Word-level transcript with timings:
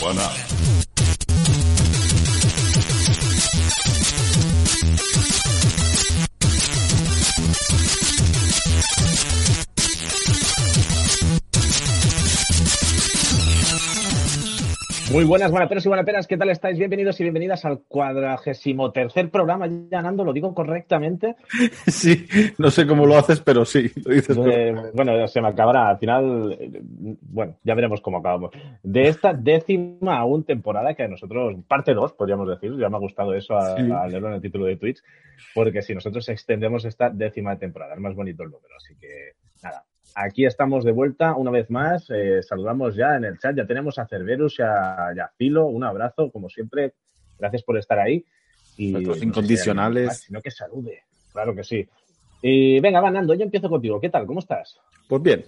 Bueno. 0.00 0.30
Muy 15.14 15.24
buenas, 15.24 15.52
buenas 15.52 15.86
y 15.86 15.88
buenas 15.88 16.26
¿qué 16.26 16.36
tal 16.36 16.50
estáis? 16.50 16.76
Bienvenidos 16.76 17.20
y 17.20 17.22
bienvenidas 17.22 17.64
al 17.64 17.82
cuadragésimo 17.86 18.90
tercer 18.90 19.30
programa. 19.30 19.68
Ya, 19.88 20.02
Nando, 20.02 20.24
¿lo 20.24 20.32
digo 20.32 20.52
correctamente? 20.52 21.36
Sí, 21.86 22.26
no 22.58 22.68
sé 22.68 22.84
cómo 22.84 23.06
lo 23.06 23.16
haces, 23.16 23.40
pero 23.40 23.64
sí, 23.64 23.92
lo 24.04 24.12
dices. 24.12 24.36
Eh, 24.36 24.74
bueno, 24.92 25.28
se 25.28 25.40
me 25.40 25.46
acabará. 25.46 25.90
Al 25.90 25.98
final, 25.98 26.56
eh, 26.58 26.80
bueno, 26.82 27.56
ya 27.62 27.76
veremos 27.76 28.00
cómo 28.00 28.18
acabamos. 28.18 28.50
De 28.82 29.06
esta 29.06 29.32
décima 29.32 30.18
aún 30.18 30.42
temporada, 30.42 30.94
que 30.94 31.04
a 31.04 31.08
nosotros, 31.08 31.54
parte 31.68 31.94
dos, 31.94 32.12
podríamos 32.14 32.48
decir, 32.48 32.76
ya 32.76 32.88
me 32.88 32.96
ha 32.96 33.00
gustado 33.00 33.34
eso 33.34 33.56
al 33.56 34.10
leerlo 34.10 34.28
en 34.30 34.34
el 34.34 34.42
título 34.42 34.64
de 34.66 34.78
Twitch, 34.78 35.00
porque 35.54 35.80
si 35.82 35.94
nosotros 35.94 36.28
extendemos 36.28 36.84
esta 36.86 37.08
décima 37.08 37.56
temporada, 37.56 37.94
es 37.94 38.00
más 38.00 38.16
bonito 38.16 38.42
el 38.42 38.50
número, 38.50 38.74
así 38.76 38.96
que 38.96 39.34
nada, 39.62 39.84
aquí 40.14 40.46
estamos 40.46 40.84
de 40.84 40.92
vuelta 40.92 41.34
una 41.34 41.50
vez 41.50 41.70
más. 41.70 42.08
Eh, 42.10 42.42
saludamos 42.42 42.94
ya 42.94 43.16
en 43.16 43.24
el 43.24 43.38
chat. 43.38 43.56
Ya 43.56 43.66
tenemos 43.66 43.98
a 43.98 44.06
Cerberus 44.06 44.58
y 44.58 44.62
a, 44.62 45.30
Filo. 45.36 45.66
Un 45.66 45.84
abrazo, 45.84 46.30
como 46.30 46.48
siempre. 46.48 46.94
Gracias 47.38 47.62
por 47.62 47.76
estar 47.78 47.98
ahí. 47.98 48.24
Y 48.76 48.92
Nuestros 48.92 49.22
incondicionales. 49.22 50.20
sino 50.20 50.40
que 50.40 50.50
salude. 50.50 51.02
Claro 51.32 51.54
que 51.54 51.64
sí. 51.64 51.86
Y 52.42 52.80
venga, 52.80 53.00
va, 53.00 53.10
Nando, 53.10 53.34
yo 53.34 53.44
empiezo 53.44 53.68
contigo. 53.68 54.00
¿Qué 54.00 54.10
tal? 54.10 54.26
¿Cómo 54.26 54.40
estás? 54.40 54.78
Pues 55.08 55.22
bien, 55.22 55.44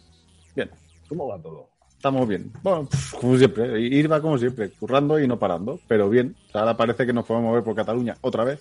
bien. 0.54 0.70
¿Cómo 1.08 1.28
va 1.28 1.40
todo? 1.40 1.68
Estamos 1.96 2.28
bien. 2.28 2.52
Bueno, 2.62 2.88
como 3.20 3.36
siempre, 3.36 3.80
ir 3.80 4.10
va 4.10 4.20
como 4.20 4.38
siempre, 4.38 4.70
currando 4.70 5.18
y 5.18 5.26
no 5.26 5.38
parando, 5.38 5.80
pero 5.88 6.08
bien. 6.08 6.36
ahora 6.52 6.76
parece 6.76 7.06
que 7.06 7.12
nos 7.12 7.24
podemos 7.24 7.50
mover 7.50 7.64
por 7.64 7.74
Cataluña 7.74 8.16
otra 8.20 8.44
vez. 8.44 8.60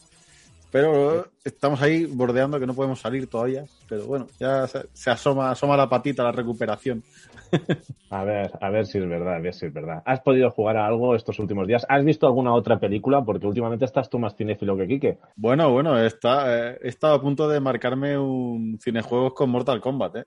Pero 0.71 1.27
estamos 1.43 1.81
ahí 1.81 2.05
bordeando 2.05 2.59
que 2.59 2.67
no 2.67 2.73
podemos 2.73 2.99
salir 2.99 3.27
todavía. 3.27 3.65
Pero 3.87 4.05
bueno, 4.05 4.27
ya 4.39 4.67
se, 4.67 5.09
asoma, 5.09 5.51
asoma 5.51 5.77
la 5.77 5.87
patita 5.87 6.23
la 6.23 6.31
recuperación. 6.31 7.03
A 8.09 8.23
ver, 8.23 8.51
a 8.61 8.69
ver 8.69 8.85
si 8.85 8.97
es 8.97 9.07
verdad, 9.07 9.35
a 9.35 9.39
ver 9.39 9.53
si 9.53 9.65
es 9.65 9.73
verdad. 9.73 10.01
¿Has 10.05 10.21
podido 10.21 10.49
jugar 10.49 10.77
a 10.77 10.87
algo 10.87 11.15
estos 11.15 11.37
últimos 11.39 11.67
días? 11.67 11.85
¿Has 11.89 12.03
visto 12.05 12.25
alguna 12.27 12.53
otra 12.53 12.79
película? 12.79 13.23
Porque 13.25 13.45
últimamente 13.45 13.83
estás 13.83 14.09
tú 14.09 14.19
más 14.19 14.35
cinéfilo 14.35 14.77
que 14.77 14.87
Quique. 14.87 15.17
Bueno, 15.35 15.69
bueno, 15.71 15.97
está, 15.97 16.71
eh, 16.71 16.79
he 16.81 16.87
estado 16.87 17.15
a 17.15 17.21
punto 17.21 17.49
de 17.49 17.59
marcarme 17.59 18.17
un 18.17 18.79
cinejuegos 18.81 19.33
con 19.33 19.49
Mortal 19.49 19.81
Kombat, 19.81 20.15
¿eh? 20.17 20.25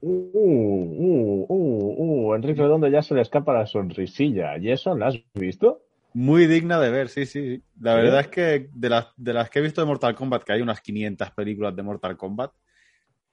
Uh, 0.00 0.10
uh, 0.10 1.46
uh, 1.48 2.28
uh, 2.28 2.34
Enrique 2.34 2.62
Redondo 2.62 2.88
ya 2.88 3.02
se 3.02 3.14
le 3.14 3.22
escapa 3.22 3.52
la 3.52 3.66
sonrisilla. 3.66 4.56
¿Y 4.58 4.70
eso 4.70 4.94
lo 4.96 5.06
has 5.06 5.16
visto? 5.34 5.82
Muy 6.18 6.48
digna 6.48 6.80
de 6.80 6.90
ver, 6.90 7.08
sí, 7.10 7.26
sí. 7.26 7.62
La 7.80 7.94
verdad 7.94 8.18
es 8.18 8.26
que 8.26 8.70
de 8.72 8.88
las, 8.88 9.06
de 9.16 9.32
las 9.32 9.50
que 9.50 9.60
he 9.60 9.62
visto 9.62 9.80
de 9.80 9.86
Mortal 9.86 10.16
Kombat, 10.16 10.42
que 10.42 10.52
hay 10.52 10.60
unas 10.60 10.80
500 10.80 11.30
películas 11.30 11.76
de 11.76 11.84
Mortal 11.84 12.16
Kombat, 12.16 12.50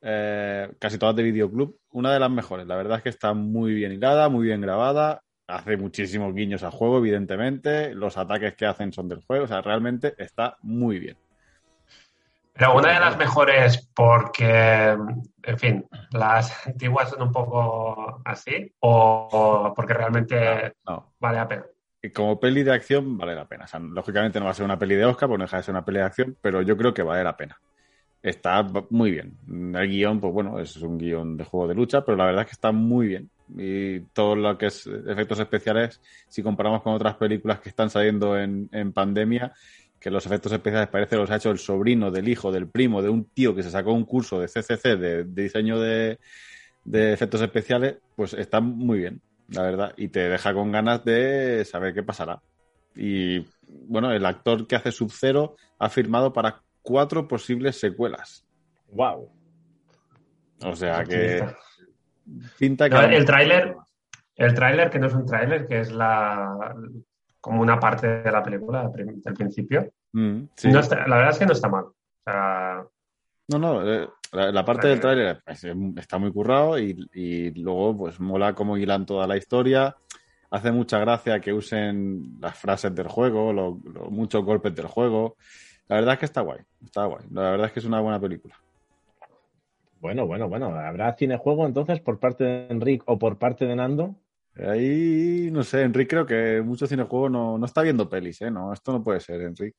eh, 0.02 0.72
casi 0.78 1.00
todas 1.00 1.16
de 1.16 1.24
videoclub, 1.24 1.80
una 1.94 2.14
de 2.14 2.20
las 2.20 2.30
mejores. 2.30 2.68
La 2.68 2.76
verdad 2.76 2.98
es 2.98 3.04
que 3.04 3.10
está 3.10 3.34
muy 3.34 3.74
bien 3.74 3.92
hilada, 3.92 4.30
muy 4.30 4.46
bien 4.46 4.62
grabada, 4.62 5.24
hace 5.48 5.78
muchísimos 5.78 6.36
guiños 6.36 6.62
al 6.62 6.70
juego, 6.70 7.00
evidentemente, 7.00 7.96
los 7.96 8.18
ataques 8.18 8.54
que 8.54 8.68
hacen 8.68 8.94
son 8.94 9.10
del 9.10 9.24
juego, 9.26 9.46
o 9.46 9.48
sea, 9.48 9.62
realmente 9.62 10.14
está 10.20 10.56
muy 10.62 11.00
bien. 11.00 11.18
Pero 12.54 12.76
una 12.76 12.94
de 12.94 13.00
las 13.00 13.18
mejores 13.18 13.90
porque, 13.96 14.96
en 15.42 15.58
fin, 15.58 15.88
las 16.12 16.68
antiguas 16.68 17.10
son 17.10 17.24
un 17.24 17.32
poco 17.32 18.22
así 18.24 18.72
o, 18.82 19.74
porque 19.76 19.96
realmente 19.96 20.76
vale 21.20 21.38
la 21.38 21.48
pena 21.48 21.66
como 22.14 22.40
peli 22.40 22.64
de 22.64 22.74
acción 22.74 23.18
vale 23.18 23.36
la 23.36 23.48
pena. 23.48 23.66
Lógicamente 23.80 24.40
no 24.40 24.46
va 24.46 24.52
a 24.52 24.56
ser 24.56 24.66
una 24.66 24.80
peli 24.80 24.96
de 24.96 25.06
Oscar, 25.06 25.30
porque 25.30 25.40
no 25.40 25.46
deja 25.46 25.58
de 25.58 25.64
ser 25.64 25.74
una 25.74 25.86
peli 25.86 26.00
de 26.00 26.04
acción, 26.06 26.38
pero 26.42 26.62
yo 26.62 26.76
creo 26.78 26.94
que 26.94 27.04
vale 27.04 27.24
la 27.24 27.38
pena. 27.38 27.60
Está 28.22 28.64
muy 28.90 29.12
bien. 29.12 29.38
El 29.48 29.88
guion, 29.88 30.20
pues 30.20 30.34
bueno, 30.34 30.60
es 30.60 30.78
un 30.78 30.98
guion 30.98 31.38
de 31.38 31.44
juego 31.44 31.68
de 31.68 31.76
lucha, 31.76 32.04
pero 32.04 32.18
la 32.18 32.26
verdad 32.26 32.42
es 32.42 32.48
que 32.48 32.54
está 32.54 32.72
muy 32.72 33.08
bien. 33.08 33.30
Y 33.56 34.00
todo 34.14 34.36
lo 34.36 34.58
que 34.58 34.68
es 34.68 34.88
efectos 34.88 35.40
especiales, 35.40 36.02
si 36.28 36.42
comparamos 36.42 36.82
con 36.82 36.94
otras 36.94 37.16
películas 37.16 37.60
que 37.60 37.70
están 37.70 37.92
saliendo 37.92 38.38
en, 38.38 38.92
pandemia, 38.94 39.54
que 40.00 40.10
los 40.10 40.26
efectos 40.26 40.52
especiales 40.52 40.90
parece 40.90 41.16
los 41.16 41.30
ha 41.30 41.36
hecho 41.36 41.52
el 41.52 41.60
sobrino 41.60 42.10
del 42.10 42.28
hijo, 42.28 42.52
del 42.52 42.68
primo, 42.68 43.04
de 43.04 43.10
un 43.10 43.26
tío 43.26 43.54
que 43.54 43.62
se 43.62 43.70
sacó 43.70 43.94
un 43.94 44.06
curso 44.06 44.40
de 44.40 44.48
CCC 44.48 44.98
de, 44.98 45.24
diseño 45.24 45.80
de, 45.80 46.20
de 46.84 47.14
efectos 47.14 47.42
especiales, 47.42 47.98
pues 48.16 48.34
está 48.34 48.60
muy 48.60 49.00
bien 49.00 49.22
la 49.50 49.62
verdad, 49.62 49.94
y 49.98 50.08
te 50.08 50.30
deja 50.30 50.54
con 50.54 50.72
ganas 50.72 51.04
de 51.06 51.64
saber 51.66 51.94
qué 51.94 52.04
pasará. 52.04 52.42
Y 52.96 53.46
bueno, 53.88 54.12
el 54.12 54.26
actor 54.26 54.68
que 54.68 54.76
hace 54.76 54.92
Sub-Zero 54.92 55.56
ha 55.80 55.90
firmado 55.90 56.34
para 56.34 56.62
cuatro 56.82 57.28
posibles 57.28 57.80
secuelas. 57.80 58.46
¡Wow! 58.92 59.30
O 60.64 60.76
sea 60.76 61.04
que. 61.04 61.46
Pinta 62.58 62.90
que. 62.90 62.96
el 62.96 63.26
tráiler, 63.26 63.76
el 64.36 64.54
tráiler, 64.54 64.90
que 64.90 65.00
no 65.00 65.08
es 65.08 65.14
un 65.14 65.26
tráiler, 65.26 65.68
que 65.68 65.82
es 65.82 65.92
la 65.92 66.74
como 67.46 67.62
una 67.62 67.80
parte 67.80 68.08
de 68.08 68.32
la 68.32 68.42
película 68.42 68.90
del 68.90 69.34
principio. 69.36 69.94
Mm, 70.14 70.46
la 70.64 70.82
verdad 70.82 71.30
es 71.30 71.38
que 71.38 71.46
no 71.46 71.54
está 71.54 71.70
mal. 71.70 71.86
no, 73.48 73.60
no, 73.60 73.88
eh, 73.88 74.10
la, 74.36 74.66
parte 74.66 74.88
del 74.88 75.00
tráiler 75.00 75.42
está 75.98 76.18
muy 76.18 76.32
currado 76.32 76.78
y, 76.78 77.52
luego 77.56 77.98
pues 77.98 78.20
mola 78.20 78.54
cómo 78.54 78.78
hilan 78.78 79.06
toda 79.06 79.28
la 79.28 79.38
historia. 79.38 79.96
Hace 80.52 80.72
mucha 80.72 81.00
gracia 81.00 81.40
que 81.40 81.54
usen 81.54 82.38
las 82.40 82.58
frases 82.58 82.94
del 82.94 83.08
juego, 83.08 83.52
los 83.52 83.76
muchos 84.12 84.44
golpes 84.44 84.76
del 84.76 84.88
juego. 84.88 85.38
La 85.88 85.98
verdad 85.98 86.14
es 86.14 86.20
que 86.20 86.26
está 86.26 86.42
guay, 86.42 86.60
está 86.84 87.06
guay. 87.06 87.26
La 87.32 87.52
verdad 87.52 87.68
es 87.68 87.74
que 87.74 87.80
es 87.80 87.86
una 87.86 88.00
buena 88.00 88.20
película. 88.20 88.56
Bueno, 90.00 90.28
bueno, 90.28 90.48
bueno. 90.48 90.68
¿Habrá 90.68 91.14
cinejuego 91.14 91.66
entonces 91.66 92.00
por 92.00 92.20
parte 92.20 92.44
de 92.44 92.68
Enric 92.68 93.04
o 93.06 93.18
por 93.18 93.38
parte 93.38 93.66
de 93.66 93.76
Nando? 93.76 94.16
Ahí, 94.56 95.50
no 95.52 95.64
sé, 95.64 95.82
Enric 95.82 96.10
creo 96.10 96.26
que 96.26 96.62
mucho 96.62 96.88
cinejuego 96.88 97.30
no, 97.30 97.58
no 97.58 97.66
está 97.66 97.82
viendo 97.82 98.08
pelis, 98.08 98.42
¿eh? 98.42 98.52
No, 98.52 98.72
esto 98.72 98.92
no 98.94 99.04
puede 99.04 99.20
ser, 99.20 99.42
Enric. 99.42 99.76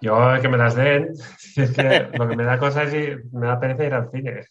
Yo 0.00 0.16
que 0.40 0.48
me 0.48 0.56
las 0.56 0.74
den, 0.74 1.10
es 1.56 1.72
que 1.72 2.08
lo 2.16 2.28
que 2.28 2.36
me 2.36 2.44
da 2.44 2.58
cosas 2.58 2.92
y 2.94 3.16
me 3.32 3.46
da 3.46 3.60
pereza 3.60 3.84
ir 3.84 3.94
al 3.94 4.10
cine. 4.10 4.44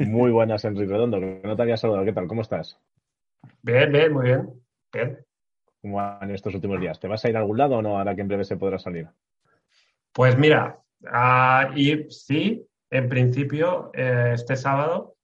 Muy 0.00 0.30
buenas, 0.30 0.64
Enrique 0.64 0.92
Redondo, 0.92 1.20
no 1.20 1.56
te 1.56 1.62
había 1.62 1.76
saludado. 1.76 2.04
¿Qué 2.04 2.12
tal? 2.12 2.26
¿Cómo 2.26 2.42
estás? 2.42 2.78
Bien, 3.62 3.92
bien, 3.92 4.12
muy 4.12 4.24
bien. 4.24 4.50
Bien. 4.92 5.18
¿Cómo 5.80 5.96
van 5.96 6.30
estos 6.30 6.54
últimos 6.54 6.80
días? 6.80 6.98
¿Te 6.98 7.08
vas 7.08 7.24
a 7.24 7.28
ir 7.28 7.36
a 7.36 7.40
algún 7.40 7.58
lado 7.58 7.76
o 7.76 7.82
no 7.82 7.98
ahora 7.98 8.14
que 8.14 8.20
en 8.20 8.28
breve 8.28 8.44
se 8.44 8.56
podrá 8.56 8.78
salir? 8.78 9.08
Pues 10.12 10.36
mira, 10.36 10.78
uh, 11.02 11.76
y 11.76 12.10
sí, 12.10 12.66
en 12.90 13.08
principio 13.08 13.90
eh, 13.94 14.32
este 14.34 14.56
sábado, 14.56 15.16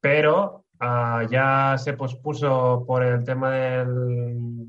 pero 0.00 0.64
ah, 0.80 1.26
ya 1.30 1.76
se 1.76 1.92
pospuso 1.92 2.84
por 2.86 3.04
el 3.04 3.24
tema 3.24 3.50
del 3.50 4.68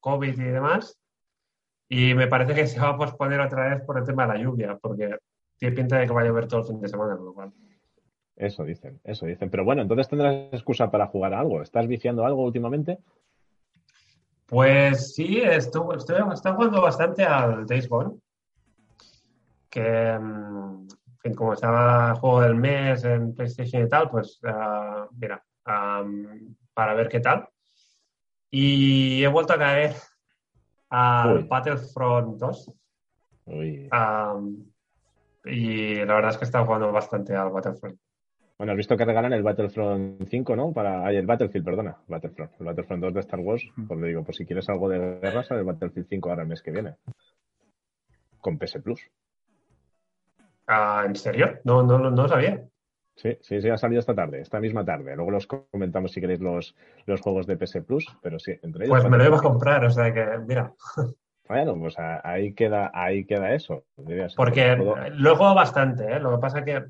COVID 0.00 0.38
y 0.38 0.44
demás 0.44 1.00
y 1.88 2.14
me 2.14 2.26
parece 2.26 2.54
que 2.54 2.66
se 2.66 2.80
va 2.80 2.90
a 2.90 2.96
posponer 2.96 3.40
otra 3.40 3.68
vez 3.68 3.82
por 3.84 3.98
el 3.98 4.04
tema 4.04 4.26
de 4.26 4.34
la 4.34 4.42
lluvia, 4.42 4.76
porque 4.80 5.16
tiene 5.56 5.76
pinta 5.76 5.98
de 5.98 6.06
que 6.06 6.12
va 6.12 6.22
a 6.22 6.24
llover 6.24 6.48
todo 6.48 6.60
el 6.60 6.66
fin 6.66 6.80
de 6.80 6.88
semana, 6.88 7.16
con 7.16 7.26
lo 7.26 7.34
cual. 7.34 7.52
Eso 8.34 8.64
dicen, 8.64 9.00
eso 9.04 9.24
dicen. 9.26 9.48
Pero 9.50 9.64
bueno, 9.64 9.82
entonces 9.82 10.08
tendrás 10.08 10.52
excusa 10.52 10.90
para 10.90 11.06
jugar 11.06 11.32
a 11.32 11.40
algo. 11.40 11.62
¿Estás 11.62 11.86
viciando 11.86 12.26
algo 12.26 12.44
últimamente? 12.44 12.98
Pues 14.46 15.14
sí, 15.14 15.40
estoy, 15.40 15.96
estoy, 15.96 16.20
jugando 16.54 16.82
bastante 16.82 17.24
al 17.24 17.66
Days 17.66 17.88
Gone. 17.88 18.18
Que, 19.70 20.18
mm, 20.18 20.82
en 20.82 21.18
fin, 21.18 21.34
como 21.34 21.54
estaba 21.54 22.10
el 22.10 22.16
juego 22.16 22.42
del 22.42 22.54
mes 22.56 23.04
en 23.04 23.34
PlayStation 23.34 23.84
y 23.84 23.88
tal, 23.88 24.10
pues 24.10 24.38
ah, 24.44 25.08
mira, 25.18 25.42
para 26.74 26.94
ver 26.94 27.08
qué 27.08 27.20
tal. 27.20 27.48
Y 28.50 29.24
he 29.24 29.28
vuelto 29.28 29.54
a 29.54 29.58
caer 29.58 29.94
al 30.96 31.44
Battlefront 31.44 32.38
2. 32.38 32.72
y 35.44 35.94
la 35.94 36.14
verdad 36.14 36.30
es 36.30 36.38
que 36.38 36.44
he 36.44 36.46
estado 36.46 36.64
jugando 36.64 36.90
bastante 36.90 37.36
al 37.36 37.50
Battlefront. 37.50 37.98
Bueno, 38.56 38.72
has 38.72 38.78
visto 38.78 38.96
que 38.96 39.04
regalan 39.04 39.34
el 39.34 39.42
Battlefront 39.42 40.26
5, 40.26 40.56
¿no? 40.56 40.72
Para, 40.72 41.12
el 41.12 41.26
Battlefield, 41.26 41.66
perdona, 41.66 41.98
Battlefront, 42.08 42.52
el 42.58 42.66
Battlefront 42.66 43.02
2 43.02 43.14
de 43.14 43.20
Star 43.20 43.40
Wars. 43.40 43.62
Pues 43.86 44.00
le 44.00 44.08
digo, 44.08 44.24
pues 44.24 44.38
si 44.38 44.46
quieres 44.46 44.66
algo 44.70 44.88
de 44.88 45.20
guerra, 45.20 45.42
sale 45.42 45.60
el 45.60 45.66
Battlefield 45.66 46.08
5 46.08 46.30
ahora 46.30 46.42
el 46.42 46.48
mes 46.48 46.62
que 46.62 46.70
viene. 46.70 46.94
Con 48.40 48.56
PS 48.56 48.80
Plus. 48.80 49.06
Ah, 50.66 51.04
¿En 51.06 51.14
serio? 51.14 51.58
No, 51.64 51.82
no, 51.82 51.98
no 51.98 52.10
lo 52.10 52.28
sabía. 52.28 52.66
Sí, 53.16 53.36
sí, 53.40 53.62
sí, 53.62 53.68
ha 53.70 53.78
salido 53.78 54.00
esta 54.00 54.14
tarde, 54.14 54.40
esta 54.40 54.60
misma 54.60 54.84
tarde. 54.84 55.16
Luego 55.16 55.30
los 55.30 55.46
comentamos 55.46 56.12
si 56.12 56.20
queréis 56.20 56.40
los, 56.40 56.76
los 57.06 57.20
juegos 57.20 57.46
de 57.46 57.56
PS 57.56 57.82
Plus, 57.82 58.06
pero 58.22 58.38
sí, 58.38 58.52
entre 58.62 58.84
ellos. 58.84 58.90
Pues 58.90 59.10
me 59.10 59.16
lo 59.16 59.24
iba 59.24 59.38
a 59.38 59.42
comprar, 59.42 59.84
o 59.84 59.90
sea 59.90 60.12
que, 60.12 60.24
mira. 60.46 60.72
Bueno, 61.48 61.78
pues 61.78 61.94
ahí 61.98 62.52
queda, 62.54 62.90
ahí 62.92 63.24
queda 63.24 63.54
eso. 63.54 63.84
Porque 64.36 64.76
jugado 64.76 65.54
bastante, 65.54 66.04
¿eh? 66.12 66.18
Lo 66.18 66.32
que 66.32 66.38
pasa 66.38 66.64
que 66.64 66.86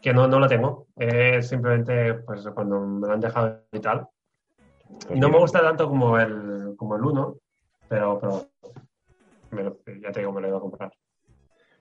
que 0.00 0.12
no, 0.12 0.26
no 0.26 0.38
lo 0.38 0.48
tengo. 0.48 0.86
Simplemente 1.42 2.14
pues 2.14 2.46
cuando 2.54 2.80
me 2.80 3.06
lo 3.06 3.12
han 3.12 3.20
dejado 3.20 3.64
y 3.72 3.80
tal. 3.80 4.06
no 5.14 5.28
me 5.28 5.38
gusta 5.38 5.60
tanto 5.60 5.88
como 5.88 6.18
el, 6.18 6.74
como 6.76 6.96
el 6.96 7.04
1, 7.04 7.36
pero, 7.88 8.18
pero 9.50 9.76
ya 10.00 10.12
te 10.12 10.20
digo, 10.20 10.32
me 10.32 10.40
lo 10.40 10.48
iba 10.48 10.58
a 10.58 10.62
comprar. 10.62 10.92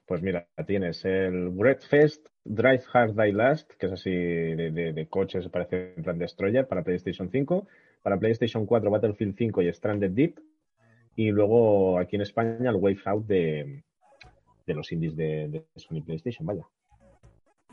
Pues 0.09 0.23
mira, 0.23 0.47
tienes 0.65 1.05
el 1.05 1.49
Breakfast 1.49 2.25
Drive 2.43 2.81
Hard 2.91 3.13
Die 3.13 3.31
Last, 3.31 3.71
que 3.77 3.85
es 3.85 3.91
así 3.91 4.09
de, 4.09 4.71
de, 4.91 5.07
coches, 5.07 5.47
parece 5.49 5.93
en 5.95 6.01
plan 6.01 6.17
Destroyer, 6.17 6.67
para 6.67 6.81
PlayStation 6.81 7.29
5. 7.29 7.67
Para 8.01 8.17
PlayStation 8.17 8.65
4, 8.65 8.89
Battlefield 8.89 9.35
5 9.37 9.61
y 9.61 9.71
Stranded 9.71 10.09
Deep. 10.09 10.39
Y 11.15 11.29
luego 11.29 11.99
aquí 11.99 12.15
en 12.15 12.23
España 12.23 12.71
el 12.71 12.77
Wave 12.77 13.01
Out 13.05 13.27
de, 13.27 13.83
de 14.65 14.73
los 14.73 14.91
indies 14.91 15.15
de, 15.15 15.67
Sony 15.75 16.01
PlayStation, 16.03 16.43
vaya. 16.47 16.65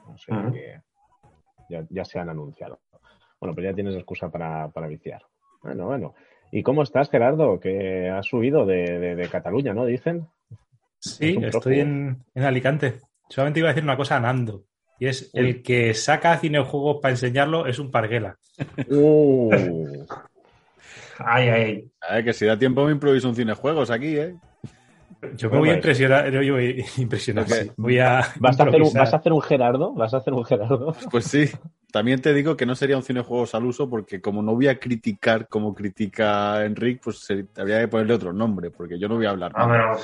No 0.07 0.19
sé, 0.19 0.83
ya, 1.71 2.05
se 2.05 2.19
han 2.19 2.29
anunciado. 2.29 2.81
Bueno, 3.41 3.55
pero 3.55 3.71
ya 3.71 3.75
tienes 3.75 3.95
excusa 3.95 4.29
para, 4.29 4.69
para 4.69 4.89
viciar. 4.89 5.23
Bueno, 5.63 5.87
bueno. 5.87 6.15
¿Y 6.53 6.63
cómo 6.63 6.83
estás, 6.83 7.09
Gerardo? 7.09 7.59
Que 7.61 8.11
has 8.11 8.27
subido 8.27 8.67
de, 8.67 9.27
Cataluña, 9.33 9.73
¿no? 9.73 9.87
Dicen. 9.87 10.29
Sí, 10.99 11.39
estoy 11.43 11.81
en, 11.81 12.25
Alicante. 12.35 13.01
Solamente 13.29 13.61
iba 13.61 13.69
a 13.69 13.73
decir 13.73 13.85
una 13.85 13.97
cosa 13.97 14.17
a 14.17 14.21
Nando. 14.21 14.65
Y 14.99 15.07
es 15.07 15.31
el 15.35 15.63
que 15.63 15.93
saca 15.93 16.39
cinejuegos 16.39 17.01
para 17.03 17.13
enseñarlo 17.13 17.67
es 17.67 17.79
un 17.79 17.91
parguela. 17.91 18.39
Uh. 18.89 19.51
ay, 21.19 21.49
ay. 21.49 21.91
A 22.01 22.15
ver, 22.15 22.25
que 22.25 22.33
si 22.33 22.47
da 22.47 22.59
tiempo 22.59 22.85
me 22.85 22.93
improviso 22.93 23.29
un 23.29 23.37
cinejuegos 23.37 23.91
aquí, 23.91 24.17
¿eh? 24.17 24.37
Yo 25.37 25.51
me 25.51 25.59
voy 25.59 25.71
a 25.71 25.75
impresionar, 25.75 26.31
yo 26.31 26.53
voy 26.53 26.85
a 26.99 27.01
impresionar. 27.01 27.47
Voy 27.77 27.99
a 27.99 28.21
¿Vas, 28.39 28.61
a 28.61 28.65
hacer 28.65 28.83
un, 28.83 28.93
¿Vas 28.93 29.13
a 29.13 29.17
hacer 29.17 29.33
un 29.33 29.43
Gerardo? 29.43 29.95
¿Vas 29.95 30.15
a 30.15 30.19
hacer 30.19 30.33
un 30.33 30.45
Gerardo? 30.45 30.95
Pues 31.11 31.25
sí. 31.25 31.49
También 31.91 32.21
te 32.21 32.35
digo 32.35 32.57
que 32.57 32.67
no 32.67 32.75
sería 32.75 32.97
un 32.97 33.03
cinejuegos 33.03 33.55
al 33.55 33.65
uso 33.65 33.89
porque 33.89 34.21
como 34.21 34.43
no 34.43 34.55
voy 34.55 34.69
a 34.69 34.79
criticar 34.79 35.49
como 35.49 35.75
critica 35.75 36.65
Enric, 36.65 37.03
pues 37.03 37.27
habría 37.57 37.81
que 37.81 37.89
ponerle 37.89 38.15
otro 38.15 38.33
nombre 38.33 38.71
porque 38.71 38.99
yo 38.99 39.09
no 39.09 39.17
voy 39.17 39.27
a 39.27 39.31
hablar. 39.31 39.53
Ah, 39.55 39.97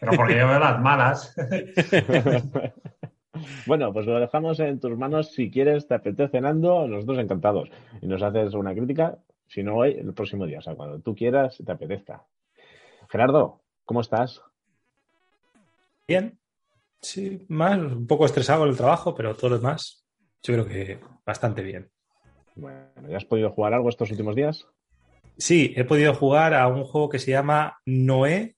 pero, 0.00 0.12
porque 0.12 0.38
yo 0.38 0.48
veo 0.48 0.58
las 0.58 0.80
malas. 0.80 1.34
Bueno, 3.66 3.92
pues 3.92 4.06
lo 4.06 4.20
dejamos 4.20 4.60
en 4.60 4.78
tus 4.80 4.96
manos. 4.96 5.32
Si 5.32 5.50
quieres, 5.50 5.88
te 5.88 5.94
apetece 5.94 6.30
cenando, 6.30 6.86
nosotros 6.86 7.18
encantados. 7.18 7.68
Y 8.00 8.06
nos 8.06 8.22
haces 8.22 8.54
una 8.54 8.74
crítica, 8.74 9.18
si 9.48 9.62
no 9.62 9.76
hoy, 9.76 9.92
el 9.92 10.14
próximo 10.14 10.46
día. 10.46 10.58
O 10.58 10.62
sea, 10.62 10.74
cuando 10.74 11.00
tú 11.00 11.14
quieras, 11.14 11.58
te 11.64 11.72
apetezca. 11.72 12.24
Gerardo, 13.08 13.62
¿cómo 13.84 14.00
estás? 14.00 14.42
Bien. 16.06 16.38
Sí, 17.00 17.44
más, 17.48 17.78
un 17.78 18.06
poco 18.06 18.24
estresado 18.24 18.64
el 18.64 18.76
trabajo, 18.76 19.14
pero 19.14 19.34
todo 19.34 19.50
lo 19.50 19.58
demás, 19.58 20.06
yo 20.42 20.54
creo 20.54 20.66
que 20.66 21.00
bastante 21.26 21.62
bien. 21.62 21.90
Bueno, 22.54 23.08
¿ya 23.08 23.18
has 23.18 23.26
podido 23.26 23.50
jugar 23.50 23.74
algo 23.74 23.88
estos 23.88 24.10
últimos 24.10 24.34
días? 24.34 24.66
Sí, 25.36 25.74
he 25.76 25.84
podido 25.84 26.14
jugar 26.14 26.54
a 26.54 26.66
un 26.68 26.84
juego 26.84 27.08
que 27.08 27.18
se 27.18 27.32
llama 27.32 27.78
Noé 27.84 28.53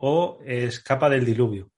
o 0.00 0.38
Escapa 0.44 1.08
del 1.08 1.24
Diluvio. 1.24 1.70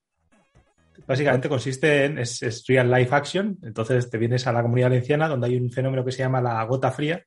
Básicamente 1.06 1.48
consiste 1.48 2.04
en 2.04 2.18
es, 2.18 2.64
real 2.66 2.90
life 2.90 3.14
action, 3.14 3.58
entonces 3.62 4.08
te 4.08 4.18
vienes 4.18 4.46
a 4.46 4.52
la 4.52 4.62
comunidad 4.62 4.88
valenciana 4.88 5.28
donde 5.28 5.48
hay 5.48 5.56
un 5.56 5.70
fenómeno 5.70 6.04
que 6.04 6.12
se 6.12 6.18
llama 6.18 6.40
la 6.40 6.62
gota 6.64 6.92
fría, 6.92 7.24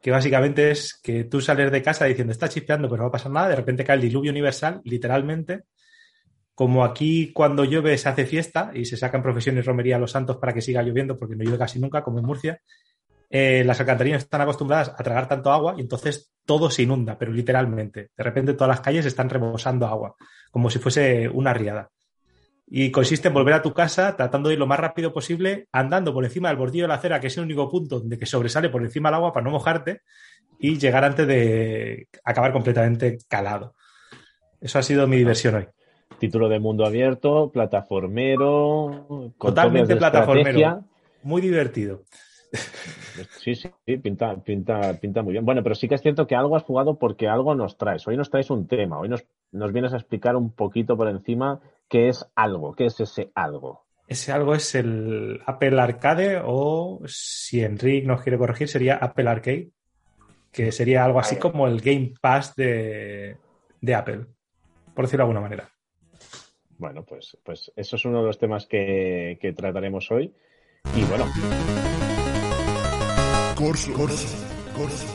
que 0.00 0.10
básicamente 0.10 0.70
es 0.70 0.98
que 1.02 1.24
tú 1.24 1.40
sales 1.40 1.70
de 1.70 1.82
casa 1.82 2.06
diciendo 2.06 2.32
está 2.32 2.48
chispeando 2.48 2.88
pero 2.88 2.98
no 2.98 3.04
va 3.04 3.08
a 3.08 3.12
pasar 3.12 3.32
nada, 3.32 3.48
de 3.48 3.56
repente 3.56 3.84
cae 3.84 3.96
el 3.96 4.02
diluvio 4.02 4.30
universal, 4.30 4.80
literalmente, 4.84 5.64
como 6.54 6.84
aquí 6.84 7.32
cuando 7.32 7.64
llueve 7.64 7.98
se 7.98 8.08
hace 8.08 8.24
fiesta 8.24 8.70
y 8.74 8.86
se 8.86 8.96
sacan 8.96 9.22
profesiones 9.22 9.66
romería 9.66 9.96
a 9.96 9.98
los 9.98 10.12
santos 10.12 10.38
para 10.38 10.54
que 10.54 10.62
siga 10.62 10.82
lloviendo 10.82 11.18
porque 11.18 11.36
no 11.36 11.44
llueve 11.44 11.58
casi 11.58 11.78
nunca, 11.78 12.02
como 12.02 12.18
en 12.18 12.24
Murcia, 12.24 12.62
eh, 13.30 13.64
las 13.64 13.80
alcantarillas 13.80 14.22
están 14.22 14.40
acostumbradas 14.40 14.90
a 14.96 15.02
tragar 15.02 15.28
tanto 15.28 15.52
agua 15.52 15.74
y 15.76 15.80
entonces 15.80 16.32
todo 16.44 16.70
se 16.70 16.82
inunda, 16.82 17.18
pero 17.18 17.32
literalmente. 17.32 18.10
De 18.16 18.24
repente 18.24 18.54
todas 18.54 18.68
las 18.68 18.80
calles 18.80 19.06
están 19.06 19.28
rebosando 19.28 19.86
agua, 19.86 20.14
como 20.50 20.70
si 20.70 20.78
fuese 20.78 21.28
una 21.28 21.52
riada 21.52 21.90
y 22.68 22.90
consiste 22.90 23.28
en 23.28 23.34
volver 23.34 23.54
a 23.54 23.62
tu 23.62 23.72
casa 23.72 24.16
tratando 24.16 24.48
de 24.48 24.54
ir 24.54 24.58
lo 24.58 24.66
más 24.66 24.80
rápido 24.80 25.12
posible, 25.12 25.68
andando 25.72 26.12
por 26.12 26.24
encima 26.24 26.48
del 26.48 26.56
bordillo 26.56 26.84
de 26.84 26.88
la 26.88 26.94
acera, 26.94 27.20
que 27.20 27.28
es 27.28 27.36
el 27.36 27.44
único 27.44 27.70
punto 27.70 28.00
donde 28.00 28.18
que 28.18 28.26
sobresale 28.26 28.68
por 28.68 28.82
encima 28.82 29.08
del 29.08 29.16
agua 29.16 29.32
para 29.32 29.44
no 29.44 29.50
mojarte 29.52 30.00
y 30.58 30.78
llegar 30.78 31.04
antes 31.04 31.26
de 31.26 32.08
acabar 32.24 32.52
completamente 32.52 33.18
calado. 33.28 33.74
Eso 34.60 34.78
ha 34.78 34.82
sido 34.82 35.06
mi 35.06 35.16
diversión 35.16 35.54
hoy. 35.54 35.66
Título 36.18 36.48
de 36.48 36.58
mundo 36.58 36.84
abierto, 36.84 37.50
plataformero, 37.52 39.34
totalmente 39.38 39.96
plataformero, 39.96 40.84
muy 41.22 41.42
divertido. 41.42 42.02
Sí, 43.40 43.54
sí, 43.54 43.70
pinta, 43.98 44.36
pinta, 44.36 44.94
pinta 45.00 45.22
muy 45.22 45.32
bien. 45.32 45.44
Bueno, 45.44 45.62
pero 45.62 45.74
sí 45.74 45.88
que 45.88 45.94
es 45.94 46.02
cierto 46.02 46.26
que 46.26 46.34
algo 46.34 46.56
has 46.56 46.64
jugado 46.64 46.98
porque 46.98 47.28
algo 47.28 47.54
nos 47.54 47.78
traes. 47.78 48.06
Hoy 48.06 48.16
nos 48.16 48.30
traes 48.30 48.50
un 48.50 48.66
tema, 48.66 48.98
hoy 48.98 49.08
nos, 49.08 49.24
nos 49.52 49.72
vienes 49.72 49.92
a 49.92 49.96
explicar 49.96 50.36
un 50.36 50.52
poquito 50.52 50.96
por 50.96 51.08
encima 51.08 51.60
qué 51.88 52.08
es 52.08 52.26
algo, 52.34 52.74
qué 52.74 52.86
es 52.86 53.00
ese 53.00 53.30
algo. 53.34 53.86
Ese 54.08 54.32
algo 54.32 54.54
es 54.54 54.74
el 54.74 55.40
Apple 55.46 55.80
Arcade 55.80 56.40
o, 56.44 57.00
si 57.06 57.62
Enrique 57.62 58.06
nos 58.06 58.22
quiere 58.22 58.38
corregir, 58.38 58.68
sería 58.68 58.96
Apple 58.96 59.28
Arcade, 59.28 59.70
que 60.52 60.70
sería 60.70 61.04
algo 61.04 61.18
así 61.18 61.36
como 61.36 61.66
el 61.66 61.80
Game 61.80 62.14
Pass 62.20 62.54
de, 62.54 63.36
Apple, 63.94 64.26
por 64.94 65.04
decirlo 65.06 65.24
de 65.24 65.30
alguna 65.30 65.40
manera. 65.40 65.68
Bueno, 66.78 67.04
pues, 67.04 67.36
pues 67.42 67.72
eso 67.74 67.96
es 67.96 68.04
uno 68.04 68.20
de 68.20 68.26
los 68.26 68.38
temas 68.38 68.66
que, 68.66 69.38
que 69.40 69.52
trataremos 69.52 70.10
hoy. 70.10 70.32
Y 70.94 71.02
bueno. 71.04 71.26
Corso, 73.56 73.90
corso, 73.94 74.28
corso, 74.76 75.06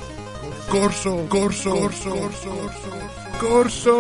corso, 0.67 1.27
corso, 1.29 1.69
corso, 1.69 2.09
corso, 2.09 2.89
corso. 3.39 3.95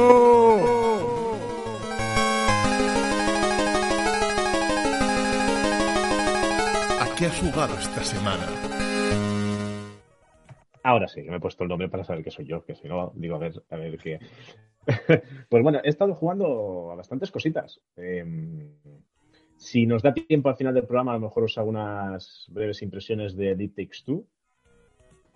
¿A 6.99 7.15
qué 7.15 7.25
has 7.27 7.39
jugado 7.39 7.77
esta 7.77 8.03
semana? 8.03 8.47
Ahora 10.81 11.07
sí, 11.07 11.21
me 11.21 11.35
he 11.35 11.39
puesto 11.39 11.63
el 11.63 11.69
nombre 11.69 11.89
para 11.89 12.03
saber 12.03 12.23
que 12.23 12.31
soy 12.31 12.47
yo, 12.47 12.65
que 12.65 12.73
si 12.73 12.87
no, 12.87 13.11
digo, 13.15 13.35
a 13.35 13.37
ver, 13.37 13.61
a 13.69 13.75
ver 13.75 13.99
qué. 13.99 14.17
pues 15.49 15.61
bueno, 15.61 15.81
he 15.83 15.89
estado 15.89 16.15
jugando 16.15 16.89
a 16.91 16.95
bastantes 16.95 17.29
cositas. 17.29 17.79
Em, 17.95 18.73
si 19.61 19.85
nos 19.85 20.01
da 20.01 20.11
tiempo 20.11 20.49
al 20.49 20.55
final 20.55 20.73
del 20.73 20.87
programa, 20.87 21.11
a 21.11 21.15
lo 21.19 21.27
mejor 21.27 21.43
os 21.43 21.55
hago 21.59 21.69
unas 21.69 22.47
breves 22.49 22.81
impresiones 22.81 23.35
de 23.35 23.55
Deep 23.55 23.75
Takes 23.75 24.03
2. 24.07 24.21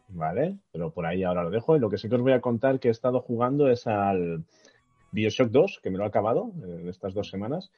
¿Vale? 0.10 0.58
Pero 0.72 0.92
por 0.92 1.06
ahí 1.06 1.24
ahora 1.24 1.44
lo 1.44 1.52
dejo. 1.52 1.76
Y 1.76 1.80
lo 1.80 1.92
que 1.92 2.00
sí 2.00 2.10
que 2.10 2.16
os 2.16 2.22
voy 2.22 2.34
a 2.34 2.42
contar 2.42 2.80
que 2.80 2.88
he 2.88 2.92
estado 2.92 3.22
jugando 3.22 3.70
es 3.70 3.86
al 3.86 4.44
Bioshock 5.12 5.50
2, 5.52 5.80
que 5.82 5.92
me 5.92 6.00
lo 6.00 6.06
he 6.06 6.08
acabado 6.08 6.52
en 6.64 6.90
estas 6.90 7.14
dos 7.14 7.30
semanas. 7.30 7.72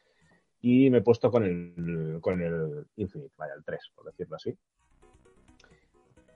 Y 0.62 0.90
me 0.90 1.00
he 1.00 1.02
puesto 1.02 1.30
con 1.30 1.44
el, 1.44 2.20
con 2.22 2.42
el 2.42 2.86
Infinite, 2.96 3.34
vaya, 3.38 3.54
el 3.54 3.66
3, 3.66 3.82
por 3.94 4.06
decirlo 4.06 4.38
así. 4.38 4.58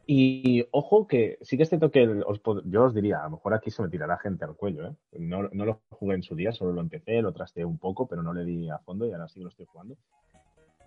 Y 0.07 0.65
ojo 0.71 1.07
que 1.07 1.37
sí 1.41 1.57
que 1.57 1.63
es 1.63 1.69
cierto 1.69 1.91
que 1.91 2.21
yo 2.65 2.83
os 2.83 2.93
diría, 2.93 3.19
a 3.19 3.23
lo 3.25 3.31
mejor 3.31 3.53
aquí 3.53 3.71
se 3.71 3.81
me 3.81 3.89
tirará 3.89 4.17
gente 4.17 4.43
al 4.43 4.55
cuello. 4.55 4.87
¿eh? 4.87 4.95
No, 5.19 5.43
lo 5.43 5.81
jugué 5.89 6.15
en 6.15 6.23
su 6.23 6.35
día, 6.35 6.51
solo 6.51 6.73
lo 6.73 6.81
empecé, 6.81 7.21
lo 7.21 7.31
trasteé 7.31 7.63
un 7.63 7.77
poco, 7.77 8.07
pero 8.07 8.23
no 8.23 8.33
le 8.33 8.43
di 8.43 8.69
a 8.69 8.79
fondo 8.79 9.07
y 9.07 9.11
ahora 9.11 9.27
sí 9.27 9.39
lo 9.39 9.49
estoy 9.49 9.65
jugando. 9.65 9.95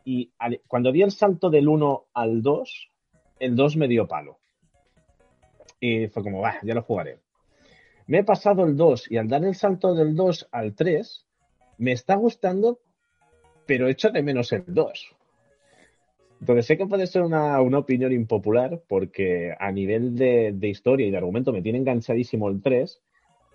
Y 0.04 0.32
cuando 0.68 0.92
di 0.92 1.02
el 1.02 1.12
salto 1.12 1.48
del 1.48 1.68
1 1.68 2.06
al 2.12 2.42
2, 2.42 2.90
el 3.38 3.56
2 3.56 3.76
me 3.76 3.88
dio 3.88 4.06
palo. 4.06 4.38
Y 5.80 6.08
fue 6.08 6.22
como, 6.22 6.40
va, 6.40 6.56
ya 6.62 6.74
lo 6.74 6.82
jugaré. 6.82 7.20
Me 8.06 8.18
he 8.18 8.24
pasado 8.24 8.64
el 8.64 8.76
2 8.76 9.10
y 9.10 9.16
al 9.16 9.28
dar 9.28 9.44
el 9.44 9.54
salto 9.54 9.94
del 9.94 10.14
2 10.14 10.48
al 10.50 10.74
3, 10.74 11.26
me 11.78 11.92
está 11.92 12.16
gustando, 12.16 12.80
pero 13.66 13.88
echo 13.88 14.10
de 14.10 14.22
menos 14.22 14.52
el 14.52 14.64
2. 14.66 15.16
Entonces 16.40 16.66
sé 16.66 16.76
que 16.76 16.86
puede 16.86 17.06
ser 17.06 17.22
una, 17.22 17.60
opinión 17.60 18.12
impopular 18.12 18.82
porque 18.88 19.54
a 19.58 19.72
nivel 19.72 20.14
de, 20.14 20.68
historia 20.68 21.06
y 21.06 21.10
de 21.10 21.16
argumento 21.16 21.52
me 21.52 21.62
tiene 21.62 21.78
enganchadísimo 21.78 22.48
el 22.48 22.60
3, 22.60 23.00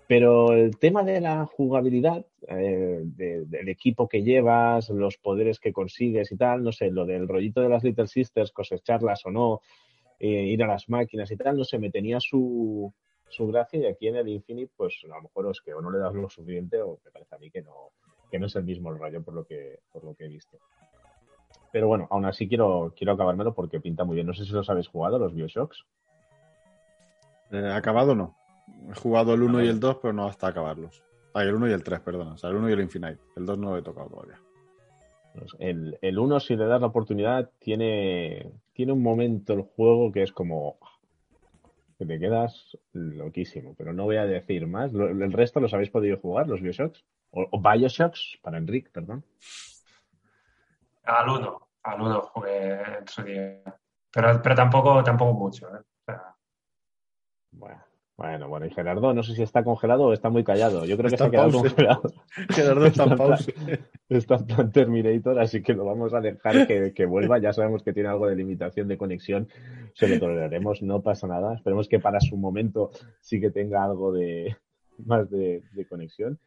pero 0.08 0.52
el 0.52 0.76
tema 0.76 1.04
de 1.04 1.20
la 1.20 1.46
jugabilidad, 1.46 2.26
eh, 2.48 3.02
del 3.04 3.68
equipo 3.68 4.08
que 4.08 4.22
llevas, 4.22 4.90
los 4.90 5.18
poderes 5.18 5.60
que 5.60 5.72
consigues 5.72 6.32
y 6.32 6.36
tal, 6.36 6.64
no 6.64 6.72
sé, 6.72 6.90
lo 6.90 7.06
del 7.06 7.28
rollito 7.28 7.60
de 7.60 7.68
las 7.68 7.84
Little 7.84 8.08
Sisters, 8.08 8.50
cosecharlas 8.50 9.24
o 9.24 9.30
no, 9.30 9.60
eh, 10.18 10.26
ir 10.26 10.62
a 10.64 10.66
las 10.66 10.88
máquinas 10.88 11.30
y 11.30 11.36
tal, 11.36 11.56
no 11.56 11.64
sé, 11.64 11.78
me 11.78 11.90
tenía 11.90 12.18
su, 12.18 12.92
su 13.28 13.46
gracia 13.46 13.80
y 13.80 13.86
aquí 13.86 14.08
en 14.08 14.16
el 14.16 14.28
Infinite, 14.28 14.72
pues 14.76 15.00
a 15.04 15.16
lo 15.16 15.22
mejor 15.22 15.50
es 15.50 15.60
que 15.60 15.72
o 15.72 15.80
no 15.80 15.90
le 15.90 15.98
das 15.98 16.14
lo 16.14 16.28
suficiente 16.28 16.82
o 16.82 16.98
me 17.04 17.10
parece 17.10 17.34
a 17.34 17.38
mí 17.38 17.50
que 17.50 17.62
no, 17.62 17.92
que 18.30 18.38
no 18.38 18.46
es 18.46 18.56
el 18.56 18.64
mismo 18.64 18.90
el 18.90 18.98
rollo 18.98 19.22
por 19.22 19.34
lo 19.34 19.44
que, 19.44 19.78
por 19.92 20.04
lo 20.04 20.14
que 20.14 20.24
he 20.24 20.28
visto. 20.28 20.58
Pero 21.72 21.88
bueno, 21.88 22.08
aún 22.10 22.24
así 22.24 22.48
quiero, 22.48 22.92
quiero 22.96 23.12
acabármelo 23.12 23.54
porque 23.54 23.80
pinta 23.80 24.04
muy 24.04 24.16
bien. 24.16 24.26
No 24.26 24.34
sé 24.34 24.44
si 24.44 24.52
los 24.52 24.68
habéis 24.70 24.88
jugado, 24.88 25.18
los 25.18 25.34
Bioshocks. 25.34 25.84
Eh, 27.52 27.72
acabado 27.72 28.14
no. 28.14 28.36
He 28.90 28.94
jugado 28.94 29.34
el 29.34 29.42
1 29.42 29.64
y 29.64 29.68
el 29.68 29.80
2, 29.80 29.98
pero 30.00 30.12
no 30.12 30.26
hasta 30.26 30.48
acabarlos. 30.48 31.02
Ah, 31.34 31.42
el 31.42 31.54
1 31.54 31.68
y 31.68 31.72
el 31.72 31.82
3, 31.82 32.00
perdón. 32.00 32.28
O 32.28 32.36
sea, 32.36 32.50
el 32.50 32.56
1 32.56 32.70
y 32.70 32.72
el 32.72 32.80
Infinite. 32.80 33.18
El 33.36 33.46
2 33.46 33.58
no 33.58 33.70
lo 33.70 33.78
he 33.78 33.82
tocado 33.82 34.08
todavía. 34.08 34.40
Pues 35.34 35.54
el, 35.58 35.98
el 36.02 36.18
1, 36.18 36.40
si 36.40 36.56
le 36.56 36.66
das 36.66 36.80
la 36.80 36.88
oportunidad, 36.88 37.50
tiene, 37.58 38.50
tiene 38.72 38.92
un 38.92 39.02
momento 39.02 39.52
el 39.52 39.62
juego 39.62 40.10
que 40.10 40.22
es 40.22 40.32
como 40.32 40.78
que 42.00 42.06
te 42.06 42.18
quedas 42.18 42.78
loquísimo, 42.94 43.74
pero 43.76 43.92
no 43.92 44.04
voy 44.04 44.16
a 44.16 44.24
decir 44.24 44.66
más. 44.66 44.90
¿El 44.94 45.32
resto 45.32 45.60
los 45.60 45.74
habéis 45.74 45.90
podido 45.90 46.16
jugar, 46.16 46.48
los 46.48 46.62
Bioshocks? 46.62 47.04
O, 47.30 47.60
Bioshocks, 47.60 48.38
para 48.40 48.56
Enric, 48.56 48.90
perdón. 48.90 49.22
Al 51.10 51.28
1, 51.28 51.68
al 51.82 52.00
1 52.00 52.20
jugué 52.22 52.74
en 52.98 53.08
su 53.08 53.22
día. 53.22 53.62
Pero, 54.12 54.40
pero 54.42 54.54
tampoco, 54.54 55.02
tampoco 55.02 55.32
mucho. 55.34 55.66
¿eh? 55.68 56.14
Bueno. 57.50 57.82
Bueno, 58.16 58.48
bueno, 58.50 58.66
y 58.66 58.70
Gerardo, 58.70 59.14
no 59.14 59.22
sé 59.22 59.34
si 59.34 59.42
está 59.42 59.64
congelado 59.64 60.04
o 60.04 60.12
está 60.12 60.28
muy 60.28 60.44
callado. 60.44 60.84
Yo 60.84 60.98
creo 60.98 61.08
que 61.08 61.16
se 61.16 61.24
ha 61.24 61.30
quedado 61.30 61.52
congelado. 61.52 62.02
Gerardo 62.50 62.84
está 62.84 63.04
en 63.04 63.16
pausa. 63.16 63.50
Está 64.10 64.34
en 64.34 64.44
plan 64.44 64.72
Terminator, 64.72 65.38
así 65.40 65.62
que 65.62 65.72
lo 65.72 65.86
vamos 65.86 66.12
a 66.12 66.20
dejar 66.20 66.66
que, 66.66 67.06
vuelva. 67.06 67.38
Ya 67.38 67.54
sabemos 67.54 67.82
que 67.82 67.94
tiene 67.94 68.10
algo 68.10 68.26
de 68.26 68.36
limitación 68.36 68.88
de 68.88 68.98
conexión. 68.98 69.48
Se 69.94 70.06
lo 70.06 70.20
toleraremos, 70.20 70.82
no 70.82 71.00
pasa 71.00 71.28
nada. 71.28 71.54
Esperemos 71.54 71.88
que 71.88 71.98
para 71.98 72.20
su 72.20 72.36
momento 72.36 72.90
sí 73.20 73.40
que 73.40 73.50
tenga 73.50 73.82
algo 73.82 74.12
de 74.12 74.54
más 75.06 75.30
de, 75.30 75.62
conexión. 75.88 76.38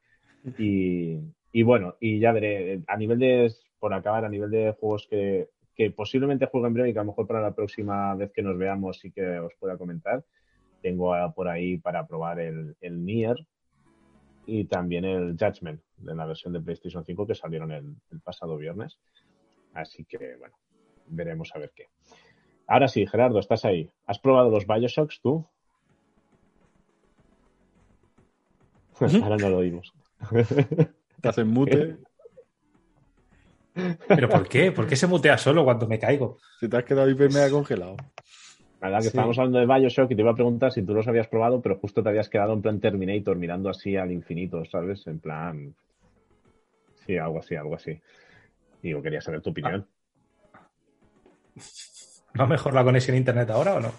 Y, 0.60 1.22
y, 1.52 1.64
bueno, 1.64 1.96
y 2.00 2.20
ya 2.20 2.34
veré, 2.34 2.84
a 2.86 2.98
nivel 2.98 3.18
de, 3.18 3.52
por 3.84 3.94
acabar, 3.94 4.24
a 4.24 4.30
nivel 4.30 4.50
de 4.50 4.72
juegos 4.80 5.06
que, 5.10 5.50
que 5.76 5.92
posiblemente 5.92 6.46
juegue 6.46 6.68
en 6.68 6.74
breve 6.74 6.90
y 6.90 6.94
que 6.94 7.00
a 7.00 7.04
lo 7.04 7.08
mejor 7.08 7.28
para 7.28 7.42
la 7.42 7.54
próxima 7.54 8.16
vez 8.16 8.32
que 8.32 8.42
nos 8.42 8.58
veamos 8.58 8.98
sí 8.98 9.12
que 9.12 9.40
os 9.40 9.54
pueda 9.56 9.78
comentar 9.78 10.24
tengo 10.82 11.14
por 11.36 11.50
ahí 11.50 11.78
para 11.80 12.08
probar 12.08 12.40
el, 12.40 12.78
el 12.80 13.04
Nier 13.04 13.36
y 14.46 14.64
también 14.64 15.04
el 15.04 15.36
Judgment 15.38 15.82
de 15.98 16.16
la 16.16 16.26
versión 16.26 16.54
de 16.54 16.62
PlayStation 16.62 17.04
5 17.04 17.28
que 17.28 17.36
salieron 17.36 17.74
el, 17.74 17.98
pasado 18.24 18.56
viernes. 18.56 18.98
Así 19.74 20.06
que, 20.06 20.38
bueno, 20.38 20.56
veremos 21.08 21.54
a 21.54 21.60
ver 21.60 21.74
qué. 21.76 21.90
Ahora 22.68 22.88
sí, 22.88 23.06
Gerardo, 23.06 23.38
estás 23.40 23.66
ahí. 23.66 23.92
¿Has 24.06 24.20
probado 24.20 24.50
los 24.50 24.66
Bioshocks 24.66 25.20
tú? 25.22 25.46
Ahora 29.24 29.36
no 29.36 29.50
lo 29.50 29.58
oímos. 29.58 29.94
Estás 31.18 31.38
en 31.38 31.50
mute. 31.50 31.98
¿Pero 34.08 34.30
por 34.30 34.48
qué? 34.48 34.72
¿Por 34.72 34.88
qué 34.88 34.96
se 34.96 35.08
mutea 35.08 35.38
solo 35.38 35.64
cuando 35.64 35.88
me 35.88 36.00
caigo? 36.00 36.38
Si 36.60 36.68
te 36.68 36.78
has 36.78 36.84
quedado 36.84 37.10
hiper 37.10 37.32
mega 37.32 37.50
congelado. 37.50 37.98
La 38.82 38.90
verdad 38.90 39.02
que 39.02 39.08
estábamos 39.08 39.40
hablando 39.40 39.60
de 39.60 39.66
Bioshock 39.66 40.12
y 40.12 40.16
te 40.16 40.22
iba 40.22 40.32
a 40.32 40.36
preguntar 40.36 40.72
si 40.74 40.84
tú 40.84 40.94
los 40.94 41.08
habías 41.08 41.28
probado, 41.28 41.62
pero 41.62 41.78
justo 41.78 42.04
te 42.04 42.10
habías 42.10 42.28
quedado 42.28 42.52
en 42.54 42.62
plan 42.62 42.82
Terminator, 42.82 43.38
mirando 43.38 43.70
así 43.70 43.96
al 43.96 44.12
infinito, 44.12 44.66
¿sabes? 44.66 45.08
En 45.08 45.20
plan. 45.20 45.74
Sí, 47.06 47.18
algo 47.18 47.40
así, 47.40 47.56
algo 47.56 47.76
así. 47.76 48.00
Digo, 48.82 49.02
quería 49.02 49.22
saber 49.22 49.42
tu 49.42 49.52
opinión. 49.52 49.88
¿Va 52.40 52.46
mejor 52.46 52.74
la 52.74 52.84
conexión 52.84 53.16
a 53.16 53.20
internet 53.20 53.50
ahora 53.52 53.76
o 53.76 53.80
no? 53.80 53.94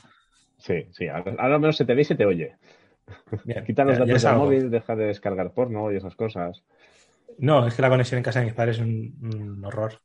Sí, 0.58 0.86
sí, 0.92 1.08
ahora 1.08 1.34
al 1.38 1.60
menos 1.60 1.76
se 1.76 1.84
te 1.84 1.94
ve 1.94 2.02
y 2.02 2.04
se 2.04 2.14
te 2.14 2.26
oye. 2.26 2.56
Quita 3.66 3.84
los 3.84 3.98
datos 3.98 4.22
del 4.22 4.36
móvil, 4.36 4.70
deja 4.70 4.96
de 4.96 5.06
descargar 5.06 5.52
porno 5.52 5.92
y 5.92 5.96
esas 5.96 6.14
cosas. 6.14 6.62
No, 7.38 7.66
es 7.66 7.74
que 7.74 7.82
la 7.82 7.88
conexión 7.88 8.18
en 8.18 8.24
casa 8.24 8.40
de 8.40 8.46
mis 8.46 8.54
padres 8.54 8.78
es 8.78 8.82
un 8.82 9.62
horror. 9.64 10.00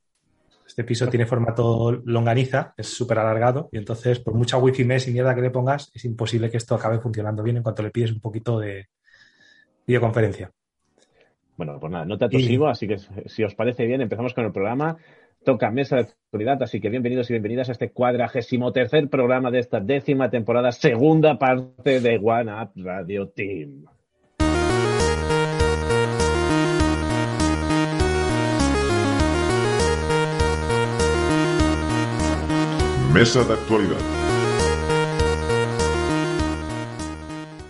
Este 0.70 0.84
piso 0.84 1.08
tiene 1.08 1.26
formato 1.26 1.92
longaniza, 2.06 2.76
es 2.78 2.88
súper 2.88 3.18
alargado 3.18 3.70
y 3.72 3.78
entonces 3.80 4.20
por 4.20 4.36
mucha 4.36 4.58
wifi 4.58 4.86
mes 4.86 5.08
y 5.08 5.12
mierda 5.12 5.34
que 5.34 5.42
le 5.42 5.50
pongas 5.50 5.90
es 5.96 6.06
imposible 6.06 6.52
que 6.52 6.58
esto 6.58 6.76
acabe 6.76 7.00
funcionando 7.00 7.42
bien 7.42 7.58
en 7.58 7.64
cuanto 7.64 7.82
le 7.82 7.90
pides 7.90 8.12
un 8.12 8.20
poquito 8.20 8.60
de 8.60 8.88
videoconferencia. 9.88 10.52
Bueno, 11.58 11.80
pues 11.80 11.92
nada, 11.92 12.06
no 12.06 12.20
te 12.20 12.26
atosigo, 12.26 12.68
así 12.68 12.88
que 12.88 13.00
si 13.26 13.44
os 13.44 13.56
parece 13.56 13.88
bien 13.88 14.02
empezamos 14.02 14.36
con 14.36 14.46
el 14.46 14.52
programa. 14.52 14.96
Toca 15.44 15.72
mesa 15.72 15.96
de 15.96 16.02
actualidad, 16.04 16.62
así 16.62 16.80
que 16.80 16.90
bienvenidos 16.90 17.30
y 17.32 17.34
bienvenidas 17.34 17.70
a 17.70 17.72
este 17.72 17.90
cuadragésimo 17.90 18.72
tercer 18.72 19.10
programa 19.10 19.50
de 19.50 19.60
esta 19.60 19.80
décima 19.80 20.30
temporada, 20.30 20.72
segunda 20.72 21.40
parte 21.40 22.00
de 22.00 22.20
One 22.22 22.54
Up 22.54 22.72
Radio 22.76 23.28
Team. 23.30 23.86
Mesa 33.14 33.44
de 33.44 33.54
actualidad. 33.54 33.98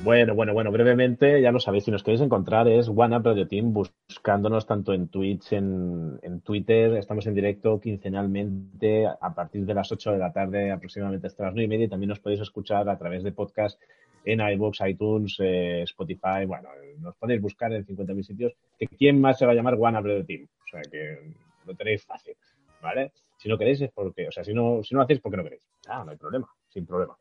Bueno, 0.03 0.35
bueno, 0.35 0.53
bueno, 0.53 0.69
brevemente, 0.71 1.41
ya 1.41 1.51
lo 1.51 1.61
sabéis, 1.61 1.85
si 1.85 1.91
nos 1.91 2.03
queréis 2.03 2.21
encontrar 2.21 2.67
es 2.67 2.89
One 2.89 3.15
Up 3.15 3.23
Radio 3.23 3.47
Team, 3.47 3.71
buscándonos 3.71 4.65
tanto 4.65 4.91
en 4.91 5.07
Twitch, 5.07 5.53
en, 5.53 6.19
en, 6.23 6.41
Twitter, 6.41 6.97
estamos 6.97 7.25
en 7.27 7.35
directo 7.35 7.79
quincenalmente 7.79 9.07
a 9.07 9.33
partir 9.33 9.65
de 9.65 9.73
las 9.73 9.89
8 9.89 10.11
de 10.11 10.17
la 10.17 10.33
tarde, 10.33 10.71
aproximadamente 10.71 11.27
hasta 11.27 11.45
las 11.45 11.53
9 11.53 11.63
y 11.63 11.67
media, 11.69 11.85
y 11.85 11.89
también 11.89 12.09
nos 12.09 12.19
podéis 12.19 12.41
escuchar 12.41 12.89
a 12.89 12.97
través 12.97 13.23
de 13.23 13.31
podcast 13.31 13.79
en 14.25 14.41
iVoox, 14.41 14.79
iTunes, 14.87 15.37
eh, 15.39 15.83
Spotify, 15.83 16.45
bueno, 16.45 16.67
nos 16.99 17.15
podéis 17.15 17.41
buscar 17.41 17.71
en 17.71 17.85
50.000 17.85 18.23
sitios, 18.23 18.53
que 18.77 18.87
quién 18.87 19.21
más 19.21 19.37
se 19.37 19.45
va 19.45 19.53
a 19.53 19.55
llamar 19.55 19.75
One 19.79 19.99
Up 19.99 20.05
Radio 20.05 20.25
Team, 20.25 20.47
o 20.65 20.67
sea 20.69 20.81
que 20.81 21.33
lo 21.65 21.73
tenéis 21.75 22.03
fácil, 22.03 22.35
¿vale? 22.81 23.13
Si 23.39 23.47
no 23.47 23.57
queréis 23.57 23.79
es 23.79 23.91
porque, 23.91 24.27
o 24.27 24.31
sea, 24.31 24.43
si 24.43 24.53
no, 24.53 24.83
si 24.83 24.93
no 24.93 24.99
lo 24.99 25.05
hacéis 25.05 25.21
porque 25.21 25.37
no 25.37 25.43
queréis. 25.43 25.65
Ah, 25.87 26.03
no 26.03 26.11
hay 26.11 26.17
problema, 26.17 26.49
sin 26.67 26.85
problema. 26.85 27.17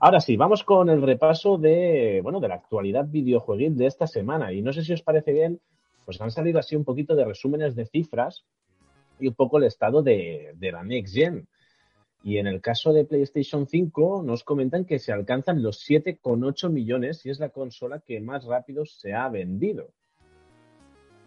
Ahora 0.00 0.20
sí, 0.20 0.36
vamos 0.36 0.64
con 0.64 0.90
el 0.90 1.00
repaso 1.00 1.56
de, 1.56 2.20
bueno, 2.22 2.40
de 2.40 2.48
la 2.48 2.56
actualidad 2.56 3.06
videojueguil 3.08 3.74
de 3.74 3.86
esta 3.86 4.06
semana. 4.06 4.52
Y 4.52 4.60
no 4.60 4.74
sé 4.74 4.84
si 4.84 4.92
os 4.92 5.00
parece 5.00 5.32
bien, 5.32 5.60
pues 6.04 6.20
han 6.20 6.30
salido 6.30 6.58
así 6.58 6.76
un 6.76 6.84
poquito 6.84 7.16
de 7.16 7.24
resúmenes 7.24 7.74
de 7.74 7.86
cifras 7.86 8.44
y 9.18 9.28
un 9.28 9.34
poco 9.34 9.56
el 9.56 9.64
estado 9.64 10.02
de, 10.02 10.52
de 10.56 10.72
la 10.72 10.84
Next 10.84 11.14
Gen. 11.14 11.48
Y 12.22 12.36
en 12.36 12.46
el 12.46 12.60
caso 12.60 12.92
de 12.92 13.06
PlayStation 13.06 13.66
5 13.66 14.24
nos 14.26 14.44
comentan 14.44 14.84
que 14.84 14.98
se 14.98 15.10
alcanzan 15.10 15.62
los 15.62 15.88
7,8 15.88 16.68
millones 16.68 17.24
y 17.24 17.30
es 17.30 17.40
la 17.40 17.48
consola 17.48 18.00
que 18.00 18.20
más 18.20 18.44
rápido 18.44 18.84
se 18.84 19.14
ha 19.14 19.26
vendido. 19.30 19.88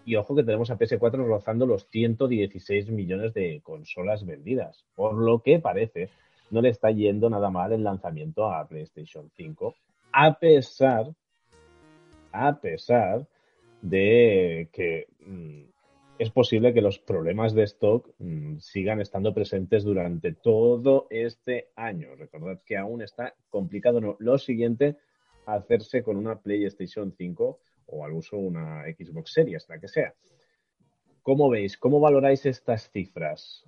Y 0.05 0.15
ojo 0.15 0.35
que 0.35 0.43
tenemos 0.43 0.69
a 0.69 0.77
PS4 0.77 1.25
rozando 1.25 1.65
los 1.65 1.87
116 1.89 2.89
millones 2.91 3.33
de 3.33 3.59
consolas 3.63 4.25
vendidas, 4.25 4.85
por 4.95 5.15
lo 5.15 5.39
que 5.39 5.59
parece 5.59 6.09
no 6.51 6.61
le 6.61 6.69
está 6.69 6.91
yendo 6.91 7.29
nada 7.29 7.49
mal 7.49 7.73
el 7.73 7.83
lanzamiento 7.83 8.51
a 8.51 8.67
PlayStation 8.67 9.31
5, 9.35 9.75
a 10.13 10.37
pesar, 10.37 11.07
a 12.31 12.59
pesar 12.59 13.25
de 13.81 14.69
que 14.71 15.07
mm, 15.25 15.63
es 16.17 16.29
posible 16.29 16.73
que 16.73 16.81
los 16.81 16.99
problemas 16.99 17.53
de 17.53 17.63
stock 17.63 18.07
mm, 18.19 18.57
sigan 18.59 19.01
estando 19.01 19.33
presentes 19.33 19.83
durante 19.83 20.33
todo 20.33 21.07
este 21.09 21.69
año. 21.75 22.15
Recordad 22.15 22.61
que 22.65 22.77
aún 22.77 23.01
está 23.01 23.33
complicado 23.49 24.15
lo 24.19 24.37
siguiente 24.37 24.97
hacerse 25.45 26.03
con 26.03 26.17
una 26.17 26.39
PlayStation 26.39 27.11
5 27.11 27.59
o 27.87 28.05
al 28.05 28.13
uso 28.13 28.37
una 28.37 28.83
Xbox 28.83 29.33
Series, 29.33 29.67
la 29.69 29.79
que 29.79 29.87
sea. 29.87 30.13
¿Cómo 31.21 31.49
veis? 31.49 31.77
¿Cómo 31.77 31.99
valoráis 31.99 32.45
estas 32.45 32.89
cifras? 32.91 33.65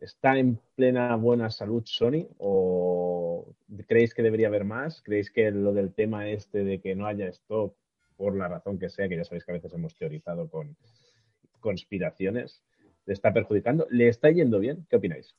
¿Está 0.00 0.38
en 0.38 0.60
plena 0.76 1.16
buena 1.16 1.50
salud 1.50 1.82
Sony 1.84 2.28
o 2.38 3.54
creéis 3.86 4.14
que 4.14 4.22
debería 4.22 4.48
haber 4.48 4.64
más? 4.64 5.02
¿Creéis 5.02 5.30
que 5.30 5.50
lo 5.50 5.72
del 5.72 5.92
tema 5.92 6.28
este 6.28 6.64
de 6.64 6.80
que 6.80 6.94
no 6.94 7.06
haya 7.06 7.26
stock, 7.28 7.74
por 8.16 8.36
la 8.36 8.48
razón 8.48 8.78
que 8.78 8.90
sea, 8.90 9.08
que 9.08 9.16
ya 9.16 9.24
sabéis 9.24 9.44
que 9.44 9.52
a 9.52 9.54
veces 9.54 9.72
hemos 9.72 9.96
teorizado 9.96 10.48
con 10.48 10.76
conspiraciones, 11.60 12.62
le 13.06 13.14
está 13.14 13.32
perjudicando? 13.32 13.86
¿Le 13.90 14.08
está 14.08 14.30
yendo 14.30 14.60
bien? 14.60 14.86
¿Qué 14.88 14.96
opináis? 14.96 15.34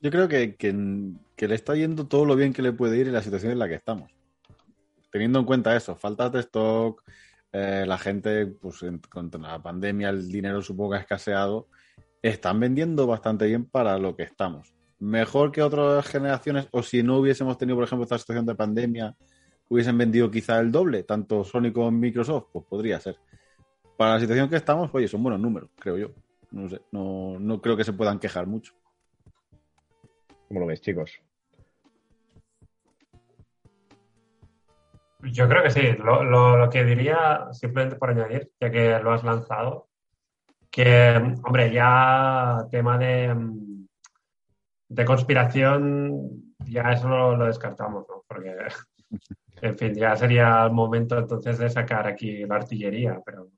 Yo 0.00 0.10
creo 0.10 0.28
que, 0.28 0.56
que 0.56 1.48
le 1.48 1.54
está 1.54 1.74
yendo 1.74 2.06
todo 2.06 2.26
lo 2.26 2.36
bien 2.36 2.52
que 2.52 2.62
le 2.62 2.72
puede 2.72 2.98
ir 2.98 3.06
en 3.06 3.14
la 3.14 3.22
situación 3.22 3.50
en 3.50 3.58
la 3.58 3.68
que 3.68 3.74
estamos 3.74 4.13
teniendo 5.14 5.38
en 5.38 5.44
cuenta 5.44 5.76
eso, 5.76 5.94
faltas 5.94 6.32
de 6.32 6.40
stock, 6.40 7.00
eh, 7.52 7.84
la 7.86 7.98
gente, 7.98 8.48
pues 8.48 8.84
contra 9.08 9.40
la 9.40 9.62
pandemia, 9.62 10.08
el 10.08 10.28
dinero 10.28 10.60
supongo 10.60 10.90
que 10.90 10.96
ha 10.96 11.00
escaseado, 11.02 11.68
están 12.20 12.58
vendiendo 12.58 13.06
bastante 13.06 13.46
bien 13.46 13.64
para 13.64 13.96
lo 13.96 14.16
que 14.16 14.24
estamos. 14.24 14.74
Mejor 14.98 15.52
que 15.52 15.62
otras 15.62 16.04
generaciones, 16.08 16.66
o 16.72 16.82
si 16.82 17.04
no 17.04 17.18
hubiésemos 17.18 17.56
tenido, 17.56 17.76
por 17.76 17.84
ejemplo, 17.84 18.02
esta 18.02 18.18
situación 18.18 18.44
de 18.44 18.56
pandemia, 18.56 19.14
hubiesen 19.68 19.96
vendido 19.96 20.28
quizá 20.32 20.58
el 20.58 20.72
doble, 20.72 21.04
tanto 21.04 21.44
Sony 21.44 21.72
como 21.72 21.92
Microsoft, 21.92 22.46
pues 22.52 22.64
podría 22.64 22.98
ser. 22.98 23.16
Para 23.96 24.14
la 24.14 24.20
situación 24.20 24.50
que 24.50 24.56
estamos, 24.56 24.90
oye, 24.92 25.06
son 25.06 25.22
buenos 25.22 25.40
números, 25.40 25.70
creo 25.78 25.96
yo. 25.96 26.08
No 26.50 26.66
no, 26.90 27.38
no 27.38 27.60
creo 27.62 27.76
que 27.76 27.84
se 27.84 27.92
puedan 27.92 28.18
quejar 28.18 28.48
mucho. 28.48 28.72
¿Cómo 30.48 30.58
lo 30.58 30.66
ves, 30.66 30.80
chicos? 30.80 31.22
Yo 35.32 35.48
creo 35.48 35.62
que 35.62 35.70
sí. 35.70 35.92
Lo, 35.98 36.68
que 36.70 36.84
diría, 36.84 37.48
simplemente 37.52 37.96
por 37.96 38.10
añadir, 38.10 38.50
ya 38.60 38.70
que 38.70 38.98
lo 38.98 39.12
has 39.12 39.24
lanzado, 39.24 39.88
que, 40.70 41.16
hombre, 41.44 41.72
ya 41.72 42.66
tema 42.70 42.98
de, 42.98 43.34
de 44.88 45.04
conspiración, 45.04 46.54
ya 46.66 46.92
eso 46.92 47.08
lo, 47.08 47.46
descartamos, 47.46 48.06
¿no? 48.08 48.24
Porque, 48.26 48.54
en 49.62 49.78
fin, 49.78 49.94
ya 49.94 50.16
sería 50.16 50.64
el 50.64 50.72
momento 50.72 51.18
entonces 51.18 51.58
de 51.58 51.70
sacar 51.70 52.06
aquí 52.06 52.44
la 52.44 52.56
artillería, 52.56 53.20
pero... 53.24 53.48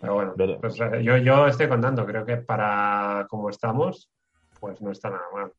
Pero 0.00 0.14
bueno, 0.14 0.34
pues, 0.60 0.80
eh, 0.80 1.02
yo, 1.02 1.16
yo 1.16 1.48
estoy 1.48 1.68
contando, 1.68 2.06
creo 2.06 2.24
que 2.24 2.36
para 2.36 3.26
como 3.28 3.50
estamos, 3.50 4.08
pues 4.60 4.80
no 4.80 4.92
está 4.92 5.10
nada 5.10 5.24
mal. 5.32 5.52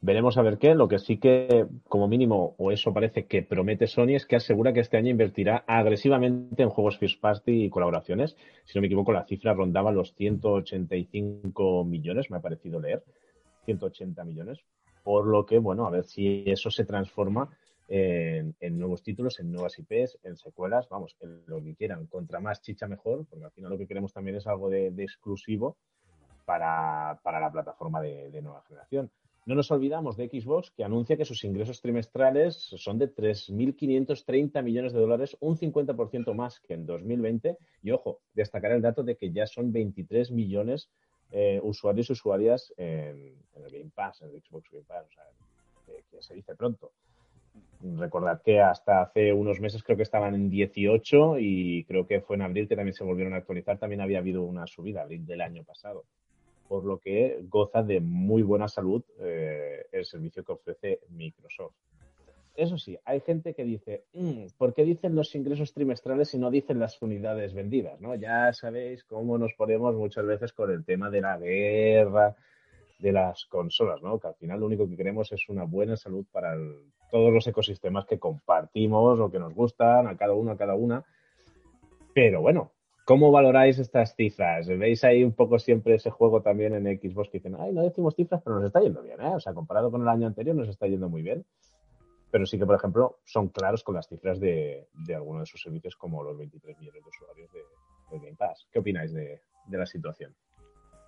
Veremos 0.00 0.38
a 0.38 0.42
ver 0.42 0.58
qué. 0.58 0.74
Lo 0.74 0.86
que 0.86 0.98
sí 0.98 1.18
que, 1.18 1.66
como 1.88 2.06
mínimo, 2.06 2.54
o 2.56 2.70
eso 2.70 2.94
parece 2.94 3.26
que 3.26 3.42
promete 3.42 3.88
Sony, 3.88 4.14
es 4.14 4.26
que 4.26 4.36
asegura 4.36 4.72
que 4.72 4.80
este 4.80 4.96
año 4.96 5.10
invertirá 5.10 5.64
agresivamente 5.66 6.62
en 6.62 6.68
juegos 6.68 6.98
first 6.98 7.20
party 7.20 7.64
y 7.64 7.70
colaboraciones. 7.70 8.36
Si 8.64 8.78
no 8.78 8.82
me 8.82 8.86
equivoco, 8.86 9.12
la 9.12 9.24
cifra 9.24 9.54
rondaba 9.54 9.90
los 9.90 10.14
185 10.14 11.84
millones, 11.84 12.30
me 12.30 12.36
ha 12.36 12.40
parecido 12.40 12.80
leer. 12.80 13.02
180 13.64 14.24
millones. 14.24 14.60
Por 15.02 15.26
lo 15.26 15.44
que, 15.44 15.58
bueno, 15.58 15.84
a 15.86 15.90
ver 15.90 16.04
si 16.04 16.44
eso 16.46 16.70
se 16.70 16.84
transforma 16.84 17.50
en, 17.88 18.54
nuevos 18.78 19.02
títulos, 19.02 19.40
en 19.40 19.50
nuevas 19.50 19.78
IPs, 19.80 20.18
en 20.22 20.36
secuelas, 20.36 20.88
vamos, 20.88 21.16
en 21.20 21.42
lo 21.46 21.60
que 21.60 21.74
quieran. 21.74 22.06
Contra 22.06 22.38
más 22.38 22.62
chicha 22.62 22.86
mejor, 22.86 23.26
porque 23.28 23.46
al 23.46 23.50
final 23.50 23.72
lo 23.72 23.78
que 23.78 23.88
queremos 23.88 24.12
también 24.12 24.36
es 24.36 24.46
algo 24.46 24.70
de, 24.70 24.92
exclusivo 24.98 25.76
para, 26.44 27.18
para 27.24 27.40
la 27.40 27.50
plataforma 27.50 28.00
de 28.00 28.40
nueva 28.42 28.62
generación. 28.62 29.10
No 29.48 29.54
nos 29.54 29.70
olvidamos 29.70 30.18
de 30.18 30.28
Xbox, 30.28 30.70
que 30.72 30.84
anuncia 30.84 31.16
que 31.16 31.24
sus 31.24 31.42
ingresos 31.42 31.80
trimestrales 31.80 32.54
son 32.54 32.98
de 32.98 33.10
3.530 33.10 34.62
millones 34.62 34.92
de 34.92 35.00
dólares, 35.00 35.38
un 35.40 35.56
50% 35.56 36.34
más 36.34 36.60
que 36.60 36.74
en 36.74 36.84
2020. 36.84 37.56
Y 37.82 37.90
ojo, 37.92 38.20
destacar 38.34 38.72
el 38.72 38.82
dato 38.82 39.02
de 39.02 39.16
que 39.16 39.32
ya 39.32 39.46
son 39.46 39.72
23 39.72 40.32
millones 40.32 40.90
eh, 41.32 41.60
usuarios 41.62 42.10
y 42.10 42.12
usuarias 42.12 42.74
en, 42.76 43.36
el 43.56 43.70
Game 43.72 43.90
Pass, 43.94 44.20
en 44.20 44.28
el 44.28 44.42
Xbox 44.42 44.70
Game 44.70 44.84
Pass, 44.86 45.06
o 45.06 45.12
sea, 45.14 45.24
que, 45.86 46.04
que 46.10 46.22
se 46.22 46.34
dice 46.34 46.54
pronto. 46.54 46.92
Recordad 47.96 48.42
que 48.42 48.60
hasta 48.60 49.00
hace 49.00 49.32
unos 49.32 49.60
meses 49.60 49.82
creo 49.82 49.96
que 49.96 50.02
estaban 50.02 50.34
en 50.34 50.50
18 50.50 51.38
y 51.38 51.84
creo 51.84 52.06
que 52.06 52.20
fue 52.20 52.36
en 52.36 52.42
abril 52.42 52.68
que 52.68 52.76
también 52.76 52.92
se 52.92 53.02
volvieron 53.02 53.32
a 53.32 53.38
actualizar. 53.38 53.78
También 53.78 54.02
había 54.02 54.18
habido 54.18 54.42
una 54.42 54.66
subida, 54.66 55.00
abril 55.00 55.24
del 55.24 55.40
año 55.40 55.64
pasado 55.64 56.04
por 56.68 56.84
lo 56.84 56.98
que 56.98 57.40
goza 57.48 57.82
de 57.82 58.00
muy 58.00 58.42
buena 58.42 58.68
salud 58.68 59.02
eh, 59.20 59.86
el 59.90 60.04
servicio 60.04 60.44
que 60.44 60.52
ofrece 60.52 61.00
Microsoft. 61.08 61.74
Eso 62.54 62.76
sí, 62.76 62.98
hay 63.04 63.20
gente 63.20 63.54
que 63.54 63.62
dice, 63.62 64.04
"Mm, 64.12 64.46
¿por 64.58 64.74
qué 64.74 64.84
dicen 64.84 65.14
los 65.14 65.34
ingresos 65.34 65.72
trimestrales 65.72 66.34
y 66.34 66.38
no 66.38 66.50
dicen 66.50 66.80
las 66.80 67.00
unidades 67.00 67.54
vendidas? 67.54 68.00
¿no? 68.00 68.16
Ya 68.16 68.52
sabéis 68.52 69.04
cómo 69.04 69.38
nos 69.38 69.54
ponemos 69.54 69.94
muchas 69.94 70.26
veces 70.26 70.52
con 70.52 70.70
el 70.70 70.84
tema 70.84 71.08
de 71.08 71.20
la 71.20 71.38
guerra 71.38 72.34
de 72.98 73.12
las 73.12 73.46
consolas, 73.46 74.02
¿no? 74.02 74.18
que 74.18 74.26
al 74.26 74.34
final 74.34 74.58
lo 74.58 74.66
único 74.66 74.88
que 74.88 74.96
queremos 74.96 75.30
es 75.30 75.48
una 75.48 75.62
buena 75.64 75.96
salud 75.96 76.26
para 76.32 76.56
todos 77.12 77.32
los 77.32 77.46
ecosistemas 77.46 78.06
que 78.06 78.18
compartimos 78.18 79.20
o 79.20 79.30
que 79.30 79.38
nos 79.38 79.54
gustan, 79.54 80.08
a 80.08 80.16
cada 80.16 80.34
uno, 80.34 80.50
a 80.50 80.56
cada 80.56 80.74
una. 80.74 81.04
Pero 82.12 82.40
bueno, 82.40 82.72
¿Cómo 83.08 83.30
valoráis 83.32 83.78
estas 83.78 84.14
cifras? 84.14 84.66
¿Veis 84.68 85.02
ahí 85.02 85.24
un 85.24 85.32
poco 85.32 85.58
siempre 85.58 85.94
ese 85.94 86.10
juego 86.10 86.42
también 86.42 86.74
en 86.74 86.84
Xbox 87.00 87.30
que 87.30 87.38
dicen, 87.38 87.56
ay, 87.58 87.72
no 87.72 87.82
decimos 87.82 88.14
cifras, 88.14 88.42
pero 88.44 88.56
nos 88.56 88.66
está 88.66 88.80
yendo 88.80 89.00
bien, 89.02 89.18
¿eh? 89.18 89.30
O 89.34 89.40
sea, 89.40 89.54
comparado 89.54 89.90
con 89.90 90.02
el 90.02 90.08
año 90.08 90.26
anterior 90.26 90.54
nos 90.54 90.68
está 90.68 90.86
yendo 90.86 91.08
muy 91.08 91.22
bien. 91.22 91.42
Pero 92.30 92.44
sí 92.44 92.58
que, 92.58 92.66
por 92.66 92.74
ejemplo, 92.76 93.20
son 93.24 93.48
claros 93.48 93.82
con 93.82 93.94
las 93.94 94.06
cifras 94.08 94.38
de, 94.38 94.88
de 95.06 95.14
algunos 95.14 95.40
de 95.40 95.46
sus 95.46 95.62
servicios 95.62 95.96
como 95.96 96.22
los 96.22 96.36
23 96.36 96.78
millones 96.78 97.02
de 97.02 97.08
usuarios 97.08 97.50
de, 97.50 97.60
de 98.10 98.18
Game 98.26 98.36
Pass. 98.36 98.68
¿Qué 98.70 98.78
opináis 98.80 99.10
de, 99.14 99.40
de 99.68 99.78
la 99.78 99.86
situación? 99.86 100.34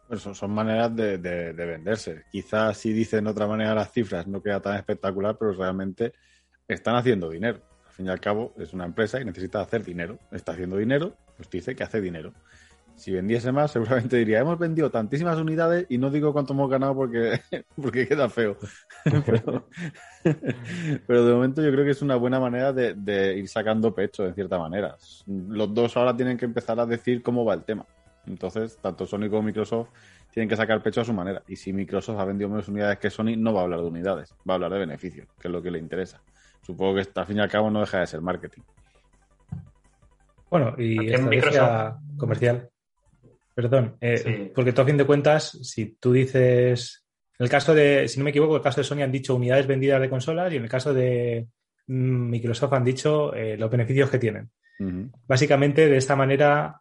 Pues 0.09 0.23
son, 0.23 0.35
son 0.35 0.53
maneras 0.53 0.97
de, 0.97 1.19
de- 1.19 1.53
de 1.53 1.67
venderse. 1.67 2.23
Quizás 2.33 2.79
si 2.79 2.95
dicen 2.95 3.27
otra 3.27 3.47
manera 3.47 3.75
las 3.75 3.93
cifras 3.93 4.27
no 4.27 4.43
queda 4.43 4.61
tan 4.61 4.77
espectacular, 4.79 5.37
pero 5.39 5.53
realmente 5.53 6.15
están 6.67 6.97
haciendo 6.97 7.29
dinero. 7.29 7.61
Al 7.87 7.93
fin 7.93 8.07
y 8.07 8.09
al 8.09 8.21
cabo 8.21 8.55
es 8.57 8.73
una 8.73 8.87
empresa 8.87 9.21
y 9.21 9.27
necesita 9.27 9.61
hacer 9.61 9.85
dinero. 9.85 10.19
Está 10.33 10.53
haciendo 10.53 10.79
dinero, 10.79 11.13
pues 11.41 11.51
dice 11.51 11.75
que 11.75 11.83
hace 11.83 12.01
dinero. 12.03 12.35
Si 12.97 13.11
vendiese 13.13 13.51
más, 13.51 13.71
seguramente 13.71 14.19
diría, 14.19 14.41
hemos 14.41 14.59
vendido 14.59 14.91
tantísimas 14.91 15.39
unidades 15.39 15.87
y 15.89 15.97
no 15.97 16.11
digo 16.11 16.35
cuánto 16.35 16.53
hemos 16.53 16.69
ganado 16.69 16.95
porque, 16.95 17.41
porque 17.81 18.07
queda 18.07 18.29
feo. 18.29 18.59
pero, 19.25 19.67
pero 21.07 21.25
de 21.25 21.33
momento 21.33 21.63
yo 21.63 21.73
creo 21.73 21.85
que 21.87 21.93
es 21.93 22.03
una 22.03 22.17
buena 22.17 22.39
manera 22.39 22.75
de, 22.75 22.93
de 22.93 23.39
ir 23.39 23.49
sacando 23.49 23.95
pecho, 23.95 24.25
de 24.25 24.35
cierta 24.35 24.59
manera. 24.59 24.99
Los 25.27 25.73
dos 25.73 25.97
ahora 25.97 26.15
tienen 26.15 26.37
que 26.37 26.45
empezar 26.45 26.79
a 26.79 26.85
decir 26.85 27.23
cómo 27.23 27.43
va 27.43 27.55
el 27.55 27.65
tema. 27.65 27.87
Entonces, 28.27 28.77
tanto 28.83 29.07
Sony 29.07 29.31
como 29.31 29.45
Microsoft 29.45 29.89
tienen 30.31 30.49
que 30.49 30.57
sacar 30.57 30.83
pecho 30.83 31.01
a 31.01 31.05
su 31.05 31.15
manera. 31.15 31.43
Y 31.49 31.57
si 31.57 31.73
Microsoft 31.73 32.19
ha 32.19 32.27
vendido 32.27 32.51
menos 32.51 32.69
unidades 32.69 32.99
que 32.99 33.09
Sony, 33.09 33.35
no 33.37 33.55
va 33.55 33.61
a 33.61 33.65
hablar 33.65 33.81
de 33.81 33.87
unidades, 33.87 34.35
va 34.47 34.53
a 34.53 34.57
hablar 34.57 34.73
de 34.73 34.79
beneficios, 34.79 35.27
que 35.41 35.49
es 35.49 35.53
lo 35.53 35.63
que 35.63 35.71
le 35.71 35.79
interesa. 35.79 36.21
Supongo 36.61 36.97
que 36.97 37.09
al 37.15 37.27
fin 37.27 37.39
y 37.39 37.41
al 37.41 37.49
cabo 37.49 37.71
no 37.71 37.81
deja 37.81 38.01
de 38.01 38.07
ser 38.07 38.21
marketing. 38.21 38.61
Bueno, 40.51 40.75
y 40.77 41.13
estrategia 41.13 41.97
comercial. 42.17 42.69
Perdón, 43.55 43.97
eh, 44.01 44.17
Sí. 44.17 44.53
porque 44.55 44.73
tú 44.73 44.83
a 44.83 44.85
fin 44.85 44.97
de 44.97 45.05
cuentas, 45.05 45.59
si 45.63 45.97
tú 46.01 46.13
dices, 46.13 47.05
en 47.39 47.45
el 47.45 47.51
caso 47.51 47.75
de, 47.75 48.09
si 48.09 48.19
no 48.19 48.25
me 48.25 48.31
equivoco, 48.31 48.55
en 48.55 48.59
el 48.59 48.63
caso 48.63 48.81
de 48.81 48.85
Sony 48.85 49.03
han 49.03 49.13
dicho 49.13 49.35
unidades 49.35 49.67
vendidas 49.67 50.01
de 50.01 50.11
consolas 50.11 50.53
y 50.53 50.57
en 50.57 50.63
el 50.65 50.69
caso 50.69 50.93
de 50.95 51.47
mm, 51.87 52.31
Microsoft 52.31 52.73
han 52.73 52.85
dicho 52.85 53.35
eh, 53.35 53.57
los 53.57 53.71
beneficios 53.71 54.11
que 54.11 54.19
tienen. 54.19 54.51
Básicamente, 55.29 55.89
de 55.89 55.99
esta 55.99 56.17
manera, 56.17 56.81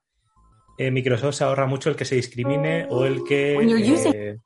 eh, 0.77 0.89
Microsoft 0.89 1.35
se 1.35 1.43
ahorra 1.43 1.65
mucho 1.65 1.89
el 1.89 1.97
que 1.97 2.05
se 2.05 2.15
discrimine 2.15 2.87
o 2.89 3.05
el 3.05 3.25
que... 3.25 4.37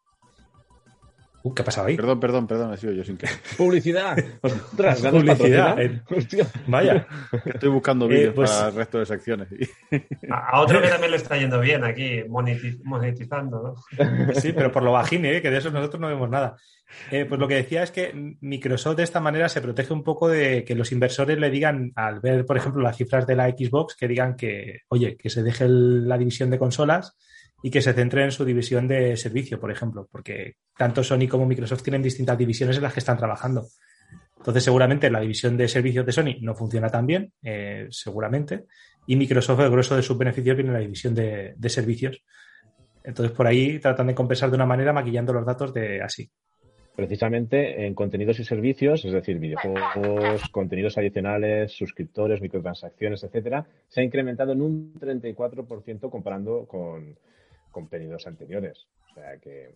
uh, 1.43 1.53
¿Qué 1.53 1.61
ha 1.61 1.65
pasado 1.65 1.87
ahí? 1.87 1.95
Perdón, 1.95 2.19
perdón, 2.19 2.47
perdón, 2.47 2.73
he 2.73 2.77
sido 2.77 2.93
yo 2.93 3.03
sin 3.03 3.17
que. 3.17 3.27
¡Publicidad! 3.57 4.17
¡Ostras! 4.41 5.01
¿ganas 5.03 5.21
Publicidad, 5.21 5.81
eh. 5.81 6.01
Hostia. 6.09 6.47
Vaya. 6.67 7.05
Estoy 7.45 7.69
buscando 7.69 8.05
Eh, 8.05 8.09
vídeos 8.15 8.33
pues- 8.35 8.51
para 8.51 8.69
el 8.69 8.75
resto 8.75 8.99
de 8.99 9.05
secciones. 9.05 9.47
A, 10.31 10.59
otro 10.61 10.81
que 10.81 10.87
también 10.87 11.11
le 11.11 11.17
está 11.17 11.37
yendo 11.37 11.59
bien 11.59 11.83
aquí, 11.83 12.21
moneti- 12.27 12.79
monetizando, 12.83 13.75
¿no? 13.97 14.33
Sí, 14.33 14.51
pero 14.53 14.71
por 14.71 14.83
lo 14.83 14.91
bajín, 14.91 15.25
¿eh? 15.25 15.41
que 15.41 15.49
de 15.51 15.57
eso 15.57 15.69
nosotros 15.69 15.99
no 16.01 16.07
vemos 16.07 16.29
nada. 16.29 16.55
Eh, 17.11 17.25
pues 17.25 17.39
lo 17.39 17.47
que 17.47 17.55
decía 17.55 17.81
es 17.83 17.91
que 17.91 18.35
Microsoft 18.41 18.97
de 18.97 19.03
esta 19.03 19.19
manera 19.19 19.49
se 19.49 19.61
protege 19.61 19.93
un 19.93 20.03
poco 20.03 20.29
de 20.29 20.63
que 20.63 20.75
los 20.75 20.91
inversores 20.91 21.39
le 21.39 21.49
digan, 21.49 21.91
al 21.95 22.19
ver, 22.19 22.45
por 22.45 22.55
ejemplo, 22.57 22.81
las 22.83 22.97
cifras 22.97 23.25
de 23.25 23.35
la 23.35 23.49
Xbox, 23.49 23.95
que 23.95 24.07
digan 24.07 24.35
que, 24.35 24.81
oye, 24.89 25.17
que 25.17 25.29
se 25.29 25.41
deje 25.43 25.65
el- 25.65 26.07
la 26.07 26.17
división 26.17 26.49
de 26.51 26.59
consolas 26.59 27.17
y 27.65 27.71
que 27.71 27.81
se 27.81 27.93
centre 27.93 28.25
en 28.25 28.31
su 28.31 28.43
división 28.43 28.89
de 28.89 29.15
servicio, 29.15 29.57
por 29.57 29.71
ejemplo, 29.71 30.07
porque 30.11 30.57
tanto 30.77 31.01
Sony 31.01 31.29
como 31.29 31.45
Microsoft 31.45 31.81
tienen 31.81 32.03
distintas 32.03 32.37
divisiones 32.37 32.75
en 32.75 32.83
las 32.83 32.93
que 32.93 32.99
están 32.99 33.17
trabajando. 33.17 33.65
Entonces, 34.37 34.65
seguramente 34.65 35.09
la 35.09 35.21
división 35.21 35.55
de 35.55 35.69
servicios 35.69 36.05
de 36.05 36.11
Sony 36.11 36.35
no 36.41 36.53
funciona 36.55 36.89
tan 36.89 37.07
bien, 37.07 37.31
eh, 37.41 37.87
seguramente, 37.89 38.65
y 39.07 39.15
Microsoft, 39.15 39.61
el 39.61 39.71
grueso 39.71 39.95
de 39.95 40.01
sus 40.01 40.17
beneficios 40.17 40.57
viene 40.57 40.71
en 40.71 40.73
la 40.73 40.81
división 40.81 41.15
de, 41.15 41.53
de 41.55 41.69
servicios. 41.69 42.21
Entonces, 43.01 43.33
por 43.33 43.47
ahí 43.47 43.79
tratan 43.79 44.07
de 44.07 44.15
compensar 44.15 44.49
de 44.49 44.55
una 44.57 44.65
manera 44.65 44.91
maquillando 44.91 45.31
los 45.31 45.45
datos 45.45 45.73
de 45.73 46.01
así. 46.01 46.29
precisamente 46.97 47.87
en 47.87 47.95
contenidos 47.95 48.39
y 48.39 48.43
servicios, 48.43 49.05
es 49.05 49.13
decir, 49.13 49.39
videojuegos, 49.39 50.49
contenidos 50.51 50.97
adicionales, 50.97 51.71
suscriptores, 51.71 52.41
microtransacciones, 52.41 53.23
etcétera, 53.23 53.65
se 53.87 54.01
ha 54.01 54.03
incrementado 54.03 54.51
en 54.51 54.61
un 54.61 54.93
34% 54.99 56.09
comparando 56.09 56.65
con, 56.67 57.15
con 57.73 57.89
periodos 57.89 58.25
anteriores. 58.27 58.87
O 59.11 59.13
sea 59.15 59.37
que 59.39 59.75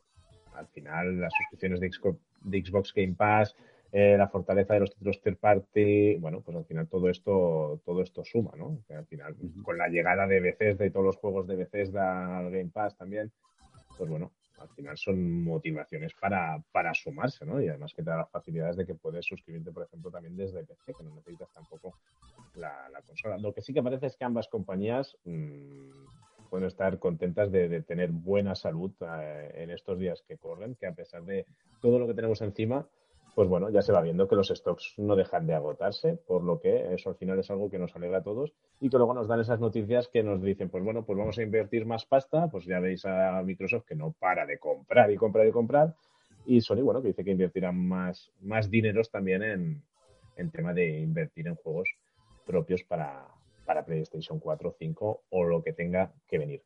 al 0.53 0.67
final 0.67 1.19
las 1.19 1.33
suscripciones 1.33 1.81
de 1.81 1.91
Xbox, 1.91 2.19
de 2.41 2.63
Xbox 2.65 2.93
Game 2.93 3.15
Pass, 3.15 3.53
eh, 3.91 4.15
la 4.17 4.27
fortaleza 4.27 4.73
de 4.73 4.81
los 4.81 4.91
títulos 4.91 5.21
third 5.21 5.37
party, 5.37 6.15
bueno, 6.17 6.41
pues 6.41 6.55
al 6.55 6.65
final 6.65 6.87
todo 6.87 7.09
esto, 7.09 7.81
todo 7.85 8.01
esto 8.01 8.23
suma, 8.23 8.51
¿no? 8.57 8.79
Que 8.87 8.95
al 8.95 9.05
final, 9.05 9.35
con 9.63 9.77
la 9.77 9.87
llegada 9.87 10.27
de 10.27 10.39
Bethesda 10.39 10.85
y 10.85 10.91
todos 10.91 11.05
los 11.05 11.17
juegos 11.17 11.47
de 11.47 11.55
Bethesda 11.55 12.37
al 12.37 12.51
Game 12.51 12.69
Pass 12.69 12.97
también, 12.97 13.31
pues 13.97 14.09
bueno, 14.09 14.31
al 14.59 14.69
final 14.69 14.97
son 14.97 15.43
motivaciones 15.43 16.13
para, 16.19 16.61
para 16.71 16.93
sumarse, 16.93 17.45
¿no? 17.45 17.61
Y 17.61 17.69
además 17.69 17.93
que 17.93 18.03
te 18.03 18.09
da 18.09 18.17
las 18.17 18.29
facilidades 18.29 18.75
de 18.75 18.85
que 18.85 18.95
puedes 18.95 19.25
suscribirte, 19.25 19.71
por 19.71 19.83
ejemplo, 19.83 20.11
también 20.11 20.35
desde 20.35 20.65
PC, 20.65 20.93
que 20.97 21.03
no 21.03 21.15
necesitas 21.15 21.51
tampoco 21.53 21.95
la, 22.55 22.89
la 22.89 23.01
consola. 23.01 23.37
Lo 23.37 23.53
que 23.53 23.61
sí 23.61 23.73
que 23.73 23.83
parece 23.83 24.07
es 24.07 24.17
que 24.17 24.25
ambas 24.25 24.47
compañías 24.47 25.15
mmm, 25.23 25.89
pueden 26.47 26.67
estar 26.67 26.99
contentas 26.99 27.51
de, 27.51 27.81
tener 27.81 28.11
buena 28.11 28.55
salud 28.55 28.91
eh, 29.01 29.51
en 29.55 29.71
estos 29.71 29.99
días 29.99 30.23
que 30.27 30.37
corren, 30.37 30.75
que 30.75 30.87
a 30.87 30.93
pesar 30.93 31.23
de 31.23 31.45
todo 31.81 31.99
lo 31.99 32.07
que 32.07 32.13
tenemos 32.13 32.41
encima, 32.41 32.87
pues 33.35 33.47
bueno, 33.47 33.69
ya 33.69 33.83
se 33.83 33.91
va 33.91 34.01
viendo 34.01 34.27
que 34.27 34.35
los 34.35 34.47
stocks 34.47 34.95
no 34.97 35.15
dejan 35.15 35.45
de 35.45 35.53
agotarse, 35.53 36.17
por 36.25 36.43
lo 36.43 36.59
que 36.59 36.93
eso 36.95 37.11
al 37.11 37.17
final 37.17 37.37
es 37.37 37.51
algo 37.51 37.69
que 37.69 37.77
nos 37.77 37.95
alegra 37.95 38.17
a 38.17 38.23
todos 38.23 38.53
y 38.79 38.89
que 38.89 38.97
luego 38.97 39.13
nos 39.13 39.27
dan 39.27 39.39
esas 39.39 39.59
noticias 39.59 40.07
que 40.07 40.23
nos 40.23 40.41
dicen, 40.41 40.69
pues 40.69 40.83
bueno, 40.83 41.05
pues 41.05 41.17
vamos 41.19 41.37
a 41.37 41.43
invertir 41.43 41.85
más 41.85 42.05
pasta, 42.05 42.47
pues 42.49 42.65
ya 42.65 42.79
veis 42.79 43.05
a 43.05 43.41
Microsoft 43.43 43.85
que 43.85 43.95
no 43.95 44.15
para 44.17 44.45
de 44.45 44.57
comprar 44.57 45.11
y 45.11 45.17
comprar 45.17 45.45
y 45.47 45.51
comprar, 45.51 45.93
y 46.47 46.61
Sony, 46.61 46.81
bueno, 46.81 47.01
que 47.01 47.09
dice 47.09 47.23
que 47.23 47.31
invertirán 47.31 47.77
más, 47.77 48.31
más 48.41 48.71
dineros 48.71 49.11
también 49.11 49.43
en, 49.43 49.83
en 50.37 50.49
tema 50.49 50.73
de 50.73 50.99
invertir 50.99 51.47
en 51.47 51.55
juegos 51.55 51.89
propios 52.45 52.83
para, 52.83 53.27
para 53.67 53.85
PlayStation 53.85 54.39
4, 54.39 54.75
5 54.79 55.21
o 55.29 55.43
lo 55.43 55.61
que 55.61 55.73
tenga 55.73 56.11
que 56.27 56.39
venir. 56.39 56.63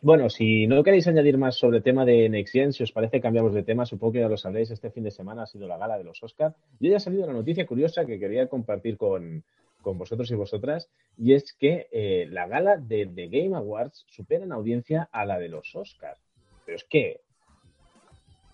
Bueno, 0.00 0.28
si 0.30 0.66
no 0.66 0.82
queréis 0.84 1.08
añadir 1.08 1.38
más 1.38 1.56
sobre 1.56 1.78
el 1.78 1.82
tema 1.82 2.04
de 2.04 2.28
Next 2.28 2.52
Gen, 2.52 2.72
si 2.72 2.82
os 2.82 2.92
parece, 2.92 3.20
cambiamos 3.20 3.54
de 3.54 3.62
tema. 3.62 3.86
Supongo 3.86 4.12
que 4.12 4.20
ya 4.20 4.28
lo 4.28 4.36
sabréis. 4.36 4.70
Este 4.70 4.90
fin 4.90 5.04
de 5.04 5.10
semana 5.10 5.44
ha 5.44 5.46
sido 5.46 5.66
la 5.66 5.78
gala 5.78 5.96
de 5.96 6.04
los 6.04 6.22
Oscars. 6.22 6.56
Y 6.78 6.88
hoy 6.88 6.94
ha 6.94 7.00
salido 7.00 7.24
una 7.24 7.32
noticia 7.32 7.66
curiosa 7.66 8.04
que 8.04 8.18
quería 8.18 8.48
compartir 8.48 8.96
con, 8.96 9.44
con 9.82 9.98
vosotros 9.98 10.30
y 10.30 10.34
vosotras, 10.34 10.88
y 11.18 11.34
es 11.34 11.52
que 11.52 11.88
eh, 11.92 12.26
la 12.30 12.46
gala 12.46 12.78
de 12.78 13.06
The 13.06 13.28
Game 13.28 13.54
Awards 13.54 14.06
supera 14.08 14.44
en 14.44 14.52
audiencia 14.52 15.08
a 15.12 15.26
la 15.26 15.38
de 15.38 15.48
los 15.48 15.74
Oscars. 15.74 16.20
Pero 16.64 16.76
es 16.76 16.84
que, 16.84 17.20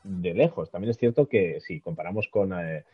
de 0.02 0.34
lejos, 0.34 0.70
también 0.70 0.90
es 0.90 0.96
cierto 0.96 1.28
que 1.28 1.60
si 1.60 1.80
comparamos 1.80 2.28
con 2.28 2.52
eh, 2.58 2.84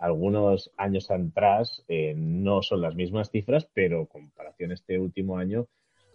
algunos 0.00 0.70
años 0.76 1.10
atrás, 1.10 1.84
eh, 1.86 2.14
no 2.16 2.62
son 2.62 2.80
las 2.80 2.94
mismas 2.94 3.30
cifras, 3.30 3.68
pero 3.72 4.06
comparación 4.06 4.72
este 4.72 4.98
último 4.98 5.36
año 5.36 5.66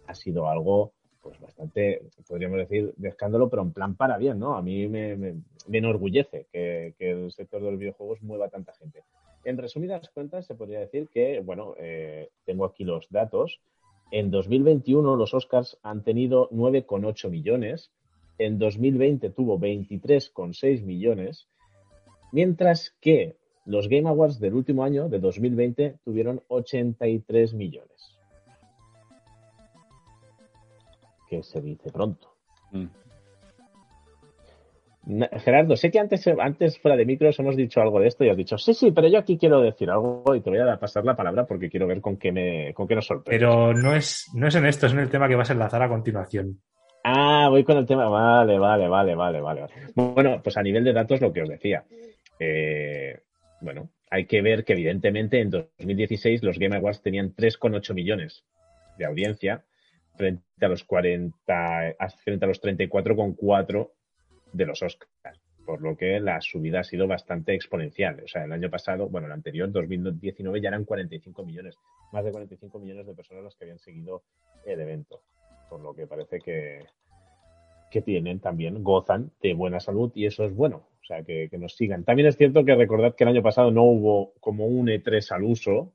ha 0.06 0.14
sido 0.14 0.48
algo 0.48 0.92
pues 1.22 1.40
bastante, 1.40 2.02
podríamos 2.28 2.58
decir, 2.58 2.94
de 2.96 3.08
escándalo, 3.08 3.48
pero 3.48 3.62
en 3.62 3.72
plan 3.72 3.96
para 3.96 4.16
bien, 4.16 4.38
¿no? 4.38 4.56
A 4.56 4.62
mí 4.62 4.86
me, 4.86 5.16
me, 5.16 5.34
enorgullece 5.72 6.46
que, 6.52 6.94
que, 6.98 7.10
el 7.10 7.32
sector 7.32 7.60
de 7.62 7.70
los 7.70 7.80
videojuegos 7.80 8.22
mueva 8.22 8.48
tanta 8.48 8.72
gente. 8.74 9.02
En 9.44 9.58
resumidas 9.58 10.08
cuentas, 10.10 10.46
se 10.46 10.54
podría 10.54 10.80
decir 10.80 11.08
que, 11.08 11.40
bueno, 11.40 11.74
eh, 11.78 12.30
tengo 12.44 12.64
aquí 12.64 12.84
los 12.84 13.08
datos. 13.10 13.60
En 14.12 14.30
2021 14.30 15.16
los 15.16 15.34
Oscars 15.34 15.78
han 15.82 16.04
tenido 16.04 16.48
9,8 16.50 17.28
millones, 17.28 17.90
en 18.38 18.58
2020 18.58 19.30
tuvo 19.30 19.58
23,6 19.58 20.84
millones, 20.84 21.48
mientras 22.30 22.94
que 23.00 23.36
los 23.66 23.88
Game 23.88 24.08
Awards 24.08 24.40
del 24.40 24.54
último 24.54 24.84
año, 24.84 25.08
de 25.08 25.18
2020, 25.18 25.96
tuvieron 26.04 26.40
83 26.48 27.54
millones. 27.54 28.16
que 31.28 31.42
se 31.42 31.60
dice 31.60 31.90
pronto. 31.90 32.28
Mm. 32.72 32.86
Gerardo, 35.38 35.76
sé 35.76 35.92
que 35.92 36.00
antes, 36.00 36.26
antes 36.26 36.80
fuera 36.80 36.96
de 36.96 37.06
micros 37.06 37.38
hemos 37.38 37.54
dicho 37.54 37.80
algo 37.80 38.00
de 38.00 38.08
esto 38.08 38.24
y 38.24 38.28
has 38.28 38.36
dicho, 38.36 38.58
sí, 38.58 38.74
sí, 38.74 38.90
pero 38.90 39.06
yo 39.06 39.20
aquí 39.20 39.38
quiero 39.38 39.60
decir 39.60 39.88
algo 39.88 40.34
y 40.34 40.40
te 40.40 40.50
voy 40.50 40.58
a 40.58 40.80
pasar 40.80 41.04
la 41.04 41.14
palabra 41.14 41.46
porque 41.46 41.70
quiero 41.70 41.86
ver 41.86 42.00
con 42.00 42.16
qué, 42.16 42.32
me, 42.32 42.74
con 42.74 42.88
qué 42.88 42.96
nos 42.96 43.06
sorprende. 43.06 43.38
Pero 43.38 43.72
no 43.72 43.94
es, 43.94 44.28
no 44.34 44.48
es 44.48 44.54
en 44.56 44.66
esto, 44.66 44.86
es 44.86 44.92
en 44.92 44.98
el 44.98 45.08
tema 45.08 45.28
que 45.28 45.36
vas 45.36 45.50
a 45.50 45.52
enlazar 45.52 45.80
a 45.80 45.88
continuación. 45.88 46.60
Ah, 47.04 47.46
voy 47.50 47.62
con 47.62 47.76
el 47.76 47.86
tema. 47.86 48.08
Vale, 48.08 48.58
vale, 48.58 48.88
vale, 48.88 49.14
vale, 49.14 49.40
vale. 49.40 49.66
Bueno, 49.94 50.40
pues 50.42 50.56
a 50.56 50.62
nivel 50.62 50.82
de 50.82 50.92
datos, 50.92 51.20
lo 51.20 51.32
que 51.32 51.42
os 51.42 51.48
decía. 51.48 51.84
Eh, 52.40 53.16
bueno, 53.60 53.90
hay 54.10 54.26
que 54.26 54.42
ver 54.42 54.64
que 54.64 54.74
evidentemente 54.74 55.40
en 55.40 55.50
2016 55.50 56.42
los 56.42 56.58
Game 56.58 56.76
Awards 56.76 57.02
tenían 57.02 57.34
3,8 57.34 57.94
millones 57.94 58.44
de 58.98 59.04
audiencia 59.04 59.64
frente 60.16 60.44
a 60.60 60.68
los 60.68 60.84
40, 60.84 61.96
frente 62.22 62.44
a 62.44 62.48
los 62.48 62.62
34,4 62.62 63.90
de 64.52 64.66
los 64.66 64.82
Oscars, 64.82 65.40
por 65.64 65.82
lo 65.82 65.96
que 65.96 66.18
la 66.20 66.40
subida 66.40 66.80
ha 66.80 66.84
sido 66.84 67.06
bastante 67.06 67.54
exponencial. 67.54 68.22
O 68.24 68.28
sea, 68.28 68.44
el 68.44 68.52
año 68.52 68.70
pasado, 68.70 69.08
bueno, 69.08 69.26
el 69.26 69.32
anterior, 69.32 69.70
2019, 69.70 70.60
ya 70.60 70.68
eran 70.68 70.84
45 70.84 71.44
millones, 71.44 71.76
más 72.12 72.24
de 72.24 72.32
45 72.32 72.78
millones 72.78 73.06
de 73.06 73.14
personas 73.14 73.44
las 73.44 73.54
que 73.56 73.64
habían 73.64 73.78
seguido 73.78 74.22
el 74.64 74.80
evento, 74.80 75.20
por 75.68 75.80
lo 75.80 75.94
que 75.94 76.06
parece 76.06 76.40
que, 76.40 76.84
que 77.90 78.02
tienen 78.02 78.40
también, 78.40 78.82
gozan 78.82 79.30
de 79.42 79.54
buena 79.54 79.80
salud 79.80 80.12
y 80.14 80.26
eso 80.26 80.44
es 80.44 80.54
bueno. 80.54 80.86
O 81.02 81.04
sea, 81.06 81.22
que, 81.22 81.48
que 81.48 81.58
nos 81.58 81.76
sigan. 81.76 82.02
También 82.02 82.26
es 82.28 82.36
cierto 82.36 82.64
que 82.64 82.74
recordad 82.74 83.14
que 83.14 83.22
el 83.22 83.30
año 83.30 83.42
pasado 83.42 83.70
no 83.70 83.84
hubo 83.84 84.32
como 84.40 84.66
un 84.66 84.88
E3 84.88 85.30
al 85.32 85.44
uso, 85.44 85.92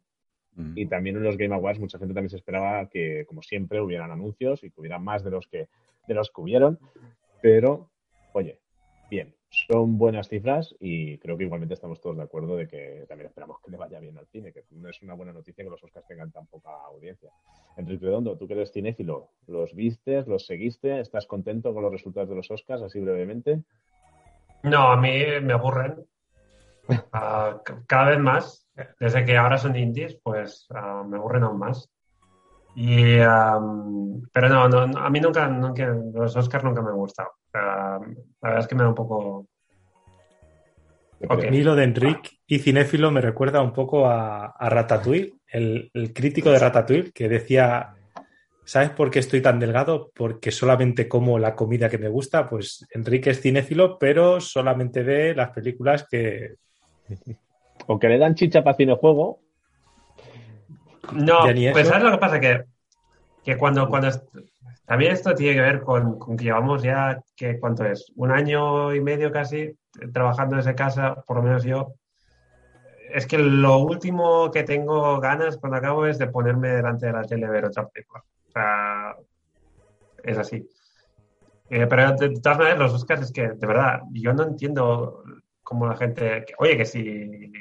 y 0.76 0.86
también 0.86 1.16
en 1.16 1.24
los 1.24 1.38
Game 1.38 1.56
Awards 1.56 1.80
mucha 1.80 1.98
gente 1.98 2.14
también 2.14 2.30
se 2.30 2.36
esperaba 2.36 2.88
que, 2.90 3.26
como 3.26 3.42
siempre, 3.42 3.80
hubieran 3.80 4.12
anuncios 4.12 4.64
y 4.64 4.70
que 4.70 4.82
hubiera 4.82 5.00
más 5.00 5.24
de 5.24 5.32
los 5.32 5.48
que, 5.48 5.70
de 6.08 6.14
los 6.14 6.30
que 6.30 6.42
hubieron. 6.42 6.78
Pero, 7.42 7.90
oye, 8.34 8.60
bien, 9.10 9.34
son 9.52 9.98
buenas 9.98 10.30
cifras 10.30 10.74
y 10.80 11.18
creo 11.18 11.38
que 11.38 11.44
igualmente 11.44 11.74
estamos 11.74 12.00
todos 12.00 12.16
de 12.16 12.24
acuerdo 12.24 12.56
de 12.56 12.70
que 12.70 13.06
también 13.08 13.28
esperamos 13.28 13.58
que 13.64 13.70
le 13.70 13.78
vaya 13.78 14.00
bien 14.00 14.18
al 14.18 14.26
cine, 14.28 14.54
que 14.54 14.64
no 14.72 14.90
es 14.90 15.02
una 15.02 15.14
buena 15.14 15.34
noticia 15.34 15.64
que 15.64 15.70
los 15.70 15.84
Oscars 15.84 16.08
tengan 16.08 16.32
tan 16.32 16.48
poca 16.48 16.70
audiencia. 16.86 17.30
Enrique 17.76 18.06
Redondo, 18.06 18.38
tú 18.38 18.48
que 18.48 18.54
eres 18.54 18.72
cinéfilo, 18.72 19.28
¿los 19.48 19.76
viste, 19.76 20.24
los 20.26 20.46
seguiste? 20.46 21.02
¿Estás 21.02 21.28
contento 21.28 21.74
con 21.74 21.84
los 21.84 21.92
resultados 21.92 22.30
de 22.30 22.36
los 22.36 22.50
Oscars, 22.50 22.82
así 22.82 23.02
brevemente? 23.02 23.62
No, 24.64 24.92
a 24.92 24.98
mí 24.98 25.24
me 25.42 25.54
aburren. 25.54 26.06
Uh, 27.14 27.62
cada 27.88 28.10
vez 28.10 28.20
más 28.20 28.68
desde 29.00 29.24
que 29.24 29.38
ahora 29.38 29.58
son 29.58 29.78
indies, 29.78 30.20
pues 30.24 30.68
uh, 30.72 31.06
me 31.06 31.18
aburren 31.18 31.44
aún 31.44 31.60
más. 31.60 31.90
Y, 32.76 33.20
um, 33.20 34.22
pero 34.32 34.50
no, 34.50 34.70
no, 34.70 34.98
a 34.98 35.10
mí 35.10 35.20
nunca, 35.20 35.48
nunca, 35.48 35.86
los 36.14 36.36
Oscars 36.36 36.64
nunca 36.64 36.82
me 36.82 36.90
han 36.90 36.96
gustado. 36.96 37.30
Uh, 37.54 37.58
la 37.58 38.00
verdad 38.42 38.60
es 38.60 38.68
que 38.68 38.76
me 38.76 38.84
da 38.84 38.90
un 38.90 38.96
poco... 38.96 39.48
Okay. 41.24 41.50
A 41.50 41.52
mí 41.52 41.62
lo 41.62 41.76
de 41.76 41.84
Enrique 41.84 42.32
y 42.48 42.60
Cinéfilo 42.60 43.12
me 43.12 43.22
recuerda 43.22 43.62
un 43.62 43.74
poco 43.74 44.08
a, 44.08 44.48
a 44.48 44.70
Ratatouille, 44.70 45.34
el, 45.48 45.92
el, 45.94 46.14
crítico 46.14 46.50
de 46.50 46.58
Ratatouille 46.58 47.12
que 47.12 47.30
decía, 47.30 47.94
¿sabes 48.64 48.92
por 48.92 49.12
qué 49.12 49.20
estoy 49.20 49.42
tan 49.42 49.60
delgado? 49.60 50.12
Porque 50.16 50.50
solamente 50.50 51.08
como 51.08 51.38
la 51.38 51.56
comida 51.56 51.90
que 51.90 51.98
me 51.98 52.10
gusta. 52.10 52.48
Pues 52.48 52.88
Enrique 52.92 53.32
es 53.32 53.42
cinéfilo, 53.42 54.00
pero 54.00 54.40
solamente 54.40 55.04
ve 55.04 55.36
las 55.36 55.50
películas 55.52 56.08
que, 56.10 56.56
o 57.88 58.00
que 58.00 58.08
le 58.08 58.18
dan 58.18 58.36
chicha 58.36 58.64
para 58.64 58.78
cinejuego. 58.78 59.42
No, 61.14 61.40
pues 61.74 61.88
¿sabes 61.88 62.04
lo 62.04 62.12
que 62.12 62.18
pasa? 62.18 62.40
Que, 62.40 62.66
que 63.44 63.58
cuando, 63.58 63.90
cuando 63.90 64.10
también 64.86 65.14
esto 65.14 65.34
tiene 65.34 65.56
que 65.56 65.62
ver 65.62 65.82
con, 65.82 66.20
con, 66.20 66.38
que 66.38 66.46
llevamos 66.46 66.84
ya, 66.84 67.20
que 67.36 67.60
¿cuánto 67.60 67.86
es? 67.86 68.12
Un 68.16 68.32
año 68.32 68.94
y 68.94 69.02
medio 69.02 69.32
casi 69.32 69.78
trabajando 70.14 70.58
desde 70.58 70.76
casa, 70.76 71.16
por 71.26 71.38
lo 71.38 71.44
menos 71.44 71.64
yo. 71.64 71.94
Es 73.14 73.26
que 73.26 73.38
lo 73.38 73.80
último 73.80 74.52
que 74.52 74.64
tengo 74.64 75.20
ganas 75.20 75.58
cuando 75.58 75.78
acabo 75.78 76.06
es 76.06 76.18
de 76.18 76.28
ponerme 76.28 76.70
delante 76.70 77.08
de 77.08 77.14
la 77.14 77.24
tele 77.24 77.46
a 77.46 77.50
ver 77.52 77.66
otra 77.66 77.88
película. 77.88 78.24
O 78.48 78.52
sea, 78.52 79.16
es 80.24 80.38
así. 80.38 80.68
Eh, 81.70 81.88
pero 81.88 82.12
de, 82.18 82.30
todas 82.42 82.58
maneras, 82.58 82.80
los 82.80 82.94
Oscars 82.94 83.22
es 83.22 83.32
que, 83.32 83.50
de 83.50 83.68
verdad, 83.68 84.02
yo 84.12 84.34
no 84.34 84.44
entiendo 84.44 85.24
cómo 85.64 85.88
la 85.88 85.96
gente. 85.96 86.46
Que, 86.46 86.54
oye, 86.58 86.78
que 86.78 86.86
si 86.86 87.52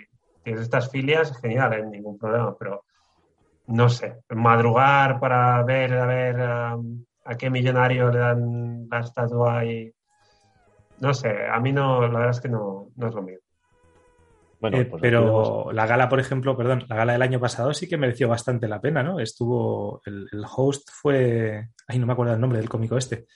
tienes 0.43 0.63
estas 0.63 0.91
filias, 0.91 1.37
genial, 1.41 1.73
¿eh? 1.75 1.87
ningún 1.87 2.19
problema, 2.19 2.57
pero 2.57 2.85
no 3.71 3.89
sé, 3.89 4.21
madrugar 4.31 5.21
para 5.21 5.63
ver 5.63 5.95
a 5.95 6.07
ver 6.07 6.41
a 6.41 7.37
qué 7.39 7.51
millonario 7.51 8.11
le 8.11 8.19
dan 8.19 8.89
la 8.91 9.01
estatua 9.01 9.65
y 9.65 9.93
no 10.99 11.15
sé, 11.15 11.47
a 11.47 11.59
mí 11.61 11.73
no, 11.73 12.03
la 12.03 12.09
verdad 12.09 12.31
es 12.31 12.41
que 12.41 12.49
no, 12.49 12.89
no 12.97 13.09
es 13.09 13.15
lo 13.15 13.23
mío. 13.23 13.39
Bueno, 14.61 14.79
eh, 14.79 14.85
pues 14.85 15.01
pero 15.01 15.73
la 15.73 15.87
gala, 15.87 16.09
por 16.11 16.21
ejemplo, 16.21 16.55
perdón, 16.55 16.85
la 16.87 16.97
gala 16.97 17.15
del 17.15 17.23
año 17.23 17.41
pasado 17.41 17.73
sí 17.73 17.89
que 17.89 17.97
mereció 17.97 18.29
bastante 18.29 18.69
la 18.69 18.81
pena, 18.81 19.03
¿no? 19.03 19.19
Estuvo, 19.19 20.03
el, 20.05 20.29
el 20.31 20.45
host 20.45 20.91
fue, 20.93 21.69
ay, 21.89 21.99
no 21.99 22.07
me 22.07 22.13
acuerdo 22.13 22.35
el 22.35 22.41
nombre 22.41 22.59
del 22.59 22.69
cómico 22.69 22.99
este, 22.99 23.27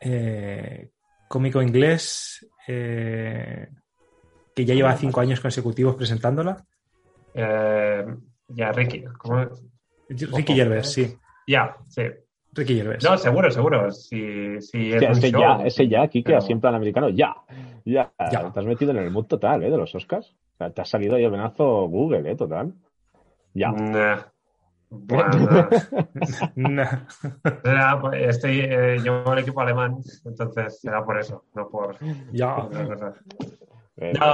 eh, 0.00 0.90
cómico 1.26 1.62
inglés, 1.62 2.46
eh, 2.68 3.68
que 4.54 4.64
ya 4.66 4.74
lleva 4.74 4.94
cinco 4.96 5.20
años 5.20 5.40
consecutivos 5.40 5.96
presentándola. 5.96 6.62
Eh, 8.48 8.54
ya, 8.54 8.72
Ricky. 8.72 9.04
¿cómo? 9.18 9.46
Ricky 10.08 10.54
Gervais, 10.54 10.92
sí. 10.92 11.16
Ya, 11.46 11.76
sí. 11.88 12.02
Ricky 12.52 12.76
Gervais. 12.76 13.04
No, 13.04 13.16
seguro, 13.16 13.50
seguro. 13.50 13.90
Si, 13.90 14.60
si 14.60 14.92
es 14.92 15.02
ese, 15.02 15.30
show, 15.30 15.40
ya, 15.40 15.64
ese 15.64 15.88
ya, 15.88 16.08
Kike, 16.08 16.26
pero... 16.26 16.38
así 16.38 16.52
en 16.52 16.60
plan 16.60 16.74
americano, 16.74 17.08
ya. 17.08 17.34
Ya. 17.84 18.12
ya. 18.32 18.52
Te 18.52 18.60
has 18.60 18.66
metido 18.66 18.92
en 18.92 18.98
el 18.98 19.10
mood 19.10 19.26
total, 19.26 19.62
¿eh? 19.62 19.70
De 19.70 19.76
los 19.76 19.94
Oscars. 19.94 20.34
O 20.54 20.56
sea, 20.56 20.70
te 20.70 20.80
ha 20.80 20.84
salido 20.84 21.16
ahí 21.16 21.24
el 21.24 21.30
venazo 21.30 21.86
Google, 21.88 22.30
¿eh? 22.30 22.36
Total. 22.36 22.72
Ya. 23.52 23.72
Nah. 23.72 24.18
Bueno, 24.88 25.30
pues, 28.00 28.28
estoy, 28.28 28.60
eh, 28.60 28.98
llevo 29.02 29.32
el 29.32 29.40
equipo 29.40 29.60
alemán, 29.60 29.98
entonces 30.24 30.80
será 30.80 31.04
por 31.04 31.18
eso, 31.18 31.44
no 31.54 31.68
por. 31.68 31.96
Ya. 32.32 32.56
No, 32.56 32.68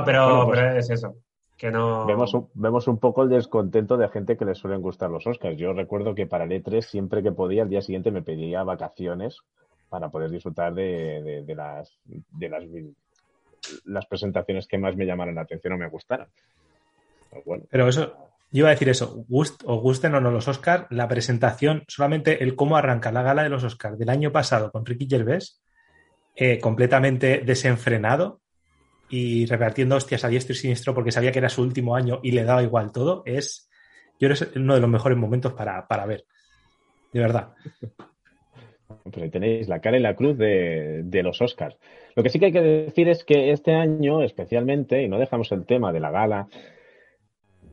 pero, 0.05 0.27
bueno, 0.27 0.46
pues, 0.46 0.61
pero 0.61 0.79
es 0.79 0.90
eso. 0.90 1.16
Que 1.62 1.70
no... 1.70 2.07
vemos, 2.07 2.35
un, 2.35 2.48
vemos 2.55 2.88
un 2.88 2.98
poco 2.98 3.22
el 3.22 3.29
descontento 3.29 3.96
de 3.96 4.09
gente 4.09 4.37
que 4.37 4.44
le 4.44 4.57
suelen 4.57 4.83
gustar 4.83 5.11
los 5.11 5.29
Oscars. 5.29 5.57
Yo 5.57 5.72
recuerdo 5.72 6.12
que 6.12 6.27
para 6.27 6.42
el 6.42 6.51
E3, 6.51 6.83
siempre 6.83 7.22
que 7.22 7.31
podía, 7.31 7.62
al 7.62 7.68
día 7.68 7.81
siguiente 7.81 8.11
me 8.11 8.20
pedía 8.20 8.64
vacaciones 8.64 9.38
para 9.88 10.09
poder 10.09 10.29
disfrutar 10.31 10.75
de, 10.75 11.22
de, 11.22 11.44
de 11.44 11.55
las, 11.55 11.96
de 12.05 12.48
las, 12.48 12.64
las 13.85 14.07
presentaciones 14.07 14.66
que 14.66 14.77
más 14.77 14.96
me 14.96 15.07
llamaron 15.07 15.37
la 15.37 15.42
atención 15.42 15.75
o 15.75 15.79
me 15.79 15.88
gustaran. 15.88 16.27
Pero, 17.31 17.42
bueno. 17.46 17.64
pero 17.70 17.87
eso, 17.87 18.12
yo 18.51 18.59
iba 18.59 18.68
a 18.70 18.72
decir 18.72 18.88
eso, 18.88 19.25
gust, 19.29 19.62
o 19.64 19.77
gusten 19.77 20.16
o 20.16 20.20
no 20.20 20.33
los 20.33 20.48
Oscars, 20.48 20.87
la 20.90 21.07
presentación, 21.07 21.85
solamente 21.87 22.42
el 22.42 22.57
cómo 22.57 22.77
arranca 22.77 23.12
la 23.12 23.22
gala 23.22 23.44
de 23.44 23.51
los 23.51 23.62
Oscars 23.62 24.01
del 24.01 24.09
año 24.09 24.33
pasado 24.33 24.72
con 24.72 24.85
Ricky 24.85 25.07
Gervais, 25.09 25.62
eh, 26.35 26.59
completamente 26.59 27.42
desenfrenado, 27.46 28.42
y 29.12 29.44
repartiendo 29.44 29.94
hostias 29.94 30.25
a 30.25 30.29
diestro 30.29 30.55
y 30.55 30.57
siniestro 30.57 30.94
porque 30.94 31.12
sabía 31.12 31.33
que 31.33 31.38
era 31.38 31.51
su 31.51 31.61
último 31.61 31.94
año 31.94 32.20
y 32.22 32.31
le 32.31 32.44
daba 32.44 32.62
igual 32.62 32.92
todo, 32.92 33.22
es 33.27 33.68
yo 34.18 34.27
creo 34.27 34.33
es 34.33 34.57
uno 34.57 34.75
de 34.75 34.81
los 34.81 34.88
mejores 34.88 35.18
momentos 35.18 35.53
para, 35.53 35.87
para 35.87 36.07
ver. 36.07 36.25
De 37.12 37.20
verdad. 37.20 37.53
Pues 39.05 39.16
ahí 39.18 39.31
tenéis 39.31 39.68
la 39.68 39.81
cara 39.81 39.98
y 39.98 40.01
la 40.01 40.16
cruz 40.16 40.38
de, 40.38 41.03
de, 41.05 41.22
los 41.22 41.42
Oscars. 41.42 41.77
Lo 42.14 42.22
que 42.22 42.31
sí 42.31 42.38
que 42.38 42.46
hay 42.46 42.53
que 42.53 42.62
decir 42.62 43.09
es 43.09 43.25
que 43.25 43.51
este 43.51 43.75
año, 43.75 44.22
especialmente, 44.22 45.03
y 45.03 45.09
no 45.09 45.18
dejamos 45.18 45.51
el 45.53 45.66
tema 45.66 45.92
de 45.92 46.01
la 46.01 46.11
gala, 46.11 46.46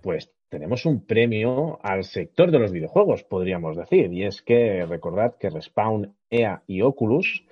pues 0.01 0.31
tenemos 0.49 0.85
un 0.85 1.05
premio 1.05 1.79
al 1.83 2.03
sector 2.03 2.51
de 2.51 2.59
los 2.59 2.71
videojuegos, 2.71 3.23
podríamos 3.23 3.77
decir. 3.77 4.11
Y 4.11 4.23
es 4.23 4.41
que 4.41 4.85
recordad 4.85 5.35
que 5.37 5.49
Respawn, 5.49 6.15
EA 6.29 6.63
y 6.67 6.81
Oculus 6.81 7.45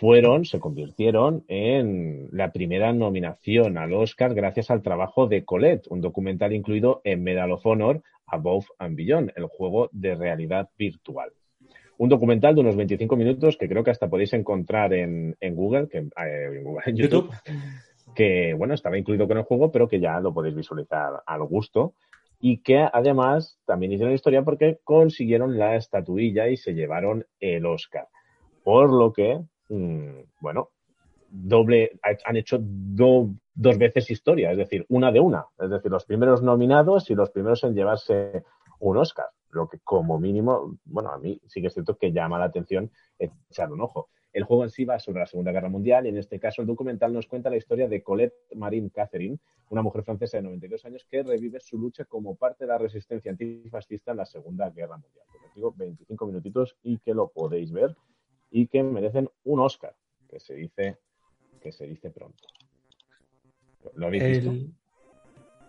fueron, 0.00 0.44
se 0.44 0.60
convirtieron 0.60 1.44
en 1.48 2.28
la 2.30 2.52
primera 2.52 2.92
nominación 2.92 3.78
al 3.78 3.94
Oscar 3.94 4.34
gracias 4.34 4.70
al 4.70 4.82
trabajo 4.82 5.26
de 5.26 5.44
Colette, 5.44 5.86
un 5.88 6.02
documental 6.02 6.52
incluido 6.52 7.00
en 7.04 7.22
Medal 7.22 7.52
of 7.52 7.64
Honor 7.64 8.02
Above 8.26 8.66
and 8.78 8.96
Beyond, 8.96 9.32
el 9.36 9.46
juego 9.46 9.88
de 9.92 10.14
realidad 10.14 10.68
virtual. 10.76 11.30
Un 11.98 12.10
documental 12.10 12.54
de 12.54 12.60
unos 12.60 12.76
25 12.76 13.16
minutos 13.16 13.56
que 13.56 13.68
creo 13.68 13.82
que 13.82 13.90
hasta 13.90 14.10
podéis 14.10 14.34
encontrar 14.34 14.92
en, 14.92 15.34
Google, 15.40 15.88
que, 15.88 15.98
eh, 15.98 16.62
en, 16.84 16.96
YouTube, 16.96 17.30
que 18.14 18.52
bueno, 18.52 18.74
estaba 18.74 18.98
incluido 18.98 19.26
con 19.26 19.38
el 19.38 19.44
juego, 19.44 19.72
pero 19.72 19.88
que 19.88 19.98
ya 19.98 20.20
lo 20.20 20.34
podéis 20.34 20.56
visualizar 20.56 21.22
al 21.24 21.42
gusto 21.44 21.94
y 22.38 22.58
que 22.58 22.86
además 22.92 23.58
también 23.64 23.92
hicieron 23.92 24.12
historia 24.12 24.42
porque 24.42 24.78
consiguieron 24.84 25.56
la 25.56 25.76
estatuilla 25.76 26.48
y 26.48 26.58
se 26.58 26.74
llevaron 26.74 27.24
el 27.40 27.64
Oscar. 27.64 28.08
Por 28.62 28.92
lo 28.92 29.14
que 29.14 29.40
Mm, 29.68 30.20
bueno, 30.40 30.70
doble, 31.28 31.98
han 32.24 32.36
hecho 32.36 32.58
dos 32.60 33.78
veces 33.78 34.10
historia, 34.10 34.52
es 34.52 34.58
decir, 34.58 34.84
una 34.88 35.12
de 35.12 35.20
una. 35.20 35.46
Es 35.58 35.70
decir, 35.70 35.90
los 35.90 36.04
primeros 36.04 36.42
nominados 36.42 37.10
y 37.10 37.14
los 37.14 37.30
primeros 37.30 37.64
en 37.64 37.74
llevarse 37.74 38.44
un 38.80 38.96
Oscar. 38.96 39.26
Lo 39.50 39.68
que 39.68 39.78
como 39.78 40.18
mínimo, 40.18 40.78
bueno, 40.84 41.10
a 41.10 41.18
mí 41.18 41.40
sí 41.46 41.60
que 41.60 41.68
es 41.68 41.74
cierto 41.74 41.96
que 41.96 42.12
llama 42.12 42.38
la 42.38 42.46
atención 42.46 42.90
echar 43.18 43.72
un 43.72 43.80
ojo. 43.80 44.08
El 44.32 44.44
juego 44.44 44.64
en 44.64 44.70
sí 44.70 44.84
va 44.84 44.98
sobre 44.98 45.20
la 45.20 45.26
Segunda 45.26 45.50
Guerra 45.50 45.70
Mundial 45.70 46.04
y 46.04 46.10
en 46.10 46.18
este 46.18 46.38
caso 46.38 46.60
el 46.60 46.68
documental 46.68 47.10
nos 47.10 47.26
cuenta 47.26 47.48
la 47.48 47.56
historia 47.56 47.88
de 47.88 48.02
Colette 48.02 48.34
Marine 48.54 48.90
Catherine, 48.90 49.38
una 49.70 49.80
mujer 49.80 50.02
francesa 50.02 50.36
de 50.36 50.42
92 50.42 50.84
años 50.84 51.06
que 51.10 51.22
revive 51.22 51.58
su 51.58 51.78
lucha 51.78 52.04
como 52.04 52.36
parte 52.36 52.64
de 52.64 52.68
la 52.68 52.76
resistencia 52.76 53.30
antifascista 53.30 54.10
en 54.10 54.18
la 54.18 54.26
Segunda 54.26 54.68
Guerra 54.68 54.98
Mundial. 54.98 55.24
Como 55.32 55.54
digo, 55.54 55.74
25 55.74 56.26
minutitos 56.26 56.76
y 56.82 56.98
que 56.98 57.14
lo 57.14 57.28
podéis 57.28 57.72
ver 57.72 57.96
y 58.50 58.66
que 58.68 58.82
merecen 58.82 59.28
un 59.44 59.60
Oscar, 59.60 59.94
que 60.28 60.40
se 60.40 60.54
dice, 60.54 60.98
que 61.60 61.72
se 61.72 61.86
dice 61.86 62.10
pronto. 62.10 62.48
¿Lo 63.94 64.06
habéis 64.06 64.22
el, 64.22 64.32
visto? 64.32 64.72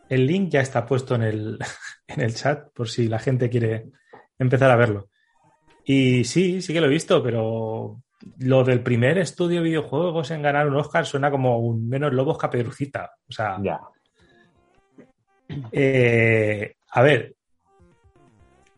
El 0.09 0.27
link 0.27 0.49
ya 0.49 0.61
está 0.61 0.85
puesto 0.85 1.15
en 1.15 1.23
el, 1.23 1.59
en 2.07 2.21
el 2.21 2.33
chat 2.33 2.71
por 2.73 2.89
si 2.89 3.07
la 3.07 3.19
gente 3.19 3.49
quiere 3.49 3.91
empezar 4.39 4.71
a 4.71 4.75
verlo. 4.75 5.09
Y 5.85 6.23
sí, 6.25 6.61
sí 6.61 6.73
que 6.73 6.81
lo 6.81 6.87
he 6.87 6.91
visto, 6.91 7.23
pero 7.23 8.01
lo 8.39 8.63
del 8.63 8.83
primer 8.83 9.17
estudio 9.17 9.59
de 9.59 9.69
videojuegos 9.69 10.31
en 10.31 10.41
ganar 10.41 10.67
un 10.67 10.75
Oscar 10.75 11.05
suena 11.05 11.31
como 11.31 11.59
un 11.59 11.87
menos 11.87 12.13
lobos 12.13 12.37
caperucita. 12.37 13.11
O 13.27 13.31
sea. 13.31 13.57
Ya. 13.61 13.79
Eh, 15.71 16.75
a 16.89 17.01
ver. 17.01 17.35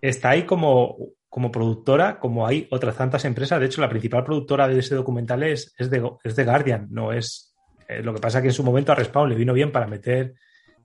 Está 0.02 0.30
ahí 0.30 0.44
como 0.44 0.98
como 1.30 1.52
productora, 1.52 2.20
como 2.20 2.48
hay 2.48 2.68
otras 2.72 2.98
tantas 2.98 3.24
empresas. 3.26 3.60
De 3.60 3.68
hecho, 3.68 3.82
la 3.82 3.90
principal 3.90 4.24
productora 4.24 4.68
de 4.68 4.80
ese 4.80 4.96
documental 4.96 5.44
es, 5.44 5.74
es, 5.78 5.90
de, 5.90 6.10
es 6.24 6.36
de 6.36 6.44
Guardian, 6.44 6.88
no 6.90 7.14
es. 7.14 7.56
Eh, 7.88 8.02
lo 8.02 8.14
que 8.14 8.20
pasa 8.22 8.42
que 8.42 8.48
en 8.48 8.54
su 8.54 8.64
momento 8.64 8.92
a 8.92 8.96
Respawn 8.96 9.30
le 9.30 9.36
vino 9.36 9.54
bien 9.54 9.72
para 9.72 9.88
meter 9.88 10.34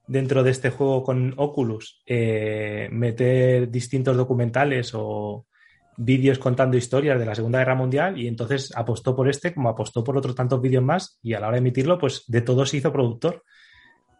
dentro 0.06 0.42
de 0.42 0.50
este 0.50 0.70
juego 0.70 1.02
con 1.02 1.34
Oculus, 1.38 2.02
eh, 2.06 2.88
meter 2.92 3.70
distintos 3.70 4.16
documentales 4.16 4.92
o 4.94 5.46
vídeos 5.96 6.38
contando 6.38 6.76
historias 6.76 7.18
de 7.18 7.24
la 7.24 7.34
Segunda 7.34 7.60
Guerra 7.60 7.76
Mundial 7.76 8.18
y 8.18 8.26
entonces 8.26 8.72
apostó 8.76 9.14
por 9.14 9.28
este 9.28 9.54
como 9.54 9.68
apostó 9.68 10.02
por 10.02 10.16
otros 10.18 10.34
tantos 10.34 10.60
vídeos 10.60 10.82
más 10.82 11.18
y 11.22 11.34
a 11.34 11.40
la 11.40 11.46
hora 11.46 11.54
de 11.54 11.60
emitirlo, 11.60 11.98
pues 11.98 12.24
de 12.26 12.42
todo 12.42 12.66
se 12.66 12.78
hizo 12.78 12.92
productor. 12.92 13.42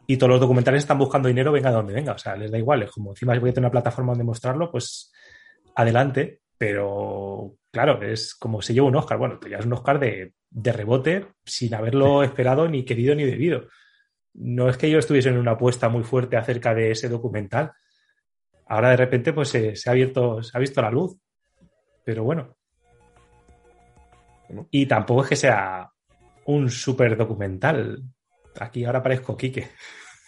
Y 0.07 0.19
todos 0.19 0.33
los 0.33 0.41
documentales 0.41 0.83
están 0.83 0.99
buscando 0.99 1.29
dinero, 1.29 1.51
venga 1.51 1.71
de 1.71 1.77
donde 1.77 1.95
venga. 1.95 2.13
O 2.13 2.19
sea, 2.19 2.37
les 2.37 2.51
da 2.51 2.59
igual. 2.59 2.83
Es 2.83 2.91
como 2.91 3.13
encima 3.13 3.39
voy 3.39 3.49
a 3.49 3.55
tener 3.55 3.67
una 3.67 3.71
plataforma 3.71 4.13
donde 4.13 4.25
mostrarlo, 4.25 4.71
pues 4.71 5.11
adelante, 5.75 6.41
pero 6.59 7.57
claro, 7.71 8.03
es 8.03 8.35
como 8.35 8.63
se 8.63 8.73
lleva 8.73 8.87
un 8.87 8.97
Oscar. 8.97 9.19
Bueno, 9.19 9.39
ya 9.49 9.59
es 9.59 9.67
un 9.67 9.73
Oscar 9.73 9.99
de, 9.99 10.33
rebote 10.51 11.27
sin 11.45 11.75
haberlo 11.75 12.23
esperado 12.23 12.69
ni 12.69 12.85
querido 12.85 13.15
ni 13.15 13.25
debido. 13.25 13.69
No 14.35 14.69
es 14.69 14.77
que 14.77 14.91
yo 14.91 14.99
estuviese 14.99 15.29
en 15.29 15.39
una 15.39 15.53
apuesta 15.53 15.89
muy 15.89 16.05
fuerte 16.05 16.37
acerca 16.37 16.75
de 16.75 16.91
ese 16.93 17.09
documental. 17.09 17.73
Ahora 18.67 18.91
de 18.91 18.97
repente 18.97 19.33
pues 19.33 19.49
se, 19.49 19.75
ha 19.87 19.91
abierto, 19.91 20.43
se 20.43 20.57
ha 20.57 20.61
visto 20.61 20.81
la 20.81 20.91
luz. 20.91 21.17
Pero 22.05 22.25
bueno. 22.25 22.57
Y 24.71 24.87
tampoco 24.87 25.23
es 25.23 25.29
que 25.31 25.37
sea 25.37 25.91
un 26.47 26.71
super 26.71 27.17
documental. 27.17 28.03
Aquí 28.61 28.85
ahora 28.85 29.03
parezco 29.03 29.37
Quique. 29.37 29.69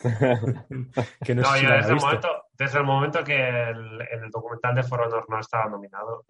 que 1.25 1.35
no, 1.35 1.43
no 1.43 1.57
yo 1.57 1.71
desde 1.71 1.91
el, 1.91 1.97
momento, 1.97 2.29
desde 2.59 2.79
el 2.79 2.85
momento 2.85 3.23
que 3.25 3.37
el, 3.37 4.01
en 4.11 4.25
el 4.25 4.31
documental 4.31 4.75
de 4.75 4.83
For 4.83 5.01
Honor 5.01 5.25
no 5.29 5.41
estaba 5.41 5.69
nominado, 5.69 6.25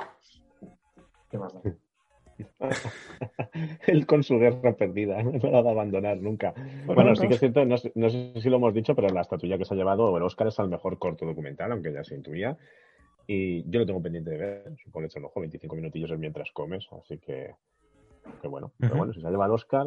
¿qué 1.30 1.38
más 1.38 1.52
da? 1.54 1.60
Él 3.86 4.06
con 4.06 4.22
su 4.22 4.38
guerra 4.38 4.74
perdida, 4.74 5.22
no 5.22 5.38
lo 5.38 5.58
ha 5.58 5.62
de 5.62 5.70
abandonar 5.70 6.18
nunca. 6.18 6.54
Bueno, 6.86 7.14
sí 7.16 7.28
que 7.28 7.34
es 7.34 7.40
cierto, 7.40 7.64
no, 7.64 7.76
sé 7.78 7.92
si 7.94 8.50
lo 8.50 8.56
hemos 8.56 8.74
dicho, 8.74 8.94
pero 8.94 9.08
la 9.08 9.22
estatuilla 9.22 9.58
que 9.58 9.64
se 9.64 9.74
ha 9.74 9.76
llevado 9.76 10.14
el 10.16 10.22
Oscar 10.22 10.48
es 10.48 10.58
al 10.60 10.68
mejor 10.68 10.98
corto 10.98 11.24
documental, 11.24 11.72
aunque 11.72 11.92
ya 11.92 12.04
se 12.04 12.14
intuía. 12.14 12.56
Y 13.26 13.68
yo 13.70 13.80
lo 13.80 13.86
tengo 13.86 14.02
pendiente 14.02 14.30
de 14.30 14.36
ver, 14.36 14.76
supongo 14.84 15.08
que 15.08 15.18
el 15.18 15.24
ojo 15.24 15.40
25 15.40 15.74
minutillos 15.74 16.16
mientras 16.18 16.52
comes, 16.52 16.86
así 16.92 17.18
que, 17.18 17.54
que 18.40 18.48
bueno. 18.48 18.72
Pero 18.78 18.96
bueno, 18.96 19.12
si 19.12 19.20
se 19.20 19.26
ha 19.26 19.30
llevado 19.30 19.52
el 19.52 19.56
Oscar, 19.56 19.86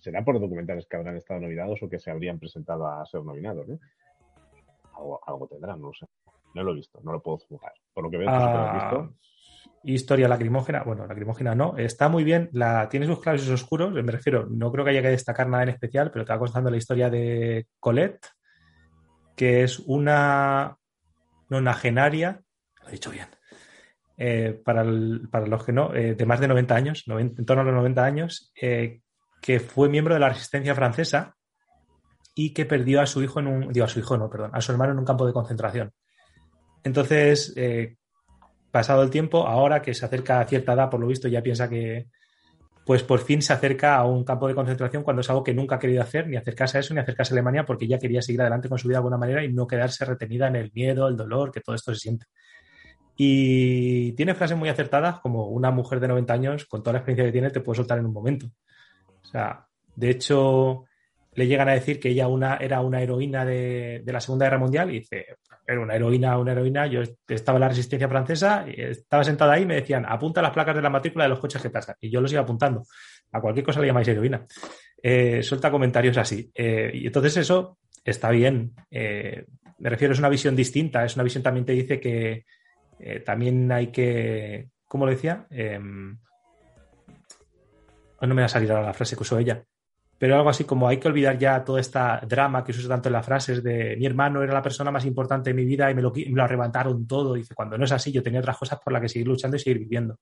será 0.00 0.24
por 0.24 0.40
documentales 0.40 0.86
que 0.86 0.96
habrán 0.96 1.16
estado 1.16 1.40
nominados 1.40 1.82
o 1.82 1.88
que 1.88 1.98
se 1.98 2.10
habrían 2.10 2.38
presentado 2.38 2.86
a 2.86 3.04
ser 3.04 3.22
nominados, 3.22 3.68
¿no? 3.68 3.78
Algo, 5.26 5.48
tendrán, 5.48 5.80
no 5.80 5.88
lo 5.88 5.94
sé. 5.94 6.06
No 6.54 6.62
lo 6.62 6.72
he 6.72 6.76
visto, 6.76 7.00
no 7.02 7.12
lo 7.12 7.22
puedo 7.22 7.38
jugar. 7.38 7.72
Por 7.92 8.04
lo 8.04 8.10
que 8.10 8.16
veo, 8.16 8.28
ah, 8.30 9.08
Historia 9.84 10.28
lacrimógena, 10.28 10.82
bueno, 10.82 11.06
lacrimógena 11.06 11.54
no, 11.54 11.76
está 11.76 12.08
muy 12.08 12.24
bien, 12.24 12.50
la, 12.52 12.88
tiene 12.88 13.06
sus 13.06 13.20
claves 13.20 13.48
oscuros, 13.48 13.92
me 13.92 14.02
refiero, 14.10 14.46
no 14.50 14.72
creo 14.72 14.84
que 14.84 14.90
haya 14.90 15.02
que 15.02 15.10
destacar 15.10 15.48
nada 15.48 15.62
en 15.62 15.68
especial, 15.68 16.10
pero 16.10 16.24
te 16.24 16.32
va 16.32 16.38
contando 16.38 16.70
la 16.70 16.76
historia 16.76 17.08
de 17.08 17.68
Colette, 17.78 18.26
que 19.36 19.62
es 19.62 19.78
una 19.78 20.76
nonagenaria, 21.48 22.42
lo 22.82 22.88
he 22.88 22.92
dicho 22.92 23.10
bien, 23.10 23.28
eh, 24.16 24.60
para, 24.64 24.82
los 24.82 25.64
que 25.64 25.72
no, 25.72 25.94
eh, 25.94 26.14
de 26.16 26.26
más 26.26 26.40
de 26.40 26.48
90 26.48 26.74
años, 26.74 27.04
en 27.06 27.46
torno 27.46 27.62
a 27.62 27.66
los 27.66 27.74
90 27.74 28.04
años, 28.04 28.52
eh, 28.60 29.00
que 29.40 29.60
fue 29.60 29.88
miembro 29.88 30.14
de 30.14 30.20
la 30.20 30.30
resistencia 30.30 30.74
francesa 30.74 31.36
y 32.40 32.50
que 32.50 32.66
perdió 32.66 33.00
a 33.00 33.06
su 33.06 33.20
hijo 33.20 33.40
en 33.40 33.48
un, 33.48 33.72
digo 33.72 33.84
a 33.84 33.88
su 33.88 33.98
hijo 33.98 34.16
no, 34.16 34.30
perdón, 34.30 34.52
a 34.54 34.60
su 34.60 34.70
hermano 34.70 34.92
en 34.92 35.00
un 35.00 35.04
campo 35.04 35.26
de 35.26 35.32
concentración. 35.32 35.90
Entonces, 36.84 37.52
eh, 37.56 37.96
pasado 38.70 39.02
el 39.02 39.10
tiempo, 39.10 39.44
ahora 39.48 39.82
que 39.82 39.92
se 39.92 40.06
acerca 40.06 40.38
a 40.38 40.46
cierta 40.46 40.74
edad, 40.74 40.88
por 40.88 41.00
lo 41.00 41.08
visto, 41.08 41.26
ya 41.26 41.42
piensa 41.42 41.68
que, 41.68 42.06
pues 42.86 43.02
por 43.02 43.18
fin 43.18 43.42
se 43.42 43.52
acerca 43.52 43.96
a 43.96 44.04
un 44.04 44.22
campo 44.22 44.46
de 44.46 44.54
concentración 44.54 45.02
cuando 45.02 45.22
es 45.22 45.30
algo 45.30 45.42
que 45.42 45.52
nunca 45.52 45.74
ha 45.74 45.78
querido 45.80 46.00
hacer, 46.00 46.28
ni 46.28 46.36
acercarse 46.36 46.76
a 46.78 46.80
eso, 46.80 46.94
ni 46.94 47.00
acercarse 47.00 47.34
a 47.34 47.34
Alemania, 47.34 47.66
porque 47.66 47.88
ya 47.88 47.98
quería 47.98 48.22
seguir 48.22 48.40
adelante 48.40 48.68
con 48.68 48.78
su 48.78 48.86
vida 48.86 48.98
de 48.98 48.98
alguna 48.98 49.18
manera 49.18 49.42
y 49.42 49.52
no 49.52 49.66
quedarse 49.66 50.04
retenida 50.04 50.46
en 50.46 50.54
el 50.54 50.70
miedo, 50.72 51.08
el 51.08 51.16
dolor, 51.16 51.50
que 51.50 51.60
todo 51.60 51.74
esto 51.74 51.92
se 51.92 51.98
siente. 51.98 52.26
Y 53.16 54.12
tiene 54.12 54.36
frases 54.36 54.56
muy 54.56 54.68
acertadas, 54.68 55.18
como 55.18 55.48
una 55.48 55.72
mujer 55.72 55.98
de 55.98 56.06
90 56.06 56.32
años, 56.32 56.66
con 56.66 56.84
toda 56.84 56.92
la 56.92 56.98
experiencia 57.00 57.24
que 57.24 57.32
tiene, 57.32 57.50
te 57.50 57.58
puede 57.58 57.78
soltar 57.78 57.98
en 57.98 58.06
un 58.06 58.12
momento. 58.12 58.46
O 59.24 59.26
sea, 59.26 59.66
de 59.96 60.10
hecho, 60.10 60.84
le 61.38 61.46
llegan 61.46 61.68
a 61.68 61.72
decir 61.74 62.00
que 62.00 62.08
ella 62.08 62.26
una, 62.26 62.56
era 62.56 62.80
una 62.80 63.00
heroína 63.00 63.44
de, 63.44 64.02
la 64.04 64.20
Segunda 64.20 64.46
Guerra 64.46 64.58
Mundial 64.58 64.90
y 64.90 64.98
dice, 64.98 65.36
era 65.64 65.80
una 65.80 65.94
heroína, 65.94 66.36
una 66.36 66.50
heroína, 66.50 66.88
yo 66.88 67.00
estaba 67.28 67.58
en 67.58 67.60
la 67.60 67.68
resistencia 67.68 68.08
francesa, 68.08 68.66
estaba 68.66 69.22
sentada 69.22 69.52
ahí 69.52 69.62
y 69.62 69.66
me 69.66 69.76
decían, 69.76 70.04
apunta 70.04 70.42
las 70.42 70.50
placas 70.50 70.74
de 70.74 70.82
la 70.82 70.90
matrícula 70.90 71.26
de 71.26 71.28
los 71.28 71.38
coches 71.38 71.62
que 71.62 71.70
pasan. 71.70 71.94
Y 72.00 72.10
yo 72.10 72.20
los 72.20 72.32
iba 72.32 72.40
apuntando. 72.40 72.82
A 73.30 73.40
cualquier 73.40 73.64
cosa 73.64 73.80
le 73.80 73.86
llamáis 73.86 74.08
heroína. 74.08 74.44
Eh, 75.00 75.40
suelta 75.44 75.70
comentarios 75.70 76.16
así. 76.16 76.50
Eh, 76.52 76.90
y 76.92 77.06
entonces 77.06 77.36
eso 77.36 77.78
está 78.04 78.30
bien. 78.30 78.72
Eh, 78.90 79.44
me 79.78 79.90
refiero, 79.90 80.14
es 80.14 80.18
una 80.18 80.30
visión 80.30 80.56
distinta. 80.56 81.04
Es 81.04 81.14
una 81.14 81.22
visión 81.22 81.44
también 81.44 81.64
te 81.64 81.72
dice 81.72 82.00
que 82.00 82.46
también 83.24 83.70
hay 83.70 83.92
que, 83.92 84.70
¿cómo 84.88 85.06
lo 85.06 85.12
decía? 85.12 85.46
Em, 85.50 86.18
no 88.20 88.34
me 88.34 88.42
va 88.42 88.46
a 88.46 88.48
salir 88.48 88.72
ahora 88.72 88.86
la 88.86 88.92
frase 88.92 89.14
que 89.14 89.22
usó 89.22 89.38
ella 89.38 89.62
pero 90.18 90.34
algo 90.34 90.50
así 90.50 90.64
como 90.64 90.88
hay 90.88 90.98
que 90.98 91.06
olvidar 91.06 91.38
ya 91.38 91.64
toda 91.64 91.80
esta 91.80 92.20
drama 92.26 92.64
que 92.64 92.72
uso 92.72 92.88
tanto 92.88 93.08
en 93.08 93.12
las 93.12 93.24
frases 93.24 93.62
de 93.62 93.96
mi 93.96 94.04
hermano 94.04 94.42
era 94.42 94.52
la 94.52 94.62
persona 94.62 94.90
más 94.90 95.04
importante 95.04 95.50
de 95.50 95.54
mi 95.54 95.64
vida 95.64 95.88
y 95.90 95.94
me 95.94 96.02
lo, 96.02 96.12
arrebataron 96.42 97.06
todo. 97.06 97.34
Dice, 97.34 97.54
cuando 97.54 97.78
no 97.78 97.84
es 97.84 97.92
así, 97.92 98.10
yo 98.10 98.22
tenía 98.22 98.40
otras 98.40 98.58
cosas 98.58 98.80
por 98.82 98.92
las 98.92 99.00
que 99.00 99.08
seguir 99.08 99.28
luchando 99.28 99.56
y 99.56 99.60
seguir 99.60 99.78
viviendo. 99.78 100.18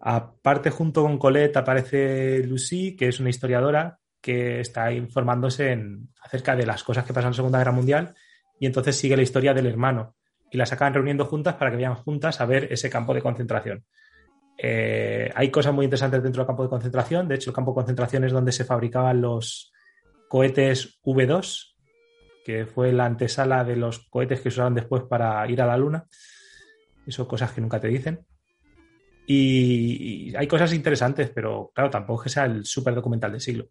Aparte, 0.00 0.68
junto 0.68 1.02
con 1.02 1.16
Colette 1.16 1.56
aparece 1.56 2.44
Lucy, 2.44 2.94
que 2.94 3.08
es 3.08 3.18
una 3.18 3.30
historiadora 3.30 3.98
que 4.20 4.60
está 4.60 4.92
informándose 4.92 5.72
en, 5.72 6.10
acerca 6.22 6.54
de 6.54 6.66
las 6.66 6.84
cosas 6.84 7.04
que 7.04 7.14
pasan 7.14 7.28
en 7.28 7.32
la 7.32 7.36
Segunda 7.36 7.58
Guerra 7.58 7.72
Mundial 7.72 8.14
y 8.60 8.66
entonces 8.66 8.96
sigue 8.96 9.16
la 9.16 9.22
historia 9.22 9.54
del 9.54 9.66
hermano 9.66 10.16
y 10.50 10.58
las 10.58 10.72
acaban 10.72 10.94
reuniendo 10.94 11.24
juntas 11.24 11.54
para 11.54 11.70
que 11.70 11.76
vayan 11.76 11.94
juntas 11.94 12.40
a 12.40 12.46
ver 12.46 12.70
ese 12.70 12.90
campo 12.90 13.14
de 13.14 13.22
concentración. 13.22 13.84
Eh, 14.56 15.30
hay 15.34 15.50
cosas 15.50 15.74
muy 15.74 15.84
interesantes 15.84 16.22
dentro 16.22 16.42
del 16.42 16.46
campo 16.46 16.62
de 16.62 16.68
concentración. 16.68 17.28
De 17.28 17.34
hecho, 17.34 17.50
el 17.50 17.54
campo 17.54 17.72
de 17.72 17.76
concentración 17.76 18.24
es 18.24 18.32
donde 18.32 18.52
se 18.52 18.64
fabricaban 18.64 19.20
los 19.20 19.72
cohetes 20.28 21.00
V2, 21.04 21.74
que 22.44 22.66
fue 22.66 22.92
la 22.92 23.06
antesala 23.06 23.64
de 23.64 23.76
los 23.76 24.00
cohetes 24.08 24.40
que 24.40 24.50
se 24.50 24.56
usaron 24.56 24.74
después 24.74 25.02
para 25.04 25.48
ir 25.50 25.60
a 25.60 25.66
la 25.66 25.76
Luna. 25.76 26.06
Eso 27.06 27.28
cosas 27.28 27.52
que 27.52 27.60
nunca 27.60 27.80
te 27.80 27.88
dicen. 27.88 28.24
Y, 29.26 30.34
hay 30.36 30.46
cosas 30.46 30.72
interesantes, 30.74 31.30
pero 31.30 31.70
claro, 31.74 31.90
tampoco 31.90 32.20
es 32.20 32.24
que 32.24 32.30
sea 32.30 32.44
el 32.44 32.64
súper 32.64 32.94
documental 32.94 33.32
del 33.32 33.40
siglo. 33.40 33.68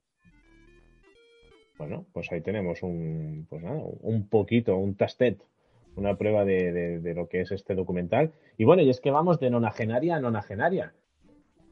Bueno, 1.78 2.06
pues 2.12 2.32
ahí 2.32 2.42
tenemos 2.42 2.82
un, 2.84 3.46
pues 3.50 3.62
nada, 3.62 3.78
un 3.78 4.28
poquito, 4.30 4.76
un 4.78 4.96
tastet, 4.96 5.42
una 5.96 6.18
prueba 6.18 6.44
de, 6.46 7.00
de- 7.00 7.14
lo 7.14 7.28
que 7.28 7.42
es 7.42 7.52
este 7.52 7.76
documental. 7.76 8.32
Y 8.58 8.64
bueno, 8.66 8.82
y 8.82 8.90
es 8.90 9.00
que 9.00 9.12
vamos 9.12 9.40
de 9.40 9.50
nonagenaria 9.50 10.16
a 10.16 10.20
nonagenaria. 10.20 10.94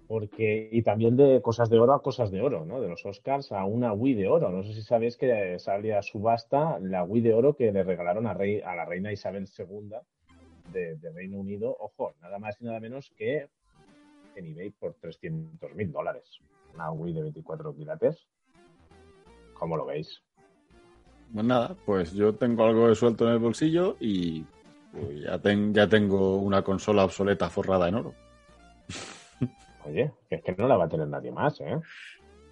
Porque, 0.07 0.67
y 0.71 0.81
también 0.81 1.15
de 1.15 1.41
cosas 1.41 1.69
de 1.69 1.79
oro 1.79 1.93
a 1.93 2.01
cosas 2.03 2.31
de 2.31 2.41
oro, 2.41 2.65
¿no? 2.65 2.81
De 2.81 2.89
los 2.89 3.05
Oscars 3.05 3.51
a 3.53 3.63
una 3.63 3.93
Wii 3.93 4.13
de 4.15 4.27
oro. 4.27 4.49
No 4.49 4.61
sé 4.63 4.73
si 4.73 4.81
sabéis 4.81 5.15
que 5.15 5.57
sale 5.57 5.95
a 5.95 6.01
subasta 6.01 6.79
la 6.79 7.03
Wii 7.03 7.21
de 7.21 7.33
oro 7.33 7.55
que 7.55 7.71
le 7.71 7.83
regalaron 7.83 8.27
a, 8.27 8.33
rey, 8.33 8.59
a 8.61 8.75
la 8.75 8.83
reina 8.85 9.13
Isabel 9.13 9.47
II 9.57 9.91
de, 10.73 10.97
de 10.97 11.11
Reino 11.11 11.37
Unido. 11.39 11.75
Ojo, 11.79 12.13
nada 12.21 12.39
más 12.39 12.59
y 12.59 12.65
nada 12.65 12.81
menos 12.81 13.09
que 13.15 13.47
en 14.35 14.45
eBay 14.47 14.71
por 14.71 14.93
300 14.95 15.73
mil 15.75 15.91
dólares. 15.93 16.39
Una 16.75 16.91
Wii 16.91 17.13
de 17.13 17.21
24 17.21 17.73
quilates. 17.73 18.27
¿Cómo 19.53 19.77
lo 19.77 19.85
veis? 19.85 20.21
Pues 21.33 21.45
nada, 21.45 21.75
pues 21.85 22.11
yo 22.13 22.35
tengo 22.35 22.65
algo 22.65 22.87
de 22.89 22.95
suelto 22.95 23.25
en 23.27 23.33
el 23.33 23.39
bolsillo 23.39 23.95
y 23.99 24.43
pues 24.91 25.21
ya, 25.23 25.39
ten- 25.39 25.73
ya 25.73 25.87
tengo 25.87 26.37
una 26.37 26.61
consola 26.61 27.05
obsoleta 27.05 27.49
forrada 27.49 27.87
en 27.87 27.95
oro. 27.95 28.13
Oye, 29.85 30.11
que 30.29 30.35
es 30.35 30.43
que 30.43 30.55
no 30.57 30.67
la 30.67 30.77
va 30.77 30.85
a 30.85 30.89
tener 30.89 31.07
nadie 31.07 31.31
más, 31.31 31.59
¿eh? 31.61 31.79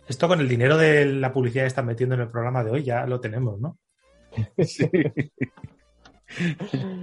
Esto 0.08 0.28
con 0.28 0.40
el 0.40 0.48
dinero 0.48 0.78
de 0.78 1.06
la 1.06 1.32
publicidad 1.32 1.64
que 1.64 1.68
están 1.68 1.86
metiendo 1.86 2.16
en 2.16 2.22
el 2.22 2.30
programa 2.30 2.64
de 2.64 2.72
hoy 2.72 2.84
ya 2.84 3.06
lo 3.06 3.20
tenemos, 3.20 3.60
¿no? 3.60 3.78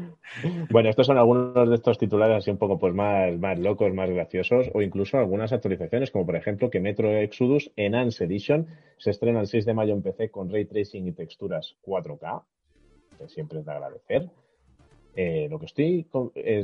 Bueno, 0.70 0.88
estos 0.90 1.06
son 1.06 1.16
algunos 1.18 1.68
de 1.68 1.74
estos 1.74 1.98
titulares 1.98 2.36
así 2.38 2.50
un 2.50 2.58
poco 2.58 2.78
pues 2.78 2.92
más, 2.94 3.38
más 3.38 3.58
locos, 3.58 3.92
más 3.94 4.10
graciosos, 4.10 4.68
o 4.74 4.82
incluso 4.82 5.18
algunas 5.18 5.52
actualizaciones, 5.52 6.10
como 6.10 6.26
por 6.26 6.36
ejemplo 6.36 6.68
que 6.70 6.80
Metro 6.80 7.10
Exodus 7.10 7.70
Enhanced 7.76 8.26
Edition 8.26 8.66
se 8.98 9.10
estrena 9.10 9.40
el 9.40 9.46
6 9.46 9.64
de 9.64 9.74
mayo 9.74 9.94
en 9.94 10.02
PC 10.02 10.30
con 10.30 10.50
ray 10.50 10.64
tracing 10.66 11.06
y 11.06 11.12
texturas 11.12 11.76
4K, 11.82 12.42
que 13.18 13.28
siempre 13.28 13.60
es 13.60 13.64
de 13.66 13.72
agradecer. 13.72 14.30
Eh, 15.14 15.48
lo 15.48 15.58
que 15.58 15.66
estoy, 15.66 16.06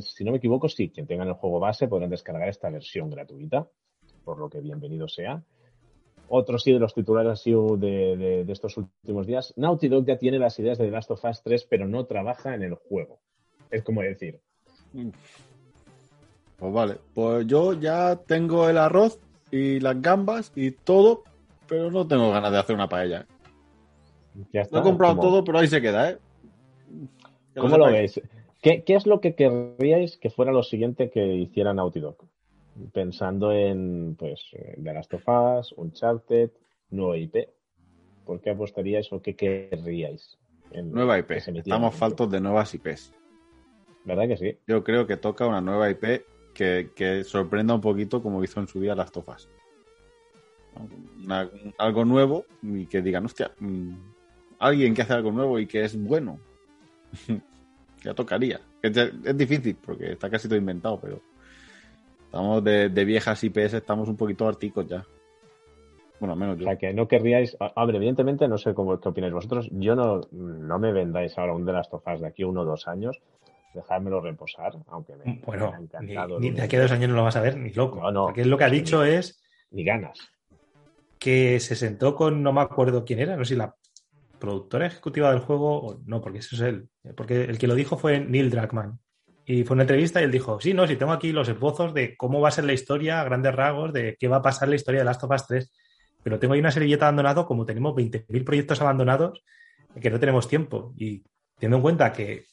si 0.03 0.25
no 0.25 0.33
me 0.33 0.37
equivoco, 0.37 0.69
sí, 0.69 0.91
quien 0.91 1.07
tenga 1.07 1.25
el 1.25 1.33
juego 1.33 1.59
base 1.59 1.89
podrán 1.89 2.11
descargar 2.11 2.49
esta 2.49 2.69
versión 2.69 3.09
gratuita, 3.09 3.67
por 4.25 4.39
lo 4.39 4.51
que 4.51 4.61
bienvenido 4.61 5.09
sea. 5.09 5.43
Otro 6.29 6.59
sí 6.59 6.73
de 6.73 6.79
los 6.79 6.95
titulares 6.95 7.33
así 7.33 7.53
de, 7.53 8.17
de- 8.17 8.45
de 8.45 8.53
estos 8.53 8.77
últimos 8.77 9.27
días. 9.27 9.53
Naughty 9.57 9.89
Dog 9.89 10.05
ya 10.07 10.19
tiene 10.19 10.39
las 10.39 10.59
ideas 10.59 10.79
de 10.79 10.85
The 10.87 10.91
Last 10.91 11.11
of 11.11 11.25
Us 11.25 11.43
3, 11.43 11.65
pero 11.65 11.87
no 11.89 12.05
trabaja 12.07 12.55
en 12.55 12.63
el 12.63 12.75
juego. 12.75 13.21
Es 13.73 13.83
como 13.83 14.03
decir, 14.03 14.39
Pues 16.59 16.73
vale, 16.73 16.97
pues 17.15 17.47
yo 17.47 17.73
ya 17.73 18.17
tengo 18.17 18.69
el 18.69 18.79
arroz 18.79 19.19
y 19.51 19.81
las 19.81 20.01
gambas 20.01 20.53
y 20.55 20.71
todo, 20.71 21.25
pero 21.69 21.91
no 21.91 22.07
tengo 22.07 22.31
ganas 22.31 22.53
de 22.53 22.59
hacer 22.59 22.75
una 22.77 22.89
paella. 22.89 23.27
ya 24.53 24.63
está. 24.63 24.77
Lo 24.77 24.83
he 24.83 24.85
comprado 24.85 25.17
como- 25.17 25.29
todo, 25.29 25.45
pero 25.45 25.59
ahí 25.59 25.67
se 25.69 25.81
queda, 25.83 26.11
¿eh? 26.11 26.19
Que 27.55 27.61
¿Cómo 27.61 27.77
lo 27.79 27.87
sepáis. 27.87 28.15
veis? 28.17 28.29
¿Qué, 28.63 28.83
qué 28.85 28.95
es 28.95 29.07
lo 29.07 29.21
que 29.21 29.35
querríais 29.35 30.17
que 30.19 30.31
fuera 30.31 30.53
lo 30.53 30.63
siguiente 30.63 31.11
que 31.11 31.35
hiciera 31.35 31.75
Naughty 31.75 32.01
Dog? 32.01 32.17
Pensando 32.93 33.53
en, 33.53 34.15
pues, 34.19 34.41
eh, 34.53 34.79
The 34.83 34.95
Last 34.95 35.13
of 35.15 35.25
Us, 35.29 35.75
Uncharted, 35.77 36.51
nuevo 36.91 37.15
IP. 37.17 37.49
¿Por 38.25 38.41
qué 38.41 38.51
apostaríais 38.51 39.13
o 39.13 39.21
qué 39.21 39.35
querríais? 39.35 40.39
en- 40.71 40.91
Nueva 40.93 41.19
IP. 41.19 41.33
Estamos 41.37 41.95
faltos 41.95 42.31
de 42.31 42.41
nuevas 42.41 42.73
IPs. 42.75 43.13
¿Verdad 44.05 44.29
que 44.29 44.37
sí? 44.37 44.59
Yo 44.67 44.83
creo 44.83 45.07
que 45.07 45.17
toca 45.17 45.47
una 45.47 45.61
nueva 45.61 45.89
IP 45.91 46.25
que, 46.55 46.91
que 46.95 47.25
sorprenda 47.25 47.75
un 47.75 47.81
poquito 47.81 48.23
como 48.23 48.43
hizo 48.43 48.61
en 48.61 48.69
su 48.69 48.81
día 48.81 48.95
las 48.95 49.13
tofas. 49.13 49.49
Una- 51.25 51.49
algo 51.79 52.05
nuevo 52.05 52.45
y 52.63 52.87
que 52.87 53.03
digan, 53.03 53.25
hostia, 53.27 53.53
mm, 53.59 53.95
alguien 54.59 54.95
que 54.95 55.03
hace 55.03 55.13
algo 55.13 55.31
nuevo 55.31 55.59
y 55.59 55.67
que 55.67 55.85
es 55.85 55.97
bueno. 56.03 56.39
ya 58.03 58.15
tocaría. 58.15 58.61
Es, 58.83 58.97
es 58.97 59.37
difícil 59.37 59.77
porque 59.77 60.13
está 60.13 60.29
casi 60.29 60.49
todo 60.49 60.59
inventado, 60.59 60.99
pero 61.01 61.21
estamos 62.25 62.65
de, 62.65 62.89
de 62.89 63.05
viejas 63.05 63.43
IPs, 63.45 63.75
estamos 63.75 64.09
un 64.09 64.17
poquito 64.17 64.49
articos 64.49 64.89
ya. 64.89 65.05
Bueno, 66.19 66.37
menos 66.37 66.57
O 66.57 66.59
yo. 66.61 66.65
sea, 66.67 66.77
que 66.77 66.93
no 66.95 67.07
querríais. 67.09 67.57
a- 67.61 67.73
Hombre, 67.77 67.97
evidentemente, 67.99 68.47
no 68.49 68.57
sé 68.59 68.75
cómo 68.75 68.99
qué 69.01 69.09
opináis 69.09 69.33
vosotros. 69.33 69.69
Yo 69.73 69.95
no, 69.95 70.21
no 70.33 70.79
me 70.79 70.93
vendáis 70.93 71.37
ahora 71.37 71.53
un 71.55 71.65
de 71.65 71.73
las 71.73 71.91
tofas 71.91 72.21
de 72.21 72.29
aquí 72.29 72.45
uno 72.45 72.63
o 72.63 72.65
dos 72.65 72.87
años. 72.89 73.19
Dejármelo 73.75 74.21
reposar, 74.21 74.73
aunque 74.89 75.17
me, 75.17 75.25
me 75.25 75.41
Bueno, 75.45 75.73
ha 75.75 75.79
encantado. 75.81 76.39
ni 76.39 76.51
de 76.51 76.63
aquí 76.63 76.77
a 76.77 76.83
dos 76.83 76.93
años 76.93 77.09
no 77.11 77.17
lo 77.17 77.25
vas 77.25 77.37
a 77.37 77.41
ver, 77.41 77.57
ni 77.57 77.71
loco. 77.73 78.01
No, 78.01 78.11
no. 78.13 78.25
Porque 78.27 78.45
lo 78.45 78.59
que 78.59 78.65
ha 78.65 78.71
dicho 78.71 79.05
es 79.05 79.43
Ni 79.71 79.85
ganas. 79.85 80.19
que 81.19 81.59
se 81.61 81.75
sentó 81.77 82.15
con, 82.15 82.43
no 82.43 82.53
me 82.53 82.61
acuerdo 82.61 83.05
quién 83.05 83.21
era, 83.21 83.37
no 83.37 83.45
sé 83.45 83.55
si 83.55 83.59
la 83.59 83.75
productora 84.39 84.87
ejecutiva 84.87 85.31
del 85.31 85.41
juego, 85.41 85.79
o 85.87 86.01
no, 86.05 86.21
porque 86.21 86.39
eso 86.41 86.57
es 86.57 86.63
él. 86.63 86.89
Porque 87.17 87.45
el 87.45 87.59
que 87.59 87.67
lo 87.69 87.75
dijo 87.75 87.97
fue 87.97 88.21
Neil 88.21 88.51
Druckmann. 88.51 88.99
Y 89.45 89.65
fue 89.65 89.75
una 89.75 89.85
entrevista 89.85 90.21
y 90.21 90.25
él 90.25 90.31
dijo, 90.31 90.61
sí, 90.61 90.75
no, 90.75 90.87
si 90.87 90.97
tengo 90.97 91.13
aquí 91.13 91.33
los 91.33 91.49
esbozos 91.49 91.95
de 91.95 92.17
cómo 92.17 92.41
va 92.41 92.49
a 92.49 92.53
ser 92.53 92.65
la 92.65 92.73
historia 92.73 93.21
a 93.21 93.25
grandes 93.25 93.55
rasgos, 93.55 93.93
de 93.93 94.17
qué 94.19 94.29
va 94.29 94.37
a 94.37 94.43
pasar 94.43 94.69
la 94.69 94.75
historia 94.77 95.01
de 95.01 95.05
Last 95.05 95.23
of 95.25 95.31
Us 95.33 95.47
3. 95.47 95.73
Pero 96.23 96.39
tengo 96.39 96.55
ahí 96.55 96.61
una 96.61 96.71
servilleta 96.71 97.07
abandonado, 97.07 97.47
como 97.47 97.65
tenemos 97.67 97.95
20.000 97.95 98.45
proyectos 98.45 98.81
abandonados, 98.81 99.43
que 100.01 100.11
no 100.11 100.21
tenemos 100.21 100.47
tiempo. 100.47 100.93
Y 100.97 101.25
teniendo 101.59 101.77
en 101.79 101.83
cuenta 101.83 102.13
que 102.13 102.45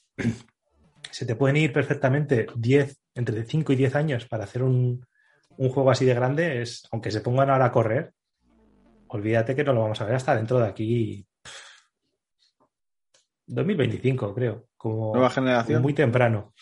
se 1.12 1.26
te 1.26 1.36
pueden 1.36 1.58
ir 1.58 1.74
perfectamente 1.74 2.48
10, 2.56 2.98
entre 3.16 3.44
5 3.44 3.74
y 3.74 3.76
10 3.76 3.96
años 3.96 4.26
para 4.26 4.44
hacer 4.44 4.64
un, 4.64 5.06
un 5.58 5.70
juego 5.70 5.92
así 5.92 6.06
de 6.06 6.14
grande, 6.14 6.62
es, 6.62 6.88
aunque 6.92 7.12
se 7.12 7.22
pongan 7.22 7.50
ahora 7.50 7.66
a 7.66 7.72
correr, 7.72 8.14
olvídate 9.08 9.56
que 9.56 9.64
no 9.64 9.74
lo 9.74 9.82
vamos 9.82 10.00
a 10.00 10.06
ver 10.06 10.16
hasta 10.16 10.36
dentro 10.36 10.60
de 10.60 10.68
aquí. 10.68 11.26
pff, 11.44 11.70
2025, 13.48 14.34
creo. 14.34 14.66
Como, 14.78 15.14
Nueva 15.14 15.30
generación. 15.30 15.78
como 15.78 15.84
muy 15.84 15.94
temprano. 15.94 16.54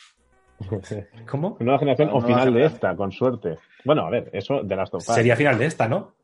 ¿Cómo? 1.29 1.57
Nueva 1.59 1.77
generación 1.77 2.09
o 2.09 2.13
nueva 2.13 2.27
final 2.27 2.53
de 2.53 2.65
esta, 2.65 2.95
con 2.95 3.11
suerte. 3.11 3.59
Bueno, 3.85 4.07
a 4.07 4.09
ver, 4.09 4.29
eso 4.33 4.63
de 4.63 4.75
las 4.75 4.91
of 4.93 5.07
Us. 5.07 5.15
Sería 5.15 5.35
final 5.35 5.59
de 5.59 5.65
esta, 5.67 5.87
¿no? 5.87 6.15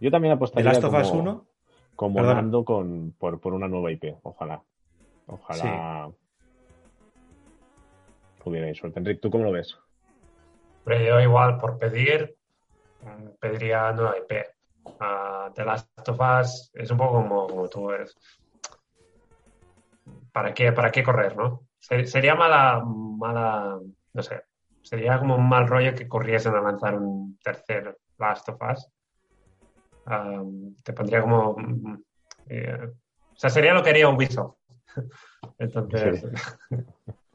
Yo 0.00 0.10
también 0.10 0.30
De 0.30 0.36
apostaría 0.36 0.72
Last 0.72 0.84
of 0.84 0.94
Us 0.94 1.08
como, 1.08 1.20
1. 1.20 1.46
como 1.94 2.14
Perdona. 2.14 2.34
Nando 2.40 2.64
con, 2.64 3.14
por, 3.18 3.40
por 3.40 3.52
una 3.52 3.68
nueva 3.68 3.92
IP. 3.92 4.16
Ojalá. 4.22 4.62
Ojalá 5.28 6.10
pudierais 8.42 8.76
suerte. 8.78 8.98
Enrique, 8.98 9.20
¿tú 9.20 9.30
cómo 9.30 9.44
lo 9.44 9.52
ves? 9.52 9.78
Pero 10.84 11.04
yo 11.04 11.20
igual, 11.20 11.58
por 11.58 11.78
pedir, 11.78 12.34
mm, 13.02 13.28
pediría 13.38 13.92
nueva 13.92 14.16
IP. 14.18 14.44
Ah, 15.00 15.50
The 15.54 15.64
Last 15.64 16.08
of 16.08 16.18
Us 16.20 16.70
es 16.74 16.90
un 16.90 16.96
poco 16.96 17.12
como, 17.22 17.46
como 17.46 17.68
tú 17.68 17.86
ves. 17.88 18.16
¿Para 20.32 20.54
qué, 20.54 20.72
¿Para 20.72 20.90
qué 20.90 21.02
correr, 21.02 21.36
no? 21.36 21.66
Se- 21.78 22.06
Sería 22.06 22.34
mala, 22.34 22.82
mala, 22.84 23.78
no 24.14 24.22
sé, 24.22 24.42
sería 24.82 25.18
como 25.18 25.36
un 25.36 25.48
mal 25.48 25.66
rollo 25.68 25.94
que 25.94 26.08
corriesen 26.08 26.54
a 26.54 26.60
lanzar 26.62 26.94
un 26.96 27.38
tercer 27.42 27.98
Last 28.18 28.48
of 28.48 28.60
Us. 28.62 28.90
Ah, 30.06 30.42
te 30.82 30.92
pondría 30.94 31.20
como... 31.20 31.54
mm, 31.58 32.02
eh, 32.48 32.78
o 32.82 33.36
sea, 33.36 33.50
sería 33.50 33.74
lo 33.74 33.82
que 33.82 33.90
haría 33.90 34.08
Ubisoft. 34.08 34.57
Entonces, 35.58 36.24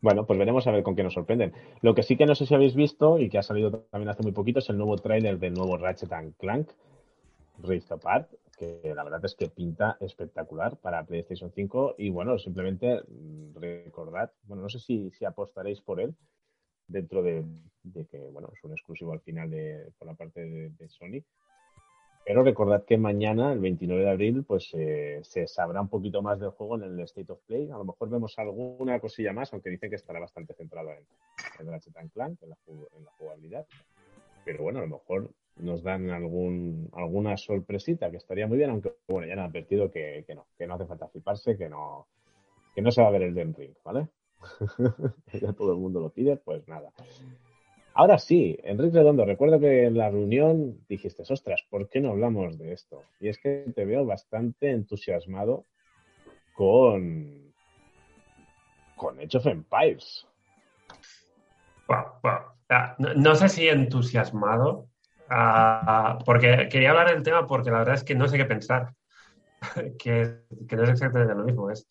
Bueno, 0.00 0.26
pues 0.26 0.38
veremos 0.38 0.66
a 0.66 0.70
ver 0.70 0.84
con 0.84 0.94
qué 0.94 1.02
nos 1.02 1.14
sorprenden. 1.14 1.52
Lo 1.82 1.94
que 1.94 2.04
sí 2.04 2.16
que 2.16 2.26
no 2.26 2.34
sé 2.36 2.46
si 2.46 2.54
habéis 2.54 2.76
visto 2.76 3.18
y 3.18 3.28
que 3.28 3.38
ha 3.38 3.42
salido 3.42 3.70
también 3.90 4.08
hace 4.10 4.22
muy 4.22 4.32
poquito 4.32 4.60
es 4.60 4.68
el 4.70 4.78
nuevo 4.78 4.96
tráiler 4.96 5.38
del 5.38 5.54
nuevo 5.54 5.76
Ratchet 5.76 6.12
and 6.12 6.36
Clank 6.36 6.70
Rift 7.60 7.90
Apart, 7.90 8.30
que 8.56 8.92
la 8.94 9.02
verdad 9.02 9.24
es 9.24 9.34
que 9.34 9.48
pinta 9.48 9.96
espectacular 10.00 10.76
para 10.76 11.04
PlayStation 11.04 11.50
5 11.52 11.96
y 11.98 12.10
bueno, 12.10 12.38
simplemente 12.38 13.02
recordad, 13.54 14.30
bueno, 14.44 14.62
no 14.62 14.68
sé 14.68 14.78
si, 14.78 15.10
si 15.10 15.24
apostaréis 15.24 15.80
por 15.80 16.00
él 16.00 16.14
dentro 16.86 17.22
de, 17.22 17.44
de 17.82 18.06
que, 18.06 18.18
bueno, 18.30 18.50
es 18.54 18.62
un 18.62 18.72
exclusivo 18.72 19.12
al 19.12 19.20
final 19.20 19.50
de, 19.50 19.90
por 19.98 20.06
la 20.06 20.14
parte 20.14 20.40
de, 20.40 20.70
de 20.70 20.88
Sony. 20.88 21.24
Pero 22.28 22.42
recordad 22.42 22.84
que 22.84 22.98
mañana, 22.98 23.54
el 23.54 23.58
29 23.58 24.02
de 24.04 24.10
abril, 24.10 24.44
pues 24.46 24.68
eh, 24.74 25.20
se 25.22 25.46
sabrá 25.46 25.80
un 25.80 25.88
poquito 25.88 26.20
más 26.20 26.38
del 26.38 26.50
juego 26.50 26.76
en 26.76 26.82
el 26.82 27.00
State 27.00 27.32
of 27.32 27.40
Play. 27.46 27.70
A 27.70 27.78
lo 27.78 27.86
mejor 27.86 28.10
vemos 28.10 28.38
alguna 28.38 29.00
cosilla 29.00 29.32
más, 29.32 29.50
aunque 29.54 29.70
dicen 29.70 29.88
que 29.88 29.96
estará 29.96 30.20
bastante 30.20 30.52
centrado 30.52 30.90
en, 30.90 31.06
en 31.58 31.72
Ratchet 31.72 31.94
Clank, 32.12 32.42
en 32.42 32.50
la, 32.50 32.56
en 32.68 33.04
la 33.06 33.10
jugabilidad. 33.12 33.66
Pero 34.44 34.62
bueno, 34.62 34.80
a 34.80 34.82
lo 34.82 34.88
mejor 34.88 35.30
nos 35.56 35.82
dan 35.82 36.10
algún 36.10 36.90
alguna 36.92 37.34
sorpresita 37.38 38.10
que 38.10 38.18
estaría 38.18 38.46
muy 38.46 38.58
bien, 38.58 38.68
aunque 38.68 38.92
bueno, 39.08 39.26
ya 39.26 39.32
han 39.32 39.38
advertido 39.38 39.90
que, 39.90 40.24
que 40.26 40.34
no, 40.34 40.48
que 40.58 40.66
no 40.66 40.74
hace 40.74 40.84
falta 40.84 41.08
fliparse, 41.08 41.56
que 41.56 41.70
no, 41.70 42.08
que 42.74 42.82
no 42.82 42.90
se 42.90 43.00
va 43.00 43.08
a 43.08 43.12
ver 43.12 43.22
el 43.22 43.34
Den 43.34 43.54
Ring, 43.54 43.72
¿vale? 43.82 44.06
ya 45.32 45.54
todo 45.54 45.72
el 45.72 45.78
mundo 45.78 45.98
lo 45.98 46.10
pide, 46.10 46.36
pues 46.36 46.68
nada. 46.68 46.92
Ahora 47.98 48.16
sí, 48.16 48.56
Enrique 48.62 48.96
Redondo, 48.96 49.24
recuerdo 49.24 49.58
que 49.58 49.86
en 49.86 49.98
la 49.98 50.08
reunión 50.08 50.78
dijiste, 50.88 51.24
ostras, 51.28 51.66
¿por 51.68 51.88
qué 51.88 52.00
no 52.00 52.10
hablamos 52.10 52.56
de 52.56 52.72
esto? 52.72 53.02
Y 53.18 53.26
es 53.26 53.38
que 53.38 53.72
te 53.74 53.84
veo 53.84 54.06
bastante 54.06 54.70
entusiasmado 54.70 55.66
con, 56.52 57.52
con 58.94 59.18
Age 59.18 59.38
of 59.38 59.46
Empires. 59.48 60.28
Ah, 61.88 62.94
no, 62.98 63.34
sé 63.34 63.48
si 63.48 63.66
entusiasmado, 63.66 64.86
ah, 65.28 66.20
porque 66.24 66.68
quería 66.70 66.90
hablar 66.90 67.10
del 67.10 67.24
tema 67.24 67.48
porque 67.48 67.72
la 67.72 67.78
verdad 67.78 67.96
es 67.96 68.04
que 68.04 68.14
no 68.14 68.28
sé 68.28 68.36
qué 68.36 68.44
pensar, 68.44 68.94
que, 69.98 70.44
no 70.70 70.84
es 70.84 70.90
exactamente 70.90 71.34
lo 71.34 71.42
mismo. 71.42 71.68
Es, 71.68 71.84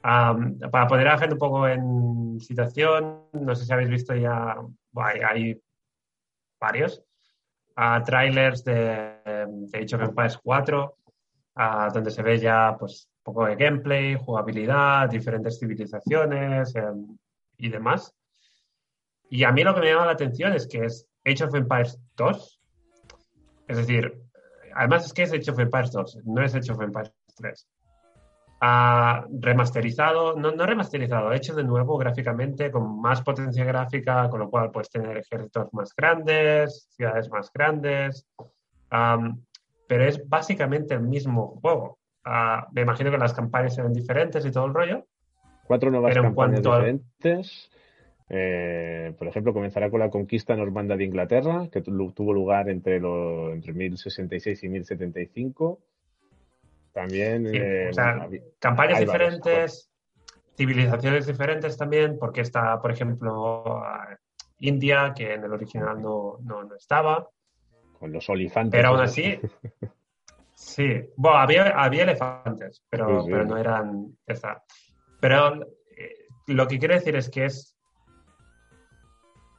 para 0.00 0.86
poner 0.88 1.08
a 1.08 1.18
gente 1.18 1.34
un 1.34 1.38
poco 1.38 1.68
en 1.68 2.40
situación, 2.40 3.24
no 3.34 3.54
sé 3.54 3.66
si 3.66 3.72
habéis 3.74 3.90
visto 3.90 4.14
ya, 4.14 4.56
hay, 4.96 5.60
varios 6.60 7.02
uh, 7.76 8.02
trailers 8.04 8.62
de, 8.64 8.74
de 9.24 9.78
Age 9.78 9.96
of 9.96 10.02
Empires 10.02 10.38
4, 10.42 10.96
donde 11.92 12.10
se 12.10 12.22
ve 12.22 12.38
ya 12.38 12.76
pues 12.78 13.08
un 13.18 13.22
poco 13.24 13.46
de 13.46 13.56
gameplay, 13.56 14.16
jugabilidad, 14.16 15.08
diferentes 15.08 15.58
civilizaciones 15.58 16.74
em, 16.74 17.16
y 17.56 17.68
demás. 17.68 18.14
Y 19.28 19.44
a 19.44 19.52
mí 19.52 19.62
lo 19.62 19.74
que 19.74 19.80
me 19.80 19.90
llama 19.90 20.06
la 20.06 20.12
atención 20.12 20.52
es 20.52 20.66
que 20.66 20.84
es 20.84 21.06
Age 21.24 21.44
of 21.44 21.54
Empires 21.54 21.98
2. 22.16 22.60
Es 23.68 23.76
decir, 23.76 24.22
además 24.74 25.06
es 25.06 25.12
que 25.12 25.22
es 25.22 25.32
Age 25.32 25.50
of 25.50 25.58
Empires 25.58 25.92
2, 25.92 26.18
no 26.24 26.42
es 26.42 26.54
Age 26.54 26.72
of 26.72 26.82
Empires 26.82 27.12
3. 27.36 27.68
Ah, 28.64 29.26
remasterizado, 29.40 30.36
no, 30.36 30.52
no 30.52 30.64
remasterizado, 30.64 31.32
hecho 31.32 31.52
de 31.52 31.64
nuevo 31.64 31.98
gráficamente, 31.98 32.70
con 32.70 33.00
más 33.00 33.20
potencia 33.20 33.64
gráfica, 33.64 34.30
con 34.30 34.38
lo 34.38 34.48
cual 34.48 34.70
puedes 34.70 34.88
tener 34.88 35.16
ejércitos 35.16 35.74
más 35.74 35.92
grandes, 35.96 36.86
ciudades 36.90 37.28
más 37.28 37.52
grandes. 37.52 38.24
pero 38.88 40.04
es 40.04 40.28
básicamente 40.28 40.94
el 40.94 41.00
mismo 41.00 41.58
juego. 41.60 41.98
Ah, 42.24 42.68
me 42.70 42.82
imagino 42.82 43.10
que 43.10 43.18
las 43.18 43.34
campañas 43.34 43.74
serán 43.74 43.92
diferentes 43.92 44.46
y 44.46 44.52
todo 44.52 44.66
el 44.66 44.74
rollo. 44.74 45.06
Cuatro 45.64 45.90
nuevas 45.90 46.14
campañas 46.14 46.62
diferentes. 46.62 47.68
Eh, 48.28 49.12
por 49.18 49.26
ejemplo, 49.26 49.52
comenzará 49.52 49.90
con 49.90 49.98
la 49.98 50.08
conquista 50.08 50.54
normanda 50.54 50.96
de 50.96 51.02
Inglaterra, 51.02 51.68
que 51.72 51.82
tuvo 51.82 52.32
lugar 52.32 52.70
entre, 52.70 53.00
los, 53.00 53.54
entre 53.54 53.72
1066 53.72 54.62
y 54.62 54.68
1075. 54.68 55.80
También. 56.92 57.46
Eh, 57.52 57.90
campañas 58.58 59.00
diferentes, 59.00 59.90
civilizaciones 60.56 61.26
diferentes 61.26 61.76
también, 61.76 62.18
porque 62.18 62.42
está, 62.42 62.80
por 62.80 62.92
ejemplo, 62.92 63.82
India, 64.58 65.12
que 65.16 65.34
en 65.34 65.44
el 65.44 65.52
original 65.52 66.00
no, 66.00 66.38
no, 66.42 66.74
estaba. 66.76 67.28
Con 67.98 68.12
los 68.12 68.28
olifantes. 68.28 68.78
Pero 68.78 68.88
aún 68.88 69.00
así. 69.00 69.40
sí, 70.54 71.08
bueno, 71.16 71.38
había, 71.38 71.68
había 71.70 72.02
elefantes, 72.02 72.82
pero, 72.88 73.24
pero 73.24 73.44
no 73.44 73.56
eran. 73.56 74.16
Esta. 74.26 74.62
Pero 75.20 75.62
eh, 75.96 76.26
lo 76.48 76.66
que 76.68 76.78
quiero 76.78 76.94
decir 76.94 77.16
es 77.16 77.30
que 77.30 77.46
es 77.46 77.72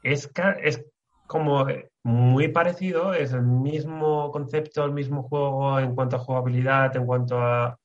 es, 0.04 0.30
es 0.62 0.86
como 1.28 1.66
muy 2.04 2.50
parecido, 2.50 3.14
es 3.14 3.34
el 3.34 3.44
mismo 3.44 4.32
concepto, 4.32 4.84
el 4.86 4.92
mismo 4.92 5.24
juego 5.24 5.80
en 5.80 5.96
cuanto 5.96 6.18
a 6.18 6.20
jugabilidad, 6.20 6.96
en 6.96 7.06
cuanto 7.06 7.40
a... 7.40 7.78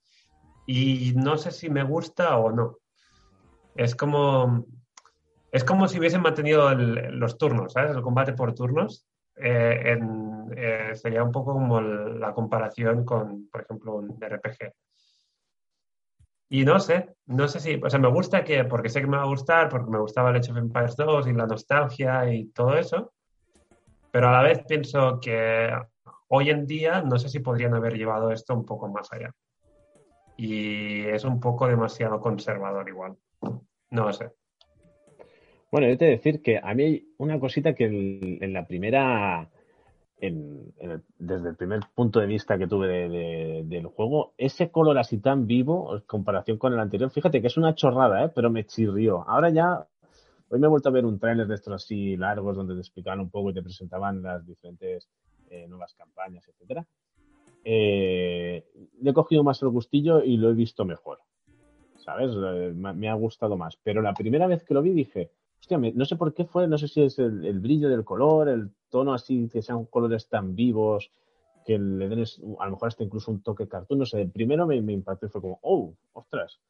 Y 0.67 1.13
no 1.17 1.39
sé 1.39 1.51
si 1.51 1.71
me 1.71 1.83
gusta 1.83 2.37
o 2.37 2.51
no. 2.51 2.79
Es 3.75 3.95
como... 3.95 4.67
Es 5.51 5.65
como 5.65 5.89
si 5.89 5.99
hubiesen 5.99 6.21
mantenido 6.21 6.75
los 6.75 7.39
turnos, 7.39 7.73
¿sabes? 7.73 7.97
El 7.97 8.03
combate 8.03 8.35
por 8.35 8.55
turnos. 8.55 9.07
Eh, 9.35 9.99
eh, 10.57 10.91
sería 10.95 11.23
un 11.23 11.33
poco 11.33 11.55
como 11.55 11.81
la 11.81 12.35
comparación 12.35 13.05
con, 13.05 13.49
por 13.49 13.63
ejemplo, 13.63 13.95
un 13.95 14.19
RPG. 14.21 14.75
Y 16.51 16.65
no 16.65 16.81
sé, 16.81 17.15
no 17.27 17.47
sé 17.47 17.61
si, 17.61 17.81
o 17.83 17.91
sea, 17.91 17.99
me 17.99 18.09
gusta 18.09 18.43
que, 18.43 18.65
porque 18.65 18.89
sé 18.89 19.01
que 19.01 19.07
me 19.07 19.19
va 19.19 19.25
a 19.25 19.27
gustar, 19.27 19.69
porque 19.69 19.91
me 19.91 20.01
gustaba 20.01 20.31
el 20.31 20.37
Age 20.37 20.51
of 20.51 20.59
Empires 20.59 20.97
2 20.97 21.27
y 21.29 21.33
la 21.33 21.47
nostalgia 21.47 22.33
y 22.33 22.47
todo 22.47 22.77
eso, 22.77 23.13
pero 24.11 24.29
a 24.29 24.33
la 24.33 24.43
vez 24.43 24.63
pienso 24.67 25.21
que 25.21 25.71
hoy 26.29 26.51
en 26.51 26.67
día 26.67 27.03
no 27.03 27.19
sé 27.19 27.29
si 27.29 27.41
podrían 27.41 27.75
haber 27.75 27.95
llevado 27.95 28.33
esto 28.33 28.55
un 28.55 28.65
poco 28.65 28.89
más 28.89 29.13
allá. 29.13 29.33
Y 30.37 31.07
es 31.07 31.25
un 31.25 31.41
poco 31.41 31.67
demasiado 31.67 32.21
conservador 32.21 32.89
igual. 32.89 33.17
No 33.91 34.05
lo 34.05 34.13
sé. 34.13 34.31
Bueno, 35.71 35.89
yo 35.89 35.99
te 35.99 36.07
decir 36.07 36.41
que 36.43 36.59
a 36.63 36.75
mí 36.75 36.83
hay 36.83 37.09
una 37.19 37.39
cosita 37.39 37.75
que 37.75 37.85
en 38.41 38.53
la 38.53 38.67
primera 38.67 39.51
desde 40.21 41.49
el 41.51 41.57
primer 41.57 41.81
punto 41.95 42.19
de 42.19 42.27
vista 42.27 42.59
que 42.59 42.67
tuve 42.67 42.89
del 43.65 43.87
juego, 43.87 44.35
ese 44.37 44.71
color 44.71 44.99
así 44.99 45.19
tan 45.19 45.47
vivo, 45.47 45.95
en 45.97 46.03
comparación 46.03 46.59
con 46.59 46.73
el 46.73 46.81
anterior, 46.81 47.11
fíjate 47.11 47.41
que 47.41 47.47
es 47.47 47.57
una 47.57 47.75
chorrada, 47.75 48.25
¿eh? 48.25 48.33
pero 48.35 48.51
me 48.51 48.65
chirrió. 48.65 49.25
Ahora 49.29 49.51
ya, 49.51 49.87
hoy 50.49 50.59
me 50.59 50.67
he 50.67 50.71
vuelto 50.71 50.89
a 50.89 50.93
ver 50.93 51.05
un 51.05 51.19
tráiler 51.19 51.47
de 51.47 51.55
estos 51.55 51.73
así 51.75 52.17
largos 52.17 52.57
donde 52.57 52.75
te 52.75 52.81
explicaban 52.81 53.21
un 53.21 53.31
poco 53.31 53.51
y 53.51 53.55
te 53.55 53.63
presentaban 53.63 54.23
las 54.23 54.47
diferentes 54.47 55.09
eh, 55.51 55.67
nuevas 55.69 55.95
campañas, 55.95 56.47
etcétera. 56.49 56.87
Eh, 57.65 58.65
le 59.01 59.11
he 59.11 59.15
cogido 59.15 59.45
más 59.45 59.61
el 59.63 59.69
gustillo 59.69 60.23
y 60.23 60.37
lo 60.37 60.51
he 60.51 60.55
visto 60.55 60.85
mejor. 60.85 61.21
¿Sabes? 61.97 62.33
Eh, 62.35 62.73
me 62.75 63.09
ha 63.09 63.15
gustado 63.15 63.57
más. 63.57 63.79
Pero 63.83 64.01
la 64.01 64.15
primera 64.15 64.47
vez 64.47 64.65
que 64.65 64.75
lo 64.75 64.83
vi 64.83 64.93
dije, 64.93 65.31
hostia, 65.61 65.79
no 65.79 66.05
sé 66.05 66.17
por 66.17 66.35
qué 66.35 66.45
fue, 66.45 66.67
no 66.69 66.79
sé 66.79 66.89
si 66.89 67.03
es 67.03 67.19
el, 67.19 67.61
brillo 67.61 67.89
del 67.89 68.05
color, 68.05 68.49
el 68.49 68.71
tono 68.89 69.13
así, 69.13 69.49
que 69.53 69.63
sean 69.63 69.85
colores 69.87 70.29
tan 70.29 70.55
vivos, 70.55 71.11
que 71.67 71.79
le 71.79 72.09
den 72.09 72.25
a 72.59 72.65
lo 72.65 72.73
mejor 72.73 72.89
hasta 72.89 73.05
incluso 73.05 73.31
un 73.31 73.43
toque 73.43 73.69
cartoon. 73.69 73.99
No 73.99 74.07
sé, 74.07 74.23
el 74.23 74.31
primero 74.31 74.67
me, 74.67 74.77
impactó 74.77 75.27
y 75.27 75.29
fue 75.29 75.41
como, 75.41 75.59
oh, 75.63 75.95
ostras. 76.13 76.61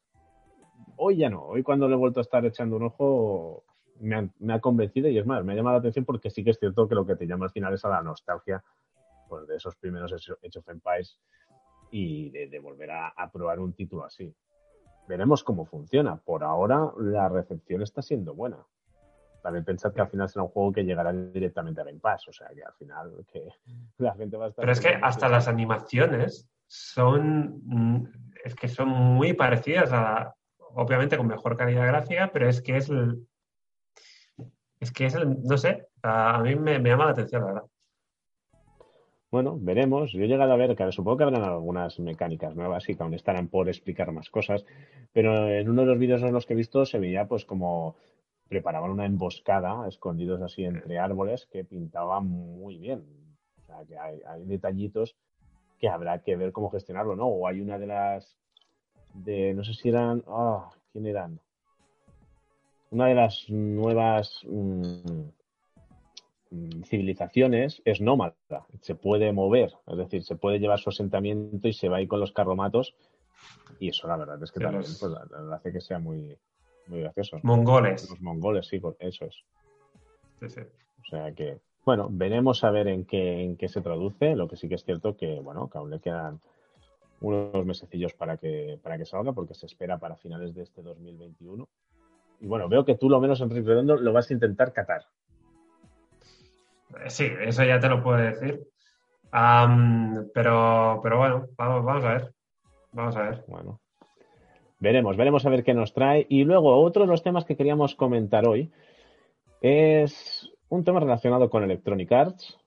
Hoy 1.01 1.17
ya 1.17 1.29
no, 1.29 1.43
hoy 1.43 1.63
cuando 1.63 1.87
le 1.87 1.95
he 1.95 1.97
vuelto 1.97 2.19
a 2.19 2.21
estar 2.21 2.45
echando 2.45 2.75
un 2.75 2.83
ojo, 2.83 3.63
me, 3.99 4.29
ha 4.53 4.59
convencido 4.59 5.07
y 5.07 5.17
es 5.17 5.25
más, 5.25 5.43
me 5.43 5.53
ha 5.53 5.55
llamado 5.55 5.75
la 5.75 5.79
atención 5.79 6.05
porque 6.05 6.29
sí 6.29 6.43
que 6.43 6.51
es 6.51 6.59
cierto 6.59 6.87
que 6.87 6.95
lo 6.95 7.05
que 7.05 7.15
te 7.15 7.25
llama 7.25 7.45
al 7.45 7.51
final 7.51 7.73
es 7.73 7.85
a 7.85 7.89
la 7.89 8.01
nostalgia 8.01 8.63
pues, 9.27 9.47
de 9.47 9.55
esos 9.55 9.75
primeros 9.77 10.11
Age 10.13 10.59
of 10.59 10.69
Empires 10.69 11.19
y 11.91 12.29
de, 12.29 12.59
volver 12.59 12.91
a, 12.91 13.07
a, 13.09 13.31
probar 13.31 13.59
un 13.59 13.73
título 13.73 14.03
así. 14.03 14.33
Veremos 15.07 15.43
cómo 15.43 15.65
funciona. 15.65 16.17
Por 16.17 16.43
ahora 16.43 16.91
la 16.97 17.29
recepción 17.29 17.81
está 17.81 18.01
siendo 18.01 18.35
buena 18.35 18.63
también 19.41 19.65
pensad 19.65 19.93
que 19.93 20.01
al 20.01 20.09
final 20.09 20.29
será 20.29 20.43
un 20.43 20.49
juego 20.49 20.71
que 20.71 20.83
llegará 20.83 21.13
directamente 21.13 21.81
a 21.81 21.83
Game 21.83 21.99
Pass, 21.99 22.27
o 22.27 22.33
sea 22.33 22.49
que 22.49 22.63
al 22.63 22.73
final 22.73 23.25
que 23.31 23.47
la 23.97 24.13
gente 24.15 24.37
va 24.37 24.45
a 24.45 24.47
estar... 24.49 24.61
Pero 24.61 24.71
es 24.71 24.79
que 24.79 24.89
hasta 25.01 25.29
las 25.29 25.47
animaciones 25.47 26.49
son, 26.67 27.61
mm, 27.65 28.11
es 28.43 28.55
que 28.55 28.67
son 28.67 28.89
muy 28.89 29.33
parecidas 29.33 29.91
a, 29.93 30.35
obviamente 30.75 31.17
con 31.17 31.27
mejor 31.27 31.57
calidad 31.57 31.87
gráfica, 31.87 32.29
pero 32.31 32.47
es 32.47 32.61
que 32.61 32.77
es 32.77 32.89
el, 32.89 33.27
es 34.79 34.91
que 34.91 35.05
es 35.05 35.15
el, 35.15 35.41
no 35.43 35.57
sé, 35.57 35.87
a, 36.03 36.41
mí 36.41 36.55
me, 36.55 36.79
llama 36.79 37.05
la 37.05 37.11
atención, 37.11 37.41
la 37.41 37.47
verdad. 37.47 37.63
Bueno, 39.31 39.57
veremos. 39.59 40.11
Yo 40.11 40.23
he 40.23 40.27
llegado 40.27 40.53
a 40.53 40.57
ver 40.57 40.75
que 40.75 40.91
supongo 40.91 41.17
que 41.17 41.23
habrán 41.25 41.43
algunas 41.43 41.99
mecánicas 41.99 42.55
nuevas 42.55 42.89
y 42.89 42.95
que 42.95 43.03
aún 43.03 43.13
estarán 43.13 43.47
por 43.47 43.67
explicar 43.67 44.11
más 44.11 44.29
cosas, 44.29 44.65
pero 45.13 45.47
en 45.47 45.69
uno 45.69 45.81
de 45.81 45.87
los 45.87 45.99
vídeos 45.99 46.23
en 46.23 46.33
los 46.33 46.47
que 46.47 46.53
he 46.53 46.57
visto 46.57 46.85
se 46.85 46.97
veía 46.97 47.27
pues 47.27 47.45
como 47.45 47.95
preparaban 48.47 48.89
una 48.89 49.05
emboscada 49.05 49.87
escondidos 49.87 50.41
así 50.41 50.65
entre 50.65 50.97
árboles 50.97 51.47
que 51.51 51.63
pintaba 51.63 52.19
muy 52.19 52.79
bien. 52.79 53.05
O 53.61 53.65
sea, 53.65 53.85
que 53.85 53.97
hay, 53.97 54.45
detallitos 54.45 55.15
que 55.77 55.87
habrá 55.87 56.23
que 56.23 56.35
ver 56.35 56.51
cómo 56.51 56.71
gestionarlo, 56.71 57.15
¿no? 57.15 57.27
O 57.27 57.47
hay 57.47 57.61
una 57.61 57.77
de 57.77 57.85
las 57.85 58.35
de 59.13 59.53
no 59.53 59.63
sé 59.63 59.73
si 59.73 59.89
eran, 59.89 60.23
ah, 60.27 60.69
¿quién 60.91 61.05
eran? 61.05 61.39
Una 62.91 63.07
de 63.07 63.15
las 63.15 63.49
nuevas 63.49 64.41
mm, 64.47 65.29
mm, 66.51 66.83
civilizaciones 66.85 67.81
es 67.85 68.01
nómada, 68.01 68.35
se 68.81 68.95
puede 68.95 69.31
mover, 69.31 69.73
es 69.87 69.97
decir, 69.97 70.23
se 70.23 70.35
puede 70.35 70.59
llevar 70.59 70.79
su 70.79 70.89
asentamiento 70.89 71.67
y 71.67 71.73
se 71.73 71.89
va 71.89 71.97
ahí 71.97 72.07
con 72.07 72.19
los 72.19 72.31
carromatos 72.31 72.95
y 73.79 73.89
eso 73.89 74.07
la 74.07 74.17
verdad 74.17 74.41
es 74.41 74.51
que 74.51 74.59
también 74.59 74.83
pues, 74.83 75.13
hace 75.53 75.71
que 75.71 75.81
sea 75.81 75.99
muy, 75.99 76.37
muy 76.87 77.01
gracioso. 77.01 77.39
Mongoles. 77.43 78.09
Los 78.09 78.21
mongoles, 78.21 78.67
sí, 78.67 78.81
eso 78.99 79.25
es. 79.25 79.35
Sí, 80.39 80.49
sí. 80.49 80.61
O 80.61 81.05
sea 81.09 81.31
que, 81.33 81.59
bueno, 81.85 82.07
veremos 82.11 82.63
a 82.63 82.71
ver 82.71 82.87
en 82.87 83.05
qué, 83.05 83.43
en 83.43 83.57
qué 83.57 83.67
se 83.69 83.81
traduce. 83.81 84.35
Lo 84.35 84.47
que 84.47 84.55
sí 84.57 84.67
que 84.67 84.75
es 84.75 84.83
cierto 84.83 85.15
que, 85.15 85.39
bueno, 85.39 85.69
que 85.69 85.77
aún 85.77 85.89
le 85.89 85.99
quedan 85.99 86.41
unos 87.21 87.65
mesecillos 87.65 88.13
para 88.13 88.37
que, 88.37 88.79
para 88.81 88.97
que 88.97 89.05
salga, 89.05 89.33
porque 89.33 89.53
se 89.53 89.65
espera 89.65 89.97
para 89.97 90.15
finales 90.15 90.53
de 90.53 90.63
este 90.63 90.81
2021. 90.81 91.67
Y 92.41 92.47
bueno, 92.47 92.69
veo 92.69 92.85
que 92.85 92.95
tú 92.95 93.09
lo 93.09 93.19
menos, 93.19 93.41
Enrique 93.41 93.67
Redondo, 93.67 93.97
lo 93.97 94.13
vas 94.13 94.29
a 94.29 94.33
intentar 94.33 94.71
catar. 94.71 95.05
Sí, 97.07 97.27
eso 97.41 97.63
ya 97.63 97.79
te 97.79 97.89
lo 97.89 98.01
puedo 98.01 98.17
decir. 98.17 98.61
pero, 100.33 100.99
pero 101.03 101.17
bueno, 101.17 101.47
vamos, 101.57 101.85
vamos 101.85 102.05
a 102.05 102.13
ver. 102.13 102.33
Vamos 102.91 103.15
a 103.15 103.21
ver. 103.21 103.43
Bueno, 103.47 103.79
Veremos, 104.79 105.17
veremos 105.17 105.45
a 105.45 105.49
ver 105.49 105.63
qué 105.63 105.73
nos 105.73 105.93
trae. 105.93 106.25
Y 106.29 106.45
luego, 106.45 106.81
otro 106.81 107.03
de 107.03 107.09
los 107.09 107.21
temas 107.21 107.43
que 107.43 107.57
queríamos 107.57 107.95
comentar 107.95 108.47
hoy 108.47 108.71
es 109.61 110.49
un 110.69 110.85
tema 110.85 111.01
relacionado 111.01 111.49
con 111.49 111.63
Electronic 111.63 112.11
Arts 112.11 112.57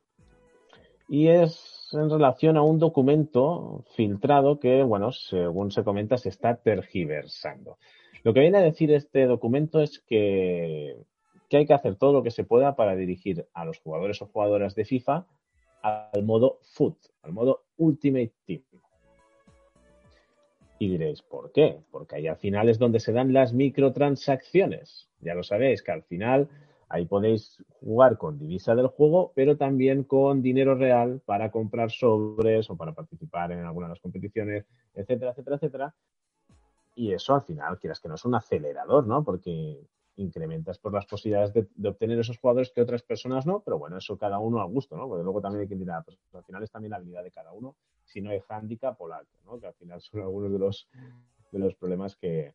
y 1.08 1.28
es 1.28 1.81
en 1.94 2.10
relación 2.10 2.56
a 2.56 2.62
un 2.62 2.78
documento 2.78 3.84
filtrado 3.94 4.58
que, 4.58 4.82
bueno, 4.82 5.12
según 5.12 5.70
se 5.70 5.84
comenta, 5.84 6.16
se 6.16 6.28
está 6.28 6.56
tergiversando. 6.56 7.78
Lo 8.22 8.32
que 8.32 8.40
viene 8.40 8.58
a 8.58 8.62
decir 8.62 8.92
este 8.92 9.26
documento 9.26 9.80
es 9.80 10.00
que, 10.00 10.96
hay 11.50 11.66
que 11.66 11.74
hacer 11.74 11.96
todo 11.96 12.12
lo 12.12 12.22
que 12.22 12.30
se 12.30 12.44
pueda 12.44 12.76
para 12.76 12.96
dirigir 12.96 13.46
a 13.52 13.64
los 13.64 13.78
jugadores 13.80 14.22
o 14.22 14.26
jugadoras 14.26 14.74
de 14.74 14.84
FIFA 14.84 15.26
al 15.82 16.22
modo 16.22 16.58
FUT, 16.62 16.96
al 17.22 17.32
modo 17.32 17.64
Ultimate 17.76 18.32
Team. 18.46 18.62
Y 20.78 20.88
diréis, 20.88 21.22
¿por 21.22 21.52
qué? 21.52 21.78
Porque 21.90 22.16
ahí 22.16 22.26
al 22.26 22.38
final 22.38 22.68
es 22.68 22.78
donde 22.78 23.00
se 23.00 23.12
dan 23.12 23.32
las 23.32 23.52
microtransacciones. 23.52 25.08
Ya 25.20 25.34
lo 25.34 25.42
sabéis, 25.42 25.82
que 25.82 25.92
al 25.92 26.02
final 26.04 26.48
ahí 26.92 27.06
podéis 27.06 27.56
jugar 27.80 28.18
con 28.18 28.38
divisa 28.38 28.74
del 28.74 28.88
juego, 28.88 29.32
pero 29.34 29.56
también 29.56 30.04
con 30.04 30.42
dinero 30.42 30.74
real 30.74 31.22
para 31.24 31.50
comprar 31.50 31.90
sobres 31.90 32.68
o 32.68 32.76
para 32.76 32.92
participar 32.92 33.50
en 33.52 33.60
alguna 33.60 33.86
de 33.86 33.94
las 33.94 34.00
competiciones, 34.00 34.66
etcétera, 34.94 35.30
etcétera, 35.30 35.56
etcétera. 35.56 35.94
Y 36.94 37.12
eso 37.12 37.34
al 37.34 37.44
final, 37.44 37.78
quieras 37.78 37.98
que 37.98 38.08
no 38.08 38.16
es 38.16 38.24
un 38.26 38.34
acelerador, 38.34 39.06
¿no? 39.06 39.24
Porque 39.24 39.80
incrementas 40.16 40.78
por 40.78 40.92
las 40.92 41.06
posibilidades 41.06 41.54
de, 41.54 41.88
obtener 41.88 42.18
esos 42.18 42.36
jugadores 42.36 42.70
que 42.70 42.82
otras 42.82 43.02
personas 43.02 43.46
no, 43.46 43.60
pero 43.60 43.78
bueno, 43.78 43.96
eso 43.96 44.18
cada 44.18 44.38
uno 44.38 44.60
al 44.60 44.68
gusto, 44.68 44.94
¿no? 44.94 45.08
Porque 45.08 45.24
luego 45.24 45.40
también 45.40 45.62
hay 45.62 45.68
que 45.68 45.76
mirar, 45.76 46.04
pues 46.04 46.18
al 46.34 46.44
final 46.44 46.62
es 46.62 46.70
también 46.70 46.90
la 46.90 46.98
habilidad 46.98 47.24
de 47.24 47.30
cada 47.30 47.54
uno, 47.54 47.74
si 48.04 48.20
no 48.20 48.28
hay 48.28 48.42
handicap 48.46 49.00
o 49.00 49.08
¿no? 49.08 49.58
Que 49.58 49.66
al 49.66 49.74
final 49.74 49.98
son 50.02 50.20
algunos 50.20 50.52
de 50.52 50.58
los, 50.58 50.90
de 51.52 51.58
los 51.58 51.74
problemas 51.74 52.16
que, 52.16 52.52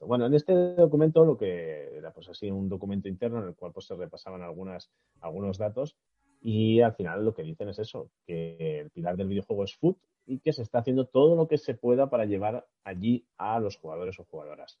Bueno, 0.00 0.26
en 0.26 0.34
este 0.34 0.74
documento 0.74 1.24
lo 1.24 1.36
que 1.36 1.96
era 1.96 2.12
pues 2.12 2.28
así 2.28 2.50
un 2.50 2.68
documento 2.68 3.08
interno 3.08 3.40
en 3.40 3.48
el 3.48 3.54
cual 3.56 3.72
pues 3.72 3.86
se 3.86 3.96
repasaban 3.96 4.42
algunas, 4.42 4.90
algunos 5.20 5.58
datos 5.58 5.96
y 6.40 6.80
al 6.80 6.94
final 6.94 7.24
lo 7.24 7.34
que 7.34 7.42
dicen 7.42 7.70
es 7.70 7.78
eso, 7.78 8.10
que 8.26 8.80
el 8.80 8.90
pilar 8.90 9.16
del 9.16 9.28
videojuego 9.28 9.64
es 9.64 9.74
foot 9.76 9.96
y 10.26 10.38
que 10.38 10.52
se 10.52 10.62
está 10.62 10.78
haciendo 10.78 11.06
todo 11.06 11.36
lo 11.36 11.48
que 11.48 11.58
se 11.58 11.74
pueda 11.74 12.08
para 12.08 12.24
llevar 12.24 12.66
allí 12.84 13.26
a 13.38 13.58
los 13.60 13.76
jugadores 13.76 14.18
o 14.20 14.24
jugadoras. 14.24 14.78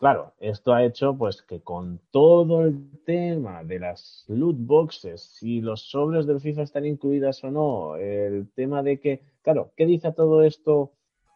Claro, 0.00 0.34
esto 0.40 0.74
ha 0.74 0.84
hecho 0.84 1.16
pues 1.16 1.42
que 1.42 1.60
con 1.60 2.00
todo 2.10 2.64
el 2.64 2.90
tema 3.04 3.62
de 3.62 3.78
las 3.78 4.24
loot 4.26 4.56
boxes, 4.58 5.22
si 5.22 5.60
los 5.60 5.88
sobres 5.88 6.26
del 6.26 6.40
FIFA 6.40 6.62
están 6.62 6.86
incluidas 6.86 7.44
o 7.44 7.52
no, 7.52 7.96
el 7.96 8.50
tema 8.52 8.82
de 8.82 8.98
que, 8.98 9.22
claro, 9.42 9.72
¿qué 9.76 9.86
dice 9.86 10.10
todo 10.12 10.42
esto 10.42 10.90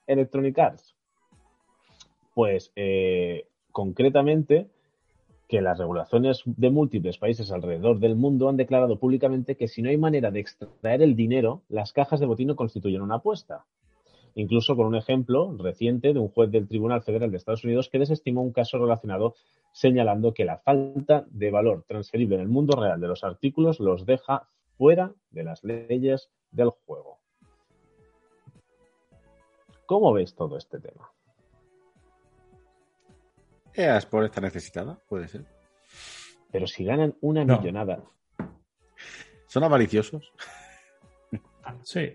Electronic 0.08 0.58
Arts? 0.58 0.95
Pues 2.36 2.70
eh, 2.76 3.48
concretamente 3.72 4.68
que 5.48 5.62
las 5.62 5.78
regulaciones 5.78 6.42
de 6.44 6.68
múltiples 6.68 7.16
países 7.16 7.50
alrededor 7.50 7.98
del 7.98 8.14
mundo 8.14 8.50
han 8.50 8.58
declarado 8.58 8.98
públicamente 8.98 9.56
que 9.56 9.68
si 9.68 9.80
no 9.80 9.88
hay 9.88 9.96
manera 9.96 10.30
de 10.30 10.40
extraer 10.40 11.00
el 11.00 11.16
dinero, 11.16 11.62
las 11.70 11.94
cajas 11.94 12.20
de 12.20 12.26
botín 12.26 12.54
constituyen 12.54 13.00
una 13.00 13.14
apuesta 13.14 13.64
incluso 14.34 14.76
con 14.76 14.84
un 14.84 14.96
ejemplo 14.96 15.56
reciente 15.58 16.12
de 16.12 16.18
un 16.18 16.28
juez 16.28 16.50
del 16.50 16.68
Tribunal 16.68 17.02
Federal 17.02 17.30
de 17.30 17.38
Estados 17.38 17.64
Unidos 17.64 17.88
que 17.88 17.98
desestimó 17.98 18.42
un 18.42 18.52
caso 18.52 18.76
relacionado 18.76 19.34
señalando 19.72 20.34
que 20.34 20.44
la 20.44 20.58
falta 20.58 21.24
de 21.30 21.50
valor 21.50 21.86
transferible 21.88 22.34
en 22.34 22.42
el 22.42 22.48
mundo 22.48 22.78
real 22.78 23.00
de 23.00 23.08
los 23.08 23.24
artículos 23.24 23.80
los 23.80 24.04
deja 24.04 24.46
fuera 24.76 25.14
de 25.30 25.42
las 25.42 25.64
leyes 25.64 26.28
del 26.50 26.68
juego. 26.68 27.16
¿Cómo 29.86 30.12
veis 30.12 30.34
todo 30.34 30.58
este 30.58 30.80
tema? 30.80 31.15
EA 33.76 34.00
por 34.10 34.24
esta 34.24 34.40
necesitada, 34.40 34.98
puede 35.08 35.28
ser. 35.28 35.44
Pero 36.50 36.66
si 36.66 36.84
ganan 36.84 37.14
una 37.20 37.44
millonada. 37.44 38.02
¿Son 39.46 39.62
avariciosos? 39.64 40.32
Sí. 41.82 42.12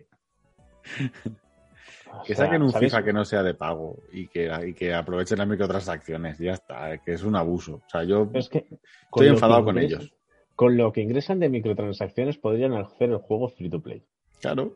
Que 2.25 2.35
saquen 2.35 2.61
un 2.61 2.73
FIFA 2.73 3.03
que 3.03 3.13
no 3.13 3.23
sea 3.23 3.43
de 3.43 3.53
pago 3.53 3.97
y 4.11 4.27
que, 4.27 4.73
que 4.77 4.93
aprovechen 4.93 5.37
las 5.37 5.47
microtransacciones, 5.47 6.37
ya 6.39 6.53
está, 6.53 6.97
que 6.97 7.13
es 7.13 7.23
un 7.23 7.35
abuso. 7.35 7.75
O 7.85 7.89
sea, 7.89 8.03
yo 8.03 8.29
estoy 8.33 9.27
enfadado 9.27 9.63
con 9.63 9.77
ellos. 9.77 10.13
Con 10.55 10.77
lo 10.77 10.91
que 10.91 11.01
ingresan 11.01 11.39
de 11.39 11.49
microtransacciones 11.49 12.37
podrían 12.37 12.73
hacer 12.73 13.11
el 13.11 13.17
juego 13.17 13.47
free 13.49 13.69
to 13.69 13.81
play. 13.81 14.03
Claro. 14.39 14.75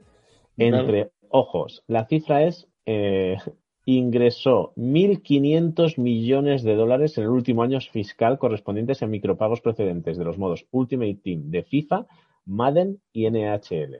Entre 0.57 1.11
ojos, 1.29 1.83
la 1.87 2.05
cifra 2.05 2.43
es 2.43 2.67
eh, 2.85 3.37
ingresó 3.85 4.73
1.500 4.75 5.97
millones 5.99 6.63
de 6.63 6.75
dólares 6.75 7.17
en 7.17 7.25
el 7.25 7.29
último 7.29 7.63
año 7.63 7.79
fiscal 7.79 8.37
correspondientes 8.39 9.03
a 9.03 9.07
micropagos 9.07 9.61
procedentes 9.61 10.17
de 10.17 10.25
los 10.25 10.37
modos 10.37 10.65
Ultimate 10.71 11.19
Team 11.23 11.51
de 11.51 11.63
FIFA, 11.63 12.07
Madden 12.45 12.99
y 13.13 13.29
NHL 13.29 13.99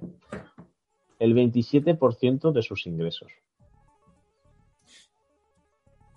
el 1.20 1.36
27% 1.36 2.52
de 2.52 2.62
sus 2.62 2.86
ingresos. 2.88 3.32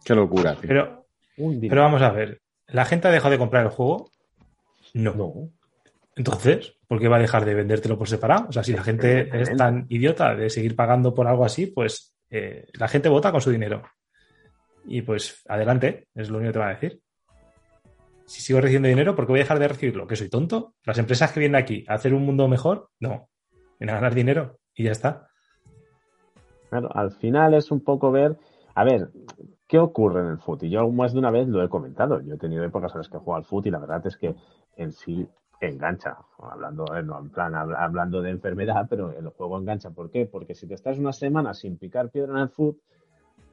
Qué 0.05 0.15
locura. 0.15 0.57
Pero, 0.61 1.07
pero 1.37 1.83
vamos 1.83 2.03
a 2.03 2.11
ver, 2.11 2.41
¿la 2.67 2.85
gente 2.85 3.09
ha 3.09 3.11
dejado 3.11 3.33
de 3.33 3.39
comprar 3.39 3.65
el 3.65 3.71
juego? 3.71 4.11
No. 4.95 5.15
no. 5.15 5.51
Entonces, 6.17 6.77
¿por 6.89 6.99
qué 6.99 7.09
va 7.09 7.17
a 7.17 7.21
dejar 7.21 7.45
de 7.45 7.55
vendértelo 7.55 7.99
por 7.99 8.09
separado? 8.09 8.49
O 8.49 8.53
sea, 8.53 8.65
si 8.65 8.73
la 8.73 8.83
gente 8.83 9.29
es 9.41 9.57
tan 9.57 9.87
idiota 9.89 10.35
de 10.35 10.51
seguir 10.51 10.75
pagando 10.75 11.15
por 11.15 11.29
algo 11.29 11.45
así, 11.45 11.67
pues 11.67 12.18
eh, 12.31 12.67
la 12.75 12.89
gente 12.89 13.09
vota 13.09 13.33
con 13.33 13.41
su 13.41 13.51
dinero. 13.51 13.83
Y 14.85 15.03
pues 15.03 15.45
adelante, 15.49 16.09
es 16.15 16.31
lo 16.31 16.39
único 16.39 16.51
que 16.51 16.53
te 16.55 16.59
va 16.59 16.69
a 16.69 16.75
decir. 16.75 17.01
Si 18.25 18.43
sigo 18.43 18.61
recibiendo 18.61 18.89
dinero, 18.89 19.15
¿por 19.15 19.27
qué 19.27 19.33
voy 19.33 19.41
a 19.41 19.45
dejar 19.45 19.59
de 19.59 19.69
recibirlo? 19.69 20.07
¿Que 20.07 20.17
soy 20.17 20.29
tonto? 20.29 20.75
¿Las 20.85 20.99
empresas 20.99 21.33
que 21.33 21.41
vienen 21.41 21.61
aquí 21.61 21.85
a 21.89 21.95
hacer 21.95 22.13
un 22.13 22.25
mundo 22.25 22.47
mejor? 22.49 22.91
No. 23.01 23.29
Vienen 23.79 23.95
a 23.95 24.01
ganar 24.01 24.15
dinero 24.15 24.59
y 24.75 24.85
ya 24.85 24.93
está. 24.93 25.29
Claro, 26.69 26.91
al 26.95 27.13
final 27.13 27.55
es 27.55 27.71
un 27.71 27.83
poco 27.83 28.11
ver, 28.11 28.37
a 28.75 28.85
ver, 28.85 29.11
¿qué 29.67 29.79
ocurre 29.79 30.21
en 30.21 30.27
el 30.29 30.39
fútbol? 30.39 30.69
Yo 30.69 30.89
más 30.91 31.15
de 31.15 31.19
una 31.19 31.31
vez 31.31 31.49
lo 31.49 31.63
he 31.65 31.69
comentado. 31.69 32.21
Yo 32.21 32.35
he 32.35 32.39
tenido 32.39 32.65
épocas 32.65 32.93
en 32.93 32.99
las 32.99 33.09
que 33.09 33.19
juego 33.19 33.37
al 33.37 33.45
fútbol 33.45 33.69
y 33.69 33.71
la 33.71 33.79
verdad 33.79 34.07
es 34.07 34.17
que 34.17 34.35
en 34.77 34.93
sí 34.93 35.27
engancha. 35.67 36.17
Hablando, 36.39 36.85
eh, 36.95 37.01
en 37.01 37.31
plan 37.31 37.55
hablando 37.55 38.23
de 38.23 38.31
enfermedad, 38.31 38.87
pero 38.89 39.11
el 39.13 39.29
juego 39.31 39.59
engancha. 39.59 39.91
¿Por 39.91 40.11
qué? 40.11 40.27
Porque 40.27 40.55
si 40.55 40.67
te 40.67 40.75
estás 40.75 40.99
una 40.99 41.13
semana 41.13 41.55
sin 41.55 41.77
picar 41.77 42.11
piedra 42.11 42.33
en 42.35 42.39
el 42.39 42.49
fútbol, 42.49 42.81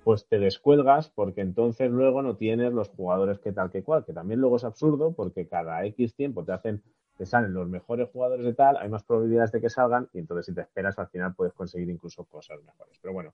pues 0.04 0.28
te 0.28 0.38
descuelgas 0.38 1.10
porque 1.10 1.42
entonces 1.42 1.90
luego 1.90 2.22
no 2.22 2.36
tienes 2.36 2.72
los 2.72 2.90
jugadores 2.90 3.40
que 3.40 3.52
tal 3.52 3.72
que 3.72 3.82
cual, 3.82 4.06
que 4.06 4.14
también 4.14 4.40
luego 4.40 4.58
es 4.58 4.64
absurdo 4.64 5.14
porque 5.14 5.48
cada 5.48 5.84
X 5.86 6.14
tiempo 6.16 6.46
te 6.46 6.52
hacen 6.52 6.84
te 7.18 7.26
salen 7.26 7.54
los 7.54 7.68
mejores 7.68 8.10
jugadores 8.12 8.46
de 8.46 8.54
tal, 8.54 8.78
hay 8.78 8.90
más 8.90 9.04
probabilidades 9.04 9.52
de 9.52 9.62
que 9.62 9.70
salgan 9.70 10.10
y 10.14 10.20
entonces 10.20 10.48
si 10.48 10.54
te 10.54 10.62
esperas 10.62 11.00
al 11.00 11.08
final 11.08 11.34
puedes 11.34 11.54
conseguir 11.54 11.90
incluso 11.90 12.26
cosas 12.26 12.62
mejores. 12.64 13.00
Pero 13.02 13.14
bueno, 13.14 13.34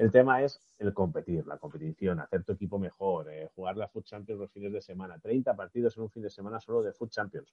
el 0.00 0.10
tema 0.10 0.42
es 0.42 0.58
el 0.78 0.94
competir, 0.94 1.46
la 1.46 1.58
competición, 1.58 2.20
hacer 2.20 2.42
tu 2.42 2.52
equipo 2.52 2.78
mejor, 2.78 3.30
eh, 3.30 3.50
jugar 3.54 3.76
la 3.76 3.86
Food 3.86 4.04
Champions 4.04 4.40
los 4.40 4.50
fines 4.50 4.72
de 4.72 4.80
semana, 4.80 5.18
30 5.18 5.54
partidos 5.54 5.94
en 5.98 6.04
un 6.04 6.10
fin 6.10 6.22
de 6.22 6.30
semana 6.30 6.58
solo 6.58 6.82
de 6.82 6.94
Food 6.94 7.10
Champions. 7.10 7.52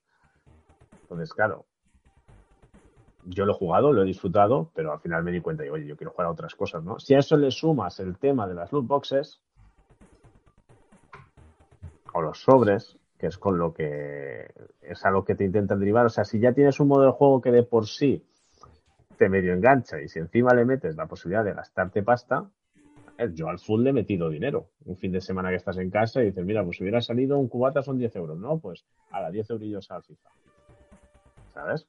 Entonces, 1.02 1.34
claro, 1.34 1.66
yo 3.26 3.44
lo 3.44 3.52
he 3.52 3.54
jugado, 3.54 3.92
lo 3.92 4.02
he 4.02 4.06
disfrutado, 4.06 4.70
pero 4.74 4.94
al 4.94 5.00
final 5.00 5.22
me 5.24 5.30
di 5.30 5.42
cuenta 5.42 5.66
y, 5.66 5.68
oye, 5.68 5.86
yo 5.86 5.98
quiero 5.98 6.12
jugar 6.12 6.28
a 6.28 6.30
otras 6.30 6.54
cosas, 6.54 6.82
¿no? 6.82 6.98
Si 6.98 7.14
a 7.14 7.18
eso 7.18 7.36
le 7.36 7.50
sumas 7.50 8.00
el 8.00 8.16
tema 8.16 8.48
de 8.48 8.54
las 8.54 8.72
loot 8.72 8.86
boxes 8.86 9.42
o 12.14 12.22
los 12.22 12.40
sobres, 12.40 12.96
que 13.18 13.26
es 13.26 13.36
con 13.36 13.58
lo 13.58 13.74
que 13.74 14.54
es 14.80 15.04
a 15.04 15.10
lo 15.10 15.22
que 15.22 15.34
te 15.34 15.44
intentan 15.44 15.80
derivar. 15.80 16.06
O 16.06 16.08
sea, 16.08 16.24
si 16.24 16.40
ya 16.40 16.54
tienes 16.54 16.80
un 16.80 16.88
modo 16.88 17.04
de 17.04 17.12
juego 17.12 17.42
que 17.42 17.52
de 17.52 17.62
por 17.62 17.86
sí 17.86 18.24
te 19.18 19.28
medio 19.28 19.52
engancha 19.52 20.00
y 20.00 20.08
si 20.08 20.18
encima 20.18 20.54
le 20.54 20.64
metes 20.64 20.96
la 20.96 21.06
posibilidad 21.06 21.44
de 21.44 21.52
gastarte 21.52 22.02
pasta, 22.02 22.48
eh, 23.18 23.30
yo 23.34 23.48
al 23.48 23.58
full 23.58 23.82
le 23.82 23.90
he 23.90 23.92
metido 23.92 24.30
dinero. 24.30 24.70
Un 24.84 24.96
fin 24.96 25.12
de 25.12 25.20
semana 25.20 25.50
que 25.50 25.56
estás 25.56 25.76
en 25.78 25.90
casa 25.90 26.22
y 26.22 26.26
dices, 26.26 26.44
mira, 26.44 26.64
pues 26.64 26.76
si 26.76 26.84
hubiera 26.84 27.00
salido 27.00 27.38
un 27.38 27.48
cubata 27.48 27.82
son 27.82 27.98
10 27.98 28.16
euros, 28.16 28.38
¿no? 28.38 28.58
Pues 28.58 28.84
a 29.10 29.20
las 29.20 29.32
10 29.32 29.50
eurillos 29.50 29.90
al 29.90 30.02
FIFA. 30.04 30.30
¿Sabes? 31.52 31.88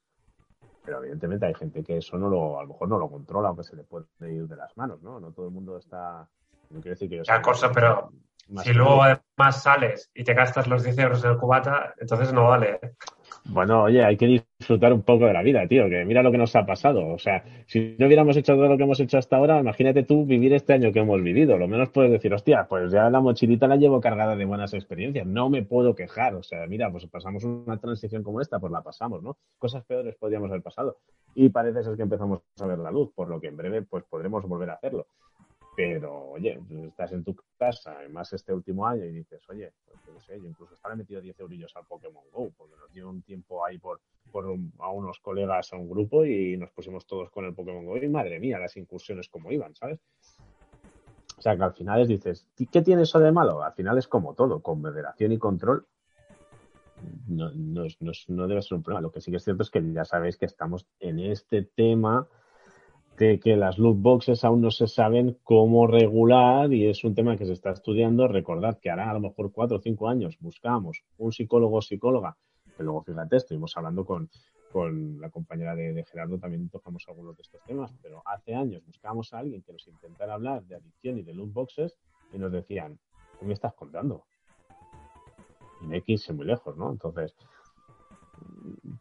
Pero 0.83 0.99
evidentemente 0.99 1.45
hay 1.45 1.53
gente 1.53 1.83
que 1.83 1.97
eso 1.97 2.17
no 2.17 2.29
lo, 2.29 2.59
a 2.59 2.63
lo 2.63 2.69
mejor 2.69 2.89
no 2.89 2.97
lo 2.97 3.09
controla, 3.09 3.49
aunque 3.49 3.63
se 3.63 3.75
le 3.75 3.83
puede 3.83 4.05
ir 4.21 4.47
de 4.47 4.55
las 4.55 4.75
manos, 4.75 5.01
¿no? 5.03 5.19
No 5.19 5.31
todo 5.31 5.45
el 5.45 5.53
mundo 5.53 5.77
está. 5.77 6.27
No 6.71 6.81
quiere 6.81 6.91
decir 6.91 7.09
que 7.09 7.17
yo. 7.17 7.41
cosa, 7.43 7.71
pero 7.71 8.11
si 8.63 8.73
luego 8.73 9.03
además 9.03 9.61
sales 9.61 10.09
y 10.15 10.23
te 10.23 10.33
gastas 10.33 10.67
los 10.67 10.83
10 10.83 10.97
euros 10.97 11.23
en 11.23 11.31
el 11.31 11.37
cubata, 11.37 11.93
entonces 11.99 12.33
no 12.33 12.45
vale. 12.45 12.79
¿eh? 12.81 12.93
Bueno, 13.45 13.83
oye, 13.83 14.03
hay 14.03 14.17
que 14.17 14.43
disfrutar 14.59 14.91
un 14.91 15.03
poco 15.03 15.25
de 15.25 15.33
la 15.33 15.41
vida, 15.41 15.65
tío, 15.67 15.89
que 15.89 16.03
mira 16.03 16.21
lo 16.21 16.31
que 16.31 16.37
nos 16.37 16.53
ha 16.55 16.65
pasado. 16.65 17.07
O 17.07 17.17
sea, 17.17 17.43
si 17.65 17.95
no 17.97 18.07
hubiéramos 18.07 18.35
hecho 18.35 18.55
todo 18.55 18.67
lo 18.67 18.75
que 18.77 18.83
hemos 18.83 18.99
hecho 18.99 19.17
hasta 19.17 19.37
ahora, 19.37 19.59
imagínate 19.59 20.03
tú 20.03 20.25
vivir 20.25 20.53
este 20.53 20.73
año 20.73 20.91
que 20.91 20.99
hemos 20.99 21.23
vivido. 21.23 21.57
Lo 21.57 21.69
menos 21.69 21.89
puedes 21.89 22.11
decir, 22.11 22.33
hostia, 22.33 22.67
pues 22.67 22.91
ya 22.91 23.09
la 23.09 23.21
mochilita 23.21 23.67
la 23.67 23.77
llevo 23.77 24.01
cargada 24.01 24.35
de 24.35 24.43
buenas 24.43 24.73
experiencias. 24.73 25.25
No 25.25 25.49
me 25.49 25.63
puedo 25.63 25.95
quejar. 25.95 26.35
O 26.35 26.43
sea, 26.43 26.67
mira, 26.67 26.91
pues 26.91 27.07
pasamos 27.07 27.45
una 27.45 27.77
transición 27.77 28.21
como 28.21 28.41
esta, 28.41 28.59
pues 28.59 28.71
la 28.71 28.81
pasamos, 28.81 29.23
¿no? 29.23 29.37
Cosas 29.57 29.85
peores 29.85 30.15
podríamos 30.17 30.49
haber 30.49 30.61
pasado. 30.61 30.97
Y 31.35 31.49
parece 31.49 31.83
ser 31.83 31.95
que 31.95 32.03
empezamos 32.03 32.41
a 32.59 32.65
ver 32.65 32.79
la 32.79 32.91
luz, 32.91 33.13
por 33.15 33.29
lo 33.29 33.39
que 33.39 33.47
en 33.47 33.55
breve, 33.55 33.83
pues 33.83 34.03
podremos 34.09 34.45
volver 34.45 34.71
a 34.71 34.73
hacerlo. 34.73 35.07
Pero, 35.79 36.31
oye, 36.31 36.59
estás 36.89 37.13
en 37.13 37.23
tu 37.23 37.33
casa, 37.57 37.95
además 37.99 38.33
este 38.33 38.53
último 38.53 38.85
año, 38.85 39.05
y 39.05 39.13
dices, 39.13 39.41
oye, 39.47 39.71
pues, 39.85 39.97
no 40.13 40.19
sé, 40.19 40.37
yo 40.37 40.45
incluso 40.45 40.73
estaba 40.73 40.93
metido 40.93 41.21
10 41.21 41.39
eurillos 41.39 41.73
al 41.77 41.85
Pokémon 41.85 42.25
Go, 42.33 42.51
porque 42.57 42.75
nos 42.75 42.91
dio 42.91 43.09
un 43.09 43.21
tiempo 43.21 43.65
ahí 43.65 43.77
por, 43.77 44.01
por 44.29 44.43
a 44.79 44.89
unos 44.89 45.19
colegas 45.19 45.71
a 45.71 45.77
un 45.77 45.89
grupo 45.89 46.25
y 46.25 46.57
nos 46.57 46.69
pusimos 46.71 47.07
todos 47.07 47.29
con 47.29 47.45
el 47.45 47.53
Pokémon 47.53 47.85
Go 47.85 47.95
y 47.95 48.09
madre 48.09 48.41
mía, 48.41 48.59
las 48.59 48.75
incursiones 48.75 49.29
como 49.29 49.53
iban, 49.53 49.73
¿sabes? 49.73 50.01
O 51.37 51.41
sea 51.41 51.55
que 51.55 51.63
al 51.63 51.73
final 51.73 52.01
es, 52.01 52.09
dices, 52.09 52.45
¿qué 52.69 52.81
tiene 52.81 53.03
eso 53.03 53.17
de 53.17 53.31
malo? 53.31 53.63
Al 53.63 53.71
final 53.71 53.97
es 53.97 54.09
como 54.09 54.33
todo, 54.33 54.61
con 54.61 54.81
moderación 54.81 55.31
y 55.31 55.37
control 55.37 55.87
no, 57.29 57.51
no, 57.51 57.85
no, 58.27 58.47
debe 58.47 58.61
ser 58.61 58.77
un 58.77 58.83
problema. 58.83 59.01
Lo 59.01 59.11
que 59.13 59.21
sí 59.21 59.31
que 59.31 59.37
es 59.37 59.45
cierto 59.45 59.63
es 59.63 59.69
que 59.69 59.93
ya 59.93 60.03
sabéis 60.03 60.35
que 60.35 60.45
estamos 60.45 60.85
en 60.99 61.19
este 61.19 61.63
tema 61.63 62.27
de 63.19 63.39
que 63.39 63.57
las 63.57 63.77
loot 63.77 64.01
boxes 64.01 64.45
aún 64.45 64.61
no 64.61 64.71
se 64.71 64.87
saben 64.87 65.37
cómo 65.43 65.87
regular 65.87 66.71
y 66.73 66.87
es 66.87 67.03
un 67.03 67.13
tema 67.13 67.35
que 67.35 67.45
se 67.45 67.51
está 67.51 67.71
estudiando. 67.71 68.27
Recordad 68.29 68.79
que 68.79 68.89
hará 68.89 69.09
a 69.09 69.13
lo 69.13 69.19
mejor 69.19 69.51
cuatro 69.51 69.77
o 69.77 69.81
cinco 69.81 70.07
años 70.07 70.37
buscamos 70.39 71.03
un 71.17 71.33
psicólogo 71.33 71.77
o 71.77 71.81
psicóloga, 71.81 72.37
que 72.77 72.83
luego 72.83 73.03
fíjate, 73.03 73.35
estuvimos 73.35 73.75
hablando 73.75 74.05
con, 74.05 74.29
con 74.71 75.19
la 75.19 75.29
compañera 75.29 75.75
de, 75.75 76.03
Gerardo, 76.05 76.39
también 76.39 76.69
tocamos 76.69 77.03
algunos 77.09 77.35
de 77.35 77.41
estos 77.41 77.61
temas, 77.63 77.93
pero 78.01 78.21
hace 78.25 78.55
años 78.55 78.85
buscamos 78.85 79.33
a 79.33 79.39
alguien 79.39 79.61
que 79.63 79.73
nos 79.73 79.85
intentara 79.87 80.35
hablar 80.35 80.63
de 80.63 80.75
adicción 80.75 81.17
y 81.17 81.23
de 81.23 81.33
loot 81.33 81.51
boxes 81.51 81.97
y 82.31 82.37
nos 82.37 82.53
decían, 82.53 82.97
¿qué 83.37 83.45
me 83.45 83.53
estás 83.53 83.73
contando? 83.73 84.23
en 85.81 85.93
X 85.93 86.31
muy 86.33 86.45
lejos, 86.45 86.75
¿no? 86.77 86.91
Entonces, 86.91 87.35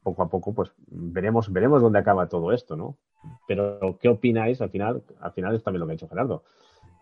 poco 0.02 0.22
a 0.22 0.28
poco, 0.28 0.52
pues 0.54 0.72
veremos, 0.86 1.52
veremos 1.52 1.82
dónde 1.82 1.98
acaba 1.98 2.28
todo 2.28 2.52
esto, 2.52 2.76
¿no? 2.76 2.96
Pero, 3.46 3.98
¿qué 4.00 4.08
opináis? 4.08 4.60
Al 4.60 4.70
final, 4.70 5.02
al 5.20 5.32
final 5.32 5.54
es 5.54 5.62
también 5.62 5.80
lo 5.80 5.86
que 5.86 5.92
ha 5.92 5.94
hecho 5.94 6.08
Gerardo. 6.08 6.44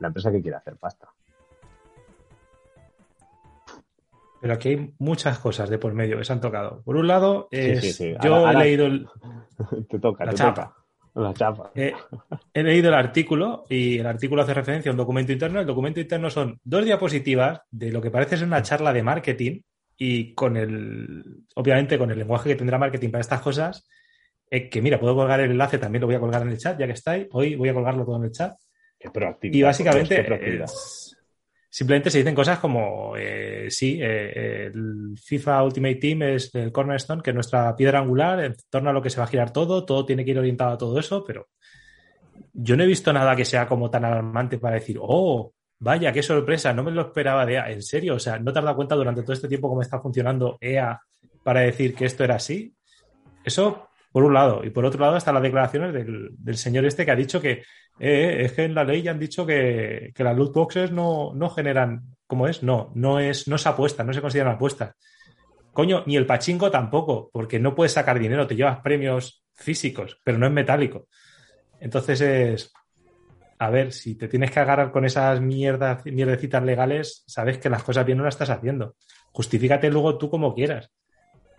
La 0.00 0.08
empresa 0.08 0.30
que 0.30 0.42
quiere 0.42 0.56
hacer 0.56 0.76
pasta. 0.76 1.08
Pero 4.40 4.54
aquí 4.54 4.68
hay 4.68 4.94
muchas 4.98 5.38
cosas 5.38 5.68
de 5.68 5.78
por 5.78 5.92
medio 5.94 6.18
que 6.18 6.24
se 6.24 6.32
han 6.32 6.40
tocado. 6.40 6.82
Por 6.82 6.96
un 6.96 7.06
lado, 7.06 7.48
es, 7.50 7.98
yo 8.22 8.48
he 8.48 8.54
leído 8.54 8.86
el, 8.86 9.08
te 9.88 9.98
toca, 9.98 10.24
la 10.24 10.34
chapa. 10.34 10.76
La 11.14 11.32
chapa. 11.32 11.72
he 11.74 12.62
leído 12.62 12.88
el 12.90 12.94
artículo 12.94 13.64
y 13.70 13.98
el 13.98 14.06
artículo 14.06 14.42
hace 14.42 14.52
referencia 14.52 14.90
a 14.90 14.92
un 14.92 14.98
documento 14.98 15.32
interno. 15.32 15.60
El 15.60 15.66
documento 15.66 15.98
interno 15.98 16.28
son 16.28 16.60
dos 16.62 16.84
diapositivas 16.84 17.62
de 17.70 17.90
lo 17.90 18.02
que 18.02 18.10
parece 18.10 18.36
ser 18.36 18.46
una 18.46 18.62
charla 18.62 18.92
de 18.92 19.02
marketing 19.02 19.60
y 19.96 20.34
con 20.34 20.58
el, 20.58 21.44
obviamente 21.54 21.98
con 21.98 22.10
el 22.10 22.18
lenguaje 22.18 22.50
que 22.50 22.56
tendrá 22.56 22.78
marketing 22.78 23.10
para 23.10 23.22
estas 23.22 23.40
cosas, 23.40 23.88
eh, 24.50 24.68
que 24.68 24.82
mira, 24.82 24.98
puedo 24.98 25.14
colgar 25.14 25.40
el 25.40 25.50
enlace, 25.50 25.78
también 25.78 26.00
lo 26.00 26.06
voy 26.06 26.16
a 26.16 26.20
colgar 26.20 26.42
en 26.42 26.48
el 26.48 26.58
chat, 26.58 26.78
ya 26.78 26.86
que 26.86 26.92
está 26.92 27.12
ahí. 27.12 27.28
Hoy 27.32 27.56
voy 27.56 27.68
a 27.68 27.74
colgarlo 27.74 28.04
todo 28.04 28.16
en 28.16 28.24
el 28.24 28.32
chat. 28.32 28.54
y 29.42 29.62
básicamente 29.62 30.24
simplemente 31.68 32.10
se 32.10 32.18
dicen 32.18 32.34
cosas 32.34 32.58
como, 32.58 33.14
eh, 33.18 33.66
sí, 33.70 33.98
eh, 34.00 34.66
el 34.66 35.14
FIFA 35.22 35.64
Ultimate 35.64 35.96
Team 35.96 36.22
es 36.22 36.54
el 36.54 36.72
cornerstone, 36.72 37.22
que 37.22 37.30
es 37.30 37.34
nuestra 37.34 37.76
piedra 37.76 37.98
angular, 37.98 38.42
en 38.42 38.56
torno 38.70 38.88
a 38.88 38.92
lo 38.94 39.02
que 39.02 39.10
se 39.10 39.18
va 39.18 39.24
a 39.24 39.28
girar 39.28 39.52
todo, 39.52 39.84
todo 39.84 40.06
tiene 40.06 40.24
que 40.24 40.30
ir 40.30 40.38
orientado 40.38 40.72
a 40.72 40.78
todo 40.78 40.98
eso, 40.98 41.22
pero 41.22 41.48
yo 42.54 42.76
no 42.76 42.82
he 42.82 42.86
visto 42.86 43.12
nada 43.12 43.36
que 43.36 43.44
sea 43.44 43.66
como 43.66 43.90
tan 43.90 44.06
alarmante 44.06 44.56
para 44.56 44.76
decir, 44.76 44.96
oh, 44.98 45.52
Vaya, 45.78 46.10
qué 46.10 46.22
sorpresa, 46.22 46.72
no 46.72 46.82
me 46.82 46.90
lo 46.90 47.02
esperaba 47.02 47.44
de 47.44 47.54
EA. 47.54 47.70
¿En 47.70 47.82
serio? 47.82 48.14
O 48.14 48.18
sea, 48.18 48.38
¿no 48.38 48.52
te 48.52 48.58
has 48.58 48.64
dado 48.64 48.76
cuenta 48.76 48.94
durante 48.94 49.22
todo 49.22 49.34
este 49.34 49.48
tiempo 49.48 49.68
cómo 49.68 49.82
está 49.82 50.00
funcionando 50.00 50.56
EA 50.60 50.98
para 51.42 51.60
decir 51.60 51.94
que 51.94 52.06
esto 52.06 52.24
era 52.24 52.36
así? 52.36 52.74
Eso, 53.44 53.90
por 54.16 54.24
un 54.24 54.32
lado. 54.32 54.64
Y 54.64 54.70
por 54.70 54.86
otro 54.86 54.98
lado, 54.98 55.18
están 55.18 55.34
las 55.34 55.42
declaraciones 55.42 55.92
del, 55.92 56.56
señor 56.56 56.86
este 56.86 57.04
que 57.04 57.10
ha 57.10 57.14
dicho 57.16 57.38
que 57.38 57.50
eh, 57.50 57.60
eh, 57.98 58.44
es 58.46 58.52
que 58.52 58.64
en 58.64 58.74
la 58.74 58.82
ley 58.82 59.02
ya 59.02 59.10
han 59.10 59.18
dicho 59.18 59.44
que, 59.44 60.10
las 60.16 60.34
loot 60.34 60.54
boxes 60.54 60.90
no, 60.90 61.34
no 61.34 61.50
generan. 61.50 62.16
¿Cómo 62.26 62.48
es? 62.48 62.62
No, 62.62 62.92
no 62.94 63.20
es, 63.20 63.46
no 63.46 63.56
es 63.56 63.66
apuesta, 63.66 64.04
no 64.04 64.14
se 64.14 64.22
consideran 64.22 64.54
apuestas. 64.54 64.94
Coño, 65.70 66.02
ni 66.06 66.16
el 66.16 66.24
pachinko 66.24 66.70
tampoco, 66.70 67.28
porque 67.30 67.58
no 67.58 67.74
puedes 67.74 67.92
sacar 67.92 68.18
dinero, 68.18 68.46
te 68.46 68.56
llevas 68.56 68.80
premios 68.80 69.44
físicos, 69.52 70.18
pero 70.24 70.38
no 70.38 70.46
es 70.46 70.52
metálico. 70.52 71.08
Entonces 71.78 72.18
es, 72.22 72.72
a 73.58 73.68
ver, 73.68 73.92
si 73.92 74.14
te 74.14 74.28
tienes 74.28 74.50
que 74.50 74.60
agarrar 74.60 74.92
con 74.92 75.04
esas 75.04 75.42
mierdas, 75.42 76.06
mierdecitas 76.06 76.64
legales, 76.64 77.22
sabes 77.26 77.58
que 77.58 77.68
las 77.68 77.82
cosas 77.82 78.06
bien 78.06 78.16
no 78.16 78.24
las 78.24 78.36
estás 78.36 78.48
haciendo. 78.48 78.96
Justifícate 79.32 79.90
luego 79.90 80.16
tú 80.16 80.30
como 80.30 80.54
quieras. 80.54 80.90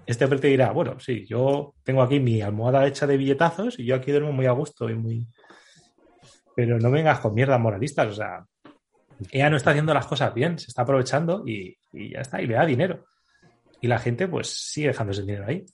Este 0.07 0.23
hombre 0.23 0.39
dirá, 0.39 0.71
bueno, 0.71 0.97
sí, 1.01 1.25
yo 1.25 1.75
tengo 1.83 2.01
aquí 2.01 2.21
mi 2.21 2.41
almohada 2.41 2.87
hecha 2.87 3.05
de 3.05 3.17
billetazos 3.17 3.77
y 3.77 3.83
yo 3.83 3.95
aquí 3.95 4.09
duermo 4.11 4.31
muy 4.31 4.45
a 4.45 4.51
gusto 4.51 4.89
y 4.89 4.95
muy. 4.95 5.27
Pero 6.55 6.79
no 6.79 6.89
vengas 6.89 7.19
con 7.19 7.33
mierdas 7.33 7.59
moralistas, 7.59 8.07
o 8.07 8.13
sea, 8.13 8.45
ella 9.31 9.49
no 9.49 9.57
está 9.57 9.71
haciendo 9.71 9.93
las 9.93 10.07
cosas 10.07 10.33
bien, 10.33 10.57
se 10.57 10.67
está 10.67 10.83
aprovechando 10.83 11.43
y, 11.45 11.77
ya 11.91 12.21
está, 12.21 12.41
y 12.41 12.47
le 12.47 12.53
da 12.53 12.65
dinero. 12.65 13.03
Y 13.81 13.87
la 13.87 13.99
gente, 13.99 14.29
pues, 14.29 14.47
sigue 14.47 14.87
dejando 14.87 15.11
ese 15.11 15.23
dinero 15.23 15.45
ahí. 15.45 15.65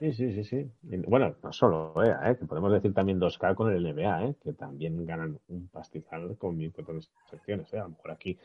Sí, 0.00 0.12
sí, 0.14 0.32
sí, 0.32 0.44
sí. 0.44 0.70
Bueno, 1.06 1.34
no 1.42 1.52
solo 1.52 1.92
EA, 2.02 2.30
¿eh? 2.30 2.38
que 2.38 2.46
podemos 2.46 2.72
decir 2.72 2.94
también 2.94 3.20
2K 3.20 3.54
con 3.54 3.70
el 3.70 3.82
NBA, 3.82 4.24
¿eh? 4.24 4.34
que 4.42 4.54
también 4.54 5.04
ganan 5.04 5.38
un 5.48 5.68
pastizal 5.68 6.38
con 6.38 6.56
mil 6.56 6.72
secciones. 7.28 7.70
¿eh? 7.74 7.80
A 7.80 7.82
lo 7.82 7.90
mejor 7.90 8.12
aquí 8.12 8.38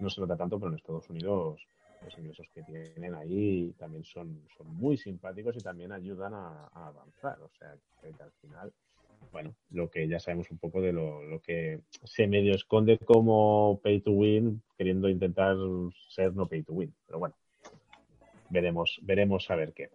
no 0.00 0.10
se 0.10 0.20
nota 0.20 0.36
tanto, 0.36 0.58
pero 0.58 0.70
en 0.70 0.76
Estados 0.76 1.08
Unidos 1.10 1.64
los 2.04 2.18
ingresos 2.18 2.46
que 2.54 2.62
tienen 2.62 3.14
ahí 3.14 3.74
también 3.78 4.04
son, 4.04 4.42
son 4.56 4.66
muy 4.74 4.96
simpáticos 4.96 5.56
y 5.56 5.60
también 5.60 5.92
ayudan 5.92 6.34
a, 6.34 6.66
avanzar. 6.74 7.40
O 7.40 7.50
sea, 7.58 7.74
que 8.00 8.08
al 8.22 8.32
final, 8.40 8.72
bueno, 9.32 9.54
lo 9.70 9.90
que 9.90 10.06
ya 10.06 10.20
sabemos 10.20 10.50
un 10.50 10.58
poco 10.58 10.80
de 10.80 10.92
lo, 10.92 11.22
lo 11.22 11.40
que 11.40 11.80
se 12.04 12.26
medio 12.26 12.54
esconde 12.54 12.98
como 12.98 13.80
pay 13.82 14.00
to 14.00 14.12
win, 14.12 14.62
queriendo 14.76 15.08
intentar 15.08 15.56
ser 16.08 16.34
no 16.34 16.46
pay 16.46 16.62
to 16.62 16.74
win. 16.74 16.94
Pero 17.06 17.18
bueno, 17.18 17.34
veremos, 18.50 19.00
veremos 19.02 19.50
a 19.50 19.56
ver 19.56 19.72
qué. 19.72 19.90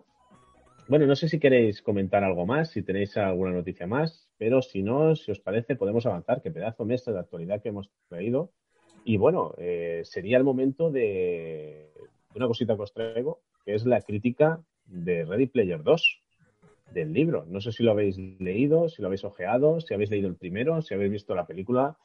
Bueno, 0.88 1.06
no 1.06 1.16
sé 1.16 1.30
si 1.30 1.40
queréis 1.40 1.84
comentar 1.84 2.24
algo 2.24 2.48
más, 2.48 2.72
si 2.72 2.82
tenéis 2.82 3.16
alguna 3.16 3.52
noticia 3.52 3.86
más, 3.86 4.28
pero 4.40 4.64
si 4.64 4.82
no, 4.82 5.16
si 5.16 5.32
os 5.32 5.40
parece, 5.40 5.76
podemos 5.76 6.06
avanzar. 6.08 6.42
Qué 6.42 6.50
pedazo 6.50 6.84
mes 6.84 7.06
de 7.06 7.20
actualidad 7.20 7.62
que 7.62 7.70
hemos 7.70 7.92
traído. 8.08 8.52
Y 9.04 9.18
bueno, 9.18 9.54
eh, 9.58 10.02
sería 10.04 10.38
el 10.38 10.44
momento 10.44 10.92
de 10.92 11.92
una 12.36 12.48
cosita 12.48 12.76
que 12.76 12.82
os 12.82 12.94
traigo, 12.94 13.42
que 13.66 13.74
es 13.74 13.86
la 13.86 14.02
crítica 14.02 14.62
de 14.86 15.26
Ready 15.26 15.48
Player 15.48 15.84
2 15.84 16.22
del 16.94 17.14
libro. 17.14 17.46
No 17.48 17.62
sé 17.62 17.72
si 17.72 17.84
lo 17.84 17.92
habéis 17.92 18.18
leído, 18.18 18.90
si 18.90 19.02
lo 19.02 19.08
habéis 19.08 19.24
ojeado, 19.24 19.80
si 19.82 19.94
habéis 19.94 20.10
leído 20.10 20.28
el 20.28 20.36
primero, 20.36 20.82
si 20.82 20.94
habéis 20.94 21.12
visto 21.12 21.36
la 21.36 21.46
película. 21.46 21.98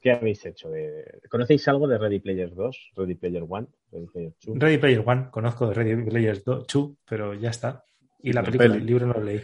¿Qué 0.00 0.12
habéis 0.12 0.44
hecho? 0.44 0.70
De... 0.70 1.20
¿Conocéis 1.30 1.66
algo 1.68 1.88
de 1.88 1.96
Ready 1.96 2.20
Player 2.20 2.54
2? 2.54 2.92
Ready 2.96 3.14
Player 3.14 3.42
1? 3.42 3.68
Ready 3.92 4.06
Player 4.06 4.32
2. 4.44 4.58
Ready 4.58 4.78
Player 4.78 5.04
1, 5.06 5.30
conozco 5.30 5.68
de 5.68 5.74
Ready 5.74 6.04
Player 6.04 6.42
2, 6.44 6.66
pero 7.08 7.34
ya 7.34 7.50
está. 7.50 7.84
Y 8.22 8.32
la, 8.32 8.42
película, 8.42 8.74
el 8.74 8.86
libro 8.86 9.06
no 9.06 9.14
lo 9.14 9.22
leí. 9.22 9.40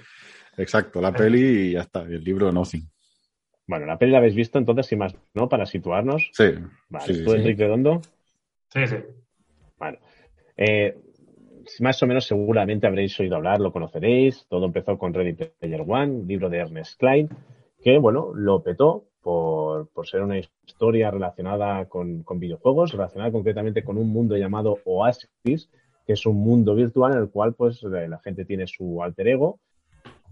Exacto, 0.57 1.01
la 1.01 1.13
peli 1.13 1.41
y 1.41 1.73
ya 1.73 1.83
está. 1.83 2.03
El 2.03 2.23
libro 2.23 2.51
Nothing. 2.53 2.87
Bueno, 3.71 3.87
la 3.87 3.99
peli 3.99 4.11
la 4.11 4.19
habéis 4.19 4.35
visto 4.35 4.59
entonces, 4.59 4.87
sin 4.87 4.99
más, 4.99 5.15
¿no? 5.33 5.49
Para 5.49 5.65
situarnos. 5.65 6.29
Sí. 6.33 6.47
Vale, 6.89 7.25
¿tú, 7.25 7.33
Enrique 7.35 7.63
Redondo? 7.63 8.01
Sí, 8.67 8.85
sí. 8.89 8.97
Bueno. 9.79 9.99
Eh, 10.57 10.97
más 11.79 12.03
o 12.03 12.09
menos 12.09 12.27
seguramente 12.27 12.89
habréis 12.89 13.19
oído 13.21 13.37
hablar, 13.37 13.61
lo 13.61 13.71
conoceréis. 13.71 14.45
Todo 14.49 14.67
empezó 14.67 14.99
con 14.99 15.15
Ready 15.15 15.35
Player 15.35 15.83
1, 15.83 16.25
libro 16.27 16.51
de 16.51 16.59
Ernest 16.59 16.99
Klein, 16.99 17.29
que, 17.81 17.97
bueno, 17.99 18.33
lo 18.35 18.61
petó 18.61 19.05
por, 19.23 19.89
ser 20.03 20.23
una 20.23 20.39
historia 20.39 21.13
relacionada 21.13 21.85
con, 21.85 22.25
videojuegos, 22.41 22.91
relacionada 22.91 23.31
concretamente 23.31 23.85
con 23.85 23.99
un 23.99 24.09
mundo 24.09 24.37
llamado 24.37 24.81
Oasis, 24.85 25.71
que 26.05 26.15
es 26.15 26.27
un 26.27 26.39
mundo 26.39 26.75
virtual 26.75 27.13
en 27.13 27.19
el 27.21 27.31
cual 27.31 27.55
pues 27.55 27.85
la 27.85 28.19
gente 28.19 28.45
tiene 28.45 28.67
su 28.67 29.01
alter 29.01 29.29
ego 29.29 29.61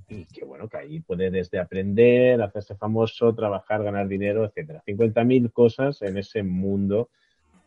y 0.09 0.24
que 0.26 0.44
bueno, 0.44 0.68
que 0.68 0.78
ahí 0.78 1.00
puede 1.00 1.30
desde 1.30 1.59
aprender, 1.59 2.40
hacerse 2.40 2.74
famoso, 2.76 3.34
trabajar, 3.34 3.82
ganar 3.82 4.09
dinero, 4.09 4.44
etcétera. 4.44 4.82
50.000 4.86 5.52
cosas 5.52 6.00
en 6.02 6.16
ese 6.16 6.42
mundo 6.42 7.11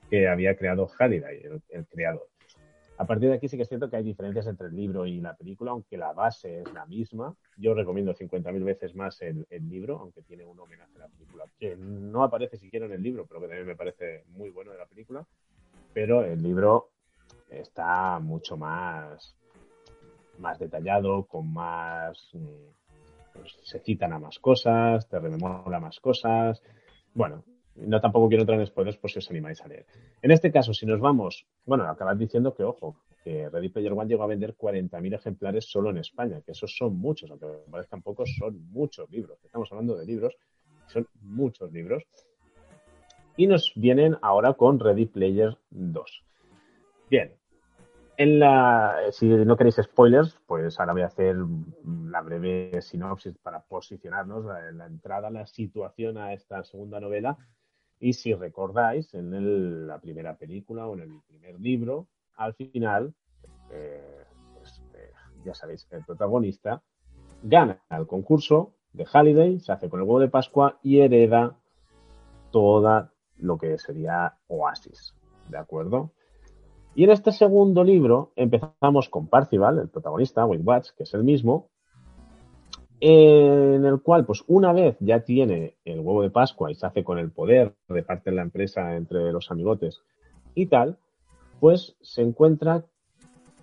que 0.10 0.28
había 0.28 0.56
creado 0.56 0.88
Halliday, 0.88 1.44
el 1.70 1.86
creador. 1.88 2.32
A 3.02 3.06
partir 3.06 3.30
de 3.30 3.36
aquí 3.36 3.48
sí 3.48 3.58
que 3.58 3.64
es 3.64 3.68
cierto 3.68 3.90
que 3.90 3.96
hay 3.96 4.04
diferencias 4.04 4.46
entre 4.46 4.68
el 4.68 4.76
libro 4.76 5.08
y 5.08 5.20
la 5.22 5.36
película, 5.36 5.72
aunque 5.72 5.98
la 5.98 6.14
base 6.14 6.62
es 6.62 6.72
la 6.72 6.86
misma. 6.86 7.36
Yo 7.58 7.74
recomiendo 7.74 8.14
50.000 8.14 8.64
veces 8.64 8.94
más 8.94 9.20
el, 9.24 9.48
libro, 9.50 9.98
aunque 9.98 10.22
tiene 10.22 10.46
un 10.46 10.60
homenaje 10.60 10.98
a 10.98 11.00
la 11.00 11.08
película, 11.08 11.46
que 11.58 11.76
no 11.76 12.24
aparece 12.24 12.58
siquiera 12.58 12.86
en 12.86 12.92
el 12.92 13.02
libro, 13.02 13.26
pero 13.26 13.42
que 13.42 13.48
también 13.48 13.66
me 13.66 13.76
parece 13.76 14.26
muy 14.28 14.52
bueno 14.52 14.72
de 14.72 14.78
la 14.78 14.86
película. 14.86 15.26
Pero 15.94 16.24
el 16.24 16.44
libro 16.44 16.92
está 17.50 18.20
mucho 18.20 18.56
más, 18.56 19.36
más 20.42 20.60
detallado, 20.60 21.26
con 21.26 21.54
más... 21.54 22.30
Mm, 22.34 22.82
pues, 23.34 23.58
se 23.64 23.80
citan 23.80 24.14
a 24.14 24.20
más 24.20 24.40
cosas, 24.40 25.08
te 25.08 25.20
rememora 25.20 25.80
más 25.80 26.00
cosas. 26.00 26.62
Bueno, 27.14 27.44
no 27.76 28.02
tampoco 28.02 28.28
quiero 28.28 28.42
entrar 28.42 28.60
en 28.60 28.68
spoilers 28.68 28.98
por 28.98 29.10
si 29.10 29.20
os 29.20 29.30
animáis 29.30 29.62
a 29.62 29.68
leer. 29.68 29.86
En 30.22 30.32
este 30.32 30.52
caso, 30.52 30.74
si 30.74 30.86
nos 30.86 31.00
vamos, 31.00 31.48
bueno, 31.66 31.86
acabad 31.86 32.16
diciendo 32.16 32.54
que, 32.54 32.64
ojo, 32.64 32.98
que 33.24 33.50
Ready 33.50 33.70
Player 33.70 33.94
One 33.94 34.08
llegó 34.08 34.24
a 34.24 34.28
vender 34.28 34.56
40.000 34.56 35.16
ejemplares 35.16 35.66
solo 35.70 35.90
en 35.90 35.98
España, 35.98 36.42
que 36.42 36.52
esos 36.52 36.76
son 36.76 36.98
muchos, 36.98 37.30
aunque 37.30 37.48
parezcan 37.70 38.02
pocos, 38.02 38.36
son 38.38 38.70
muchos 38.72 39.10
libros. 39.10 39.38
Estamos 39.44 39.72
hablando 39.72 39.96
de 39.96 40.06
libros, 40.06 40.36
son 40.88 41.08
muchos 41.22 41.72
libros. 41.72 42.04
Y 43.38 43.48
nos 43.48 43.72
vienen 43.76 44.18
ahora 44.22 44.54
con 44.54 44.80
Ready 44.80 45.06
Player 45.06 45.58
2. 45.70 46.24
Bien, 47.10 47.34
en 48.22 49.12
si 49.12 49.28
no 49.28 49.58
queréis 49.58 49.78
spoilers, 49.82 50.38
pues 50.46 50.80
ahora 50.80 50.94
voy 50.94 51.02
a 51.02 51.08
hacer 51.08 51.36
la 51.86 52.22
breve 52.22 52.82
sinopsis 52.82 53.38
para 53.38 53.62
posicionarnos, 53.62 54.46
la, 54.46 54.72
la 54.72 54.86
entrada, 54.86 55.30
la 55.30 55.46
situación 55.48 56.18
a 56.18 56.34
esta 56.34 56.64
segunda 56.64 57.00
novela. 57.00 57.38
Y 58.00 58.14
si 58.14 58.34
recordáis, 58.34 59.14
en 59.14 59.88
la 59.88 60.00
primera 60.00 60.36
película 60.36 60.88
o 60.88 60.96
en 60.96 61.02
el 61.02 61.22
primer 61.28 61.60
libro, 61.60 62.08
al 62.36 62.56
final, 62.56 63.14
eh, 63.70 64.26
pues, 64.56 64.82
eh, 64.96 65.12
ya 65.46 65.54
sabéis, 65.54 65.88
el 65.92 66.04
protagonista 66.04 66.82
gana 67.44 67.80
el 67.90 68.08
concurso 68.08 68.74
de 68.94 69.06
Halliday, 69.06 69.60
se 69.60 69.72
hace 69.72 69.90
con 69.90 70.00
el 70.00 70.06
huevo 70.06 70.20
de 70.20 70.30
Pascua 70.30 70.80
y 70.82 71.00
hereda 71.00 71.56
toda 72.52 73.14
lo 73.38 73.58
que 73.58 73.78
sería 73.78 74.38
Oasis. 74.48 75.16
¿De 75.50 75.58
acuerdo? 75.58 76.12
Y 76.94 77.06
en 77.06 77.12
este 77.12 77.32
segundo 77.32 77.84
libro 77.84 78.32
empezamos 78.36 79.10
con 79.10 79.28
Parcival, 79.28 79.80
el 79.80 79.90
protagonista, 79.90 80.46
Wade 80.46 80.64
Watts, 80.64 80.92
que 80.92 81.04
es 81.04 81.14
el 81.14 81.24
mismo, 81.24 81.70
en 83.00 83.84
el 83.84 84.02
cual, 84.02 84.26
pues 84.26 84.44
una 84.48 84.74
vez 84.74 84.96
ya 85.00 85.22
tiene 85.22 85.78
el 85.86 86.02
huevo 86.02 86.22
de 86.22 86.30
Pascua 86.30 86.70
y 86.70 86.76
se 86.76 86.86
hace 86.86 87.04
con 87.04 87.18
el 87.18 87.32
poder, 87.32 87.74
reparte 87.88 88.32
la 88.32 88.44
empresa 88.44 88.96
entre 88.96 89.32
los 89.32 89.50
amigotes 89.50 90.04
y 90.54 90.68
tal, 90.68 90.98
pues 91.60 91.96
se 92.02 92.22
encuentra 92.22 92.86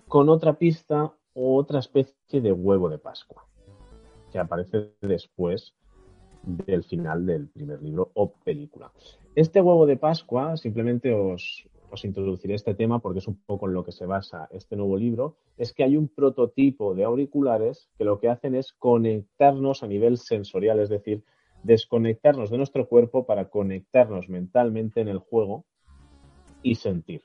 con 0.07 0.27
otra 0.27 0.53
pista 0.53 1.13
o 1.33 1.55
otra 1.55 1.79
especie 1.79 2.41
de 2.41 2.51
huevo 2.51 2.89
de 2.89 2.97
Pascua, 2.97 3.45
que 4.31 4.39
aparece 4.39 4.91
después 5.01 5.73
del 6.43 6.83
final 6.83 7.25
del 7.25 7.47
primer 7.47 7.81
libro 7.81 8.11
o 8.15 8.31
película. 8.31 8.91
Este 9.35 9.61
huevo 9.61 9.85
de 9.85 9.97
Pascua, 9.97 10.57
simplemente 10.57 11.13
os, 11.13 11.65
os 11.91 12.05
introduciré 12.05 12.55
este 12.55 12.75
tema 12.75 12.99
porque 12.99 13.19
es 13.19 13.27
un 13.27 13.39
poco 13.45 13.67
en 13.67 13.73
lo 13.73 13.83
que 13.83 13.91
se 13.91 14.05
basa 14.05 14.47
este 14.51 14.75
nuevo 14.75 14.97
libro, 14.97 15.37
es 15.57 15.73
que 15.73 15.83
hay 15.83 15.97
un 15.97 16.07
prototipo 16.07 16.93
de 16.95 17.03
auriculares 17.03 17.89
que 17.97 18.03
lo 18.03 18.19
que 18.19 18.29
hacen 18.29 18.55
es 18.55 18.73
conectarnos 18.73 19.83
a 19.83 19.87
nivel 19.87 20.17
sensorial, 20.17 20.79
es 20.79 20.89
decir, 20.89 21.23
desconectarnos 21.63 22.49
de 22.49 22.57
nuestro 22.57 22.87
cuerpo 22.87 23.25
para 23.25 23.49
conectarnos 23.49 24.29
mentalmente 24.29 25.01
en 25.01 25.09
el 25.09 25.19
juego 25.19 25.65
y 26.63 26.75
sentir. 26.75 27.21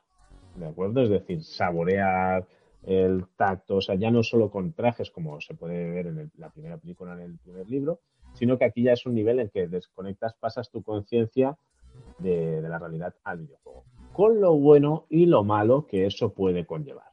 ¿De 0.57 0.67
acuerdo? 0.67 1.03
Es 1.03 1.09
decir, 1.09 1.43
saborear 1.43 2.47
el 2.83 3.25
tacto, 3.37 3.77
o 3.77 3.81
sea, 3.81 3.95
ya 3.95 4.11
no 4.11 4.23
solo 4.23 4.51
con 4.51 4.73
trajes 4.73 5.11
como 5.11 5.41
se 5.41 5.55
puede 5.55 5.91
ver 5.91 6.07
en 6.07 6.31
la 6.37 6.51
primera 6.51 6.77
película, 6.77 7.15
en 7.15 7.21
el 7.21 7.39
primer 7.39 7.69
libro, 7.69 8.01
sino 8.35 8.59
que 8.59 8.67
aquí 8.67 8.83
ya 8.83 8.93
es 8.93 9.07
un 9.07 9.15
nivel 9.15 9.41
en 9.41 9.49
que 9.49 9.69
desconectas, 9.69 10.35
pasas 10.35 10.71
tu 10.71 10.83
conciencia 10.83 11.57
de, 12.19 12.63
la 12.63 12.79
realidad 12.79 13.15
al 13.25 13.39
videojuego 13.39 13.85
con 14.15 14.41
lo 14.41 14.55
bueno 14.57 15.07
y 15.11 15.27
lo 15.27 15.43
malo 15.43 15.87
que 15.89 16.07
eso 16.07 16.33
puede 16.33 16.65
conllevar. 16.65 17.09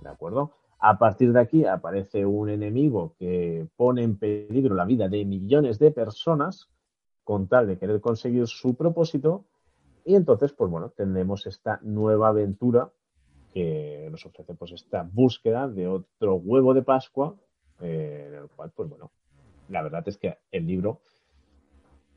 ¿De 0.00 0.08
acuerdo? 0.08 0.52
A 0.78 0.98
partir 0.98 1.34
de 1.34 1.40
aquí 1.40 1.66
aparece 1.66 2.24
un 2.24 2.48
enemigo 2.48 3.14
que 3.18 3.68
pone 3.76 4.02
en 4.02 4.16
peligro 4.16 4.74
la 4.74 4.86
vida 4.86 5.08
de 5.08 5.26
millones 5.26 5.78
de 5.78 5.90
personas 5.90 6.70
con 7.24 7.46
tal 7.46 7.66
de 7.66 7.78
querer 7.78 8.00
conseguir 8.00 8.46
su 8.46 8.74
propósito 8.74 9.44
y 10.04 10.14
entonces, 10.14 10.52
pues 10.54 10.70
bueno, 10.70 10.88
tendremos 10.88 11.46
esta 11.46 11.78
nueva 11.82 12.28
aventura 12.28 12.90
que 13.52 14.08
nos 14.10 14.24
ofrece 14.24 14.54
pues 14.54 14.72
esta 14.72 15.02
búsqueda 15.02 15.68
de 15.68 15.88
otro 15.88 16.36
huevo 16.36 16.72
de 16.72 16.82
Pascua, 16.82 17.36
eh, 17.80 18.26
en 18.28 18.34
el 18.34 18.48
cual, 18.48 18.72
pues 18.74 18.88
bueno, 18.88 19.10
la 19.68 19.82
verdad 19.82 20.02
es 20.06 20.16
que 20.16 20.38
el 20.50 20.66
libro, 20.66 21.00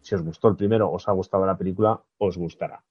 si 0.04 0.16
os 0.16 0.22
gustó 0.22 0.50
el 0.50 0.56
primero, 0.56 0.92
os 0.92 1.08
ha 1.08 1.12
gustado 1.14 1.46
la 1.46 1.58
película, 1.58 2.02
os 2.18 2.38
gustará. 2.38 2.84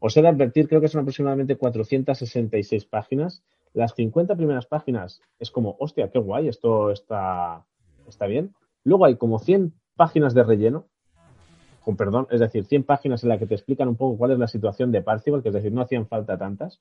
Os 0.00 0.16
he 0.16 0.22
de 0.22 0.28
advertir, 0.28 0.68
creo 0.68 0.80
que 0.80 0.88
son 0.88 1.02
aproximadamente 1.02 1.56
466 1.56 2.86
páginas. 2.86 3.42
Las 3.72 3.94
50 3.94 4.34
primeras 4.36 4.66
páginas 4.66 5.20
es 5.38 5.50
como, 5.50 5.76
hostia, 5.78 6.10
qué 6.10 6.18
guay, 6.18 6.48
esto 6.48 6.90
está, 6.90 7.64
está 8.08 8.26
bien. 8.26 8.54
Luego 8.84 9.04
hay 9.04 9.16
como 9.16 9.38
100 9.38 9.74
páginas 9.96 10.34
de 10.34 10.44
relleno, 10.44 10.86
con 11.84 11.96
perdón, 11.96 12.26
es 12.30 12.40
decir, 12.40 12.64
100 12.64 12.84
páginas 12.84 13.22
en 13.22 13.28
las 13.28 13.38
que 13.38 13.46
te 13.46 13.54
explican 13.54 13.88
un 13.88 13.96
poco 13.96 14.16
cuál 14.18 14.32
es 14.32 14.38
la 14.38 14.48
situación 14.48 14.90
de 14.92 15.02
Parcival, 15.02 15.42
que 15.42 15.50
es 15.50 15.54
decir, 15.54 15.72
no 15.72 15.82
hacían 15.82 16.06
falta 16.06 16.38
tantas, 16.38 16.80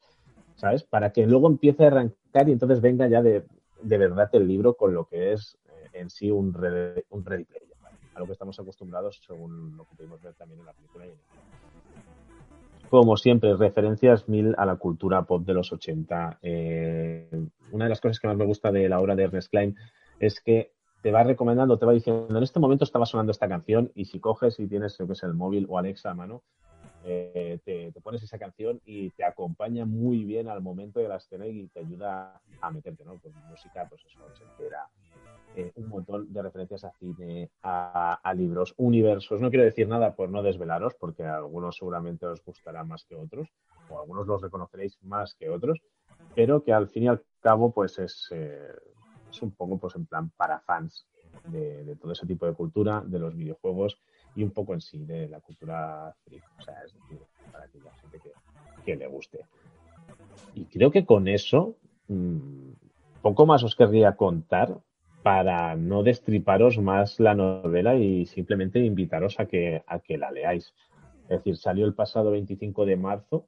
¿sabes? 0.55 0.83
Para 0.83 1.11
que 1.11 1.27
luego 1.27 1.47
empiece 1.47 1.83
a 1.83 1.87
arrancar 1.87 2.49
y 2.49 2.53
entonces 2.53 2.81
venga 2.81 3.07
ya 3.07 3.21
de, 3.21 3.45
de 3.81 3.97
verdad 3.97 4.29
el 4.33 4.47
libro 4.47 4.75
con 4.75 4.93
lo 4.93 5.05
que 5.05 5.33
es 5.33 5.57
eh, 5.67 5.99
en 5.99 6.09
sí 6.09 6.31
un, 6.31 6.55
un 7.09 7.25
ready 7.25 7.45
a 8.15 8.19
lo 8.19 8.25
que 8.25 8.31
estamos 8.31 8.59
acostumbrados 8.59 9.21
según 9.25 9.77
lo 9.77 9.85
que 9.85 9.95
pudimos 9.95 10.21
ver 10.21 10.33
también 10.33 10.59
en 10.59 10.65
la 10.65 10.73
película 10.73 11.05
y 11.05 11.09
en 11.09 11.15
el 11.15 11.21
como 12.89 13.17
siempre, 13.17 13.55
referencias 13.55 14.29
mil 14.29 14.55
a 14.57 14.65
la 14.65 14.75
cultura 14.75 15.23
pop 15.23 15.43
de 15.45 15.53
los 15.53 15.73
80. 15.73 16.39
Eh, 16.41 17.29
una 17.71 17.85
de 17.85 17.89
las 17.89 17.99
cosas 17.99 18.19
que 18.19 18.27
más 18.27 18.37
me 18.37 18.45
gusta 18.45 18.71
de 18.71 18.87
la 18.87 18.99
obra 18.99 19.15
de 19.15 19.23
Ernest 19.23 19.49
Klein 19.49 19.75
es 20.19 20.39
que 20.39 20.71
te 21.01 21.11
va 21.11 21.23
recomendando, 21.23 21.77
te 21.77 21.85
va 21.85 21.93
diciendo, 21.93 22.37
en 22.37 22.43
este 22.43 22.59
momento 22.59 22.83
estaba 22.83 23.05
sonando 23.05 23.31
esta 23.31 23.47
canción 23.47 23.91
y 23.95 24.05
si 24.05 24.19
coges 24.19 24.59
y 24.59 24.67
tienes 24.67 24.99
lo 24.99 25.07
que 25.07 25.13
es 25.13 25.23
el 25.23 25.33
móvil 25.33 25.65
o 25.69 25.77
Alexa 25.77 26.11
a 26.11 26.13
mano, 26.13 26.41
eh, 27.03 27.59
te, 27.63 27.91
pones 28.01 28.23
esa 28.23 28.39
canción 28.39 28.81
y 28.85 29.11
te 29.11 29.23
acompaña 29.23 29.85
muy 29.85 30.23
bien 30.23 30.47
al 30.47 30.61
momento 30.61 30.99
de 30.99 31.07
la 31.07 31.17
escena 31.17 31.45
y 31.45 31.67
te 31.67 31.81
ayuda 31.81 32.41
a 32.59 32.71
meterte, 32.71 33.05
¿no? 33.05 33.19
Pues 33.19 33.35
música, 33.47 33.87
pues 33.87 34.03
eso, 34.05 34.19
entera, 34.41 34.89
eh, 35.55 35.71
un 35.75 35.87
montón 35.87 36.31
de 36.33 36.41
referencias 36.41 36.83
a 36.83 36.91
cine, 36.91 37.49
a, 37.63 38.33
libros, 38.35 38.73
universos. 38.77 39.39
No 39.39 39.49
quiero 39.49 39.63
decir 39.63 39.87
nada 39.87 40.15
por 40.15 40.29
no 40.29 40.43
desvelaros, 40.43 40.95
porque 40.95 41.23
algunos 41.23 41.77
seguramente 41.77 42.25
os 42.25 42.43
gustará 42.43 42.83
más 42.83 43.05
que 43.05 43.15
otros, 43.15 43.47
o 43.89 43.99
algunos 43.99 44.27
los 44.27 44.41
reconoceréis 44.41 44.97
más 45.03 45.33
que 45.35 45.49
otros, 45.49 45.81
pero 46.33 46.63
que 46.63 46.73
al 46.73 46.89
fin 46.89 47.03
y 47.03 47.07
al 47.07 47.23
cabo, 47.39 47.71
pues 47.71 47.99
es, 47.99 48.27
eh, 48.31 48.73
es 49.29 49.41
un 49.41 49.51
poco 49.51 49.77
pues 49.77 49.95
en 49.95 50.05
plan 50.05 50.29
para 50.31 50.59
fans 50.59 51.07
de, 51.47 51.95
todo 52.01 52.11
ese 52.11 52.25
tipo 52.25 52.45
de 52.45 52.53
cultura, 52.53 53.01
de 53.05 53.19
los 53.19 53.35
videojuegos 53.35 53.97
y 54.35 54.43
un 54.43 54.51
poco 54.51 54.73
en 54.73 54.81
sí 54.81 55.05
de 55.05 55.29
la 55.29 55.39
cultura 55.39 56.13
freak. 56.25 56.43
O 56.59 56.61
sea, 56.63 56.83
es 56.83 56.93
decir, 56.93 57.19
para 57.51 57.65
aquella 57.65 57.93
gente 58.01 58.19
que, 58.19 58.31
que 58.83 58.95
le 58.95 59.07
guste. 59.07 59.45
Y 60.53 60.65
creo 60.65 60.91
que 60.91 61.05
con 61.05 61.27
eso, 61.27 61.75
mmm, 62.07 62.71
poco 63.21 63.45
más 63.45 63.63
os 63.63 63.75
querría 63.75 64.15
contar, 64.15 64.77
para 65.25 65.75
no 65.75 66.03
destriparos 66.03 66.77
más 66.77 67.19
la 67.19 67.33
novela 67.33 67.95
y 67.95 68.27
simplemente 68.27 68.77
invitaros 68.77 69.39
a 69.39 69.47
que, 69.47 69.81
a 69.87 69.97
que 69.97 70.19
la 70.19 70.29
leáis. 70.29 70.75
Es 71.23 71.39
decir, 71.39 71.57
salió 71.57 71.87
el 71.87 71.95
pasado 71.95 72.29
25 72.29 72.85
de 72.85 72.95
marzo 72.95 73.47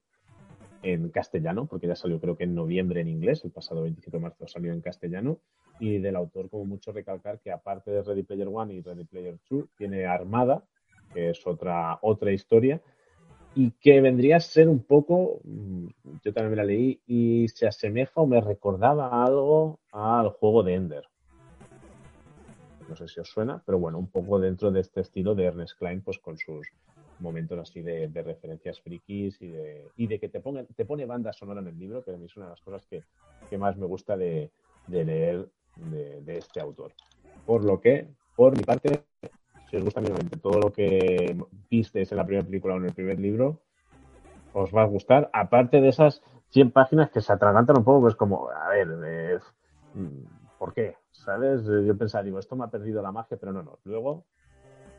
en 0.82 1.10
castellano, 1.10 1.68
porque 1.68 1.86
ya 1.86 1.96
salió 1.96 2.20
creo 2.20 2.36
que 2.36 2.46
en 2.46 2.56
noviembre 2.56 3.02
en 3.02 3.10
inglés, 3.10 3.46
el 3.46 3.52
pasado 3.52 3.84
25 3.84 4.18
de 4.18 4.24
marzo 4.24 4.48
salió 4.48 4.74
en 4.74 4.82
castellano, 4.82 5.38
y 5.80 6.00
del 6.00 6.16
autor 6.16 6.50
como 6.50 6.66
mucho 6.66 6.92
recalcar 6.92 7.40
que 7.42 7.52
aparte 7.52 7.92
de 7.92 8.02
Ready 8.02 8.24
Player 8.24 8.48
One 8.52 8.74
y 8.74 8.82
Ready 8.82 9.04
Player 9.04 9.38
Two, 9.48 9.68
tiene 9.78 10.08
Armada, 10.08 10.64
que 11.14 11.30
es 11.30 11.46
otra, 11.46 12.00
otra 12.02 12.32
historia, 12.32 12.82
y 13.54 13.70
que 13.70 14.02
vendría 14.02 14.38
a 14.38 14.40
ser 14.40 14.68
un 14.68 14.84
poco, 14.84 15.42
mm, 15.44 15.86
yo 16.24 16.34
también 16.34 16.50
me 16.50 16.58
la 16.58 16.64
leí, 16.64 17.00
y 17.06 17.48
se 17.50 17.68
asemeja 17.68 18.20
o 18.20 18.26
me 18.26 18.42
recordaba 18.42 19.24
algo 19.24 19.80
al 19.92 20.30
juego 20.30 20.64
de 20.64 20.74
Ender 20.74 21.04
no 22.88 22.96
sé 22.96 23.08
si 23.08 23.20
os 23.20 23.30
suena, 23.30 23.62
pero 23.66 23.80
bueno, 23.80 23.98
un 23.98 24.08
poco 24.08 24.40
dentro 24.40 24.72
de 24.72 24.82
este 24.82 25.02
estilo 25.02 25.36
de 25.36 25.46
Ernest 25.46 25.78
Klein, 25.78 26.02
pues 26.02 26.20
con 26.20 26.38
sus 26.38 26.68
momentos 27.20 27.60
así 27.60 27.82
de, 27.82 28.10
referencias 28.14 28.80
frikis 28.82 29.42
y 29.42 29.48
de, 29.50 29.88
y 29.98 30.08
de 30.08 30.20
que 30.20 30.30
te, 30.30 30.40
ponga, 30.40 30.64
te 30.64 30.86
pone 30.86 31.06
banda 31.06 31.34
sonora 31.34 31.62
en 31.62 31.68
el 31.68 31.80
libro, 31.80 32.04
que 32.04 32.12
a 32.12 32.18
mí 32.18 32.26
es 32.26 32.38
una 32.38 32.46
de 32.46 32.52
las 32.52 32.62
cosas 32.62 32.86
que, 32.88 33.04
más 33.58 33.78
me 33.78 33.86
gusta 33.86 34.16
de, 34.18 34.52
leer 34.88 35.48
de, 35.76 36.38
este 36.38 36.60
autor. 36.60 36.94
Por 37.46 37.64
lo 37.64 37.80
que, 37.80 38.08
por 38.36 38.56
mi 38.56 38.64
parte, 38.64 39.04
si 39.70 39.78
os 39.78 39.84
gusta 39.84 40.02
todo 40.42 40.60
lo 40.60 40.72
que 40.72 41.38
visteis 41.70 42.12
en 42.12 42.18
la 42.18 42.26
primera 42.26 42.46
película 42.46 42.76
o 42.76 42.78
en 42.78 42.86
el 42.86 42.94
primer 42.94 43.20
libro, 43.20 43.62
os 44.54 44.74
va 44.74 44.84
a 44.84 44.88
gustar, 44.88 45.30
aparte 45.34 45.82
de 45.82 45.90
esas 45.90 46.22
100 46.50 46.72
páginas 46.72 47.10
que 47.10 47.22
se 47.22 47.34
atragantan 47.34 47.78
un 47.78 47.84
poco, 47.84 48.02
pues 48.02 48.16
como, 48.16 48.50
a 48.50 48.70
ver, 48.70 48.88
eh, 49.06 49.40
¿por 50.58 50.74
qué? 50.74 50.96
¿sabes? 51.12 51.64
Yo 51.66 51.98
pensaba, 51.98 52.24
digo, 52.24 52.40
esto 52.40 52.56
me 52.56 52.64
ha 52.66 52.70
perdido 52.70 53.02
la 53.02 53.12
magia, 53.12 53.38
pero 53.38 53.52
no, 53.52 53.64
no. 53.64 53.80
Luego, 53.84 54.24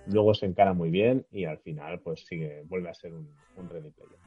luego 0.06 0.34
se 0.34 0.46
encara 0.46 0.72
muy 0.72 0.90
bien 0.90 1.24
y 1.30 1.44
al 1.44 1.58
final, 1.58 2.00
pues 2.00 2.26
sigue, 2.26 2.62
vuelve 2.68 2.90
a 2.90 2.94
ser 2.94 3.12
un, 3.14 3.28
un 3.56 3.68
ready 3.68 3.90
player. 3.90 4.18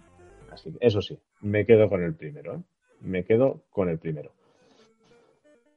Así 0.52 0.72
que, 0.72 0.78
eso 0.86 1.02
sí, 1.02 1.18
me 1.42 1.66
quedo 1.66 1.90
con 1.90 2.04
el 2.04 2.14
primero, 2.16 2.56
¿eh? 2.56 2.60
Me 3.02 3.24
quedo 3.24 3.62
con 3.72 3.90
el 3.90 3.98
primero. 3.98 4.32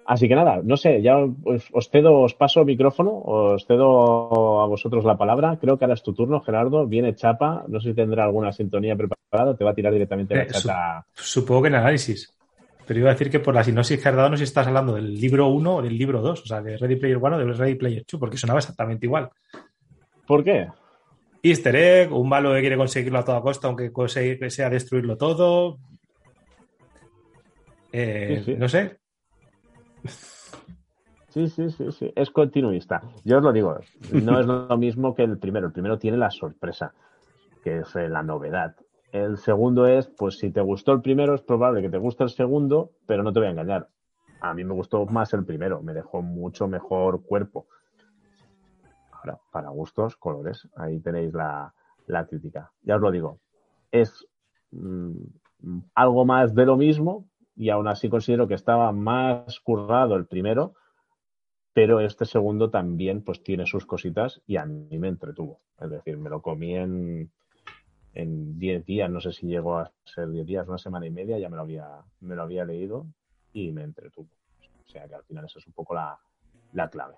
Así 0.07 0.28
que 0.28 0.34
nada, 0.34 0.61
no 0.62 0.76
sé, 0.76 1.00
ya 1.00 1.16
os, 1.16 1.66
os 1.72 1.88
cedo, 1.88 2.20
os 2.20 2.34
paso 2.34 2.61
el 2.61 2.66
micrófono, 2.66 3.22
os 3.24 3.64
cedo 3.66 4.61
a 4.61 4.66
vosotros 4.66 5.02
la 5.07 5.16
palabra. 5.16 5.57
Creo 5.59 5.78
que 5.78 5.84
ahora 5.86 5.94
es 5.94 6.02
tu 6.02 6.12
turno, 6.12 6.40
Gerardo. 6.42 6.86
Viene 6.86 7.14
Chapa, 7.14 7.64
no 7.68 7.80
sé 7.80 7.88
si 7.90 7.94
tendrá 7.94 8.24
alguna 8.24 8.52
sintonía 8.52 8.96
preparada, 8.96 9.57
te 9.57 9.64
va 9.64 9.70
a 9.70 9.74
tirar 9.74 9.94
directamente 9.94 10.34
la 10.34 10.42
Eh, 10.42 10.52
su- 10.52 10.68
chata. 10.68 11.07
Supongo 11.14 11.62
que 11.62 11.68
en 11.68 11.74
análisis. 11.76 12.34
Pero 12.87 13.01
iba 13.01 13.11
a 13.11 13.14
decir 13.14 13.30
que 13.30 13.41
por 13.41 13.55
la 13.55 13.64
sinopsis 13.64 14.01
que 14.01 14.09
has 14.09 14.14
dado 14.14 14.30
no 14.30 14.37
sé 14.37 14.45
si 14.45 14.49
estás 14.49 14.66
hablando 14.66 14.95
del 14.95 15.14
libro 15.14 15.49
1 15.49 15.76
o 15.76 15.82
del 15.82 15.97
libro 15.97 16.20
2, 16.20 16.43
o 16.43 16.47
sea, 16.47 16.61
de 16.61 16.76
Ready 16.76 16.97
Player 16.97 17.16
1 17.16 17.37
o 17.37 17.39
de 17.39 17.53
Ready 17.53 17.74
Player 17.76 18.05
2, 18.11 18.20
porque 18.20 18.37
sonaba 18.37 18.59
exactamente 18.59 19.07
igual. 19.07 19.30
¿Por 20.26 20.45
qué? 20.45 20.68
Easter 21.43 21.76
egg, 21.76 22.12
un 22.12 22.28
malo 22.28 22.55
que 22.55 22.61
quiere 22.61 22.76
conseguirlo 22.76 23.18
a 23.18 23.24
toda 23.24 23.43
costa, 23.43 23.68
aunque 23.68 23.91
sea 24.49 24.70
destruirlo 24.70 25.16
todo. 25.16 25.78
Eh, 27.93 28.39
Sí, 28.39 28.53
sí. 28.53 28.59
No 28.59 28.68
sé. 28.68 28.99
Sí, 31.35 31.49
sí, 31.49 31.68
sí, 31.68 31.91
sí, 31.91 32.12
es 32.14 32.30
continuista. 32.30 33.03
Yo 33.24 33.39
os 33.39 33.43
lo 33.43 33.53
digo, 33.53 33.76
no 34.12 34.39
es 34.39 34.47
lo 34.47 34.76
mismo 34.76 35.14
que 35.14 35.24
el 35.24 35.37
primero. 35.37 35.66
El 35.66 35.72
primero 35.72 35.99
tiene 35.99 36.16
la 36.16 36.30
sorpresa, 36.30 36.95
que 37.62 37.80
es 37.80 37.97
eh, 37.97 38.09
la 38.09 38.22
novedad. 38.22 38.76
El 39.15 39.39
segundo 39.39 39.87
es, 39.87 40.09
pues 40.09 40.39
si 40.39 40.51
te 40.51 40.61
gustó 40.61 40.91
el 40.91 41.01
primero, 41.01 41.37
es 41.37 41.41
probable 41.41 41.81
que 41.81 41.89
te 41.89 41.99
guste 41.99 42.25
el 42.25 42.31
segundo, 42.31 42.91
pero 43.07 43.23
no 43.23 43.33
te 43.33 43.39
voy 43.39 43.47
a 43.47 43.53
engañar. 43.53 43.89
A 44.41 44.53
mí 44.55 44.65
me 44.65 44.75
gustó 44.75 45.07
más 45.07 45.33
el 45.35 45.45
primero, 45.45 45.81
me 45.85 45.95
dejó 45.95 46.21
mucho 46.21 46.67
mejor 46.67 47.23
cuerpo. 47.23 47.69
Ahora, 49.12 49.39
para 49.53 49.69
gustos, 49.69 50.17
colores, 50.17 50.69
ahí 50.75 50.99
tenéis 50.99 51.33
la, 51.33 51.73
la 52.09 52.27
crítica. 52.27 52.73
Ya 52.83 52.97
os 52.97 53.03
lo 53.03 53.12
digo, 53.12 53.39
es 53.93 54.27
mm, 54.73 55.12
algo 55.95 56.25
más 56.25 56.53
de 56.53 56.67
lo 56.67 56.77
mismo 56.77 57.29
y 57.55 57.71
aún 57.71 57.87
así 57.87 58.09
considero 58.09 58.49
que 58.49 58.55
estaba 58.55 58.91
más 58.91 59.61
currado 59.61 60.17
el 60.17 60.27
primero, 60.27 60.75
pero 61.73 62.01
este 62.01 62.25
segundo 62.25 62.69
también 62.69 63.23
pues 63.23 63.45
tiene 63.45 63.65
sus 63.65 63.87
cositas 63.87 64.43
y 64.45 64.57
a 64.57 64.67
mí 64.67 64.99
me 64.99 65.07
entretuvo. 65.07 65.61
Es 65.79 65.89
decir, 65.89 66.19
me 66.19 66.31
lo 66.31 66.43
comí 66.43 66.75
en 66.75 67.31
en 68.15 68.59
10 68.59 68.85
días, 68.87 69.11
no 69.11 69.21
sé 69.21 69.33
si 69.33 69.47
llegó 69.47 69.79
a 69.79 69.91
ser 70.05 70.31
10 70.31 70.47
días, 70.47 70.69
una 70.69 70.79
semana 70.79 71.07
y 71.07 71.11
media, 71.11 71.39
ya 71.39 71.49
me 71.49 71.57
lo 71.57 71.62
había, 71.62 71.89
me 72.21 72.35
lo 72.35 72.43
había 72.43 72.65
leído 72.65 73.07
y 73.53 73.73
me 73.73 73.83
entretuvo. 73.83 74.29
O 74.85 74.89
sea 74.89 75.09
que 75.09 75.15
al 75.15 75.25
final 75.25 75.45
esa 75.45 75.59
es 75.59 75.67
un 75.67 75.73
poco 75.73 75.95
la, 75.95 76.19
la 76.73 76.89
clave. 76.89 77.17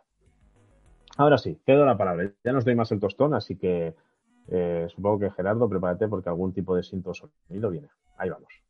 Ahora 1.18 1.38
sí, 1.38 1.58
cedo 1.64 1.84
la 1.84 1.96
palabra. 1.96 2.32
Ya 2.44 2.52
nos 2.52 2.64
doy 2.64 2.74
más 2.74 2.92
el 2.92 3.00
tostón, 3.00 3.34
así 3.34 3.56
que 3.56 3.94
eh, 4.48 4.86
supongo 4.90 5.20
que 5.20 5.30
Gerardo, 5.30 5.68
prepárate 5.68 6.08
porque 6.08 6.28
algún 6.28 6.52
tipo 6.52 6.74
de 6.76 6.82
cinto 6.82 7.12
sonido 7.14 7.70
viene. 7.70 7.88
Ahí 8.16 8.30
vamos. 8.30 8.65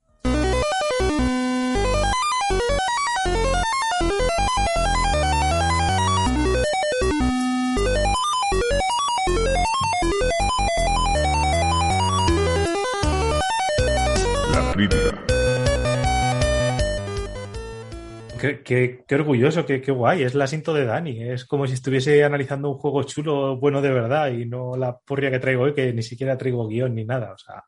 Qué, 18.40 18.62
qué- 18.62 19.14
orgulloso, 19.14 19.64
qué, 19.64 19.78
guay. 19.90 20.22
Es 20.22 20.34
el 20.34 20.42
asiento 20.42 20.74
de 20.74 20.84
Dani. 20.84 21.22
Es 21.22 21.44
como 21.46 21.66
si 21.66 21.74
estuviese 21.74 22.22
analizando 22.22 22.70
un 22.70 22.78
juego 22.78 23.02
chulo, 23.04 23.56
bueno 23.56 23.80
de 23.80 23.90
verdad, 23.90 24.30
y 24.30 24.44
no 24.44 24.76
la 24.76 24.96
porria 24.98 25.30
que 25.30 25.38
traigo 25.38 25.62
hoy, 25.64 25.74
que 25.74 25.92
ni 25.92 26.02
siquiera 26.02 26.36
traigo 26.36 26.68
guion 26.68 26.94
ni 26.94 27.04
nada. 27.04 27.32
O 27.32 27.38
sea, 27.38 27.64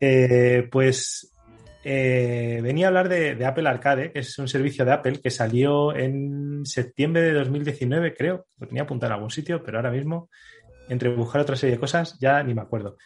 Eh, 0.00 0.66
pues 0.70 1.32
eh, 1.84 2.58
venía 2.62 2.86
a 2.86 2.88
hablar 2.88 3.08
de, 3.08 3.34
de 3.34 3.44
Apple 3.46 3.68
Arcade, 3.68 4.12
que 4.12 4.20
es 4.20 4.38
un 4.38 4.48
servicio 4.48 4.84
de 4.84 4.92
Apple 4.92 5.20
que 5.22 5.30
salió 5.30 5.94
en 5.94 6.64
septiembre 6.64 7.22
de 7.22 7.32
2019, 7.32 8.14
creo. 8.14 8.46
Lo 8.58 8.66
tenía 8.66 8.84
apuntado 8.84 9.10
en 9.12 9.14
algún 9.16 9.30
sitio, 9.30 9.62
pero 9.62 9.78
ahora 9.78 9.90
mismo, 9.90 10.30
entre 10.88 11.14
buscar 11.14 11.42
otra 11.42 11.56
serie 11.56 11.76
de 11.76 11.80
cosas, 11.80 12.18
ya 12.18 12.42
ni 12.42 12.54
me 12.54 12.62
acuerdo. 12.62 12.96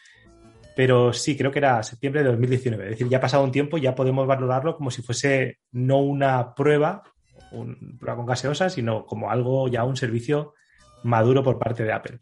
Pero 0.76 1.12
sí, 1.12 1.36
creo 1.36 1.52
que 1.52 1.60
era 1.60 1.82
septiembre 1.82 2.22
de 2.22 2.30
2019. 2.30 2.84
Es 2.84 2.90
decir, 2.90 3.08
ya 3.08 3.18
ha 3.18 3.20
pasado 3.20 3.44
un 3.44 3.52
tiempo, 3.52 3.78
ya 3.78 3.94
podemos 3.94 4.26
valorarlo 4.26 4.76
como 4.76 4.90
si 4.90 5.02
fuese 5.02 5.58
no 5.72 5.98
una 5.98 6.54
prueba, 6.54 7.02
una 7.52 7.76
prueba 7.98 8.16
con 8.16 8.26
gaseosa, 8.26 8.68
sino 8.68 9.06
como 9.06 9.30
algo 9.30 9.68
ya 9.68 9.84
un 9.84 9.96
servicio 9.96 10.54
maduro 11.04 11.44
por 11.44 11.58
parte 11.58 11.84
de 11.84 11.92
Apple. 11.92 12.18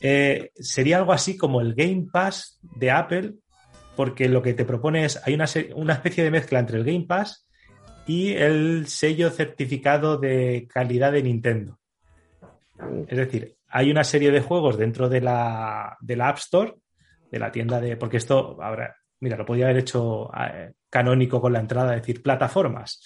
Eh, 0.00 0.52
sería 0.54 0.98
algo 0.98 1.12
así 1.12 1.36
como 1.36 1.60
el 1.60 1.74
Game 1.74 2.06
Pass 2.10 2.58
de 2.62 2.90
Apple, 2.90 3.34
porque 3.96 4.28
lo 4.28 4.40
que 4.40 4.54
te 4.54 4.64
propone 4.64 5.04
es, 5.04 5.20
hay 5.26 5.34
una, 5.34 5.46
una 5.74 5.94
especie 5.94 6.24
de 6.24 6.30
mezcla 6.30 6.60
entre 6.60 6.78
el 6.78 6.84
Game 6.84 7.04
Pass 7.06 7.46
y 8.06 8.32
el 8.32 8.86
sello 8.86 9.28
certificado 9.30 10.16
de 10.16 10.66
calidad 10.72 11.12
de 11.12 11.22
Nintendo. 11.22 11.78
Es 13.08 13.18
decir, 13.18 13.56
hay 13.68 13.90
una 13.90 14.04
serie 14.04 14.30
de 14.30 14.40
juegos 14.40 14.78
dentro 14.78 15.08
de 15.08 15.20
la, 15.20 15.96
de 16.00 16.16
la 16.16 16.28
App 16.28 16.38
Store, 16.38 16.74
de 17.30 17.38
la 17.38 17.50
tienda 17.52 17.80
de. 17.80 17.96
Porque 17.96 18.16
esto, 18.18 18.56
ahora, 18.62 18.94
mira, 19.20 19.36
lo 19.36 19.44
podía 19.46 19.66
haber 19.66 19.78
hecho 19.78 20.30
eh, 20.34 20.72
canónico 20.90 21.40
con 21.40 21.52
la 21.52 21.60
entrada, 21.60 21.92
decir 21.92 22.22
plataformas. 22.22 23.02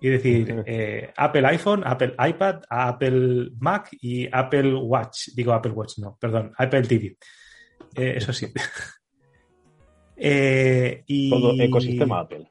Y 0.00 0.08
decir 0.08 0.62
eh, 0.66 1.12
Apple 1.16 1.46
iPhone, 1.46 1.82
Apple 1.86 2.14
iPad, 2.18 2.62
Apple 2.68 3.50
Mac 3.60 3.88
y 4.00 4.28
Apple 4.32 4.74
Watch. 4.74 5.28
Digo 5.34 5.52
Apple 5.52 5.70
Watch, 5.72 5.98
no, 5.98 6.16
perdón, 6.20 6.52
Apple 6.58 6.82
TV. 6.82 7.16
Eh, 7.94 8.14
eso 8.16 8.32
sí. 8.32 8.52
Y 10.16 11.30
Todo 11.30 11.52
ecosistema 11.60 12.20
Apple. 12.20 12.48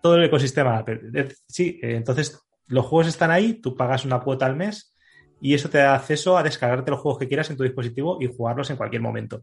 todo 0.00 0.16
el 0.16 0.24
ecosistema 0.24 0.78
Apple. 0.78 1.28
Sí, 1.48 1.78
entonces 1.82 2.40
los 2.68 2.86
juegos 2.86 3.08
están 3.08 3.30
ahí, 3.32 3.54
tú 3.54 3.74
pagas 3.74 4.04
una 4.04 4.20
cuota 4.20 4.46
al 4.46 4.54
mes 4.56 4.96
y 5.40 5.54
eso 5.54 5.68
te 5.70 5.78
da 5.78 5.94
acceso 5.94 6.38
a 6.38 6.42
descargarte 6.42 6.90
los 6.90 7.00
juegos 7.00 7.18
que 7.18 7.26
quieras 7.26 7.50
en 7.50 7.56
tu 7.56 7.64
dispositivo 7.64 8.18
y 8.20 8.26
jugarlos 8.26 8.70
en 8.70 8.76
cualquier 8.76 9.02
momento. 9.02 9.42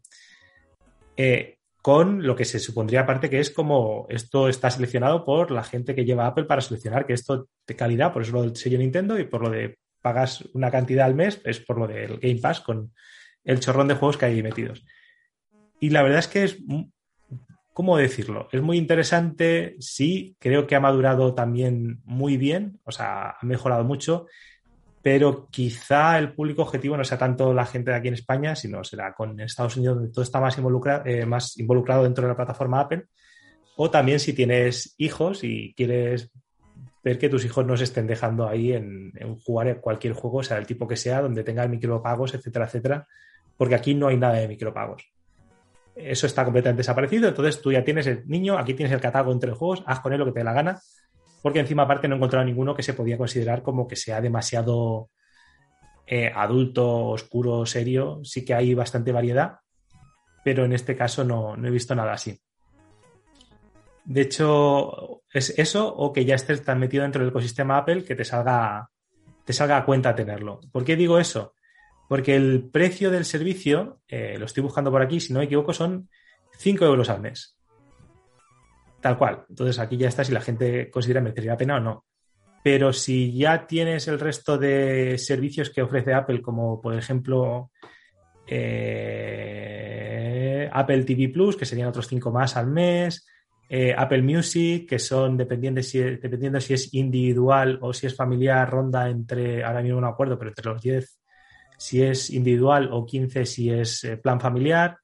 Eh, 1.17 1.57
con 1.81 2.25
lo 2.25 2.35
que 2.35 2.45
se 2.45 2.59
supondría 2.59 3.01
aparte 3.01 3.29
que 3.29 3.39
es 3.39 3.49
como 3.49 4.05
esto 4.09 4.49
está 4.49 4.69
seleccionado 4.69 5.23
por 5.23 5.51
la 5.51 5.63
gente 5.63 5.95
que 5.95 6.05
lleva 6.05 6.27
Apple 6.27 6.43
para 6.45 6.61
seleccionar 6.61 7.05
que 7.05 7.13
esto 7.13 7.47
de 7.65 7.75
calidad, 7.75 8.13
por 8.13 8.21
eso 8.21 8.33
lo 8.33 8.41
del 8.41 8.55
sello 8.55 8.77
Nintendo 8.77 9.17
y 9.17 9.23
por 9.23 9.41
lo 9.41 9.49
de 9.49 9.77
pagas 10.01 10.43
una 10.53 10.69
cantidad 10.69 11.05
al 11.05 11.15
mes, 11.15 11.41
es 11.43 11.59
por 11.59 11.77
lo 11.77 11.87
del 11.87 12.19
Game 12.19 12.39
Pass 12.39 12.61
con 12.61 12.93
el 13.43 13.59
chorrón 13.59 13.87
de 13.87 13.95
juegos 13.95 14.17
que 14.17 14.25
hay 14.25 14.43
metidos. 14.43 14.85
Y 15.79 15.89
la 15.89 16.03
verdad 16.03 16.19
es 16.19 16.27
que 16.27 16.43
es 16.43 16.57
¿cómo 17.77 17.95
decirlo? 17.95 18.49
Es 18.51 18.59
muy 18.63 18.75
interesante, 18.79 19.75
sí, 19.79 20.35
creo 20.39 20.65
que 20.65 20.75
ha 20.75 20.79
madurado 20.79 21.35
también 21.35 22.01
muy 22.05 22.35
bien, 22.35 22.79
o 22.85 22.91
sea, 22.91 23.35
ha 23.39 23.45
mejorado 23.45 23.83
mucho, 23.83 24.25
pero 25.09 25.47
quizá 25.49 26.17
el 26.17 26.33
público 26.33 26.63
objetivo 26.63 26.97
no 26.97 27.03
sea 27.05 27.17
tanto 27.17 27.53
la 27.53 27.65
gente 27.65 27.91
de 27.91 27.95
aquí 27.95 28.09
en 28.09 28.15
España, 28.15 28.57
sino 28.57 28.83
será 28.83 29.13
con 29.13 29.39
Estados 29.39 29.77
Unidos, 29.77 29.95
donde 29.95 30.11
todo 30.11 30.21
está 30.21 30.41
más, 30.41 30.57
involucra- 30.57 31.01
eh, 31.05 31.25
más 31.25 31.57
involucrado 31.57 32.03
dentro 32.03 32.23
de 32.23 32.27
la 32.27 32.35
plataforma 32.35 32.81
Apple, 32.81 33.05
o 33.77 33.89
también 33.89 34.19
si 34.19 34.33
tienes 34.33 34.95
hijos 34.97 35.45
y 35.45 35.73
quieres 35.77 36.29
ver 37.05 37.17
que 37.17 37.29
tus 37.29 37.45
hijos 37.45 37.65
no 37.65 37.77
se 37.77 37.85
estén 37.85 38.05
dejando 38.05 38.49
ahí 38.49 38.73
en, 38.73 39.13
en 39.15 39.39
jugar 39.39 39.79
cualquier 39.79 40.11
juego, 40.11 40.43
sea 40.43 40.57
el 40.57 40.67
tipo 40.67 40.89
que 40.89 40.97
sea, 40.97 41.21
donde 41.21 41.45
tenga 41.45 41.65
micropagos, 41.69 42.33
etcétera, 42.33 42.65
etcétera, 42.65 43.07
porque 43.55 43.75
aquí 43.75 43.95
no 43.95 44.09
hay 44.09 44.17
nada 44.17 44.33
de 44.33 44.49
micropagos. 44.49 45.09
Eso 45.95 46.27
está 46.27 46.43
completamente 46.43 46.81
desaparecido. 46.81 47.29
Entonces 47.29 47.61
tú 47.61 47.71
ya 47.71 47.85
tienes 47.85 48.07
el 48.07 48.27
niño, 48.27 48.57
aquí 48.57 48.73
tienes 48.73 48.91
el 48.91 48.99
catálogo 48.99 49.31
entre 49.31 49.53
juegos, 49.53 49.83
haz 49.85 50.01
con 50.01 50.11
él 50.11 50.19
lo 50.19 50.25
que 50.25 50.33
te 50.33 50.39
dé 50.41 50.43
la 50.43 50.51
gana, 50.51 50.81
porque 51.47 51.61
encima 51.61 51.83
aparte 51.83 52.09
no 52.09 52.15
he 52.15 52.17
encontrado 52.17 52.45
ninguno 52.45 52.75
que 52.75 52.83
se 52.83 52.93
podía 52.93 53.17
considerar 53.17 53.63
como 53.63 53.87
que 53.87 53.95
sea 53.95 54.19
demasiado 54.19 55.11
eh, 56.05 56.29
adulto, 56.35 57.05
oscuro, 57.05 57.65
serio. 57.65 58.19
Sí 58.25 58.43
que 58.43 58.53
hay 58.53 58.73
bastante 58.73 59.13
variedad, 59.13 59.59
pero 60.43 60.65
en 60.65 60.73
este 60.73 60.97
caso 60.97 61.23
no, 61.23 61.55
he 61.55 61.71
visto 61.71 61.95
nada 61.95 62.11
así. 62.11 62.37
De 64.03 64.19
hecho, 64.19 65.21
es 65.31 65.57
eso 65.57 65.87
o 65.87 66.11
que 66.11 66.25
ya 66.25 66.35
estés 66.35 66.65
tan 66.65 66.79
metido 66.79 67.03
dentro 67.03 67.21
del 67.21 67.29
ecosistema 67.29 67.77
Apple 67.77 68.03
que 68.03 68.15
te 68.15 68.25
salga, 68.25 68.89
te 69.45 69.53
salga 69.53 69.77
a 69.77 69.85
cuenta 69.85 70.13
tenerlo. 70.13 70.59
¿Por 70.69 70.83
qué 70.83 70.97
digo 70.97 71.17
eso? 71.17 71.53
Porque 72.09 72.35
el 72.35 72.69
precio 72.69 73.09
del 73.09 73.23
servicio, 73.23 74.01
eh, 74.09 74.35
lo 74.37 74.47
estoy 74.47 74.63
buscando 74.63 74.91
por 74.91 75.01
aquí, 75.01 75.21
si 75.21 75.31
no 75.31 75.39
me 75.39 75.45
equivoco, 75.45 75.71
son 75.71 76.09
5 76.57 76.83
euros 76.83 77.09
al 77.09 77.21
mes. 77.21 77.56
Tal 79.01 79.17
cual. 79.17 79.45
Entonces 79.49 79.79
aquí 79.79 79.97
ya 79.97 80.07
está 80.07 80.23
si 80.23 80.31
la 80.31 80.41
gente 80.41 80.89
considera 80.89 81.21
merecería 81.21 81.51
la 81.51 81.57
pena 81.57 81.75
o 81.77 81.79
no. 81.79 82.05
Pero 82.63 82.91
si 82.93 83.37
ya 83.37 83.65
tienes 83.67 84.07
el 84.07 84.19
resto 84.19 84.57
de 84.57 85.17
servicios 85.17 85.69
que 85.69 85.81
ofrece 85.81 86.13
Apple, 86.13 86.41
como 86.41 86.81
por 86.81 86.95
ejemplo 86.95 87.71
eh, 89.37 90.69
Apple 90.71 91.03
TV 91.03 91.29
Plus, 91.29 91.55
que 91.55 91.65
serían 91.65 91.87
otros 91.89 92.07
5 92.07 92.31
más 92.31 92.57
al 92.57 92.67
mes, 92.67 93.25
eh, 93.69 93.93
Apple 93.97 94.21
Music, 94.21 94.87
que 94.89 94.99
son, 94.99 95.37
dependiendo 95.37 95.81
si, 95.83 95.99
dependiendo 95.99 96.59
si 96.61 96.73
es 96.73 96.93
individual 96.93 97.77
o 97.81 97.93
si 97.93 98.07
es 98.07 98.15
familiar, 98.15 98.69
ronda 98.69 99.09
entre, 99.09 99.63
ahora 99.63 99.81
mismo 99.81 99.99
no 100.01 100.07
acuerdo, 100.07 100.37
pero 100.37 100.51
entre 100.51 100.69
los 100.71 100.81
10 100.81 101.19
si 101.79 102.01
es 102.01 102.31
individual 102.31 102.89
o 102.91 103.05
15 103.05 103.45
si 103.45 103.69
es 103.69 104.03
eh, 104.03 104.17
plan 104.17 104.39
familiar, 104.41 104.97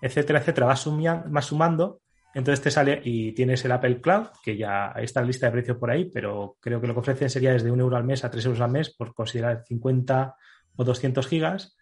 etcétera, 0.00 0.38
etcétera, 0.38 0.66
va, 0.68 0.76
sumia- 0.76 1.24
va 1.34 1.42
sumando 1.42 2.01
Entonces 2.34 2.62
te 2.62 2.70
sale 2.70 3.00
y 3.04 3.32
tienes 3.32 3.64
el 3.64 3.72
Apple 3.72 4.00
Cloud, 4.00 4.28
que 4.42 4.56
ya 4.56 4.92
está 4.96 5.20
en 5.20 5.26
lista 5.26 5.46
de 5.46 5.52
precios 5.52 5.76
por 5.76 5.90
ahí, 5.90 6.10
pero 6.12 6.56
creo 6.60 6.80
que 6.80 6.86
lo 6.86 6.94
que 6.94 7.00
ofrecen 7.00 7.28
sería 7.28 7.52
desde 7.52 7.70
un 7.70 7.80
euro 7.80 7.96
al 7.96 8.04
mes 8.04 8.24
a 8.24 8.30
tres 8.30 8.46
euros 8.46 8.60
al 8.60 8.70
mes 8.70 8.90
por 8.90 9.14
considerar 9.14 9.64
50 9.66 10.34
o 10.76 10.84
200 10.84 11.26
gigas. 11.26 11.76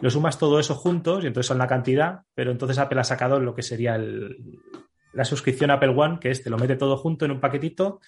Lo 0.00 0.10
sumas 0.10 0.38
todo 0.38 0.60
eso 0.60 0.74
juntos 0.74 1.24
y 1.24 1.26
entonces 1.28 1.48
son 1.48 1.58
la 1.58 1.66
cantidad, 1.66 2.20
pero 2.34 2.50
entonces 2.50 2.78
Apple 2.78 3.00
ha 3.00 3.04
sacado 3.04 3.40
lo 3.40 3.54
que 3.54 3.62
sería 3.62 3.98
la 3.98 5.24
suscripción 5.24 5.70
Apple 5.70 5.94
One, 5.96 6.18
que 6.20 6.30
es 6.30 6.42
te 6.42 6.50
lo 6.50 6.58
mete 6.58 6.76
todo 6.76 6.96
junto 6.96 7.24
en 7.24 7.32
un 7.32 7.40
paquetito 7.40 8.00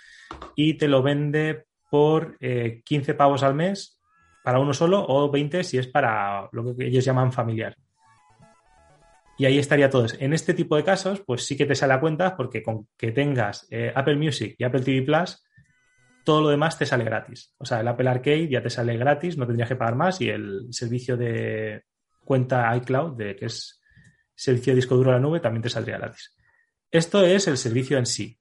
y 0.54 0.74
te 0.74 0.88
lo 0.88 1.02
vende 1.02 1.66
por 1.90 2.36
15 2.38 2.82
eh, 3.10 3.14
pavos 3.14 3.42
al 3.42 3.54
mes 3.54 4.00
para 4.44 4.60
uno 4.60 4.72
solo 4.72 5.04
o 5.06 5.30
20 5.30 5.64
si 5.64 5.78
es 5.78 5.86
para 5.86 6.48
lo 6.52 6.76
que 6.76 6.86
ellos 6.86 7.04
llaman 7.04 7.32
familiar. 7.32 7.76
Y 9.38 9.44
ahí 9.44 9.58
estaría 9.58 9.88
todo. 9.88 10.06
En 10.18 10.32
este 10.32 10.52
tipo 10.52 10.76
de 10.76 10.82
casos, 10.82 11.22
pues 11.24 11.46
sí 11.46 11.56
que 11.56 11.64
te 11.64 11.76
sale 11.76 11.94
a 11.94 12.00
cuenta 12.00 12.36
porque 12.36 12.60
con 12.60 12.88
que 12.96 13.12
tengas 13.12 13.68
eh, 13.70 13.92
Apple 13.94 14.16
Music 14.16 14.56
y 14.58 14.64
Apple 14.64 14.80
TV 14.80 15.02
Plus, 15.02 15.44
todo 16.24 16.42
lo 16.42 16.48
demás 16.48 16.76
te 16.76 16.84
sale 16.84 17.04
gratis. 17.04 17.54
O 17.56 17.64
sea, 17.64 17.80
el 17.80 17.88
Apple 17.88 18.08
Arcade 18.08 18.48
ya 18.48 18.60
te 18.60 18.68
sale 18.68 18.96
gratis, 18.96 19.38
no 19.38 19.46
tendrías 19.46 19.68
que 19.68 19.76
pagar 19.76 19.94
más 19.94 20.20
y 20.20 20.28
el 20.28 20.66
servicio 20.70 21.16
de 21.16 21.84
cuenta 22.24 22.76
iCloud, 22.76 23.16
de, 23.16 23.36
que 23.36 23.46
es 23.46 23.80
servicio 24.34 24.72
de 24.72 24.76
disco 24.76 24.96
duro 24.96 25.12
a 25.12 25.14
la 25.14 25.20
nube, 25.20 25.40
también 25.40 25.62
te 25.62 25.70
saldría 25.70 25.98
gratis. 25.98 26.36
Esto 26.90 27.24
es 27.24 27.46
el 27.46 27.56
servicio 27.56 27.96
en 27.96 28.06
sí. 28.06 28.38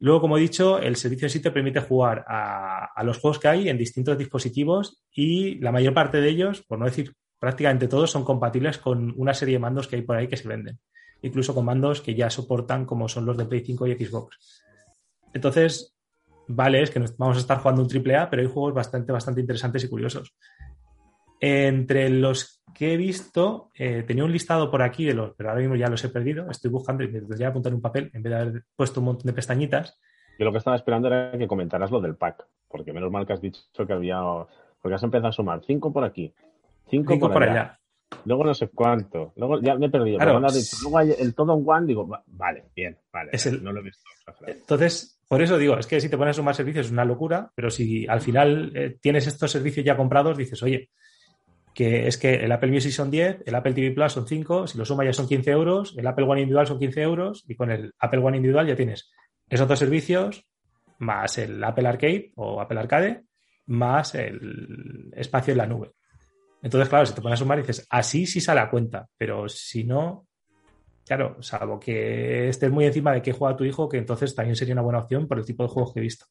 Luego, 0.00 0.22
como 0.22 0.38
he 0.38 0.40
dicho, 0.40 0.80
el 0.80 0.96
servicio 0.96 1.26
en 1.26 1.30
sí 1.30 1.40
te 1.40 1.52
permite 1.52 1.80
jugar 1.80 2.24
a, 2.26 2.86
a, 2.94 3.04
los 3.04 3.18
juegos 3.18 3.38
que 3.38 3.48
hay 3.48 3.68
en 3.68 3.78
distintos 3.78 4.18
dispositivos 4.18 5.04
y 5.12 5.58
la 5.60 5.72
mayor 5.72 5.94
parte 5.94 6.20
de 6.20 6.28
ellos, 6.30 6.62
por 6.62 6.78
no 6.78 6.86
decir 6.86 7.14
prácticamente 7.40 7.88
todos 7.88 8.10
son 8.10 8.24
compatibles 8.24 8.78
con 8.78 9.14
una 9.16 9.34
serie 9.34 9.54
de 9.54 9.58
mandos 9.58 9.88
que 9.88 9.96
hay 9.96 10.02
por 10.02 10.16
ahí 10.16 10.28
que 10.28 10.36
se 10.36 10.46
venden, 10.46 10.78
incluso 11.22 11.54
con 11.54 11.64
mandos 11.64 12.02
que 12.02 12.14
ya 12.14 12.30
soportan 12.30 12.84
como 12.84 13.08
son 13.08 13.26
los 13.26 13.36
de 13.36 13.46
Play 13.46 13.64
5 13.64 13.86
y 13.88 14.04
Xbox. 14.04 14.62
Entonces, 15.32 15.96
vale, 16.46 16.82
es 16.82 16.90
que 16.90 17.02
vamos 17.16 17.38
a 17.38 17.40
estar 17.40 17.58
jugando 17.58 17.82
un 17.82 17.88
AAA, 17.88 18.28
pero 18.28 18.42
hay 18.42 18.48
juegos 18.48 18.74
bastante, 18.74 19.10
bastante 19.10 19.40
interesantes 19.40 19.82
y 19.82 19.88
curiosos. 19.88 20.34
Entre 21.40 22.10
los 22.10 22.62
que 22.74 22.92
he 22.92 22.96
visto, 22.98 23.70
eh, 23.74 24.04
tenía 24.06 24.24
un 24.24 24.32
listado 24.32 24.70
por 24.70 24.82
aquí 24.82 25.06
de 25.06 25.14
los, 25.14 25.32
pero 25.34 25.48
ahora 25.48 25.62
mismo 25.62 25.76
ya 25.76 25.88
los 25.88 26.04
he 26.04 26.10
perdido. 26.10 26.50
Estoy 26.50 26.70
buscando 26.70 27.02
y 27.02 27.08
me 27.08 27.20
tendría 27.20 27.46
que 27.46 27.50
apuntar 27.50 27.72
un 27.72 27.80
papel 27.80 28.10
en 28.12 28.22
vez 28.22 28.30
de 28.30 28.38
haber 28.38 28.64
puesto 28.76 29.00
un 29.00 29.06
montón 29.06 29.26
de 29.26 29.32
pestañitas. 29.32 29.98
Yo 30.38 30.44
lo 30.44 30.52
que 30.52 30.58
estaba 30.58 30.76
esperando 30.76 31.08
era 31.08 31.32
que 31.38 31.48
comentaras 31.48 31.90
lo 31.90 32.00
del 32.00 32.16
pack, 32.16 32.46
porque 32.68 32.92
menos 32.92 33.10
mal 33.10 33.26
que 33.26 33.32
has 33.32 33.40
dicho 33.40 33.62
que 33.86 33.92
había. 33.92 34.20
Porque 34.82 34.94
has 34.94 35.02
empezado 35.02 35.28
a 35.28 35.32
sumar 35.32 35.62
cinco 35.66 35.92
por 35.92 36.04
aquí, 36.04 36.32
Cinco, 36.90 37.30
por, 37.30 37.42
allá. 37.42 37.78
Luego 38.24 38.44
no 38.44 38.54
sé 38.54 38.68
cuánto. 38.68 39.32
Luego 39.36 39.60
ya 39.60 39.76
me 39.76 39.86
he 39.86 39.90
perdido. 39.90 40.18
Luego 40.82 40.98
hay 40.98 41.14
el 41.18 41.34
todo 41.34 41.56
en 41.56 41.64
one, 41.66 41.86
digo, 41.86 42.08
vale, 42.26 42.64
bien, 42.74 42.98
vale. 43.12 43.30
no 43.62 43.72
lo 43.72 43.80
he 43.80 43.84
visto. 43.84 44.02
Entonces, 44.46 45.20
por 45.28 45.40
eso 45.42 45.56
digo, 45.58 45.78
es 45.78 45.86
que 45.86 46.00
si 46.00 46.08
te 46.08 46.18
pones 46.18 46.36
a 46.36 46.40
sumar 46.40 46.54
servicios 46.54 46.86
es 46.86 46.92
una 46.92 47.04
locura, 47.04 47.50
pero 47.54 47.70
si 47.70 48.06
al 48.06 48.20
final 48.20 48.72
eh, 48.74 48.98
tienes 49.00 49.26
estos 49.26 49.50
servicios 49.50 49.86
ya 49.86 49.96
comprados, 49.96 50.36
dices, 50.36 50.62
oye, 50.62 50.90
que 51.72 52.08
es 52.08 52.18
que 52.18 52.34
el 52.34 52.50
Apple 52.52 52.72
Music 52.72 52.92
son 52.92 53.10
10, 53.10 53.44
el 53.46 53.54
Apple 53.54 53.72
TV 53.72 53.92
Plus 53.92 54.12
son 54.12 54.26
5, 54.26 54.66
si 54.66 54.76
lo 54.76 54.84
sumas 54.84 55.06
ya 55.06 55.12
son 55.12 55.28
15 55.28 55.50
euros, 55.50 55.94
el 55.96 56.06
Apple 56.06 56.24
One 56.24 56.40
individual 56.40 56.66
son 56.66 56.78
15 56.78 57.02
euros 57.02 57.44
y 57.46 57.54
con 57.54 57.70
el 57.70 57.94
Apple 57.98 58.20
One 58.20 58.38
individual 58.38 58.66
ya 58.66 58.76
tienes 58.76 59.10
esos 59.48 59.68
dos 59.68 59.78
servicios 59.78 60.46
más 60.98 61.38
el 61.38 61.62
Apple 61.62 61.88
Arcade 61.88 62.32
o 62.36 62.60
Apple 62.60 62.80
Arcade 62.80 63.22
más 63.66 64.14
el 64.14 65.12
espacio 65.16 65.52
en 65.52 65.58
la 65.58 65.66
nube. 65.66 65.92
Entonces, 66.62 66.88
claro, 66.88 67.06
si 67.06 67.14
te 67.14 67.22
pones 67.22 67.38
a 67.38 67.42
sumar 67.42 67.58
dices, 67.58 67.86
así 67.90 68.26
sí 68.26 68.40
sale 68.40 68.60
a 68.60 68.70
cuenta, 68.70 69.08
pero 69.16 69.48
si 69.48 69.84
no, 69.84 70.26
claro, 71.06 71.42
salvo 71.42 71.80
que 71.80 72.48
estés 72.48 72.70
muy 72.70 72.84
encima 72.84 73.12
de 73.12 73.22
qué 73.22 73.32
juega 73.32 73.56
tu 73.56 73.64
hijo, 73.64 73.88
que 73.88 73.98
entonces 73.98 74.34
también 74.34 74.56
sería 74.56 74.74
una 74.74 74.82
buena 74.82 74.98
opción 74.98 75.26
por 75.26 75.38
el 75.38 75.46
tipo 75.46 75.62
de 75.62 75.70
juegos 75.70 75.92
que 75.92 76.00
he 76.00 76.02
visto. 76.02 76.26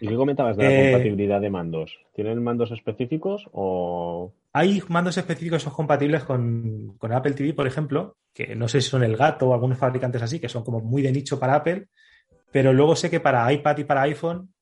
¿Y 0.00 0.08
qué 0.08 0.16
comentabas 0.16 0.56
de 0.56 0.64
la 0.64 0.70
eh, 0.70 0.92
compatibilidad 0.92 1.40
de 1.40 1.50
mandos? 1.50 1.98
¿Tienen 2.14 2.42
mandos 2.42 2.70
específicos 2.72 3.48
o...? 3.52 4.34
Hay 4.52 4.82
mandos 4.88 5.16
específicos 5.16 5.58
que 5.58 5.64
son 5.64 5.72
compatibles 5.72 6.24
con, 6.24 6.96
con, 6.98 7.12
Apple 7.12 7.32
TV, 7.32 7.54
por 7.54 7.66
ejemplo, 7.66 8.16
que 8.32 8.54
no 8.54 8.68
sé 8.68 8.80
si 8.80 8.90
son 8.90 9.02
el 9.02 9.16
gato 9.16 9.48
o 9.48 9.54
algunos 9.54 9.78
fabricantes 9.78 10.22
así, 10.22 10.38
que 10.38 10.48
son 10.48 10.62
como 10.62 10.80
muy 10.80 11.02
de 11.02 11.10
nicho 11.10 11.40
para 11.40 11.56
Apple, 11.56 11.86
pero 12.52 12.72
luego 12.72 12.94
sé 12.94 13.10
que 13.10 13.18
para 13.18 13.50
iPad 13.52 13.78
y 13.78 13.84
para 13.84 14.02
iPhone 14.02 14.52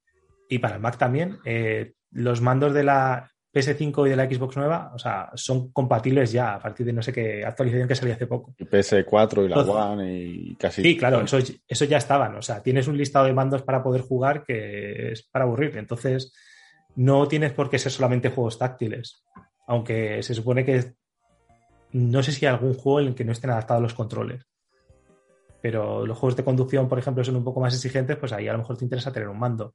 y 0.49 0.59
para 0.61 0.79
Mac 0.79 0.97
también, 0.97 1.39
eh, 1.45 1.93
los 2.11 2.41
mandos 2.41 2.73
de 2.73 2.85
la 2.85 3.32
PS5 3.53 4.07
y 4.07 4.11
de 4.11 4.17
la 4.17 4.25
Xbox 4.25 4.57
nueva, 4.57 4.93
o 4.95 4.99
sea, 4.99 5.31
son 5.35 5.71
compatibles 5.73 6.33
ya 6.33 6.55
a 6.55 6.59
partir 6.59 6.87
de 6.87 6.93
no 6.93 7.03
sé 7.03 7.13
qué 7.13 7.45
actualización 7.45 7.87
que 7.87 7.95
salió 7.95 8.15
hace 8.15 8.27
poco. 8.27 8.55
Y 8.59 8.65
PS4 8.65 9.45
y 9.45 9.49
la 9.49 9.61
One 9.61 10.15
y 10.15 10.55
casi. 10.57 10.83
Sí, 10.83 10.97
claro, 10.97 11.21
eso, 11.21 11.39
eso 11.69 11.85
ya 11.85 11.99
estaban. 11.99 12.35
O 12.37 12.43
sea, 12.43 12.63
tienes 12.63 12.89
un 12.89 12.97
listado 12.97 13.27
de 13.27 13.35
mandos 13.35 13.63
para 13.63 13.83
poder 13.83 14.01
jugar 14.01 14.45
que 14.45 15.13
es 15.13 15.23
para 15.23 15.45
aburrir. 15.45 15.77
Entonces, 15.77 16.33
no 16.97 17.29
tienes 17.29 17.53
por 17.53 17.69
qué 17.69 17.79
ser 17.79 17.93
solamente 17.93 18.31
juegos 18.31 18.59
táctiles. 18.59 19.23
Aunque 19.67 20.23
se 20.23 20.35
supone 20.35 20.65
que 20.65 20.95
no 21.93 22.23
sé 22.23 22.33
si 22.33 22.47
hay 22.47 22.53
algún 22.53 22.75
juego 22.75 23.01
en 23.01 23.09
el 23.09 23.15
que 23.15 23.25
no 23.25 23.33
estén 23.33 23.51
adaptados 23.51 23.83
los 23.83 23.95
controles. 23.95 24.47
Pero 25.61 26.07
los 26.07 26.19
juegos 26.19 26.37
de 26.37 26.45
conducción, 26.45 26.89
por 26.89 26.99
ejemplo, 26.99 27.23
son 27.23 27.37
un 27.37 27.45
poco 27.45 27.61
más 27.61 27.75
exigentes, 27.75 28.17
pues 28.17 28.33
ahí 28.33 28.49
a 28.49 28.53
lo 28.53 28.59
mejor 28.59 28.79
te 28.79 28.85
interesa 28.85 29.13
tener 29.13 29.29
un 29.29 29.39
mando. 29.39 29.75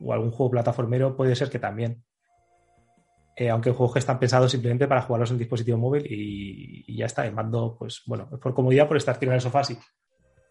O 0.00 0.12
algún 0.12 0.30
juego 0.30 0.52
plataformero 0.52 1.16
puede 1.16 1.36
ser 1.36 1.50
que 1.50 1.58
también. 1.58 2.02
Eh, 3.40 3.48
aunque 3.48 3.70
juegos 3.70 3.94
que 3.94 4.00
están 4.00 4.18
pensados 4.18 4.50
simplemente 4.50 4.86
para 4.86 5.00
jugarlos 5.00 5.30
en 5.30 5.38
dispositivo 5.38 5.78
móvil 5.78 6.04
y, 6.06 6.94
ya 6.94 7.06
está. 7.06 7.24
El 7.24 7.32
mando, 7.32 7.74
pues 7.78 8.02
bueno, 8.04 8.28
por 8.28 8.52
comodidad, 8.52 8.86
por 8.86 8.98
estar 8.98 9.18
tirado 9.18 9.32
en 9.32 9.36
el 9.36 9.40
sofá 9.40 9.60
así, 9.60 9.78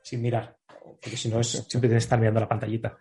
sin 0.01 0.23
mirar. 0.23 0.57
Porque 0.67 1.15
si 1.15 1.29
no, 1.29 1.39
es, 1.39 1.49
siempre 1.49 1.87
tienes 1.87 2.01
que 2.01 2.05
estar 2.05 2.17
mirando 2.17 2.39
la 2.39 2.49
pantallita. 2.49 2.97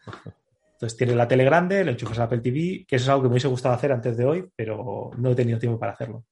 Entonces 0.75 0.95
tienes 0.95 1.17
la 1.17 1.27
tele 1.27 1.43
grande, 1.43 1.83
le 1.87 1.93
enchufas 1.93 2.19
a 2.19 2.25
Apple 2.25 2.41
TV, 2.41 2.85
que 2.87 2.97
eso 2.97 3.05
es 3.05 3.09
algo 3.09 3.23
que 3.23 3.29
me 3.29 3.33
hubiese 3.33 3.49
gustado 3.49 3.75
hacer 3.75 3.91
antes 3.91 4.15
de 4.15 4.27
hoy, 4.27 4.47
pero 4.55 5.11
no 5.17 5.31
he 5.31 5.35
tenido 5.35 5.59
tiempo 5.59 5.79
para 5.79 5.93
hacerlo. 5.93 6.27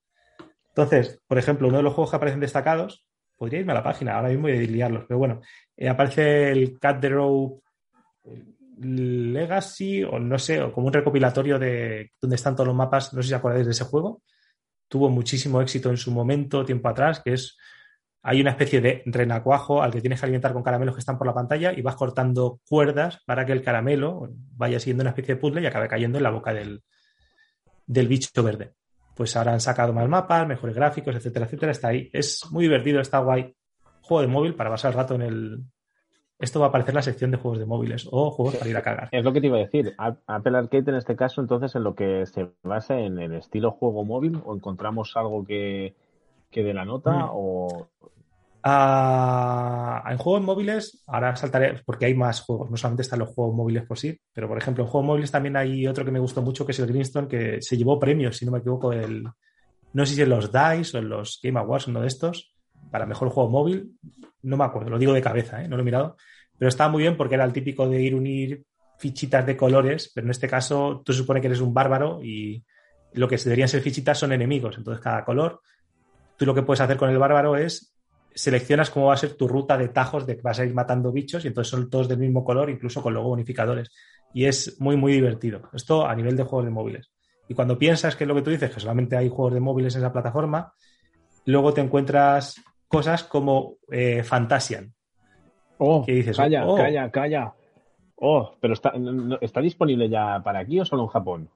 Entonces, 0.68 1.18
por 1.26 1.38
ejemplo, 1.38 1.68
uno 1.68 1.78
de 1.78 1.82
los 1.82 1.94
juegos 1.94 2.10
que 2.10 2.16
aparecen 2.16 2.40
destacados, 2.40 3.06
podría 3.38 3.60
irme 3.60 3.72
a 3.72 3.76
la 3.76 3.82
página, 3.82 4.16
ahora 4.16 4.28
mismo 4.28 4.50
y 4.50 4.66
liarlos, 4.66 5.06
pero 5.08 5.16
bueno, 5.16 5.40
eh, 5.74 5.88
aparece 5.88 6.52
el 6.52 6.78
Cat 6.78 7.00
the 7.00 7.08
Rope 7.08 7.62
Legacy 8.78 10.04
o 10.04 10.18
no 10.18 10.38
sé, 10.38 10.60
o 10.62 10.72
como 10.72 10.88
un 10.88 10.92
recopilatorio 10.92 11.58
de 11.58 12.12
donde 12.20 12.36
están 12.36 12.54
todos 12.54 12.68
los 12.68 12.76
mapas, 12.76 13.12
no 13.14 13.22
sé 13.22 13.28
si 13.28 13.34
os 13.34 13.38
acordáis 13.38 13.64
de 13.64 13.72
ese 13.72 13.84
juego. 13.84 14.22
Tuvo 14.88 15.08
muchísimo 15.08 15.60
éxito 15.60 15.90
en 15.90 15.96
su 15.96 16.10
momento, 16.12 16.64
tiempo 16.64 16.88
atrás, 16.88 17.20
que 17.24 17.32
es 17.32 17.56
hay 18.28 18.40
una 18.40 18.50
especie 18.50 18.80
de 18.80 19.04
renacuajo 19.06 19.82
al 19.82 19.92
que 19.92 20.00
tienes 20.00 20.18
que 20.18 20.26
alimentar 20.26 20.52
con 20.52 20.64
caramelos 20.64 20.96
que 20.96 20.98
están 20.98 21.16
por 21.16 21.28
la 21.28 21.34
pantalla 21.34 21.72
y 21.72 21.80
vas 21.80 21.94
cortando 21.94 22.60
cuerdas 22.68 23.20
para 23.24 23.46
que 23.46 23.52
el 23.52 23.62
caramelo 23.62 24.28
vaya 24.56 24.80
siguiendo 24.80 25.02
una 25.02 25.10
especie 25.10 25.36
de 25.36 25.40
puzzle 25.40 25.62
y 25.62 25.66
acabe 25.66 25.86
cayendo 25.86 26.18
en 26.18 26.24
la 26.24 26.30
boca 26.30 26.52
del, 26.52 26.82
del 27.86 28.08
bicho 28.08 28.42
verde. 28.42 28.72
Pues 29.14 29.36
ahora 29.36 29.52
han 29.52 29.60
sacado 29.60 29.92
más 29.92 30.08
mapas, 30.08 30.44
mejores 30.46 30.74
gráficos, 30.74 31.14
etcétera, 31.14 31.46
etcétera. 31.46 31.70
Está 31.70 31.88
ahí. 31.88 32.10
Es 32.12 32.42
muy 32.50 32.64
divertido, 32.64 33.00
está 33.00 33.20
guay. 33.20 33.54
Juego 34.02 34.22
de 34.22 34.26
móvil 34.26 34.54
para 34.56 34.70
pasar 34.70 34.90
el 34.90 34.96
rato 34.96 35.14
en 35.14 35.22
el, 35.22 35.64
esto 36.38 36.60
va 36.60 36.66
a 36.66 36.68
aparecer 36.68 36.90
en 36.90 36.96
la 36.96 37.02
sección 37.02 37.30
de 37.30 37.38
juegos 37.38 37.58
de 37.58 37.66
móviles 37.66 38.08
o 38.10 38.30
juegos 38.30 38.56
para 38.56 38.70
ir 38.70 38.76
a 38.76 38.82
cagar. 38.82 39.08
Es 39.10 39.24
lo 39.24 39.32
que 39.32 39.40
te 39.40 39.46
iba 39.46 39.56
a 39.56 39.60
decir. 39.60 39.94
Apple 39.96 40.58
Arcade 40.58 40.90
en 40.90 40.96
este 40.96 41.16
caso, 41.16 41.40
entonces, 41.40 41.74
en 41.74 41.84
lo 41.84 41.94
que 41.94 42.26
se 42.26 42.50
basa 42.62 42.98
en 42.98 43.18
el 43.18 43.34
estilo 43.34 43.70
juego 43.70 44.04
móvil, 44.04 44.40
o 44.44 44.54
encontramos 44.54 45.16
algo 45.16 45.44
que, 45.44 45.94
que 46.50 46.62
dé 46.62 46.74
la 46.74 46.84
nota, 46.84 47.12
mm. 47.12 47.30
o. 47.32 47.88
Ah, 48.68 50.02
en 50.10 50.18
juegos 50.18 50.42
móviles, 50.42 51.04
ahora 51.06 51.36
saltaré, 51.36 51.80
porque 51.84 52.06
hay 52.06 52.14
más 52.14 52.40
juegos, 52.40 52.68
no 52.68 52.76
solamente 52.76 53.02
están 53.02 53.20
los 53.20 53.28
juegos 53.28 53.54
móviles 53.54 53.84
por 53.84 53.96
sí, 53.96 54.18
pero 54.32 54.48
por 54.48 54.58
ejemplo, 54.58 54.82
en 54.82 54.90
juegos 54.90 55.06
móviles 55.06 55.30
también 55.30 55.56
hay 55.56 55.86
otro 55.86 56.04
que 56.04 56.10
me 56.10 56.18
gustó 56.18 56.42
mucho, 56.42 56.66
que 56.66 56.72
es 56.72 56.78
el 56.80 56.88
Greenstone, 56.88 57.28
que 57.28 57.62
se 57.62 57.76
llevó 57.76 57.96
premios, 58.00 58.36
si 58.36 58.44
no 58.44 58.50
me 58.50 58.58
equivoco, 58.58 58.92
el, 58.92 59.22
no 59.92 60.04
sé 60.04 60.16
si 60.16 60.22
en 60.22 60.30
los 60.30 60.50
DICE 60.50 60.96
o 60.96 61.00
en 61.00 61.08
los 61.08 61.38
Game 61.40 61.60
Awards, 61.60 61.86
uno 61.86 62.00
de 62.00 62.08
estos, 62.08 62.55
para 62.90 63.06
mejor 63.06 63.28
juego 63.30 63.50
móvil, 63.50 63.96
no 64.42 64.56
me 64.56 64.64
acuerdo, 64.64 64.90
lo 64.90 64.98
digo 64.98 65.12
de 65.12 65.22
cabeza, 65.22 65.62
¿eh? 65.62 65.68
no 65.68 65.76
lo 65.76 65.82
he 65.82 65.84
mirado, 65.84 66.16
pero 66.58 66.68
estaba 66.68 66.90
muy 66.90 67.02
bien 67.02 67.16
porque 67.16 67.34
era 67.34 67.44
el 67.44 67.52
típico 67.52 67.88
de 67.88 68.02
ir 68.02 68.14
unir 68.14 68.64
fichitas 68.98 69.44
de 69.44 69.56
colores, 69.56 70.10
pero 70.14 70.26
en 70.26 70.30
este 70.30 70.48
caso 70.48 71.02
tú 71.04 71.12
supone 71.12 71.40
que 71.40 71.48
eres 71.48 71.60
un 71.60 71.74
bárbaro 71.74 72.22
y 72.22 72.64
lo 73.12 73.28
que 73.28 73.36
deberían 73.36 73.68
ser 73.68 73.82
fichitas 73.82 74.18
son 74.18 74.32
enemigos, 74.32 74.78
entonces 74.78 75.02
cada 75.02 75.24
color, 75.24 75.60
tú 76.36 76.46
lo 76.46 76.54
que 76.54 76.62
puedes 76.62 76.80
hacer 76.80 76.96
con 76.96 77.10
el 77.10 77.18
bárbaro 77.18 77.56
es 77.56 77.96
seleccionas 78.36 78.90
cómo 78.90 79.06
va 79.06 79.14
a 79.14 79.16
ser 79.16 79.32
tu 79.32 79.48
ruta 79.48 79.78
de 79.78 79.88
tajos 79.88 80.26
de 80.26 80.36
que 80.36 80.42
vas 80.42 80.60
a 80.60 80.64
ir 80.64 80.74
matando 80.74 81.10
bichos 81.10 81.44
y 81.44 81.48
entonces 81.48 81.70
son 81.70 81.88
todos 81.88 82.06
del 82.06 82.18
mismo 82.18 82.44
color, 82.44 82.68
incluso 82.68 83.02
con 83.02 83.14
logo 83.14 83.30
bonificadores. 83.30 83.90
Y 84.34 84.44
es 84.44 84.78
muy, 84.78 84.96
muy 84.96 85.14
divertido. 85.14 85.70
Esto 85.72 86.06
a 86.06 86.14
nivel 86.14 86.36
de 86.36 86.42
juegos 86.42 86.66
de 86.66 86.70
móviles. 86.70 87.10
Y 87.48 87.54
cuando 87.54 87.78
piensas 87.78 88.14
que 88.14 88.24
es 88.24 88.28
lo 88.28 88.34
que 88.34 88.42
tú 88.42 88.50
dices, 88.50 88.70
que 88.70 88.78
solamente 88.78 89.16
hay 89.16 89.30
juegos 89.30 89.54
de 89.54 89.60
móviles 89.60 89.94
en 89.94 90.02
esa 90.02 90.12
plataforma, 90.12 90.74
luego 91.46 91.72
te 91.72 91.80
encuentras 91.80 92.62
cosas 92.88 93.24
como 93.24 93.76
eh, 93.90 94.22
Fantasian. 94.22 94.92
Oh, 95.78 96.04
dices, 96.06 96.36
calla, 96.36 96.66
oh". 96.66 96.76
calla, 96.76 97.10
calla. 97.10 97.54
Oh, 98.16 98.56
pero 98.60 98.74
está, 98.74 98.92
¿está 99.40 99.60
disponible 99.60 100.08
ya 100.08 100.40
para 100.42 100.60
aquí 100.60 100.80
o 100.80 100.84
solo 100.84 101.02
en 101.02 101.08
Japón? 101.08 101.50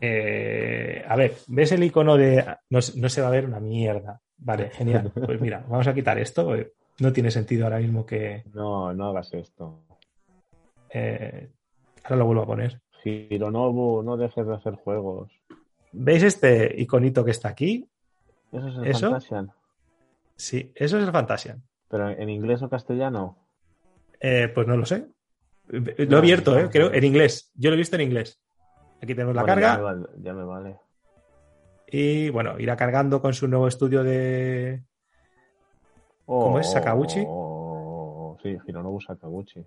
Eh, 0.00 1.04
a 1.06 1.16
ver, 1.16 1.34
¿ves 1.48 1.72
el 1.72 1.84
icono 1.84 2.16
de.? 2.16 2.44
No, 2.70 2.80
se 2.80 3.20
va 3.20 3.28
a 3.28 3.32
ver 3.32 3.44
una 3.44 3.60
mierda. 3.60 4.20
Vale, 4.38 4.70
genial. 4.70 5.12
Pues 5.26 5.40
mira, 5.40 5.64
vamos 5.68 5.86
a 5.86 5.94
quitar 5.94 6.18
esto. 6.18 6.54
no 7.00 7.12
tiene 7.12 7.30
sentido 7.30 7.64
ahora 7.64 7.78
mismo 7.78 8.06
que. 8.06 8.44
No, 8.54 8.94
no 8.94 9.06
hagas 9.06 9.34
esto. 9.34 9.82
eh, 10.90 11.50
ahora 12.04 12.16
lo 12.16 12.26
vuelvo 12.26 12.42
a 12.42 12.46
poner. 12.46 12.80
Hironobu, 13.04 14.02
no 14.02 14.16
dejes 14.16 14.46
de 14.46 14.54
hacer 14.54 14.74
juegos. 14.76 15.30
¿Veis 15.92 16.22
este 16.22 16.80
iconito 16.80 17.24
que 17.24 17.30
está 17.32 17.48
aquí? 17.48 17.88
Eso 18.52 18.68
es 18.68 18.76
el 18.76 18.86
¿Eso? 18.86 19.10
Fantasian. 19.10 19.52
Sí, 20.40 20.72
eso 20.74 20.96
es 20.96 21.04
el 21.04 21.12
Fantasian. 21.12 21.62
Pero 21.86 22.08
en 22.08 22.30
inglés 22.30 22.62
o 22.62 22.70
castellano. 22.70 23.36
Eh, 24.18 24.50
pues 24.54 24.66
no 24.66 24.74
lo 24.74 24.86
sé. 24.86 25.06
Lo 25.68 26.16
he 26.16 26.18
abierto, 26.18 26.58
eh, 26.58 26.70
creo, 26.70 26.90
en 26.90 27.04
inglés. 27.04 27.52
Yo 27.54 27.68
lo 27.68 27.74
he 27.74 27.76
visto 27.76 27.96
en 27.96 28.02
inglés. 28.02 28.40
Aquí 29.02 29.14
tenemos 29.14 29.34
la 29.34 29.42
Bueno, 29.42 29.60
carga. 29.60 29.72
Ya 29.72 29.76
me, 29.76 29.82
vale, 29.82 30.06
ya 30.22 30.32
me 30.32 30.44
vale. 30.44 30.76
Y 31.88 32.30
bueno, 32.30 32.58
irá 32.58 32.74
cargando 32.74 33.20
con 33.20 33.34
su 33.34 33.48
nuevo 33.48 33.68
estudio 33.68 34.02
de. 34.02 34.82
¿Cómo 36.24 36.58
es? 36.58 36.70
¿Sakaguchi? 36.70 37.22
Oh, 37.26 38.38
sí, 38.42 38.56
Hironobu 38.66 38.98
Sakaguchi. 38.98 39.62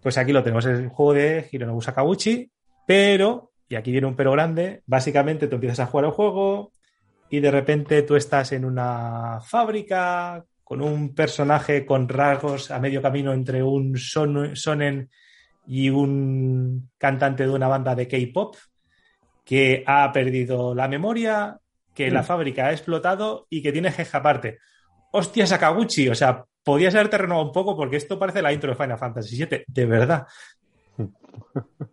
Pues 0.00 0.16
aquí 0.16 0.32
lo 0.32 0.44
tenemos, 0.44 0.64
es 0.64 0.78
el 0.78 0.88
juego 0.90 1.12
de 1.14 1.48
Hironobu 1.50 1.82
Sakaguchi, 1.82 2.52
pero, 2.86 3.50
y 3.68 3.74
aquí 3.74 3.90
viene 3.90 4.06
un 4.06 4.14
pero 4.14 4.30
grande, 4.30 4.84
básicamente 4.86 5.48
tú 5.48 5.56
empiezas 5.56 5.80
a 5.80 5.86
jugar 5.86 6.04
el 6.04 6.12
juego 6.12 6.70
y 7.30 7.40
de 7.40 7.50
repente 7.50 8.02
tú 8.02 8.16
estás 8.16 8.52
en 8.52 8.64
una 8.64 9.40
fábrica 9.40 10.44
con 10.62 10.80
un 10.82 11.14
personaje 11.14 11.84
con 11.86 12.08
rasgos 12.08 12.70
a 12.70 12.78
medio 12.80 13.00
camino 13.02 13.32
entre 13.32 13.62
un 13.62 13.96
son- 13.96 14.56
sonen 14.56 15.10
y 15.66 15.90
un 15.90 16.90
cantante 16.98 17.44
de 17.44 17.50
una 17.52 17.68
banda 17.68 17.94
de 17.94 18.06
K-pop 18.08 18.56
que 19.44 19.84
ha 19.86 20.10
perdido 20.12 20.74
la 20.74 20.88
memoria, 20.88 21.58
que 21.94 22.10
la 22.10 22.22
fábrica 22.22 22.66
ha 22.66 22.72
explotado 22.72 23.46
y 23.48 23.62
que 23.62 23.72
tiene 23.72 23.92
que 23.92 24.02
escaparte. 24.02 24.58
Hostia, 25.12 25.46
Sakaguchi, 25.46 26.08
o 26.08 26.14
sea, 26.14 26.44
podías 26.64 26.94
haberte 26.94 27.18
renovado 27.18 27.46
un 27.46 27.52
poco 27.52 27.76
porque 27.76 27.96
esto 27.96 28.18
parece 28.18 28.42
la 28.42 28.52
intro 28.52 28.70
de 28.70 28.76
Final 28.76 28.98
Fantasy 28.98 29.36
VII, 29.36 29.64
de 29.66 29.86
verdad. 29.86 30.26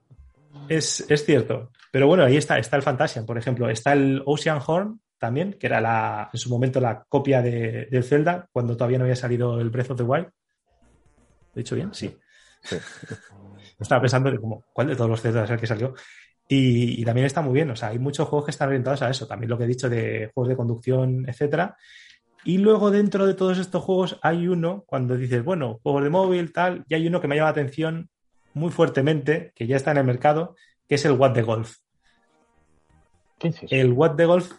Es, 0.70 1.06
es 1.10 1.26
cierto. 1.26 1.72
Pero 1.92 2.08
bueno, 2.08 2.24
ahí 2.24 2.38
está, 2.38 2.58
está 2.58 2.78
el 2.78 2.84
Fantasian, 2.84 3.26
por 3.26 3.38
ejemplo. 3.38 3.70
Está 3.70 3.94
el 3.94 4.22
Ocean 4.26 4.60
Horn 4.66 5.02
también, 5.24 5.54
que 5.54 5.68
era 5.68 5.80
la, 5.80 6.30
en 6.34 6.38
su 6.38 6.50
momento 6.50 6.82
la 6.82 7.06
copia 7.08 7.42
de, 7.42 7.88
del 7.90 8.04
Zelda, 8.04 8.50
cuando 8.52 8.76
todavía 8.76 8.98
no 8.98 9.06
había 9.06 9.16
salido 9.16 9.62
el 9.62 9.70
Breath 9.70 9.92
of 9.92 9.98
the 9.98 10.04
Wild. 10.04 10.26
¿Lo 10.26 10.32
he 11.56 11.60
dicho 11.60 11.76
bien? 11.76 11.94
Sí. 11.94 12.14
Sí. 12.62 12.76
Estaba 13.80 14.02
pensando 14.02 14.30
de 14.30 14.38
como, 14.38 14.66
¿cuál 14.74 14.88
de 14.88 14.98
todos 14.98 15.10
los 15.10 15.22
Zeldas 15.22 15.46
es 15.46 15.52
el 15.52 15.60
que 15.62 15.68
salió? 15.68 15.94
Y, 16.50 17.02
y 17.02 17.06
también 17.06 17.26
está 17.26 17.42
muy 17.42 17.54
bien. 17.54 17.72
O 17.72 17.76
sea, 17.78 17.88
hay 17.88 18.00
muchos 18.00 18.28
juegos 18.28 18.46
que 18.46 18.52
están 18.52 18.68
orientados 18.68 19.02
a 19.02 19.10
eso. 19.10 19.26
También 19.26 19.50
lo 19.50 19.58
que 19.58 19.64
he 19.64 19.68
dicho 19.68 19.90
de 19.90 20.30
juegos 20.34 20.50
de 20.50 20.58
conducción, 20.58 21.26
etcétera. 21.26 21.78
Y 22.44 22.58
luego 22.58 22.92
dentro 22.92 23.26
de 23.26 23.34
todos 23.34 23.60
estos 23.60 23.82
juegos 23.82 24.20
hay 24.22 24.50
uno, 24.50 24.84
cuando 24.86 25.16
dices, 25.16 25.42
bueno, 25.42 25.80
juegos 25.84 26.04
de 26.04 26.10
móvil, 26.10 26.52
tal, 26.52 26.84
y 26.90 26.96
hay 26.96 27.08
uno 27.08 27.22
que 27.22 27.30
me 27.30 27.38
llama 27.38 27.48
la 27.48 27.52
atención 27.52 28.10
muy 28.54 28.72
fuertemente, 28.72 29.54
que 29.56 29.68
ya 29.68 29.78
está 29.78 29.92
en 29.92 29.98
el 30.00 30.04
mercado, 30.04 30.58
que 30.90 30.96
es 30.96 31.06
el 31.06 31.14
What 31.14 31.32
de 31.32 31.44
Golf. 31.44 31.78
¿Qué 33.40 33.48
es 33.48 33.64
eso? 33.64 33.68
El 33.74 33.94
What 33.94 34.16
de 34.16 34.26
Golf 34.26 34.52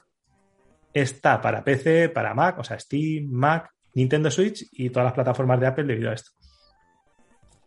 está 0.95 1.41
para 1.41 1.65
PC, 1.65 2.09
para 2.09 2.33
Mac, 2.33 2.59
o 2.59 2.65
sea, 2.65 2.79
Steam, 2.79 3.27
Mac, 3.29 3.69
Nintendo 3.95 4.31
Switch 4.31 4.67
y 4.73 4.91
todas 4.91 5.07
las 5.07 5.13
plataformas 5.13 5.61
de 5.61 5.67
Apple 5.67 5.85
debido 5.85 6.11
a 6.11 6.15
esto. 6.15 6.31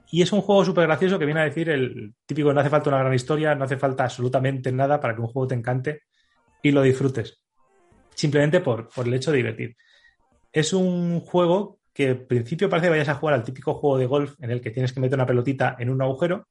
Y 0.10 0.22
es 0.22 0.32
un 0.32 0.42
juego 0.42 0.64
súper 0.64 0.88
gracioso 0.88 1.20
que 1.20 1.26
viene 1.26 1.42
a 1.42 1.46
decir 1.46 1.70
el 1.70 2.14
típico, 2.26 2.54
no 2.54 2.62
hace 2.62 2.70
falta 2.70 2.90
una 2.90 3.00
gran 3.00 3.14
historia, 3.14 3.54
no 3.56 3.66
hace 3.66 3.78
falta 3.78 4.06
absolutamente 4.06 4.72
nada 4.72 5.00
para 5.02 5.14
que 5.14 5.22
un 5.22 5.28
juego 5.28 5.48
te 5.48 5.56
encante 5.56 6.04
y 6.64 6.72
lo 6.72 6.82
disfrutes. 6.82 7.44
Simplemente 8.16 8.62
por, 8.62 8.88
por 8.90 9.06
el 9.06 9.14
hecho 9.14 9.32
de 9.32 9.38
divertir. 9.38 9.76
Es 10.52 10.72
un 10.72 11.20
juego 11.20 11.80
que 11.94 12.10
al 12.10 12.26
principio 12.26 12.70
parece 12.70 12.88
que 12.88 12.92
vayas 12.92 13.10
a 13.10 13.16
jugar 13.16 13.36
al 13.36 13.44
típico 13.44 13.74
juego 13.74 13.98
de 13.98 14.06
golf 14.06 14.36
en 14.40 14.52
el 14.52 14.62
que 14.62 14.72
tienes 14.72 14.94
que 14.94 15.02
meter 15.02 15.18
una 15.18 15.26
pelotita 15.26 15.76
en 15.78 15.90
un 15.90 16.02
agujero, 16.02 16.48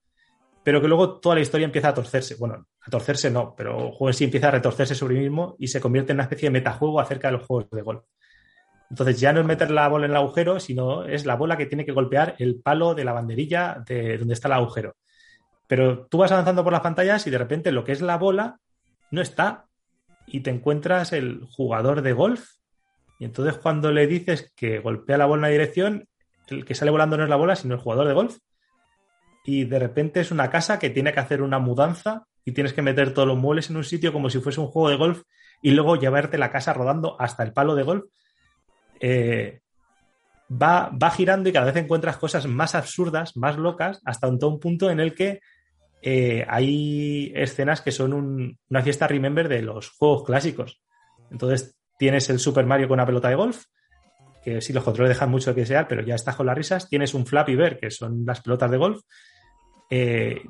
pero 0.67 0.81
que 0.81 0.89
luego 0.89 1.21
toda 1.21 1.37
la 1.37 1.43
historia 1.43 1.65
empieza 1.65 1.91
a 1.91 1.95
torcerse. 1.95 2.35
Bueno, 2.35 2.67
a 2.81 2.91
torcerse 2.91 3.31
no, 3.31 3.55
pero 3.57 3.87
el 3.87 3.93
juego 3.93 4.09
en 4.09 4.15
sí 4.15 4.25
empieza 4.25 4.49
a 4.49 4.51
retorcerse 4.51 4.97
sobre 4.97 5.15
sí 5.15 5.21
mismo 5.21 5.55
y 5.61 5.69
se 5.69 5.81
convierte 5.81 6.11
en 6.11 6.17
una 6.17 6.25
especie 6.25 6.49
de 6.49 6.55
metajuego 6.55 6.99
acerca 6.99 7.29
de 7.29 7.35
los 7.35 7.47
juegos 7.47 7.71
de 7.71 7.83
golf. 7.83 8.03
Entonces 8.91 9.21
ya 9.21 9.33
no 9.33 9.39
es 9.39 9.47
meter 9.47 9.71
la 9.71 9.87
bola 9.87 10.07
en 10.07 10.11
el 10.11 10.17
agujero, 10.17 10.59
sino 10.59 11.05
es 11.05 11.25
la 11.25 11.37
bola 11.37 11.57
que 11.57 11.67
tiene 11.67 11.87
que 11.87 11.93
golpear 11.93 12.35
el 12.41 12.61
palo 12.61 12.97
de 12.97 13.05
la 13.05 13.13
banderilla 13.13 13.81
de 13.87 14.19
donde 14.19 14.35
está 14.35 14.49
el 14.49 14.55
agujero. 14.55 14.97
Pero 15.69 16.09
tú 16.09 16.19
vas 16.19 16.33
avanzando 16.33 16.65
por 16.65 16.73
las 16.73 16.83
pantallas 16.83 17.25
y 17.29 17.31
de 17.31 17.39
repente 17.39 17.71
lo 17.71 17.85
que 17.85 17.93
es 17.93 18.01
la 18.01 18.19
bola 18.19 18.59
no 19.13 19.23
está 19.23 19.67
y 20.27 20.41
te 20.41 20.51
encuentras 20.51 21.13
el 21.13 21.45
jugador 21.49 22.03
de 22.03 22.13
golf 22.13 22.55
y 23.21 23.25
entonces 23.25 23.57
cuando 23.57 23.93
le 23.93 24.09
dices 24.09 24.53
que 24.57 24.81
golpea 24.81 25.17
la 25.17 25.27
bola 25.27 25.39
en 25.39 25.45
una 25.45 25.53
dirección, 25.53 26.09
el 26.49 26.65
que 26.65 26.75
sale 26.75 26.91
volando 26.91 27.17
no 27.17 27.23
es 27.23 27.31
la 27.31 27.37
bola, 27.37 27.55
sino 27.55 27.75
el 27.75 27.81
jugador 27.81 28.09
de 28.09 28.15
golf. 28.15 28.39
Y 29.47 29.65
de 29.65 29.79
repente 29.79 30.21
es 30.21 30.31
una 30.31 30.51
casa 30.51 30.79
que 30.79 30.91
tiene 30.91 31.13
que 31.13 31.21
hacer 31.21 31.41
una 31.41 31.59
mudanza 31.59 32.27
y 32.45 32.53
tienes 32.53 32.73
que 32.73 32.83
meter 32.83 33.15
todos 33.15 33.29
los 33.29 33.39
muebles 33.39 33.71
en 33.71 33.77
un 33.77 33.85
sitio 33.85 34.13
como 34.13 34.29
si 34.29 34.41
fuese 34.41 34.61
un 34.61 34.67
juego 34.67 34.91
de 34.91 34.97
golf 34.97 35.23
y 35.63 35.71
luego 35.71 35.97
llevarte 35.97 36.37
la 36.37 36.51
casa 36.53 36.73
rodando 36.75 37.17
hasta 37.21 37.43
el 37.45 37.53
palo 37.53 37.75
de 37.75 37.83
golf. 37.83 38.05
Eh, 39.01 39.61
va, 40.51 40.91
va 40.91 41.11
girando 41.11 41.49
y 41.49 41.53
cada 41.53 41.67
vez 41.67 41.77
encuentras 41.77 42.17
cosas 42.19 42.47
más 42.47 42.75
absurdas, 42.75 43.37
más 43.37 43.57
locas, 43.57 44.01
hasta 44.05 44.29
un, 44.29 44.39
todo 44.39 44.51
un 44.51 44.61
punto 44.61 44.91
en 44.91 45.01
el 45.01 45.15
que 45.15 45.41
eh, 46.03 46.45
hay 46.49 47.33
escenas 47.35 47.81
que 47.81 47.91
son 47.93 48.13
un- 48.13 48.59
una 48.69 48.83
fiesta 48.83 49.09
remember 49.09 49.49
de 49.49 49.63
los 49.63 49.91
juegos 49.91 50.25
clásicos. 50.25 50.81
Entonces 51.31 51.77
tienes 51.99 52.29
el 52.31 52.39
Super 52.39 52.67
Mario 52.67 52.89
con 52.89 52.95
una 52.95 53.07
pelota 53.07 53.29
de 53.29 53.35
golf, 53.35 53.65
que 54.45 54.61
sí, 54.61 54.73
los 54.73 54.85
controles 54.85 55.11
dejan 55.17 55.31
mucho 55.31 55.53
que 55.55 55.63
desear, 55.63 55.89
pero 55.89 56.03
ya 56.03 56.15
estás 56.15 56.37
con 56.37 56.47
las 56.47 56.57
risas. 56.57 56.89
Tienes 56.89 57.15
un 57.15 57.27
Flappy 57.27 57.57
Bear, 57.57 57.79
que 57.79 57.91
son 57.91 58.25
las 58.25 58.41
pelotas 58.41 58.71
de 58.71 58.77
golf. 58.77 59.01
Eh, 59.91 60.43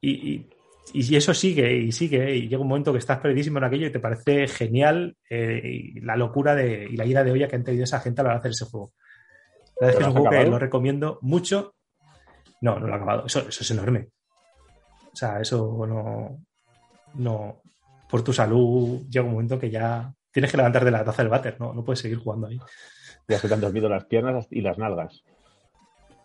y, 0.00 0.10
y- 0.10 0.48
y 0.94 1.16
eso 1.16 1.32
sigue 1.32 1.74
y 1.74 1.92
sigue, 1.92 2.34
y 2.36 2.48
llega 2.48 2.60
un 2.60 2.68
momento 2.68 2.92
que 2.92 2.98
estás 2.98 3.18
perdidísimo 3.20 3.58
en 3.58 3.64
aquello 3.64 3.86
y 3.86 3.92
te 3.92 4.00
parece 4.00 4.46
genial 4.48 5.16
eh, 5.30 5.92
la 6.02 6.16
locura 6.16 6.54
de, 6.54 6.84
y 6.90 6.96
la 6.96 7.06
ira 7.06 7.24
de 7.24 7.30
olla 7.30 7.48
que 7.48 7.56
han 7.56 7.64
tenido 7.64 7.84
esa 7.84 8.00
gente 8.00 8.20
a 8.20 8.24
la 8.24 8.30
hora 8.30 8.34
de 8.36 8.38
hacer 8.40 8.50
ese 8.50 8.64
juego. 8.66 8.92
La 9.80 9.86
verdad 9.86 9.90
es 9.90 9.96
que 9.96 10.02
es 10.02 10.06
¿Lo 10.06 10.06
un 10.06 10.08
has 10.08 10.12
juego 10.12 10.44
que 10.44 10.50
lo 10.50 10.58
recomiendo 10.58 11.18
mucho. 11.22 11.74
No, 12.60 12.78
no 12.78 12.86
lo 12.88 12.92
he 12.92 12.96
acabado. 12.96 13.26
Eso, 13.26 13.40
eso 13.48 13.62
es 13.62 13.70
enorme. 13.70 14.08
O 15.12 15.16
sea, 15.16 15.40
eso 15.40 15.86
no. 15.86 16.44
No. 17.14 17.62
Por 18.10 18.22
tu 18.22 18.32
salud 18.32 19.02
llega 19.08 19.24
un 19.24 19.32
momento 19.32 19.58
que 19.58 19.70
ya 19.70 20.12
tienes 20.30 20.50
que 20.50 20.56
levantarte 20.56 20.86
de 20.86 20.90
la 20.92 21.04
taza 21.04 21.22
del 21.22 21.30
váter, 21.30 21.58
¿no? 21.58 21.72
No 21.72 21.84
puedes 21.84 22.00
seguir 22.00 22.18
jugando 22.18 22.48
ahí. 22.48 22.58
Ya 23.28 23.38
se 23.38 23.48
te 23.48 23.54
han 23.54 23.60
dormido 23.60 23.88
las 23.88 24.04
piernas 24.04 24.46
y 24.50 24.60
las 24.60 24.76
nalgas. 24.78 25.22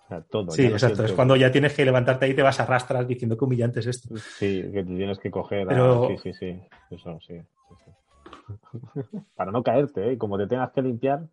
O 0.08 0.10
sea, 0.10 0.22
todo. 0.22 0.51
Sí, 0.51 0.66
exacto. 0.66 1.03
Es 1.03 1.12
cuando 1.12 1.36
ya 1.36 1.51
tienes 1.51 1.74
que 1.74 1.84
levantarte 1.84 2.26
ahí 2.26 2.32
y 2.32 2.36
te 2.36 2.41
vas 2.41 2.60
a 2.60 2.64
arrastras 2.64 3.05
diciendo 3.08 3.38
que 3.38 3.43
humillante 3.43 3.82
es 3.82 3.88
esto. 3.88 4.16
Sí, 4.18 4.62
que 4.74 4.84
te 4.84 4.95
tienes 4.95 5.20
que 5.20 5.30
coger. 5.30 5.64
a- 5.64 5.70
Pero- 5.70 6.08
Sí, 6.08 6.18
sí, 6.24 6.34
sí. 6.34 6.62
Eso, 6.89 7.20
sí. 7.28 7.34
sí, 7.39 7.76
sí. 7.84 9.20
Para 9.36 9.51
no 9.51 9.62
caerte, 9.62 10.08
¿eh? 10.10 10.14
Y 10.14 10.18
Como 10.18 10.38
te 10.38 10.47
tengas 10.47 10.72
que 10.72 10.82
limpiar. 10.82 11.28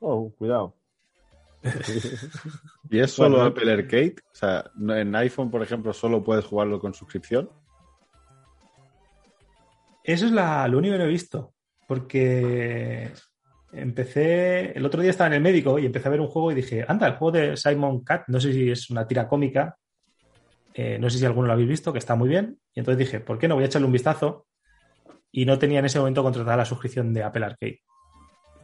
Oh, 0.00 0.30
cuidado. 0.36 0.74
¿Y 2.90 2.98
es 3.00 3.10
solo 3.10 3.36
Bueno, 3.36 3.44
Apple 3.50 3.72
Arcade? 3.72 4.16
O 4.30 4.34
sea, 4.34 4.70
en 4.78 5.16
iPhone, 5.16 5.50
por 5.50 5.62
ejemplo, 5.62 5.92
solo 5.94 6.22
puedes 6.22 6.44
jugarlo 6.44 6.78
con 6.78 6.92
suscripción. 6.92 7.48
Eso 10.04 10.26
es 10.26 10.32
la- 10.32 10.68
lo 10.68 10.78
único 10.78 10.92
que 10.92 10.98
no 10.98 11.04
he 11.04 11.08
visto. 11.08 11.52
Porque 11.88 13.12
empecé. 13.76 14.72
El 14.76 14.84
otro 14.84 15.00
día 15.00 15.10
estaba 15.10 15.28
en 15.28 15.34
el 15.34 15.40
médico 15.40 15.78
y 15.78 15.86
empecé 15.86 16.08
a 16.08 16.10
ver 16.10 16.20
un 16.20 16.28
juego 16.28 16.52
y 16.52 16.54
dije, 16.54 16.84
anda, 16.86 17.06
el 17.06 17.14
juego 17.14 17.32
de 17.38 17.56
Simon 17.56 18.02
Cat, 18.04 18.24
no 18.28 18.40
sé 18.40 18.52
si 18.52 18.70
es 18.70 18.90
una 18.90 19.06
tira 19.06 19.28
cómica. 19.28 19.76
eh, 20.74 20.98
no 20.98 21.08
sé 21.08 21.18
si 21.18 21.24
alguno 21.24 21.46
lo 21.46 21.54
habéis 21.54 21.68
visto, 21.68 21.92
que 21.92 21.98
está 21.98 22.14
muy 22.16 22.28
bien. 22.28 22.58
Y 22.74 22.80
entonces 22.80 22.98
dije, 22.98 23.20
¿por 23.20 23.38
qué 23.38 23.48
no? 23.48 23.54
Voy 23.54 23.64
a 23.64 23.66
echarle 23.66 23.86
un 23.86 23.92
vistazo. 23.92 24.46
Y 25.32 25.44
no 25.44 25.58
tenía 25.58 25.80
en 25.80 25.86
ese 25.86 25.98
momento 25.98 26.22
contratada 26.22 26.56
la 26.58 26.64
suscripción 26.64 27.12
de 27.14 27.22
Apple 27.22 27.44
Arcade. 27.44 27.80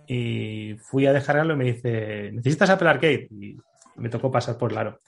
Y 0.06 0.74
fui 0.78 1.06
a 1.06 1.12
descargarlo 1.12 1.54
y 1.54 1.56
me 1.56 1.64
dice, 1.64 2.30
¿necesitas 2.32 2.70
Apple 2.70 2.88
Arcade? 2.88 3.28
Y 3.30 3.56
me 3.96 4.08
tocó 4.08 4.30
pasar 4.30 4.58
por 4.58 4.72
Laro. 4.72 5.00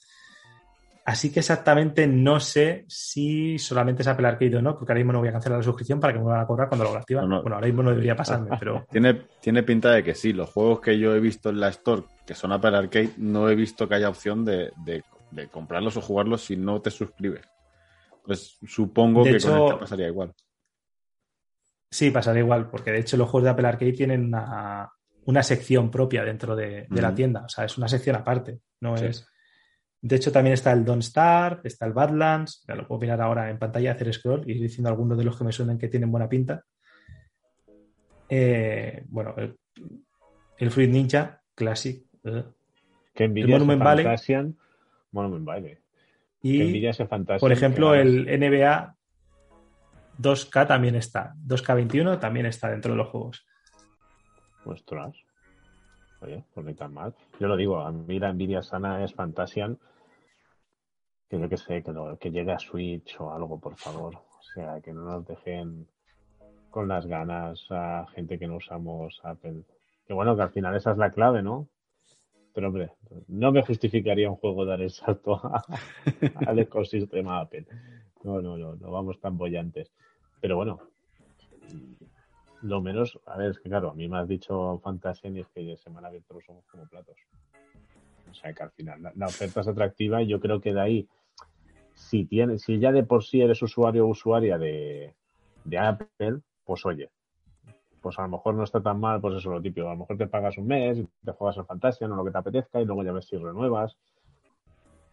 Así 1.07 1.31
que 1.31 1.41
exactamente 1.41 2.07
no 2.07 2.41
sé 2.41 2.87
si 2.89 3.59
solamente 3.59 4.01
es 4.01 4.09
Apple 4.09 4.27
Arcade 4.27 4.57
o 4.57 4.63
no, 4.63 4.75
porque 4.75 4.93
ahora 4.93 5.01
mismo 5.01 5.13
no 5.13 5.19
voy 5.19 5.29
a 5.29 5.33
cancelar 5.33 5.59
la 5.59 5.63
suscripción 5.65 6.01
para 6.01 6.15
que 6.15 6.19
me 6.19 6.25
van 6.25 6.41
a 6.41 6.47
cobrar 6.47 6.67
cuando 6.69 6.85
lo 6.85 6.97
activa. 6.97 7.21
No, 7.23 7.29
no. 7.29 7.43
Bueno, 7.43 7.57
ahora 7.57 7.67
mismo 7.67 7.83
no 7.83 7.91
debería 7.91 8.17
pasarme, 8.17 8.57
pero 8.59 8.87
Tiene, 8.91 9.27
tiene 9.41 9.63
pinta 9.63 9.91
de 9.93 10.03
que 10.03 10.15
sí. 10.15 10.33
Los 10.33 10.51
juegos 10.51 10.81
que 10.81 10.99
yo 10.99 11.15
he 11.15 11.21
visto 11.21 11.51
en 11.51 11.61
la 11.61 11.69
Store, 11.69 12.05
que 12.27 12.35
son 12.35 12.53
Apple 12.53 12.75
Arcade, 12.77 13.11
no 13.19 13.51
he 13.51 13.55
visto 13.55 13.87
que 13.87 13.97
haya 13.97 14.09
opción 14.09 14.45
de, 14.47 14.73
de- 14.85 15.03
de 15.31 15.49
comprarlos 15.49 15.97
o 15.97 16.01
jugarlos 16.01 16.43
si 16.45 16.57
no 16.57 16.81
te 16.81 16.91
suscribes. 16.91 17.43
Pues 18.25 18.57
supongo 18.67 19.25
De 19.25 19.33
que 19.33 19.37
hecho- 19.37 19.49
con 19.51 19.59
este 19.59 19.75
pasaría 19.81 20.07
igual. 20.09 20.33
sí, 21.91 22.11
pasará 22.11 22.39
igual, 22.39 22.71
porque 22.71 22.91
de 22.93 23.01
hecho 23.01 23.17
los 23.17 23.29
juegos 23.29 23.45
de 23.45 23.51
Apple 23.51 23.69
Arcade 23.69 23.93
tienen 23.93 24.25
una, 24.27 24.91
una 25.27 25.43
sección 25.43 25.91
propia 25.91 26.25
dentro 26.25 26.57
de, 26.57 26.87
de 26.89 27.03
la 27.03 27.15
tienda, 27.15 27.45
o 27.45 27.49
sea, 27.49 27.65
es 27.67 27.77
una 27.79 27.89
sección 27.89 28.17
aparte, 28.17 28.61
no 28.81 28.97
Sí. 28.97 29.05
es... 29.07 29.27
De 30.07 30.17
hecho, 30.17 30.31
también 30.31 30.53
está 30.53 30.71
el 30.73 30.85
Don't 30.85 31.03
Star, 31.03 31.63
está 31.65 31.87
el 31.87 31.95
Badlands, 31.95 32.63
ya 32.69 32.75
lo 32.75 32.87
puedo 32.87 33.01
mirar 33.01 33.23
ahora 33.23 33.49
en 33.49 33.59
pantalla, 33.59 33.93
hacer 33.93 34.13
scroll 34.13 34.43
y 34.47 34.53
ir 34.53 34.61
diciendo 34.61 34.91
algunos 34.91 35.17
de 35.17 35.25
los 35.25 35.35
que 35.35 35.45
me 35.45 35.53
suenan 35.53 35.79
que 35.79 35.89
tienen 35.89 36.13
buena 36.13 36.29
pinta. 36.29 36.63
Eh, 38.29 39.03
bueno, 39.09 39.35
el, 39.39 39.59
el 40.59 40.71
Fruit 40.71 40.91
Ninja, 40.91 41.41
Classic. 41.55 42.05
eh. 42.25 42.45
Que 43.15 43.25
envidia 43.25 43.57
El 43.57 43.63
Monument 43.63 43.83
Valley. 43.83 44.05
Fantasian. 44.05 44.59
Monument 45.13 45.45
Valley. 45.47 45.79
Y, 46.43 46.87
por 47.41 47.53
ejemplo, 47.53 47.95
el 47.95 48.25
NBA 48.27 48.95
2K 50.21 50.67
también 50.67 50.97
está. 50.97 51.35
2K21 51.47 52.21
también 52.21 52.45
está 52.45 52.69
dentro 52.69 52.93
de 52.93 52.99
los 52.99 53.09
juegos. 53.09 53.47
Ostras. 54.67 55.17
Oye, 56.21 56.45
pues 56.53 56.67
ni 56.67 56.75
tan 56.75 56.93
mal. 56.93 57.15
Yo 57.41 57.49
lo 57.49 57.57
digo, 57.57 57.81
a 57.81 57.91
mí 57.91 58.19
la 58.19 58.29
envidia 58.29 58.63
sana 58.63 59.03
es 59.03 59.15
Fantasian. 59.15 59.79
Que 61.35 61.41
yo 61.41 61.49
que 61.49 61.57
sé, 61.57 61.83
que, 61.83 61.91
lo- 61.93 62.17
que 62.17 62.31
llegue 62.31 62.53
a 62.53 62.59
Switch 62.61 63.17
o 63.21 63.33
algo, 63.33 63.59
por 63.59 63.75
favor. 63.75 64.15
O 64.15 64.43
sea, 64.55 64.81
que 64.81 64.93
no 64.93 65.03
nos 65.03 65.27
dejen 65.27 65.85
con 66.71 66.87
las 66.87 67.07
ganas 67.07 67.67
a 67.71 68.07
gente 68.15 68.39
que 68.39 68.47
no 68.47 68.57
usamos 68.57 69.21
Apple. 69.25 69.65
Que 70.07 70.13
bueno, 70.15 70.37
que 70.37 70.43
al 70.43 70.51
final 70.51 70.77
esa 70.77 70.93
es 70.93 70.97
la 70.99 71.11
clave, 71.11 71.43
¿no? 71.43 71.67
Pero 72.53 72.69
hombre, 72.69 72.93
no 73.27 73.51
me 73.51 73.63
justificaría 73.63 74.31
un 74.31 74.37
juego 74.37 74.65
dar 74.65 74.81
el 74.81 74.91
salto 74.91 75.41
al 76.47 76.59
ecosistema 76.61 77.41
Apple. 77.41 77.67
No, 78.23 78.41
no, 78.41 78.57
no, 78.57 78.77
no 78.77 78.91
vamos 78.93 79.19
tan 79.19 79.37
bollantes. 79.37 79.91
Pero 80.41 80.55
bueno, 80.55 80.79
lo 82.63 82.81
menos, 82.81 83.19
a 83.27 83.37
ver, 83.37 83.51
es 83.51 83.59
que 83.59 83.69
claro, 83.69 83.91
a 83.91 83.95
mí 83.95 84.07
me 84.07 84.19
has 84.19 84.29
dicho 84.29 84.79
Fantasia 84.85 85.29
y 85.31 85.41
es 85.41 85.49
que 85.49 85.77
se 85.77 85.91
me 85.91 85.99
han 85.99 86.07
abierto 86.07 86.35
los 86.35 86.49
ojos 86.49 86.65
como 86.71 86.87
platos. 86.87 87.17
O 88.31 88.35
sea 88.35 88.53
que 88.53 88.63
al 88.63 88.71
final 88.71 89.03
la 89.17 89.27
oferta 89.27 89.61
es 89.61 89.69
atractiva 89.69 90.23
y 90.23 90.27
yo 90.27 90.41
creo 90.41 90.61
que 90.61 90.73
de 90.73 90.81
ahí, 90.81 91.09
si 91.95 92.25
tienes, 92.25 92.63
si 92.63 92.79
ya 92.79 92.93
de 92.93 93.05
por 93.05 93.25
sí 93.25 93.41
eres 93.41 93.63
usuario 93.63 94.07
o 94.07 94.11
usuaria 94.11 94.59
de, 94.59 95.15
de 95.65 95.79
Apple, 95.79 96.41
pues 96.65 96.85
oye, 96.87 97.11
pues 98.01 98.19
a 98.19 98.23
lo 98.23 98.29
mejor 98.29 98.55
no 98.55 98.65
está 98.65 98.83
tan 98.83 99.01
mal, 99.01 99.21
pues 99.21 99.37
eso 99.37 99.51
lo 99.51 99.63
típico, 99.63 99.89
a 99.89 99.93
lo 99.93 100.01
mejor 100.01 100.19
te 100.19 100.27
pagas 100.27 100.59
un 100.59 100.67
mes 100.67 100.99
y 100.99 101.09
te 101.25 101.33
juegas 101.33 101.57
el 101.57 101.65
Fantasia, 101.65 102.07
no 102.07 102.17
lo 102.17 102.25
que 102.25 102.31
te 102.31 102.39
apetezca, 102.39 102.81
y 102.81 102.85
luego 102.85 103.03
ya 103.03 103.13
ves 103.13 103.27
si 103.27 103.37
renuevas 103.37 103.97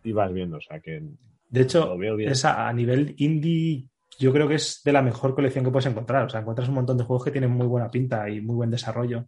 y 0.03 0.11
vas 0.11 0.33
viendo, 0.33 0.57
o 0.57 0.61
sea 0.61 0.79
que 0.79 1.01
De 1.49 1.61
hecho, 1.61 1.95
esa, 2.19 2.67
a 2.67 2.73
nivel 2.73 3.15
indie, 3.17 3.87
yo 4.19 4.33
creo 4.33 4.47
que 4.47 4.55
es 4.55 4.81
de 4.83 4.91
la 4.91 5.01
mejor 5.01 5.35
colección 5.35 5.63
que 5.63 5.71
puedes 5.71 5.85
encontrar. 5.85 6.25
O 6.25 6.29
sea, 6.29 6.41
encuentras 6.41 6.69
un 6.69 6.75
montón 6.75 6.97
de 6.97 7.03
juegos 7.03 7.23
que 7.23 7.31
tienen 7.31 7.51
muy 7.51 7.67
buena 7.67 7.89
pinta 7.89 8.29
y 8.29 8.41
muy 8.41 8.55
buen 8.55 8.71
desarrollo. 8.71 9.27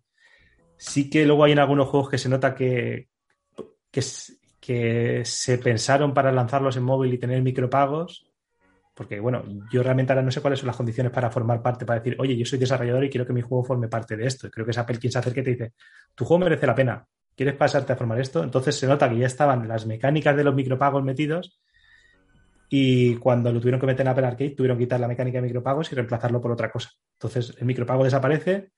Sí 0.78 1.10
que 1.10 1.26
luego 1.26 1.44
hay 1.44 1.54
en 1.54 1.60
algunos 1.60 1.88
juegos 1.88 2.10
que 2.10 2.18
se 2.18 2.30
nota 2.30 2.56
que, 2.56 3.10
que, 3.92 4.02
que 4.66 5.26
se 5.26 5.58
pensaron 5.58 6.14
para 6.14 6.32
lanzarlos 6.32 6.78
en 6.78 6.84
móvil 6.84 7.14
y 7.14 7.18
tener 7.18 7.42
micropagos. 7.42 8.26
Porque, 8.94 9.20
bueno, 9.20 9.44
yo 9.70 9.84
realmente 9.84 10.14
ahora 10.14 10.22
no 10.22 10.32
sé 10.32 10.40
cuáles 10.40 10.60
son 10.60 10.68
las 10.68 10.78
condiciones 10.78 11.12
para 11.12 11.30
formar 11.30 11.62
parte, 11.62 11.86
para 11.86 12.00
decir, 12.00 12.16
oye, 12.18 12.38
yo 12.38 12.46
soy 12.46 12.60
desarrollador 12.60 13.04
y 13.04 13.10
quiero 13.10 13.26
que 13.26 13.34
mi 13.34 13.42
juego 13.42 13.66
forme 13.66 13.90
parte 13.90 14.16
de 14.16 14.26
esto. 14.26 14.48
Y 14.48 14.52
creo 14.52 14.66
que 14.66 14.72
es 14.72 14.78
Apple 14.78 15.00
quien 15.00 15.12
se 15.12 15.20
acerca 15.20 15.42
y 15.42 15.44
te 15.44 15.50
dice, 15.50 15.74
tu 16.16 16.24
juego 16.24 16.46
merece 16.46 16.66
la 16.66 16.76
pena. 16.76 17.06
¿Quieres 17.36 17.56
pasarte 17.56 17.92
a 17.92 17.98
formar 17.98 18.22
esto? 18.22 18.42
Entonces 18.42 18.78
se 18.78 18.88
nota 18.88 19.10
que 19.10 19.18
ya 19.18 19.26
estaban 19.26 19.68
las 19.68 19.86
mecánicas 19.86 20.38
de 20.38 20.44
los 20.46 20.56
micropagos 20.56 21.04
metidos 21.04 21.60
y 22.70 23.16
cuando 23.16 23.52
lo 23.52 23.60
tuvieron 23.60 23.82
que 23.82 23.88
meter 23.88 24.06
en 24.06 24.12
Apple 24.12 24.28
Arcade 24.28 24.52
tuvieron 24.52 24.78
que 24.78 24.86
quitar 24.86 25.00
la 25.00 25.10
mecánica 25.10 25.40
de 25.40 25.48
micropagos 25.48 25.92
y 25.92 25.96
reemplazarlo 25.96 26.40
por 26.40 26.52
otra 26.52 26.72
cosa. 26.72 26.92
Entonces 27.16 27.54
el 27.60 27.66
micropago 27.66 28.06
desaparece, 28.06 28.72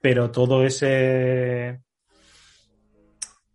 pero 0.00 0.32
todo 0.32 0.64
ese 0.64 1.82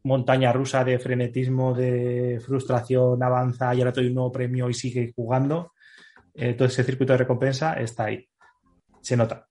montaña 0.06 0.54
rusa 0.54 0.84
de 0.84 1.00
frenetismo, 1.00 1.74
de 1.74 2.40
frustración, 2.46 3.22
avanza 3.22 3.74
y 3.76 3.80
ahora 3.80 3.92
te 3.92 4.02
doy 4.02 4.10
un 4.10 4.16
nuevo 4.16 4.32
premio 4.32 4.70
y 4.70 4.74
sigue 4.74 5.12
jugando, 5.16 5.74
eh, 6.34 6.54
todo 6.54 6.68
ese 6.68 6.84
circuito 6.84 7.14
de 7.14 7.18
recompensa 7.20 7.74
está 7.74 8.06
ahí. 8.06 8.28
Se 9.02 9.18
nota. 9.18 9.48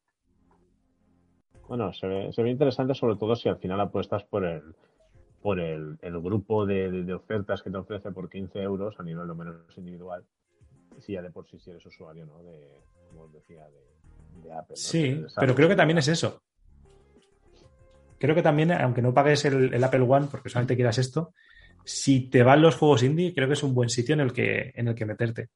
Bueno, 1.68 1.92
se 1.92 2.06
ve, 2.06 2.32
se 2.32 2.42
ve 2.42 2.50
interesante 2.50 2.94
sobre 2.94 3.16
todo 3.16 3.34
si 3.36 3.48
al 3.48 3.58
final 3.58 3.80
apuestas 3.80 4.24
por 4.24 4.44
el 4.44 4.62
por 5.42 5.60
el, 5.60 5.98
el 6.00 6.20
grupo 6.20 6.64
de, 6.64 6.90
de- 6.90 7.02
de 7.04 7.12
ofertas 7.14 7.60
que 7.62 7.70
te 7.70 7.76
ofrece 7.76 8.10
por 8.12 8.30
15 8.30 8.62
euros 8.62 8.94
a 8.98 9.02
nivel 9.02 9.26
lo 9.26 9.34
menos 9.34 9.56
individual. 9.76 10.24
Si 11.00 11.12
ya 11.12 11.20
de 11.20 11.30
por 11.30 11.46
sí 11.46 11.58
si 11.58 11.70
eres 11.70 11.84
usuario, 11.84 12.24
¿no? 12.24 12.42
De, 12.42 12.80
como 13.10 13.22
os 13.24 13.32
decía, 13.32 13.62
de, 13.68 14.42
de 14.42 14.52
Apple. 14.54 14.70
¿no? 14.70 14.76
Sí, 14.76 15.22
pero 15.38 15.54
creo 15.54 15.68
que 15.68 15.76
también 15.76 15.98
es 15.98 16.08
eso. 16.08 16.40
Creo 18.24 18.34
que 18.34 18.42
también, 18.42 18.72
aunque 18.72 19.02
no 19.02 19.12
pagues 19.12 19.44
el, 19.44 19.74
el 19.74 19.84
Apple 19.84 20.00
One, 20.00 20.28
porque 20.30 20.48
solamente 20.48 20.76
quieras 20.76 20.96
esto, 20.96 21.34
si 21.84 22.30
te 22.30 22.42
van 22.42 22.62
los 22.62 22.74
juegos 22.74 23.02
indie, 23.02 23.34
creo 23.34 23.46
que 23.48 23.52
es 23.52 23.62
un 23.62 23.74
buen 23.74 23.90
sitio 23.90 24.14
en 24.14 24.20
el 24.20 24.32
que, 24.32 24.72
en 24.74 24.88
el 24.88 24.94
que 24.94 25.04
meterte. 25.04 25.50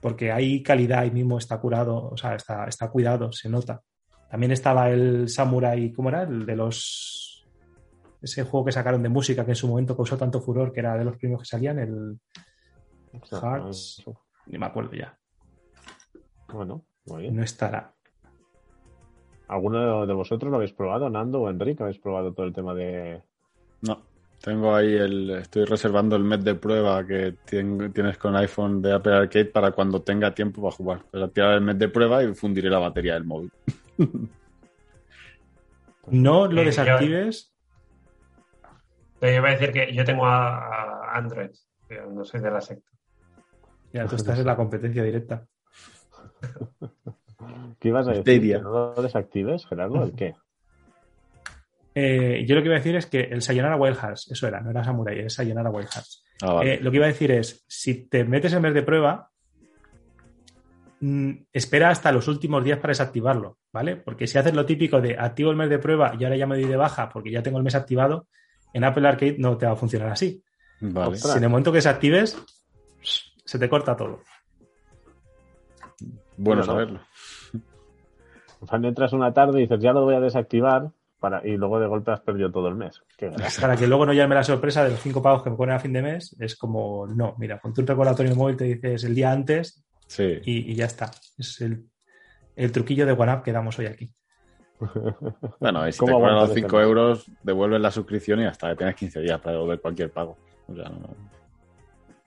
Porque 0.00 0.30
hay 0.30 0.62
calidad 0.62 1.00
ahí 1.00 1.10
mismo, 1.10 1.38
está 1.38 1.58
curado, 1.58 2.10
o 2.10 2.16
sea, 2.16 2.36
está, 2.36 2.66
está 2.66 2.88
cuidado, 2.88 3.32
se 3.32 3.48
nota. 3.48 3.82
También 4.30 4.52
estaba 4.52 4.88
el 4.90 5.28
Samurai, 5.28 5.92
¿cómo 5.92 6.10
era? 6.10 6.22
El 6.22 6.46
de 6.46 6.54
los. 6.54 7.44
Ese 8.22 8.44
juego 8.44 8.66
que 8.66 8.72
sacaron 8.72 9.02
de 9.02 9.08
música 9.08 9.44
que 9.44 9.50
en 9.50 9.56
su 9.56 9.66
momento 9.66 9.96
causó 9.96 10.16
tanto 10.16 10.40
furor, 10.40 10.72
que 10.72 10.78
era 10.78 10.96
de 10.96 11.04
los 11.04 11.16
primeros 11.16 11.42
que 11.42 11.48
salían, 11.48 11.80
el 11.80 12.20
Hearts. 13.28 14.04
Ni 14.46 14.56
me 14.56 14.66
acuerdo 14.66 14.92
ya. 14.92 15.18
Bueno, 16.46 16.84
muy 17.06 17.22
bien. 17.22 17.34
No 17.34 17.42
estará. 17.42 17.92
¿Alguno 19.48 20.06
de 20.06 20.12
vosotros 20.14 20.50
lo 20.50 20.56
habéis 20.56 20.72
probado, 20.72 21.08
Nando 21.08 21.40
o 21.42 21.50
Enrique? 21.50 21.82
¿Habéis 21.82 21.98
probado 21.98 22.32
todo 22.32 22.46
el 22.46 22.52
tema 22.52 22.74
de, 22.74 23.22
No, 23.82 24.02
tengo 24.42 24.74
ahí 24.74 24.94
el. 24.94 25.30
Estoy 25.30 25.64
reservando 25.64 26.16
el 26.16 26.24
mes 26.24 26.44
de 26.44 26.54
prueba 26.54 27.04
que 27.06 27.34
tien- 27.46 27.92
tienes 27.92 28.18
con 28.18 28.36
iPhone 28.36 28.82
de 28.82 28.92
Apple 28.92 29.14
Arcade 29.14 29.46
para 29.46 29.72
cuando 29.72 30.02
tenga 30.02 30.34
tiempo 30.34 30.62
para 30.62 30.74
jugar. 30.76 31.02
Voy 31.12 31.22
a 31.22 31.28
tirar 31.28 31.54
el 31.54 31.60
mes 31.62 31.78
de 31.78 31.88
prueba 31.88 32.22
y 32.22 32.34
fundiré 32.34 32.68
la 32.70 32.78
batería 32.78 33.14
del 33.14 33.24
móvil. 33.24 33.50
No 36.10 36.46
lo 36.46 36.62
Eh, 36.62 36.64
yo- 36.64 36.70
desactives. 36.70 37.52
Te 39.20 39.34
iba 39.34 39.48
a 39.48 39.52
decir 39.52 39.72
que 39.72 39.92
yo 39.92 40.04
tengo 40.06 40.24
a, 40.24 40.56
a 41.10 41.16
Android, 41.18 41.50
pero 41.86 42.10
no 42.10 42.24
soy 42.24 42.40
de 42.40 42.50
la 42.50 42.62
secta. 42.62 42.88
Ya, 43.92 44.06
tú 44.06 44.16
estás 44.16 44.38
en 44.38 44.46
la 44.46 44.56
competencia 44.56 45.02
directa. 45.02 45.46
¿Qué 47.78 47.88
ibas 47.88 48.06
a 48.08 48.12
decir? 48.12 48.22
Stadia. 48.22 48.56
¿Que 48.58 48.62
no 48.62 48.70
lo 48.70 49.02
desactives, 49.02 49.66
Gerardo? 49.66 50.04
¿El 50.04 50.12
qué? 50.12 50.34
Eh, 52.00 52.44
yo 52.46 52.54
lo 52.54 52.60
que 52.60 52.66
iba 52.68 52.76
a 52.76 52.78
decir 52.78 52.94
es 52.94 53.06
que 53.06 53.22
el 53.22 53.42
Sayonara 53.42 53.74
Wild 53.74 53.96
Hearts, 53.96 54.30
eso 54.30 54.46
era, 54.46 54.60
no 54.60 54.70
era 54.70 54.84
Samurai, 54.84 55.18
es 55.18 55.34
Sayonara 55.34 55.68
Wild 55.68 55.88
Hearts. 55.88 56.22
Ah, 56.42 56.52
vale. 56.52 56.74
Eh, 56.74 56.80
lo 56.80 56.92
que 56.92 56.98
iba 56.98 57.06
a 57.06 57.08
decir 57.08 57.32
es, 57.32 57.64
si 57.66 58.08
te 58.08 58.22
metes 58.24 58.52
en 58.52 58.62
mes 58.62 58.72
de 58.72 58.84
prueba, 58.84 59.32
mm, 61.00 61.32
espera 61.52 61.90
hasta 61.90 62.12
los 62.12 62.28
últimos 62.28 62.62
días 62.62 62.78
para 62.78 62.92
desactivarlo, 62.92 63.58
¿vale? 63.72 63.96
Porque 63.96 64.28
si 64.28 64.38
haces 64.38 64.54
lo 64.54 64.64
típico 64.64 65.00
de 65.00 65.18
activo 65.18 65.50
el 65.50 65.56
mes 65.56 65.70
de 65.70 65.80
prueba 65.80 66.12
y 66.16 66.22
ahora 66.22 66.36
ya 66.36 66.46
me 66.46 66.54
doy 66.54 66.66
de 66.66 66.76
baja 66.76 67.08
porque 67.08 67.32
ya 67.32 67.42
tengo 67.42 67.58
el 67.58 67.64
mes 67.64 67.74
activado, 67.74 68.28
en 68.72 68.84
Apple 68.84 69.08
Arcade 69.08 69.36
no 69.38 69.58
te 69.58 69.66
va 69.66 69.72
a 69.72 69.76
funcionar 69.76 70.10
así. 70.10 70.40
vale. 70.80 71.16
Si 71.16 71.36
en 71.36 71.42
el 71.42 71.50
momento 71.50 71.72
que 71.72 71.78
desactives, 71.78 72.38
se 73.44 73.58
te 73.58 73.68
corta 73.68 73.96
todo. 73.96 74.20
Bueno 76.36 76.60
No, 76.60 76.66
no. 76.66 76.72
saberlo. 76.72 77.00
Cuando 78.66 78.88
entras 78.88 79.12
una 79.12 79.32
tarde 79.32 79.58
y 79.58 79.62
dices, 79.62 79.78
ya 79.80 79.92
lo 79.92 80.02
voy 80.04 80.14
a 80.14 80.20
desactivar, 80.20 80.90
para, 81.20 81.46
y 81.46 81.56
luego 81.56 81.80
de 81.80 81.86
golpe 81.86 82.12
has 82.12 82.20
perdido 82.20 82.50
todo 82.50 82.68
el 82.68 82.74
mes. 82.76 83.02
Qué 83.16 83.28
gracia. 83.30 83.60
Para 83.60 83.76
que 83.76 83.86
luego 83.86 84.06
no 84.06 84.12
llame 84.12 84.34
la 84.36 84.44
sorpresa 84.44 84.84
de 84.84 84.90
los 84.90 85.00
cinco 85.00 85.20
pagos 85.22 85.42
que 85.42 85.50
me 85.50 85.56
ponen 85.56 85.74
a 85.74 85.80
fin 85.80 85.92
de 85.92 86.02
mes, 86.02 86.36
es 86.38 86.56
como, 86.56 87.06
no, 87.06 87.34
mira, 87.38 87.58
ponte 87.60 87.80
un 87.80 87.86
recordatorio 87.86 88.34
móvil, 88.36 88.56
te 88.56 88.64
dices 88.64 89.04
el 89.04 89.14
día 89.14 89.32
antes 89.32 89.84
Sí. 90.06 90.38
y, 90.44 90.72
y 90.72 90.74
ya 90.74 90.86
está. 90.86 91.10
Es 91.36 91.60
el, 91.60 91.84
el 92.56 92.72
truquillo 92.72 93.04
de 93.04 93.12
OneUp 93.12 93.42
que 93.42 93.52
damos 93.52 93.78
hoy 93.78 93.86
aquí. 93.86 94.10
Bueno, 95.60 95.88
y 95.88 95.92
si 95.92 95.98
te 95.98 96.04
¿Cómo 96.06 96.18
cobran 96.18 96.34
los 96.34 96.42
aguantas 96.44 96.56
este 96.56 96.60
5 96.68 96.76
mes? 96.76 96.86
euros, 96.86 97.30
devuelves 97.42 97.80
la 97.80 97.90
suscripción 97.90 98.40
y 98.40 98.46
hasta 98.46 98.76
tienes 98.76 98.94
15 98.94 99.20
días 99.20 99.40
para 99.40 99.52
devolver 99.56 99.80
cualquier 99.80 100.10
pago. 100.12 100.36
O 100.68 100.74
sea, 100.74 100.84
no- 100.88 101.16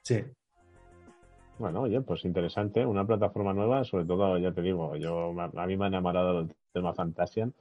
Sí. 0.04 0.22
Bueno, 1.62 1.82
oye, 1.82 2.02
pues 2.02 2.26
interesante, 2.26 2.84
una 2.84 3.06
plataforma 3.06 3.54
nueva, 3.54 3.84
sobre 3.84 4.06
todo, 4.06 4.36
ya 4.40 4.52
te 4.52 4.64
digo, 4.64 4.96
yo 4.96 5.32
a 5.40 5.68
mí 5.68 5.78
me 5.78 5.86
ha 5.86 5.88
enamorado 5.90 6.40
el 6.40 6.56
tema 6.74 6.92
Fantasian. 6.92 7.54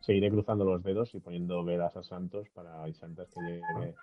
Seguiré 0.00 0.30
cruzando 0.30 0.66
los 0.66 0.82
dedos 0.82 1.14
y 1.14 1.20
poniendo 1.20 1.64
velas 1.64 1.96
a 1.96 2.02
Santos 2.02 2.46
para 2.50 2.86
y 2.86 2.92
Santas 2.92 3.28
que 3.30 3.40
llegue 3.40 3.94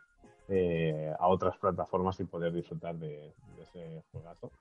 eh, 0.50 1.14
a 1.20 1.28
otras 1.28 1.56
plataformas 1.60 2.20
y 2.20 2.24
poder 2.24 2.52
disfrutar 2.52 2.96
de, 2.96 3.32
ese 3.62 4.02
juegazo, 4.12 4.52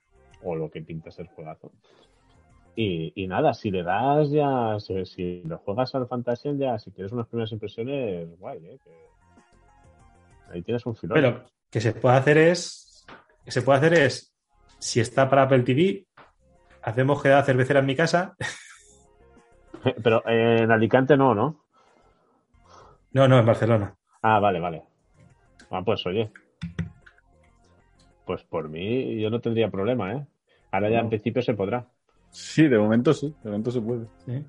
o 0.43 0.55
lo 0.57 0.71
que 0.71 0.83
pinta 0.83 1.11
ser 1.11 1.27
juegazo. 1.29 1.73
Y, 2.77 3.27
nada, 3.27 3.55
si 3.55 3.71
le 3.71 3.83
das 3.83 4.31
ya, 4.31 4.77
si, 4.79 5.07
si 5.07 5.43
lo 5.45 5.57
juegas 5.57 5.95
al 5.95 6.07
Fantasian 6.07 6.59
ya, 6.59 6.79
si 6.79 6.91
quieres 6.91 7.13
unas 7.13 7.29
primeras 7.29 7.51
impresiones, 7.51 8.29
guay, 8.39 8.59
¿eh? 8.67 8.79
Ahí 10.51 10.61
tienes 10.61 10.85
un 10.85 10.95
filón. 10.95 11.15
Pero 11.15 11.45
que 11.71 11.81
se 11.81 11.95
puede 11.95 12.17
hacer 12.17 12.37
es, 12.37 13.07
que 13.43 13.51
se 13.51 13.63
puede 13.63 13.79
hacer 13.79 13.95
es, 13.95 14.32
si 14.83 14.99
está 14.99 15.31
para 15.31 15.43
Apple 15.45 15.63
TV, 15.63 16.07
hacemos 16.83 17.23
quedada 17.23 17.45
cervecera 17.45 17.79
en 17.81 17.87
mi 17.87 17.95
casa. 17.95 18.35
Pero 20.03 20.25
eh, 20.27 20.59
en 20.63 20.73
Alicante 20.73 21.17
no, 21.17 21.35
¿no? 21.37 21.65
No, 23.13 23.29
no, 23.29 23.39
en 23.39 23.47
Barcelona. 23.47 23.95
Ah, 24.23 24.41
vale, 24.41 24.59
vale. 24.59 24.83
Ah, 25.71 25.83
pues 25.85 26.05
oye. 26.07 26.33
Pues 28.27 28.43
por 28.43 28.69
mí 28.69 29.21
yo 29.21 29.31
no 29.31 29.41
tendría 29.41 29.71
problema, 29.71 30.15
¿eh? 30.15 30.27
Ahora 30.73 30.89
ya 30.91 30.97
No. 30.99 31.05
en 31.05 31.09
principio 31.11 31.43
se 31.43 31.55
podrá. 31.55 31.87
Sí, 32.31 32.67
de 32.67 32.79
momento 32.79 33.15
sí, 33.15 33.35
de 33.43 33.51
momento 33.51 33.71
se 33.71 33.81
puede. 33.81 34.07
Sí. 34.27 34.45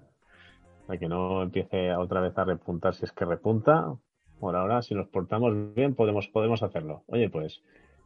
Para 0.87 0.97
que 0.99 1.07
no 1.07 1.43
empiece 1.43 1.95
otra 1.95 2.21
vez 2.21 2.35
a 2.37 2.43
repuntar 2.45 2.95
si 2.95 3.05
es 3.05 3.11
que 3.11 3.25
repunta. 3.25 3.93
Por 4.39 4.55
ahora, 4.55 4.81
si 4.81 4.95
nos 4.95 5.07
portamos 5.09 5.75
bien, 5.75 5.93
podemos, 5.93 6.27
podemos 6.27 6.63
hacerlo. 6.63 7.03
Oye, 7.07 7.29
pues, 7.29 7.61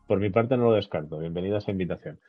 por 0.08 0.20
mi 0.20 0.30
parte 0.30 0.58
no 0.58 0.66
lo 0.66 0.74
descarto. 0.74 1.20
Bienvenida 1.20 1.56
a 1.56 1.58
esa 1.60 1.72
invitación. 1.72 2.20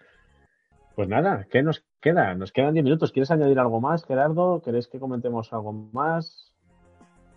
Pues 0.94 1.08
nada, 1.08 1.46
¿qué 1.50 1.62
nos 1.62 1.84
queda? 2.00 2.34
Nos 2.34 2.50
quedan 2.50 2.74
10 2.74 2.84
minutos. 2.84 3.12
¿Quieres 3.12 3.30
añadir 3.30 3.58
algo 3.60 3.80
más, 3.80 4.04
Gerardo? 4.04 4.60
¿Queréis 4.62 4.88
que 4.88 4.98
comentemos 4.98 5.52
algo 5.52 5.72
más? 5.72 6.52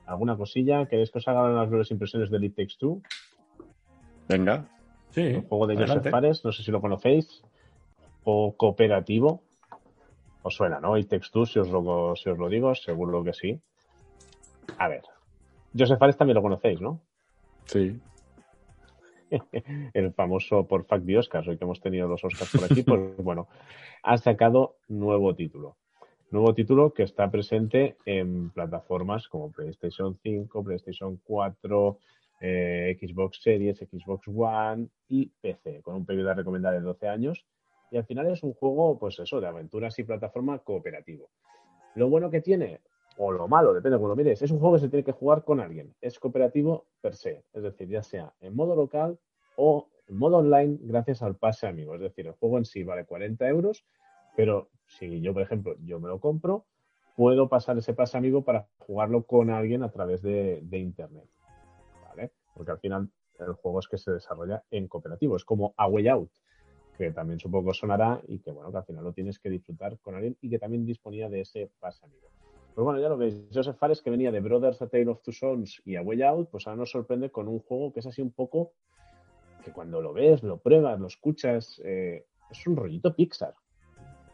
¿Alguna 0.07 0.35
cosilla? 0.35 0.87
¿Queréis 0.87 1.11
que 1.11 1.19
os 1.19 1.27
hagan 1.27 1.55
las 1.55 1.69
breves 1.69 1.91
impresiones 1.91 2.31
de 2.31 2.43
It 2.43 2.55
Takes 2.55 2.73
Two? 2.79 3.01
Venga. 4.27 4.65
Sí. 5.11 5.21
Un 5.35 5.43
juego 5.43 5.67
de 5.67 5.75
adelante. 5.75 5.99
Joseph 5.99 6.11
Fares, 6.11 6.43
no 6.43 6.51
sé 6.51 6.63
si 6.63 6.71
lo 6.71 6.81
conocéis. 6.81 7.43
O 8.23 8.55
cooperativo. 8.57 9.43
Os 10.41 10.55
suena, 10.55 10.79
¿no? 10.79 10.97
It 10.97 11.07
Takes 11.07 11.29
Two, 11.31 11.45
si 11.45 11.59
os 11.59 11.69
lo, 11.69 12.15
si 12.15 12.29
os 12.31 12.37
lo 12.39 12.49
digo, 12.49 12.73
seguro 12.73 13.23
que 13.23 13.33
sí. 13.33 13.61
A 14.79 14.87
ver. 14.87 15.03
Joseph 15.77 15.99
Fares 15.99 16.17
también 16.17 16.35
lo 16.35 16.41
conocéis, 16.41 16.81
¿no? 16.81 16.99
Sí. 17.65 18.01
el 19.93 20.13
famoso 20.13 20.67
por 20.67 20.85
Fact 20.85 21.05
de 21.05 21.17
Oscars, 21.17 21.47
hoy 21.47 21.57
que 21.57 21.63
hemos 21.63 21.81
tenido 21.81 22.07
los 22.07 22.23
Oscars 22.23 22.51
por 22.51 22.65
aquí, 22.65 22.83
pues 22.83 23.17
bueno, 23.17 23.47
ha 24.03 24.17
sacado 24.17 24.75
nuevo 24.87 25.35
título. 25.35 25.77
Nuevo 26.31 26.53
título 26.53 26.93
que 26.93 27.03
está 27.03 27.29
presente 27.29 27.97
en 28.05 28.51
plataformas 28.51 29.27
como 29.27 29.51
PlayStation 29.51 30.17
5, 30.23 30.63
PlayStation 30.63 31.19
4, 31.23 31.97
eh, 32.39 32.97
Xbox 32.99 33.41
Series, 33.41 33.77
Xbox 33.79 34.27
One 34.27 34.87
y 35.09 35.25
PC, 35.25 35.81
con 35.81 35.95
un 35.95 36.05
periodo 36.05 36.29
de 36.29 36.35
recomendada 36.35 36.75
de 36.75 36.81
12 36.81 37.07
años. 37.07 37.45
Y 37.91 37.97
al 37.97 38.05
final 38.05 38.31
es 38.31 38.43
un 38.43 38.53
juego, 38.53 38.97
pues 38.97 39.19
eso, 39.19 39.41
de 39.41 39.47
aventuras 39.47 39.99
y 39.99 40.03
plataforma 40.03 40.59
cooperativo. 40.59 41.29
Lo 41.95 42.07
bueno 42.07 42.29
que 42.29 42.39
tiene, 42.39 42.79
o 43.17 43.31
lo 43.31 43.47
malo, 43.47 43.73
depende 43.73 43.95
de 43.95 43.99
cómo 43.99 44.09
lo 44.09 44.15
mires, 44.15 44.41
es 44.41 44.51
un 44.51 44.59
juego 44.59 44.75
que 44.75 44.81
se 44.81 44.89
tiene 44.89 45.03
que 45.03 45.11
jugar 45.11 45.43
con 45.43 45.59
alguien. 45.59 45.93
Es 46.01 46.19
cooperativo 46.19 46.87
per 47.01 47.15
se, 47.15 47.43
es 47.53 47.63
decir, 47.63 47.87
ya 47.87 48.03
sea 48.03 48.33
en 48.39 48.55
modo 48.55 48.75
local 48.75 49.19
o 49.55 49.89
en 50.07 50.17
modo 50.17 50.37
online 50.37 50.77
gracias 50.81 51.21
al 51.21 51.35
pase 51.35 51.67
amigo. 51.67 51.95
Es 51.95 52.01
decir, 52.01 52.27
el 52.27 52.33
juego 52.33 52.57
en 52.57 52.65
sí 52.65 52.83
vale 52.83 53.05
40 53.05 53.47
euros, 53.47 53.85
pero 54.35 54.69
si 54.85 55.21
yo, 55.21 55.33
por 55.33 55.43
ejemplo, 55.43 55.75
yo 55.83 55.99
me 55.99 56.07
lo 56.07 56.19
compro, 56.19 56.65
puedo 57.15 57.49
pasar 57.49 57.77
ese 57.77 57.93
pase 57.93 58.17
amigo 58.17 58.43
para 58.43 58.67
jugarlo 58.79 59.23
con 59.25 59.49
alguien 59.49 59.83
a 59.83 59.91
través 59.91 60.21
de, 60.21 60.63
internet. 60.71 61.29
¿Vale? 62.07 62.31
Porque 62.53 62.71
al 62.71 62.79
final 62.79 63.09
el 63.39 63.53
juego 63.53 63.79
es 63.79 63.87
que 63.87 63.97
se 63.97 64.11
desarrolla 64.11 64.63
en 64.71 64.87
cooperativo. 64.87 65.35
Es 65.35 65.45
como 65.45 65.73
A 65.77 65.87
Way 65.87 66.07
Out, 66.09 66.31
que 66.97 67.11
también 67.11 67.39
supongo 67.39 67.73
sonará 67.73 68.21
y 68.27 68.39
que 68.39 68.51
bueno, 68.51 68.71
que 68.71 68.77
al 68.77 68.85
final 68.85 69.03
lo 69.03 69.13
tienes 69.13 69.39
que 69.39 69.49
disfrutar 69.49 69.97
con 69.99 70.15
alguien 70.15 70.37
y 70.41 70.49
que 70.49 70.59
también 70.59 70.85
disponía 70.85 71.29
de 71.29 71.41
ese 71.41 71.71
pase 71.79 72.05
amigo. 72.05 72.29
Pues 72.73 72.85
bueno, 72.85 72.99
ya 72.99 73.09
lo 73.09 73.17
veis. 73.17 73.35
Joseph 73.53 73.75
Fares, 73.77 74.01
que 74.01 74.09
venía 74.09 74.31
de 74.31 74.39
Brothers 74.39 74.81
A 74.81 74.87
Tale 74.87 75.09
of 75.09 75.21
Two 75.21 75.33
Sons 75.33 75.81
y 75.85 75.95
A 75.95 76.01
Way 76.01 76.21
Out, 76.23 76.49
pues 76.49 76.67
ahora 76.67 76.77
nos 76.77 76.91
sorprende 76.91 77.29
con 77.29 77.47
un 77.47 77.59
juego 77.59 77.91
que 77.91 77.99
es 77.99 78.05
así 78.05 78.21
un 78.21 78.31
poco 78.31 78.71
que 79.63 79.71
cuando 79.71 80.01
lo 80.01 80.13
ves, 80.13 80.41
lo 80.41 80.57
pruebas, 80.57 80.99
lo 80.99 81.07
escuchas, 81.07 81.81
eh, 81.83 82.25
es 82.49 82.67
un 82.67 82.75
rollito 82.75 83.13
Pixar. 83.13 83.53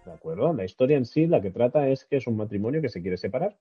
¿De 0.05 0.11
acuerdo? 0.11 0.53
La 0.53 0.63
historia 0.63 0.97
en 0.97 1.05
sí, 1.05 1.27
la 1.27 1.41
que 1.41 1.51
trata 1.51 1.89
es 1.89 2.05
que 2.05 2.17
es 2.17 2.27
un 2.27 2.37
matrimonio 2.37 2.81
que 2.81 2.89
se 2.89 3.01
quiere 3.01 3.17
separar. 3.17 3.57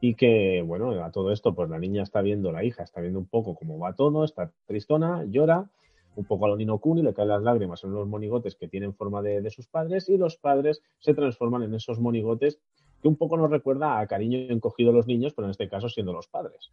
Y 0.00 0.14
que, 0.14 0.62
bueno, 0.62 0.90
a 1.04 1.10
todo 1.10 1.32
esto, 1.32 1.54
pues 1.54 1.70
la 1.70 1.78
niña 1.78 2.02
está 2.02 2.22
viendo, 2.22 2.52
la 2.52 2.64
hija 2.64 2.82
está 2.82 3.00
viendo 3.00 3.18
un 3.18 3.26
poco 3.26 3.54
cómo 3.54 3.78
va 3.78 3.94
todo, 3.94 4.24
está 4.24 4.52
tristona, 4.66 5.24
llora, 5.24 5.70
un 6.16 6.24
poco 6.24 6.44
a 6.44 6.48
lo 6.48 6.56
Nino 6.56 6.78
Kuni, 6.78 7.02
le 7.02 7.14
caen 7.14 7.28
las 7.28 7.42
lágrimas 7.42 7.82
en 7.84 7.90
unos 7.90 8.06
monigotes 8.06 8.56
que 8.56 8.68
tienen 8.68 8.94
forma 8.94 9.22
de, 9.22 9.40
de 9.40 9.50
sus 9.50 9.66
padres 9.66 10.08
y 10.08 10.18
los 10.18 10.36
padres 10.36 10.82
se 10.98 11.14
transforman 11.14 11.62
en 11.62 11.74
esos 11.74 12.00
monigotes 12.00 12.58
que 13.02 13.08
un 13.08 13.16
poco 13.16 13.36
nos 13.36 13.50
recuerda 13.50 13.98
a 13.98 14.06
cariño 14.06 14.38
encogido 14.48 14.92
los 14.92 15.06
niños, 15.06 15.34
pero 15.34 15.46
en 15.46 15.50
este 15.50 15.68
caso 15.68 15.88
siendo 15.88 16.12
los 16.12 16.28
padres. 16.28 16.70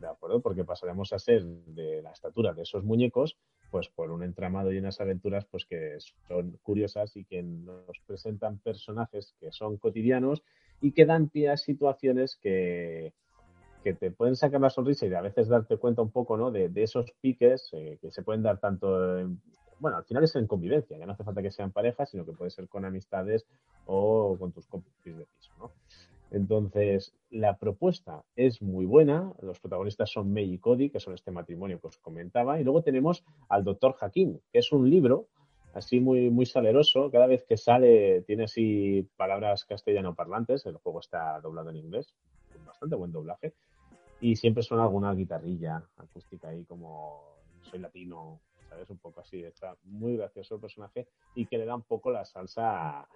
¿De 0.00 0.08
acuerdo? 0.08 0.40
Porque 0.40 0.64
pasaremos 0.64 1.12
a 1.12 1.18
ser 1.18 1.44
de 1.44 2.02
la 2.02 2.10
estatura 2.10 2.54
de 2.54 2.62
esos 2.62 2.82
muñecos, 2.82 3.36
pues 3.70 3.88
por 3.88 4.10
un 4.10 4.24
entramado 4.24 4.72
y 4.72 4.78
unas 4.78 5.00
aventuras 5.00 5.44
pues 5.44 5.64
que 5.66 5.98
son 6.26 6.58
curiosas 6.62 7.16
y 7.16 7.24
que 7.24 7.42
nos 7.42 7.98
presentan 8.06 8.58
personajes 8.58 9.34
que 9.38 9.52
son 9.52 9.76
cotidianos 9.76 10.42
y 10.80 10.92
que 10.92 11.06
dan 11.06 11.28
pie 11.28 11.50
a 11.50 11.56
situaciones 11.56 12.36
que, 12.36 13.12
que 13.84 13.94
te 13.94 14.10
pueden 14.10 14.36
sacar 14.36 14.60
la 14.60 14.70
sonrisa 14.70 15.06
y 15.06 15.14
a 15.14 15.20
veces 15.20 15.48
darte 15.48 15.76
cuenta 15.76 16.02
un 16.02 16.10
poco 16.10 16.36
¿no? 16.36 16.50
de, 16.50 16.68
de 16.68 16.82
esos 16.82 17.12
piques 17.20 17.68
eh, 17.72 17.98
que 18.00 18.10
se 18.10 18.22
pueden 18.22 18.42
dar 18.42 18.58
tanto 18.58 19.20
bueno, 19.78 19.96
al 19.96 20.04
final 20.04 20.24
es 20.24 20.34
en 20.36 20.46
convivencia, 20.46 20.98
ya 20.98 21.06
no 21.06 21.12
hace 21.12 21.24
falta 21.24 21.42
que 21.42 21.50
sean 21.50 21.72
parejas, 21.72 22.10
sino 22.10 22.24
que 22.24 22.32
puede 22.32 22.50
ser 22.50 22.68
con 22.68 22.84
amistades 22.84 23.46
o 23.86 24.36
con 24.38 24.52
tus 24.52 24.66
compis 24.66 24.92
de 25.04 25.26
piso, 25.26 25.52
¿no? 25.58 25.72
Entonces, 26.30 27.14
la 27.30 27.58
propuesta 27.58 28.24
es 28.36 28.62
muy 28.62 28.86
buena, 28.86 29.34
los 29.42 29.60
protagonistas 29.60 30.10
son 30.10 30.32
May 30.32 30.54
y 30.54 30.58
Cody, 30.58 30.88
que 30.88 30.98
son 30.98 31.12
este 31.12 31.30
matrimonio 31.30 31.78
que 31.78 31.88
os 31.88 31.98
comentaba, 31.98 32.58
y 32.58 32.64
luego 32.64 32.82
tenemos 32.82 33.22
al 33.50 33.64
doctor 33.64 33.96
Hakim, 34.00 34.38
que 34.50 34.60
es 34.60 34.72
un 34.72 34.88
libro 34.88 35.26
así 35.74 36.00
muy, 36.00 36.30
muy 36.30 36.46
saleroso, 36.46 37.10
cada 37.10 37.26
vez 37.26 37.44
que 37.44 37.58
sale 37.58 38.22
tiene 38.22 38.44
así 38.44 39.06
palabras 39.16 39.66
castellano 39.66 40.14
parlantes, 40.14 40.64
el 40.64 40.76
juego 40.76 41.00
está 41.00 41.38
doblado 41.40 41.68
en 41.68 41.76
inglés, 41.76 42.14
con 42.52 42.64
bastante 42.64 42.96
buen 42.96 43.12
doblaje, 43.12 43.52
y 44.20 44.36
siempre 44.36 44.62
suena 44.62 44.84
alguna 44.84 45.12
guitarrilla 45.14 45.82
acústica 45.98 46.48
ahí 46.48 46.64
como 46.64 47.20
soy 47.62 47.78
latino, 47.78 48.40
¿sabes? 48.72 48.88
Un 48.90 48.98
poco 48.98 49.20
así, 49.20 49.42
está 49.44 49.76
muy 49.84 50.16
gracioso 50.16 50.54
el 50.54 50.60
personaje 50.60 51.06
y 51.34 51.46
que 51.46 51.58
le 51.58 51.66
da 51.66 51.74
un 51.74 51.82
poco 51.82 52.10
la 52.10 52.24
salsa 52.24 53.06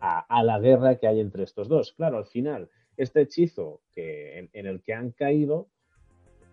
a, 0.00 0.42
la 0.42 0.58
guerra 0.58 0.96
que 0.96 1.06
hay 1.06 1.20
entre 1.20 1.44
estos 1.44 1.68
dos. 1.68 1.92
Claro, 1.92 2.18
al 2.18 2.26
final, 2.26 2.68
este 2.96 3.22
hechizo 3.22 3.80
que, 3.94 4.50
en, 4.52 4.66
el 4.66 4.82
que 4.82 4.92
han 4.92 5.12
caído, 5.12 5.68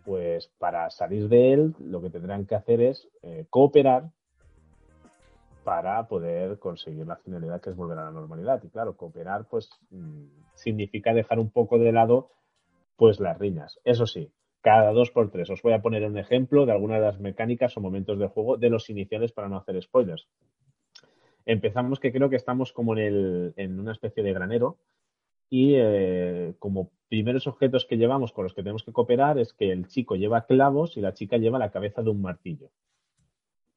pues 0.06 0.48
para 0.58 0.90
salir 0.90 1.28
de 1.28 1.54
él, 1.54 1.76
lo 1.80 2.02
que 2.02 2.10
tendrán 2.10 2.46
que 2.46 2.56
hacer 2.56 2.82
es 2.82 3.10
eh, 3.24 3.46
cooperar 3.50 4.12
para 5.64 6.08
poder 6.08 6.58
conseguir 6.60 7.06
la 7.06 7.18
finalidad 7.18 7.62
que 7.62 7.72
es 7.72 7.76
volver 7.76 7.98
a 7.98 8.06
la 8.06 8.12
normalidad. 8.12 8.64
Y 8.64 8.70
claro, 8.70 8.96
cooperar 8.96 9.48
pues 9.50 9.70
mmm, 9.90 10.26
significa 10.54 11.14
dejar 11.14 11.40
un 11.40 11.50
poco 11.50 11.78
de 11.78 11.92
lado 11.92 12.32
pues 12.96 13.20
las 13.20 13.38
riñas. 13.38 13.80
Eso 13.84 14.06
sí, 14.06 14.32
cada 14.62 14.92
dos 14.92 15.12
por 15.12 15.32
tres. 15.32 15.50
Os 15.50 15.62
voy 15.62 15.74
a 15.74 15.82
poner 15.82 16.06
un 16.06 16.18
ejemplo 16.18 16.66
de 16.66 16.72
algunas 16.72 17.00
de 17.00 17.06
las 17.06 17.20
mecánicas 17.20 17.76
o 17.78 17.82
momentos 17.82 18.18
del 18.18 18.30
juego 18.30 18.58
de 18.58 18.70
los 18.70 18.90
iniciales 18.90 19.32
para 19.32 19.50
no 19.50 19.58
hacer 19.58 19.82
spoilers. 19.82 20.28
Empezamos 21.46 22.00
que 22.00 22.12
creo 22.12 22.30
que 22.30 22.36
estamos 22.36 22.72
como 22.72 22.96
en, 22.96 23.80
una 23.80 23.92
especie 23.92 24.24
de 24.24 24.34
granero 24.34 24.78
y 25.50 25.74
eh, 25.76 26.54
como 26.60 26.92
primeros 27.10 27.48
objetos 27.48 27.86
que 27.86 27.98
llevamos 27.98 28.32
con 28.32 28.44
los 28.44 28.54
que 28.54 28.62
tenemos 28.62 28.84
que 28.84 28.94
cooperar 28.94 29.38
es 29.40 29.54
que 29.54 29.72
el 29.72 29.88
chico 29.88 30.16
lleva 30.16 30.46
clavos 30.46 30.96
y 30.96 31.02
la 31.02 31.14
chica 31.14 31.38
lleva 31.38 31.60
la 31.60 31.72
cabeza 31.72 32.04
de 32.04 32.12
un 32.12 32.22
martillo. 32.22 32.70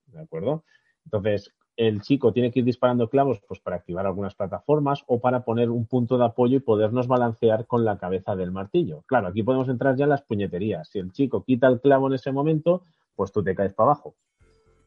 ¿De 0.06 0.20
acuerdo? 0.20 0.65
Entonces, 1.05 1.52
el 1.76 2.01
chico 2.02 2.32
tiene 2.32 2.51
que 2.51 2.60
ir 2.60 2.64
disparando 2.64 3.09
clavos 3.09 3.40
pues, 3.46 3.60
para 3.60 3.76
activar 3.76 4.06
algunas 4.06 4.34
plataformas 4.34 5.02
o 5.06 5.20
para 5.20 5.44
poner 5.44 5.70
un 5.70 5.86
punto 5.86 6.16
de 6.18 6.24
apoyo 6.24 6.56
y 6.56 6.60
podernos 6.60 7.09
balancear 7.09 7.66
con 7.66 7.84
la 7.84 7.98
cabeza 7.98 8.36
del 8.36 8.52
martillo. 8.52 9.02
Claro, 9.06 9.28
aquí 9.28 9.42
podemos 9.42 9.68
entrar 9.68 9.96
ya 9.96 10.05
en 10.05 10.10
las 10.10 10.22
puñeterías. 10.22 10.88
Si 10.88 10.98
el 10.98 11.12
chico 11.12 11.42
quita 11.42 11.66
el 11.66 11.80
clavo 11.80 12.06
en 12.06 12.14
ese 12.14 12.32
momento, 12.32 12.82
pues 13.16 13.32
tú 13.32 13.42
te 13.42 13.55
caes 13.55 13.74
para 13.74 13.90
abajo. 13.90 14.14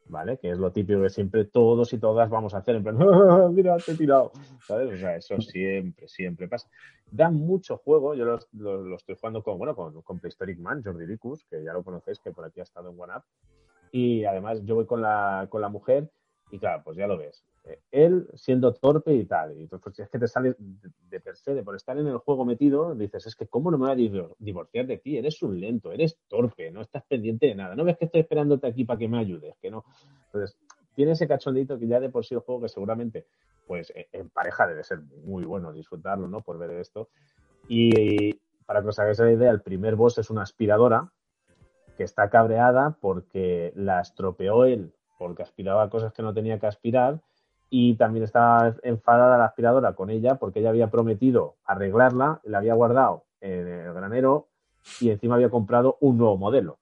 ¿Vale? 0.09 0.37
Que 0.37 0.51
es 0.51 0.57
lo 0.57 0.71
típico 0.71 1.01
que 1.01 1.09
siempre 1.09 1.43
todos 1.43 1.91
y 1.91 1.97
todas 1.97 2.29
vamos 2.29 2.53
a 2.53 2.59
hacer, 2.59 2.77
en 2.77 2.83
plan, 2.83 2.97
¡Ah, 3.01 3.49
mira, 3.51 3.75
te 3.75 3.91
he 3.91 3.95
tirado, 3.95 4.31
¿sabes? 4.65 4.93
O 4.93 4.97
sea, 4.97 5.17
eso 5.17 5.35
siempre, 5.41 6.07
siempre 6.07 6.47
pasa. 6.47 6.69
Da 7.11 7.29
mucho 7.29 7.75
juego, 7.77 8.15
yo 8.15 8.23
lo, 8.23 8.39
lo, 8.53 8.83
lo 8.83 8.95
estoy 8.95 9.15
jugando 9.15 9.43
con, 9.43 9.57
bueno, 9.57 9.75
con, 9.75 10.01
con 10.01 10.19
Prehistoric 10.19 10.59
Man, 10.59 10.81
Jordi 10.81 11.05
Vicus, 11.05 11.43
que 11.49 11.61
ya 11.61 11.73
lo 11.73 11.83
conocéis, 11.83 12.19
que 12.19 12.31
por 12.31 12.45
aquí 12.45 12.61
ha 12.61 12.63
estado 12.63 12.89
en 12.89 12.97
OneUp, 12.97 13.23
y 13.91 14.23
además 14.23 14.63
yo 14.63 14.75
voy 14.75 14.85
con 14.85 15.01
la, 15.01 15.47
con 15.49 15.61
la 15.61 15.67
mujer 15.67 16.09
y 16.51 16.59
claro, 16.59 16.81
pues 16.83 16.97
ya 16.97 17.07
lo 17.07 17.17
ves. 17.17 17.43
Eh, 17.65 17.79
él 17.91 18.27
siendo 18.33 18.73
torpe 18.73 19.13
y 19.13 19.25
tal. 19.25 19.59
Y 19.59 19.67
pues, 19.67 19.99
es 19.99 20.09
que 20.09 20.19
te 20.19 20.27
sale 20.27 20.55
de, 20.57 21.19
per 21.19 21.35
se, 21.35 21.53
de 21.53 21.63
por 21.63 21.75
estar 21.75 21.97
en 21.97 22.07
el 22.07 22.17
juego 22.17 22.45
metido, 22.45 22.95
dices, 22.95 23.27
es 23.27 23.35
que 23.35 23.47
¿cómo 23.47 23.71
no 23.71 23.77
me 23.77 23.93
voy 23.93 24.09
a 24.09 24.33
divorciar 24.39 24.87
de 24.87 24.97
ti? 24.97 25.17
Eres 25.17 25.41
un 25.43 25.59
lento, 25.59 25.91
eres 25.91 26.17
torpe, 26.27 26.71
no 26.71 26.81
estás 26.81 27.03
pendiente 27.03 27.47
de 27.47 27.55
nada. 27.55 27.75
No 27.75 27.83
ves 27.83 27.97
que 27.97 28.05
estoy 28.05 28.21
esperándote 28.21 28.67
aquí 28.67 28.85
para 28.85 28.99
que 28.99 29.07
me 29.07 29.19
ayudes, 29.19 29.55
que 29.61 29.69
no. 29.69 29.83
Entonces, 30.25 30.57
tiene 30.95 31.11
ese 31.11 31.27
cachondito 31.27 31.77
que 31.77 31.87
ya 31.87 31.99
de 31.99 32.09
por 32.09 32.25
sí 32.25 32.33
el 32.33 32.41
juego 32.41 32.61
que 32.61 32.69
seguramente, 32.69 33.27
pues 33.65 33.91
en 34.11 34.29
pareja 34.29 34.65
debe 34.65 34.83
ser 34.83 35.01
muy 35.23 35.43
bueno 35.43 35.73
disfrutarlo, 35.73 36.27
¿no? 36.27 36.41
Por 36.41 36.57
ver 36.57 36.71
esto. 36.71 37.09
Y 37.67 38.33
para 38.65 38.81
que 38.81 38.87
os 38.87 38.99
hagáis 38.99 39.19
la 39.19 39.31
idea, 39.31 39.51
el 39.51 39.61
primer 39.61 39.95
boss 39.95 40.17
es 40.17 40.29
una 40.29 40.43
aspiradora 40.43 41.11
que 41.97 42.03
está 42.03 42.29
cabreada 42.29 42.97
porque 43.01 43.73
la 43.75 43.99
estropeó 43.99 44.65
él 44.65 44.93
porque 45.17 45.43
aspiraba 45.43 45.89
cosas 45.89 46.13
que 46.13 46.21
no 46.21 46.33
tenía 46.33 46.59
que 46.59 46.67
aspirar 46.67 47.19
y 47.69 47.95
también 47.95 48.23
estaba 48.23 48.75
enfadada 48.83 49.37
la 49.37 49.45
aspiradora 49.45 49.93
con 49.93 50.09
ella 50.09 50.35
porque 50.35 50.59
ella 50.59 50.69
había 50.69 50.89
prometido 50.89 51.55
arreglarla, 51.65 52.39
la 52.43 52.59
había 52.59 52.73
guardado 52.75 53.23
en 53.41 53.67
el 53.67 53.93
granero 53.93 54.47
y 55.01 55.09
encima 55.09 55.35
había 55.35 55.49
comprado 55.49 55.97
un 55.99 56.17
nuevo 56.17 56.37
modelo. 56.37 56.77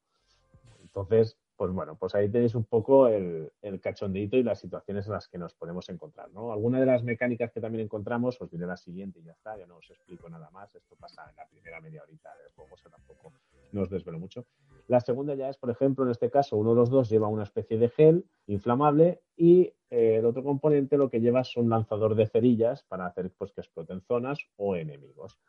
Entonces, 0.82 1.38
pues 1.56 1.72
bueno, 1.72 1.96
pues 1.98 2.14
ahí 2.16 2.30
tenéis 2.30 2.56
un 2.56 2.66
poco 2.66 3.08
el, 3.08 3.52
el 3.62 3.80
cachondeito 3.80 4.38
y 4.38 4.44
las 4.44 4.60
situaciones 4.60 5.06
en 5.08 5.14
las 5.14 5.28
que 5.28 5.38
nos 5.38 5.54
podemos 5.54 5.88
encontrar, 5.90 6.30
¿no? 6.32 6.52
Alguna 6.52 6.80
de 6.80 6.86
las 6.86 7.04
mecánicas 7.04 7.52
que 7.52 7.62
también 7.62 7.86
encontramos, 7.86 8.40
os 8.42 8.50
diré 8.50 8.66
la 8.66 8.78
siguiente 8.78 9.20
y 9.20 9.24
ya 9.24 9.32
está, 9.32 9.58
ya 9.58 9.66
no 9.66 9.78
os 9.78 9.90
explico 9.90 10.30
nada 10.30 10.50
más, 10.52 10.74
esto 10.76 10.96
pasa 10.96 11.30
en 11.30 11.36
la 11.36 11.48
primera 11.48 11.80
media 11.80 12.04
horita 12.04 12.30
del 12.38 12.52
juego, 12.54 12.76
o 12.76 12.90
tampoco 12.90 13.34
no 13.72 13.82
os 13.82 13.90
desvelo 13.90 14.20
mucho. 14.20 14.46
La 14.88 15.00
segunda 15.00 15.34
ya 15.34 15.50
es, 15.50 15.58
por 15.58 15.70
ejemplo, 15.70 16.06
en 16.06 16.12
este 16.12 16.30
caso, 16.30 16.58
uno 16.58 16.72
de 16.72 16.76
los 16.76 16.90
dos 16.90 17.10
lleva 17.10 17.28
una 17.28 17.44
especie 17.44 17.78
de 17.78 17.90
gel 17.90 18.26
inflamable 18.48 19.22
y 19.36 19.74
eh, 19.90 20.18
el 20.18 20.26
otro 20.26 20.44
componente 20.44 20.98
lo 20.98 21.10
que 21.10 21.22
lleva 21.22 21.42
es 21.42 21.58
un 21.58 21.70
lanzador 21.70 22.16
de 22.16 22.28
cerillas 22.28 22.84
para 22.84 23.08
hacer 23.08 23.32
pues, 23.38 23.52
que 23.52 23.62
exploten 23.62 24.02
zonas 24.02 24.40
o 24.58 24.76
enemigos. 24.76 25.40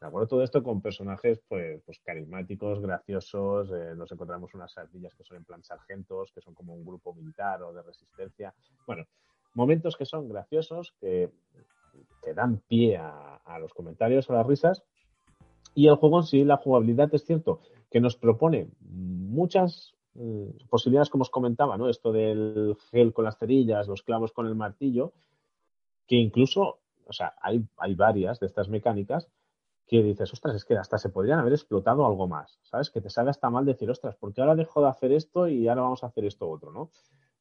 ¿De 0.00 0.06
acuerdo? 0.06 0.28
Todo 0.28 0.42
esto 0.42 0.62
con 0.62 0.82
personajes 0.82 1.40
pues, 1.48 1.80
pues 1.84 1.98
carismáticos, 2.00 2.80
graciosos. 2.80 3.70
Eh, 3.72 3.94
nos 3.96 4.12
encontramos 4.12 4.54
unas 4.54 4.76
ardillas 4.76 5.14
que 5.14 5.24
son 5.24 5.38
en 5.38 5.44
plan 5.44 5.62
sargentos, 5.62 6.32
que 6.32 6.40
son 6.40 6.54
como 6.54 6.74
un 6.74 6.84
grupo 6.84 7.14
militar 7.14 7.62
o 7.62 7.72
de 7.72 7.82
resistencia. 7.82 8.54
Bueno, 8.86 9.04
momentos 9.54 9.96
que 9.96 10.04
son 10.04 10.28
graciosos, 10.28 10.94
que, 11.00 11.30
que 12.22 12.34
dan 12.34 12.58
pie 12.68 12.98
a, 12.98 13.36
a 13.36 13.58
los 13.58 13.72
comentarios, 13.72 14.28
a 14.28 14.34
las 14.34 14.46
risas. 14.46 14.82
Y 15.74 15.88
el 15.88 15.96
juego 15.96 16.18
en 16.18 16.24
sí, 16.24 16.44
la 16.44 16.58
jugabilidad 16.58 17.14
es 17.14 17.24
cierto 17.24 17.60
que 17.90 18.00
nos 18.00 18.16
propone 18.16 18.68
muchas 18.80 19.94
mm, 20.14 20.68
posibilidades, 20.68 21.10
como 21.10 21.22
os 21.22 21.30
comentaba, 21.30 21.76
¿no? 21.78 21.88
Esto 21.88 22.12
del 22.12 22.76
gel 22.90 23.12
con 23.12 23.24
las 23.24 23.38
cerillas, 23.38 23.88
los 23.88 24.02
clavos 24.02 24.32
con 24.32 24.46
el 24.46 24.54
martillo, 24.54 25.12
que 26.06 26.16
incluso, 26.16 26.78
o 27.06 27.12
sea, 27.12 27.34
hay, 27.40 27.64
hay 27.78 27.94
varias 27.94 28.40
de 28.40 28.46
estas 28.46 28.68
mecánicas 28.68 29.28
que 29.86 30.02
dices, 30.02 30.32
ostras, 30.32 30.56
es 30.56 30.64
que 30.64 30.76
hasta 30.76 30.98
se 30.98 31.10
podrían 31.10 31.38
haber 31.38 31.52
explotado 31.52 32.06
algo 32.06 32.26
más, 32.26 32.58
¿sabes? 32.62 32.90
Que 32.90 33.00
te 33.00 33.10
sale 33.10 33.30
hasta 33.30 33.50
mal 33.50 33.64
decir, 33.64 33.90
ostras, 33.90 34.16
¿por 34.16 34.32
qué 34.32 34.40
ahora 34.40 34.56
dejo 34.56 34.80
de 34.80 34.88
hacer 34.88 35.12
esto 35.12 35.46
y 35.48 35.68
ahora 35.68 35.82
vamos 35.82 36.02
a 36.02 36.08
hacer 36.08 36.24
esto 36.24 36.48
otro, 36.48 36.72
¿no? 36.72 36.90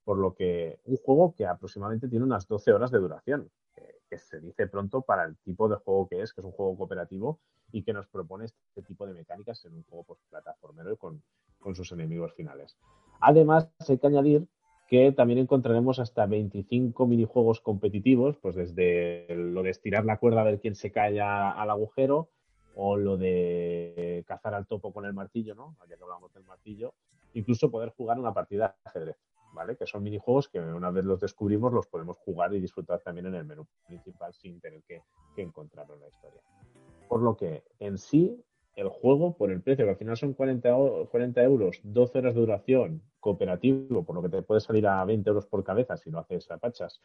Por 0.04 0.20
lo 0.20 0.36
que 0.36 0.80
un 0.86 0.98
juego 0.98 1.34
que 1.34 1.48
aproximadamente 1.48 2.08
tiene 2.08 2.26
unas 2.26 2.48
12 2.48 2.74
horas 2.74 2.92
de 2.92 3.00
duración, 3.00 3.50
que, 3.74 4.00
que 4.08 4.20
se 4.20 4.40
dice 4.40 4.68
pronto 4.68 5.02
para 5.02 5.24
el 5.24 5.38
tipo 5.38 5.68
de 5.68 5.78
juego 5.78 6.08
que 6.08 6.22
es, 6.22 6.34
que 6.34 6.42
es 6.42 6.46
un 6.46 6.52
juego 6.52 6.78
cooperativo 6.78 7.40
y 7.72 7.84
que 7.84 7.94
nos 7.94 8.08
propone 8.08 8.46
este 8.46 8.84
tipo 8.84 9.08
de 9.08 9.14
mecánicas 9.14 9.66
en 9.66 9.74
un 9.74 9.84
juego 9.84 10.04
pues, 10.04 10.20
plataformero 10.30 10.94
y 10.94 10.98
con, 10.98 11.24
con 11.60 11.74
sus 11.74 11.92
enemigos 11.92 12.34
finales. 12.36 12.78
Además, 13.22 13.72
hay 13.90 13.98
que 13.98 14.08
añadir 14.08 14.48
que 14.88 15.12
también 15.12 15.40
encontraremos 15.40 16.00
hasta 16.00 16.26
25 16.28 17.08
minijuegos 17.08 17.60
competitivos, 17.60 18.38
pues 18.38 18.56
desde 18.56 19.26
lo 19.30 19.64
de 19.64 19.72
estirar 19.72 20.06
la 20.06 20.18
cuerda 20.18 20.42
a 20.42 20.46
ver 20.46 20.60
quién 20.60 20.76
se 20.76 20.92
cae 20.92 21.20
al 21.20 21.70
agujero, 21.70 22.30
o 22.76 22.98
lo 22.98 23.18
de 23.18 24.24
cazar 24.28 24.54
al 24.54 24.68
topo 24.68 24.94
con 24.94 25.06
el 25.06 25.14
martillo, 25.14 25.56
¿no? 25.56 25.76
Ya 25.90 25.96
que 25.98 26.04
hablamos 26.04 26.34
del 26.34 26.44
martillo, 26.44 26.94
incluso 27.34 27.72
poder 27.72 27.90
jugar 27.90 28.20
una 28.20 28.34
partida 28.34 28.76
de 28.84 28.90
ajedrez, 28.90 29.18
¿vale? 29.54 29.76
Que 29.78 29.86
son 29.86 30.04
minijuegos 30.04 30.50
que 30.50 30.60
una 30.60 30.92
vez 30.92 31.06
los 31.06 31.20
descubrimos 31.20 31.74
los 31.74 31.88
podemos 31.88 32.18
jugar 32.18 32.54
y 32.54 32.60
disfrutar 32.60 33.00
también 33.02 33.28
en 33.28 33.36
el 33.36 33.46
menú 33.46 33.66
principal 33.88 34.34
sin 34.34 34.60
tener 34.60 34.84
que, 34.84 35.04
que 35.36 35.42
encontrarlo 35.42 35.96
en 35.96 36.02
la 36.02 36.08
historia. 36.10 36.42
Por 37.08 37.22
lo 37.22 37.38
que 37.38 37.64
en 37.80 37.98
sí 37.98 38.44
el 38.76 38.90
juego, 38.90 39.38
por 39.38 39.52
el 39.52 39.62
precio, 39.62 39.86
que 39.86 39.92
al 39.92 39.98
final 39.98 40.18
son 40.18 40.34
40, 40.34 40.76
40 41.10 41.44
euros, 41.44 41.80
12 41.84 42.18
horas 42.18 42.36
de 42.36 42.42
duración, 42.42 43.02
cooperativo, 43.22 44.04
por 44.04 44.16
lo 44.16 44.22
que 44.22 44.30
te 44.30 44.42
puede 44.42 44.60
salir 44.60 44.86
a 44.86 45.04
20 45.06 45.30
euros 45.30 45.46
por 45.46 45.64
cabeza 45.64 45.96
si 45.96 46.12
lo 46.12 46.20
haces 46.20 46.52
a 46.52 46.58
pachas, 46.58 47.02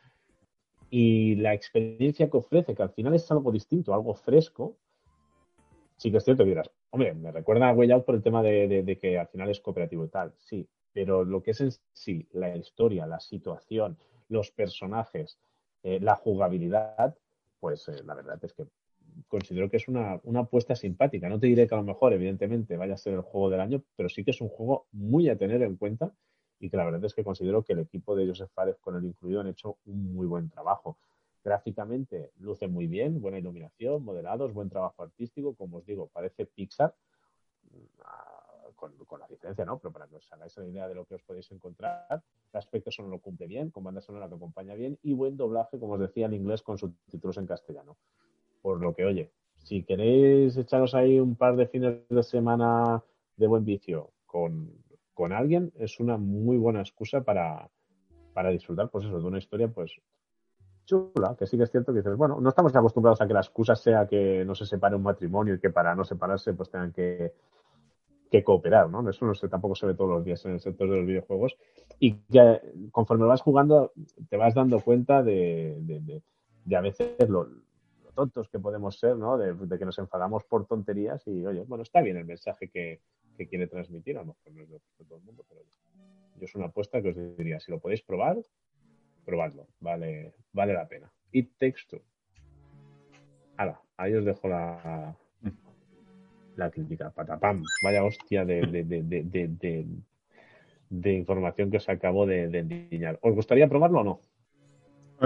y 0.91 1.37
la 1.37 1.55
experiencia 1.55 2.29
que 2.29 2.37
ofrece, 2.37 2.75
que 2.75 2.83
al 2.83 2.91
final 2.91 3.15
es 3.15 3.31
algo 3.31 3.53
distinto, 3.53 3.95
algo 3.95 4.15
fresco, 4.15 4.77
sí 6.01 6.11
que 6.11 6.17
es 6.17 6.25
cierto 6.25 6.45
que 6.45 6.51
dirás, 6.51 6.71
hombre, 6.89 7.13
me 7.13 7.31
recuerda 7.31 7.69
a 7.69 7.75
Way 7.75 7.91
Out 7.93 8.07
por 8.07 8.15
el 8.15 8.23
tema 8.23 8.43
de, 8.43 8.99
que 8.99 9.19
al 9.19 9.29
final 9.29 9.51
es 9.51 9.61
cooperativo 9.61 10.03
y 10.07 10.09
tal, 10.09 10.33
sí, 10.39 10.67
pero 10.95 11.27
lo 11.27 11.43
que 11.43 11.51
es 11.51 11.61
en 11.61 11.71
sí, 11.93 12.27
la 12.33 12.57
historia, 12.57 13.07
la 13.07 13.21
situación, 13.21 13.99
los 14.29 14.51
personajes, 14.51 15.39
eh, 15.83 16.01
la 16.01 16.17
jugabilidad, 16.17 17.15
pues 17.61 17.87
eh, 17.89 18.03
la 18.07 18.15
verdad 18.15 18.39
es 18.43 18.55
que 18.55 18.65
considero 19.29 19.69
que 19.69 19.77
es 19.77 19.89
una, 19.89 20.21
apuesta 20.37 20.75
simpática. 20.75 21.29
No 21.29 21.39
te 21.39 21.49
diré 21.49 21.67
que 21.67 21.75
a 21.75 21.79
lo 21.79 21.85
mejor, 21.85 22.15
evidentemente, 22.15 22.79
vaya 22.79 22.95
a 22.95 22.99
ser 22.99 23.13
el 23.13 23.21
juego 23.21 23.51
del 23.51 23.61
año, 23.61 23.83
pero 23.95 24.09
sí 24.09 24.25
que 24.25 24.31
es 24.31 24.41
un 24.41 24.49
juego 24.49 24.87
muy 24.93 25.29
a 25.29 25.37
tener 25.37 25.63
en 25.63 25.77
cuenta 25.77 26.15
y 26.59 26.71
que 26.71 26.79
la 26.79 26.85
verdad 26.87 27.05
es 27.05 27.15
que 27.15 27.25
considero 27.25 27.63
que 27.63 27.75
el 27.75 27.81
equipo 27.81 28.17
de 28.17 28.27
Joseph 28.27 28.51
Fares 28.55 28.77
con 28.81 28.97
el 28.97 29.05
incluido 29.05 29.41
han 29.41 29.49
hecho 29.49 29.77
un 29.85 30.15
muy 30.15 30.27
buen 30.27 30.49
trabajo. 30.49 30.97
Gráficamente 31.43 32.33
luce 32.39 32.69
muy 32.69 32.87
bien, 32.87 33.21
buena 33.21 33.39
iluminación, 33.39 34.05
modelados, 34.05 34.53
buen 34.53 34.69
trabajo 34.69 35.03
artístico. 35.03 35.55
Como 35.55 35.79
os 35.79 35.87
digo, 35.87 36.09
parece 36.09 36.45
Pixar, 36.45 36.95
ah, 38.05 38.41
con, 38.77 39.21
la 39.21 39.27
diferencia, 39.27 39.65
¿no? 39.65 39.79
Pero 39.79 39.93
para 39.93 40.07
que 40.07 40.17
os 40.17 40.33
hagáis 40.33 40.57
la 40.59 40.67
idea 40.67 40.89
de 40.89 40.95
lo 40.95 41.07
que 41.07 41.15
os 41.15 41.23
podéis 41.23 41.51
encontrar, 41.51 42.23
el 42.53 42.59
aspecto 42.59 42.91
sonoro 42.91 43.17
lo 43.17 43.23
cumple 43.23 43.47
bien, 43.47 43.71
con 43.71 43.85
banda 43.85 44.01
sonora 44.01 44.29
que 44.29 44.35
acompaña 44.35 44.75
bien 44.75 44.99
y 45.03 45.15
buen 45.15 45.37
doblaje, 45.37 45.79
como 45.79 45.95
os 45.95 46.01
decía, 46.01 46.27
en 46.27 46.35
inglés 46.35 46.63
con 46.63 46.77
subtítulos 46.77 47.39
en 47.39 47.47
castellano. 47.47 47.97
Por 48.61 48.81
lo 48.81 48.95
que, 48.95 49.07
oye, 49.07 49.31
si 49.57 49.83
queréis 49.83 50.57
echaros 50.57 50.95
ahí 50.95 51.19
un 51.19 51.37
par 51.37 51.57
de 51.57 51.67
fines 51.67 52.07
de 52.09 52.23
semana 52.23 53.03
de 53.37 53.47
buen 53.47 53.65
vicio 53.65 54.11
con, 54.27 54.71
con 55.15 55.33
alguien, 55.33 55.73
es 55.77 56.01
una 56.01 56.19
muy 56.19 56.59
buena 56.59 56.81
excusa 56.81 57.23
para, 57.23 57.71
para 58.35 58.51
disfrutar, 58.51 58.91
pues 58.91 59.05
eso, 59.07 59.19
de 59.19 59.27
una 59.27 59.39
historia, 59.39 59.69
pues 59.69 59.93
chula, 60.91 61.37
que 61.39 61.47
sí 61.47 61.57
que 61.57 61.65
es 61.65 61.71
cierto 61.71 61.93
que 61.93 61.99
dices, 61.99 62.17
bueno, 62.17 62.41
no 62.41 62.49
estamos 62.49 62.75
acostumbrados 62.75 63.21
a 63.21 63.27
que 63.27 63.35
la 63.35 63.41
excusa 63.41 63.75
sea 63.75 64.07
que 64.07 64.45
no 64.45 64.55
se 64.55 64.67
separe 64.67 64.97
un 64.97 65.03
matrimonio 65.03 65.55
y 65.55 65.61
que 65.61 65.71
para 65.71 65.95
no 65.95 66.05
separarse 66.05 66.53
pues 66.55 66.71
tengan 66.71 66.93
que, 66.93 67.33
que 68.31 68.43
cooperar, 68.43 68.91
¿no? 68.91 69.09
Eso 69.09 69.25
no 69.25 69.35
sé, 69.35 69.49
tampoco 69.49 69.75
se 69.75 69.87
ve 69.87 69.95
todos 69.95 70.11
los 70.11 70.25
días 70.25 70.45
en 70.45 70.53
el 70.53 70.61
sector 70.61 70.91
de 70.91 70.97
los 70.97 71.07
videojuegos. 71.07 71.57
Y 71.99 72.15
que 72.15 72.61
conforme 72.91 73.27
vas 73.27 73.43
jugando, 73.43 73.93
te 74.29 74.37
vas 74.37 74.55
dando 74.55 74.81
cuenta 74.81 75.23
de, 75.23 75.77
de, 75.81 76.23
de 76.65 76.77
a 76.77 76.81
veces 76.81 77.29
lo, 77.29 77.49
tontos 78.21 78.49
que 78.49 78.59
podemos 78.59 78.99
ser, 78.99 79.17
¿no? 79.17 79.39
De, 79.39 79.79
que 79.79 79.85
nos 79.85 79.99
enfadamos 79.99 80.45
por 80.45 80.67
tonterías 80.67 81.27
y, 81.27 81.47
oye, 81.47 81.65
bueno, 81.67 81.83
está 81.83 82.03
bien 82.03 82.17
el 82.17 82.27
mensaje 82.27 82.69
que, 82.69 83.01
quiere 83.49 83.67
transmitir, 83.67 84.19
a 84.19 84.21
lo 84.21 84.27
mejor 84.27 84.53
no 84.53 84.63
es 84.63 84.69
lo 84.69 84.79
que 84.99 85.05
todo 85.05 85.17
el 85.17 85.25
mundo, 85.25 85.47
pero 85.49 85.63
yo 86.37 86.45
es 86.45 86.55
una 86.55 86.67
apuesta 86.67 87.01
que 87.01 87.09
os 87.09 87.39
diría, 87.39 87.59
si 87.59 87.71
lo 87.71 87.79
podéis 87.79 88.03
probar, 88.03 88.37
probadlo, 89.31 89.69
vale, 89.79 90.35
vale 90.53 90.73
la 90.75 90.89
pena. 90.89 91.11
Y 91.31 91.45
texto. 91.45 92.03
Hala, 93.57 93.81
ahí 93.97 94.15
os 94.15 94.25
dejo 94.25 94.49
la, 94.49 95.15
la 96.57 96.71
crítica, 96.71 97.11
patapam, 97.11 97.63
vaya 97.85 98.03
hostia 98.05 98.45
de, 98.45 98.63
de, 98.63 99.87
de, 100.91 101.13
información 101.13 101.71
que 101.71 101.77
os 101.77 101.89
acabo 101.89 102.27
de, 102.27 102.45
endiñar. 102.45 103.19
¿Os 103.23 103.35
gustaría 103.35 103.69
probarlo 103.69 104.01
o 104.01 104.05
no? 104.05 104.21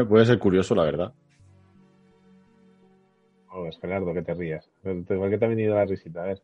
Puede 0.06 0.26
ser 0.26 0.38
curioso, 0.38 0.74
la 0.74 0.84
verdad. 0.84 1.14
Oh, 3.52 3.66
es 3.66 3.78
Gerardo, 3.78 4.12
que 4.12 4.22
te 4.22 4.34
rías. 4.34 4.68
¿Por 4.82 5.30
qué 5.30 5.38
te 5.38 5.44
ha 5.44 5.48
venido 5.48 5.76
la 5.76 5.86
risita? 5.86 6.24
A 6.24 6.26
ver. 6.26 6.42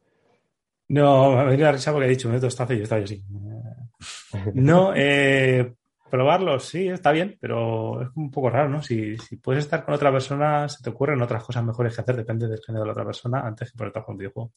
No, 0.88 1.32
me 1.32 1.40
ha 1.40 1.44
venido 1.44 1.66
la 1.66 1.72
risa 1.72 1.92
porque 1.92 2.06
he 2.06 2.10
dicho, 2.10 2.28
me 2.28 2.36
está 2.36 2.72
y 2.72 2.78
yo 2.78 2.84
estaba 2.84 3.02
así. 3.02 3.22
No, 4.54 4.92
eh, 4.94 5.74
probarlo, 6.10 6.58
sí, 6.58 6.88
está 6.88 7.12
bien, 7.12 7.38
pero 7.40 8.02
es 8.02 8.08
un 8.14 8.30
poco 8.30 8.50
raro, 8.50 8.68
¿no? 8.68 8.82
Si, 8.82 9.16
si, 9.18 9.36
puedes 9.36 9.64
estar 9.64 9.84
con 9.84 9.94
otra 9.94 10.12
persona, 10.12 10.68
se 10.68 10.82
te 10.82 10.90
ocurren 10.90 11.22
otras 11.22 11.44
cosas 11.44 11.64
mejores 11.64 11.94
que 11.94 12.00
hacer, 12.02 12.16
depende 12.16 12.48
del 12.48 12.60
género 12.60 12.82
de 12.82 12.86
la 12.86 12.92
otra 12.92 13.04
persona, 13.04 13.40
antes 13.40 13.72
que 13.72 13.78
por 13.78 13.86
estar 13.86 14.04
con 14.04 14.14
un 14.14 14.18
videojuego. 14.18 14.52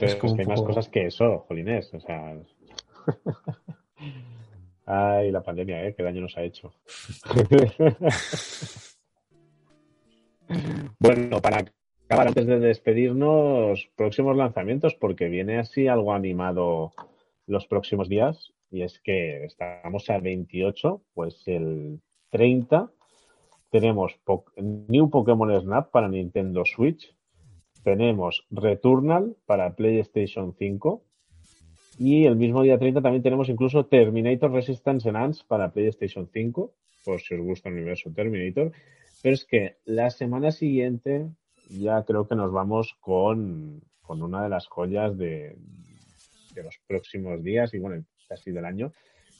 es, 0.00 0.14
que 0.14 0.26
hay 0.26 0.46
más 0.46 0.62
cosas 0.62 0.88
que 0.88 1.06
eso, 1.06 1.40
Jolines, 1.48 1.92
o 1.92 2.00
sea... 2.00 2.34
Ay, 4.86 5.30
la 5.30 5.42
pandemia, 5.42 5.86
¿eh? 5.86 5.94
Qué 5.96 6.02
daño 6.02 6.20
nos 6.20 6.36
ha 6.36 6.42
hecho. 6.42 6.74
Bueno, 10.98 11.40
para 11.40 11.64
acabar, 12.04 12.28
antes 12.28 12.46
de 12.46 12.60
despedirnos, 12.60 13.88
próximos 13.96 14.36
lanzamientos, 14.36 14.94
porque 14.94 15.28
viene 15.28 15.58
así 15.58 15.88
algo 15.88 16.12
animado 16.12 16.92
los 17.46 17.66
próximos 17.66 18.08
días, 18.08 18.52
y 18.70 18.82
es 18.82 18.98
que 19.00 19.44
estamos 19.44 20.10
al 20.10 20.22
28, 20.22 21.02
pues 21.14 21.42
el 21.46 22.00
30 22.30 22.90
tenemos 23.70 24.18
New 24.56 25.10
Pokémon 25.10 25.60
Snap 25.60 25.90
para 25.90 26.08
Nintendo 26.08 26.64
Switch, 26.64 27.14
tenemos 27.82 28.46
Returnal 28.50 29.36
para 29.46 29.74
PlayStation 29.74 30.54
5, 30.58 31.02
y 31.98 32.24
el 32.24 32.36
mismo 32.36 32.62
día 32.62 32.78
30 32.78 33.02
también 33.02 33.22
tenemos 33.22 33.48
incluso 33.48 33.86
Terminator 33.86 34.50
Resistance 34.50 35.08
Enhanced 35.08 35.46
para 35.46 35.70
PlayStation 35.72 36.28
5, 36.32 36.72
por 37.04 37.20
si 37.20 37.34
os 37.34 37.40
gusta 37.40 37.68
el 37.68 37.76
universo 37.76 38.10
Terminator. 38.12 38.72
Pero 39.22 39.34
es 39.34 39.44
que 39.44 39.76
la 39.84 40.10
semana 40.10 40.50
siguiente 40.50 41.28
ya 41.70 42.04
creo 42.04 42.26
que 42.26 42.34
nos 42.34 42.52
vamos 42.52 42.96
con, 43.00 43.82
una 44.08 44.42
de 44.42 44.48
las 44.48 44.66
joyas 44.66 45.16
de, 45.16 45.56
los 46.56 46.78
próximos 46.86 47.42
días 47.42 47.74
y 47.74 47.78
bueno, 47.78 48.04
casi 48.28 48.50
del 48.50 48.64
año, 48.64 48.92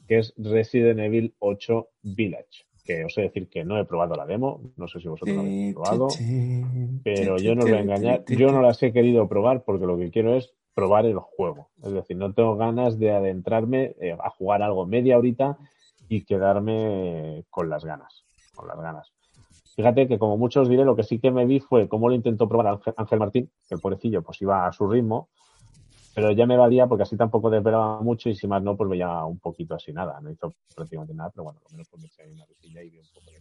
que 0.06 0.19
es 0.19 0.35
Resident 0.36 1.01
Evil 1.01 1.35
8 1.39 1.89
Village. 2.02 2.66
Que 2.85 3.05
os 3.05 3.16
he 3.16 3.23
decir 3.23 3.48
que 3.48 3.65
no 3.65 3.78
he 3.78 3.86
probado 3.86 4.15
la 4.15 4.27
demo, 4.27 4.61
no 4.77 4.86
sé 4.89 5.01
si 5.01 5.09
vosotros 5.09 5.35
la 5.35 5.43
habéis 5.43 5.74
probado, 5.74 6.09
pero 7.02 7.39
yo 7.39 7.55
no 7.55 7.65
os 7.65 7.70
voy 7.70 7.78
a 7.78 7.82
engañar, 7.82 8.24
yo 8.27 8.52
no 8.52 8.61
las 8.61 8.82
he 8.82 8.93
querido 8.93 9.27
probar 9.27 9.65
porque 9.65 9.86
lo 9.86 9.97
que 9.97 10.11
quiero 10.11 10.36
es 10.36 10.52
probar 10.74 11.06
el 11.06 11.19
juego. 11.19 11.70
Es 11.82 11.93
decir, 11.93 12.16
no 12.19 12.35
tengo 12.35 12.56
ganas 12.56 12.98
de 12.98 13.12
adentrarme 13.12 13.94
eh, 14.01 14.15
a 14.19 14.28
jugar 14.28 14.62
algo 14.62 14.86
media 14.86 15.16
horita 15.16 15.56
y 16.09 16.24
quedarme 16.24 17.44
con 17.48 17.70
las 17.70 17.85
ganas, 17.85 18.24
con 18.55 18.69
las 18.69 18.78
ganas. 18.78 19.12
Fíjate 19.77 20.06
que 20.06 20.19
como 20.19 20.36
muchos 20.36 20.69
diré, 20.69 20.85
lo 20.85 20.94
que 20.94 21.02
sí 21.02 21.19
que 21.19 21.31
me 21.31 21.47
vi 21.47 21.61
fue 21.61 21.89
cómo 21.89 22.09
lo 22.09 22.15
intentó 22.15 22.48
probar 22.48 22.78
Ángel 22.97 23.19
Martín, 23.19 23.51
que 23.69 23.74
el 23.74 23.81
pobrecillo 23.81 24.23
pues 24.23 24.40
iba 24.43 24.66
a 24.66 24.73
su 24.73 24.86
ritmo, 24.89 25.31
pero 26.15 26.31
ya 26.31 26.47
me 26.47 26.57
valía 26.57 26.86
porque 26.86 27.03
así 27.03 27.16
tampoco 27.16 27.51
desvelaba 27.51 28.01
mucho 28.01 28.28
y 28.28 28.36
si 28.36 28.47
más 28.47 28.62
no, 28.62 28.77
pues 28.77 28.89
veía 28.89 29.24
un 29.24 29.41
poquito 29.41 29.74
así 29.74 29.93
nada. 29.93 30.20
No 30.20 30.31
hizo 30.31 30.55
prácticamente 30.74 31.12
nada, 31.12 31.31
pero 31.31 31.45
bueno, 31.45 31.61
lo 31.65 31.70
menos 31.70 31.89
me 31.99 32.07
eché 32.07 32.32
una 32.32 32.47
risilla 32.47 32.82
y 32.82 32.91
vi 32.91 32.99
un 32.99 33.07
poco 33.12 33.31
de 33.32 33.41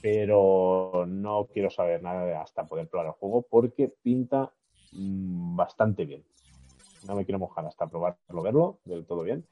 Pero 0.00 1.06
no 1.08 1.48
quiero 1.52 1.68
saber 1.68 2.02
nada 2.02 2.40
hasta 2.40 2.66
poder 2.66 2.88
probar 2.88 3.08
el 3.08 3.12
juego 3.12 3.44
porque 3.50 3.92
pinta 4.02 4.52
mmm, 4.92 5.56
bastante 5.56 6.04
bien. 6.04 6.22
No 7.06 7.16
me 7.16 7.24
quiero 7.24 7.40
mojar 7.40 7.66
hasta 7.66 7.88
probarlo, 7.88 8.42
verlo 8.42 8.78
del 8.84 9.04
todo 9.04 9.22
bien. 9.22 9.44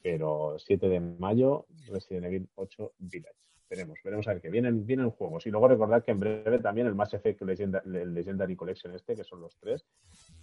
Pero 0.00 0.56
7 0.58 0.88
de 0.88 1.00
mayo, 1.00 1.66
Resident 1.88 2.26
Evil 2.26 2.48
8 2.54 2.92
Village 2.98 3.38
veremos, 3.68 3.98
veremos 4.02 4.26
a 4.26 4.32
ver 4.32 4.40
qué 4.42 4.50
vienen, 4.50 4.86
vienen 4.86 5.10
juegos. 5.10 5.46
Y 5.46 5.50
luego 5.50 5.68
recordad 5.68 6.02
que 6.02 6.12
en 6.12 6.20
breve 6.20 6.58
también 6.58 6.86
el 6.86 6.94
Mass 6.94 7.14
Effect 7.14 7.42
el 7.42 8.14
Legendary 8.14 8.56
Collection 8.56 8.94
este, 8.94 9.14
que 9.14 9.24
son 9.24 9.40
los 9.40 9.56
tres, 9.58 9.84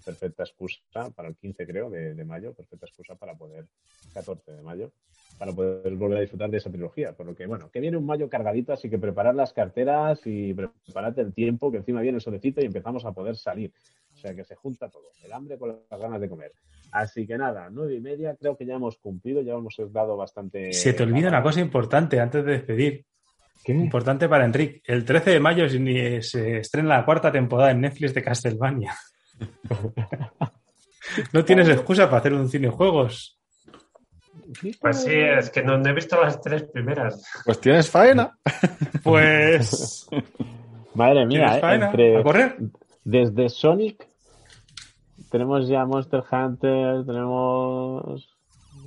perfecta 0.06 0.44
excusa 0.44 0.80
para 1.15 1.27
el 1.27 1.36
15 1.36 1.65
creo 1.65 1.90
de, 1.90 2.23
mayo, 2.23 2.53
perfecta 2.53 2.86
excusa 2.86 3.15
para 3.15 3.36
poder, 3.36 3.65
14 4.14 4.52
de 4.52 4.61
mayo, 4.61 4.91
para 5.38 5.52
poder 5.52 5.95
volver 5.95 6.19
a 6.19 6.22
disfrutar 6.22 6.49
de 6.49 6.57
esa 6.57 6.69
trilogía. 6.69 7.14
Por 7.14 7.26
lo 7.26 7.36
que, 7.36 7.48
bueno, 7.48 7.69
que 7.72 7.80
viene 7.80 7.98
un 7.98 8.06
mayo 8.06 8.30
cargadito, 8.30 8.72
así 8.72 8.90
que 8.90 8.99
preparad 8.99 9.34
las 9.34 9.52
carteras 9.52 10.22
y 10.26 10.53
preparad 10.53 11.18
el 11.19 11.34
tiempo, 11.34 11.72
que 11.72 11.77
encima 11.77 12.02
viene 12.02 12.18
el 12.18 12.22
solecito 12.22 12.61
y 12.61 12.65
empezamos 12.65 13.03
a 13.06 13.11
poder 13.11 13.36
salir. 13.36 13.73
O 14.14 14.18
sea 14.18 14.34
que 14.34 14.45
se 14.45 14.56
junta 14.56 14.88
todo, 14.90 15.10
el 15.26 15.34
hambre 15.34 15.57
con 15.57 15.77
las 15.90 15.99
ganas 15.99 16.22
de 16.22 16.30
comer. 16.30 16.53
Así 16.91 17.27
que 17.27 17.38
nada, 17.38 17.69
nueve 17.69 17.95
y 17.95 17.99
media, 17.99 18.36
creo 18.40 18.56
que 18.56 18.65
ya 18.65 18.76
hemos 18.76 18.98
cumplido, 18.98 19.41
ya 19.41 19.53
hemos 19.53 19.76
dado 19.91 20.15
bastante. 20.15 20.72
Se 20.72 20.94
te 20.94 21.03
olvida 21.03 21.27
una 21.27 21.44
cosa 21.44 21.60
importante 21.60 22.19
antes 22.19 22.45
de 22.45 22.52
despedir. 22.53 23.06
¿Qué? 23.64 23.73
Importante 23.73 24.30
para 24.30 24.45
Enrique. 24.45 24.82
El 24.86 25.03
13 25.03 25.32
de 25.32 25.40
mayo 25.40 25.68
se 26.22 26.60
estrena 26.60 26.98
la 26.98 27.06
cuarta 27.06 27.32
temporada 27.32 27.72
en 27.72 27.82
Netflix 27.82 28.14
de 28.14 28.22
Castlevania. 28.22 28.95
no 31.34 31.45
tienes 31.45 31.70
excusa 31.70 32.06
para 32.06 32.18
hacer 32.18 32.34
un 32.34 32.49
cine 32.49 32.70
juegos. 32.70 33.40
Pues 34.80 35.03
sí, 35.03 35.14
es 35.14 35.49
que 35.49 35.64
no, 35.64 35.76
he 35.84 35.94
visto 35.94 36.22
las 36.22 36.40
tres 36.41 36.64
primeras. 36.64 37.24
Pues 37.45 37.60
tienes 37.60 37.90
faena. 37.90 38.38
Pues. 39.03 40.07
Madre 40.95 41.26
mía, 41.26 41.60
¿A 41.62 42.24
correr? 42.24 42.57
Desde 43.03 43.49
Sonic 43.49 44.07
tenemos 45.30 45.68
ya 45.68 45.86
Monster 45.86 46.24
Hunter, 46.32 47.06
tenemos 47.06 48.30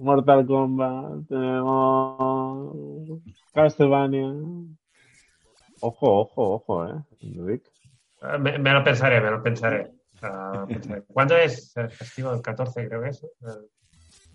Mortal 0.00 0.46
Kombat, 0.46 1.28
tenemos 1.28 3.20
Castlevania. 3.52 4.32
Ojo, 5.80 6.20
ojo, 6.20 6.54
ojo, 6.54 6.86
¿eh? 6.86 7.60
Ah, 8.22 8.38
me, 8.38 8.58
lo 8.58 8.82
pensaré, 8.82 9.20
me 9.20 9.30
lo 9.30 9.42
pensaré. 9.42 9.92
¿Cuándo 11.12 11.36
es 11.36 11.76
el 11.76 11.90
festivo? 11.90 12.32
El 12.32 12.42
14 12.42 12.88
creo 12.88 13.02
que 13.02 13.08
es. 13.10 13.26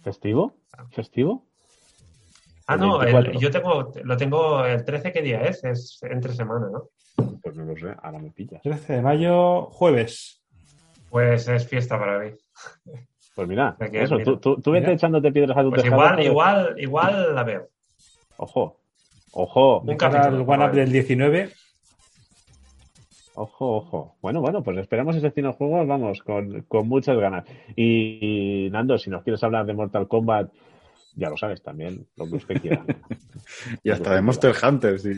¿Festivo? 0.01 0.57
Ah. 0.77 0.85
¿Festivo? 0.91 1.45
Ah, 2.68 2.77
no, 2.77 3.03
yo 3.34 3.51
tengo, 3.51 3.91
lo 4.03 4.18
tengo 4.18 4.65
el 4.65 4.85
13, 4.85 5.11
¿qué 5.11 5.22
día 5.22 5.41
es? 5.41 5.64
Es 5.65 5.99
entre 6.03 6.34
semana, 6.34 6.69
¿no? 6.72 6.89
Pues 7.41 7.55
no 7.55 7.65
lo 7.65 7.76
sé, 7.76 7.93
ahora 8.01 8.19
me 8.19 8.31
pillas. 8.31 8.61
13 8.61 8.93
de 8.93 9.01
mayo, 9.01 9.65
jueves. 9.65 10.41
Pues 11.10 11.47
es 11.47 11.68
fiesta 11.68 11.99
para 11.99 12.19
mí. 12.19 12.31
Pues 13.35 13.47
mira, 13.47 13.76
eso, 13.93 14.18
tú, 14.19 14.61
tú, 14.61 14.72
vete 14.72 14.93
echándote 14.93 15.31
piedras 15.31 15.57
a 15.57 15.64
tu 15.64 15.72
pues 15.72 15.85
Igual, 15.85 16.23
igual, 16.23 16.76
igual 16.77 17.35
la 17.35 17.43
veo. 17.43 17.69
Ojo, 18.38 18.80
ojo. 19.34 19.80
Un 19.81 19.91
el 19.91 20.41
One 20.47 20.65
Up 20.65 20.72
del 20.72 20.91
19. 20.91 21.51
Ojo, 23.35 23.77
ojo. 23.77 24.15
Bueno, 24.22 24.41
bueno, 24.41 24.64
pues 24.64 24.77
esperamos 24.77 25.15
ese 25.15 25.31
cine 25.31 25.51
juego, 25.53 25.85
vamos, 25.85 26.22
con, 26.22 26.61
con 26.64 26.88
muchas 26.88 27.18
ganas. 27.18 27.45
Y, 27.76 28.69
Nando, 28.72 28.97
si 28.97 29.10
nos 29.10 29.23
quieres 29.23 29.43
hablar 29.43 29.65
de 29.65 29.73
Mortal 29.73 30.07
Kombat, 30.07 30.51
ya 31.15 31.30
lo 31.30 31.38
sabes 31.38 31.61
también, 31.61 32.07
lo 32.15 32.27
que 32.27 32.35
usted 32.35 32.61
quiera. 32.61 32.84
y 33.84 33.89
hasta 33.89 34.15
de 34.15 34.22
Monster 34.22 34.53
Hunter, 34.64 34.99
sí. 34.99 35.11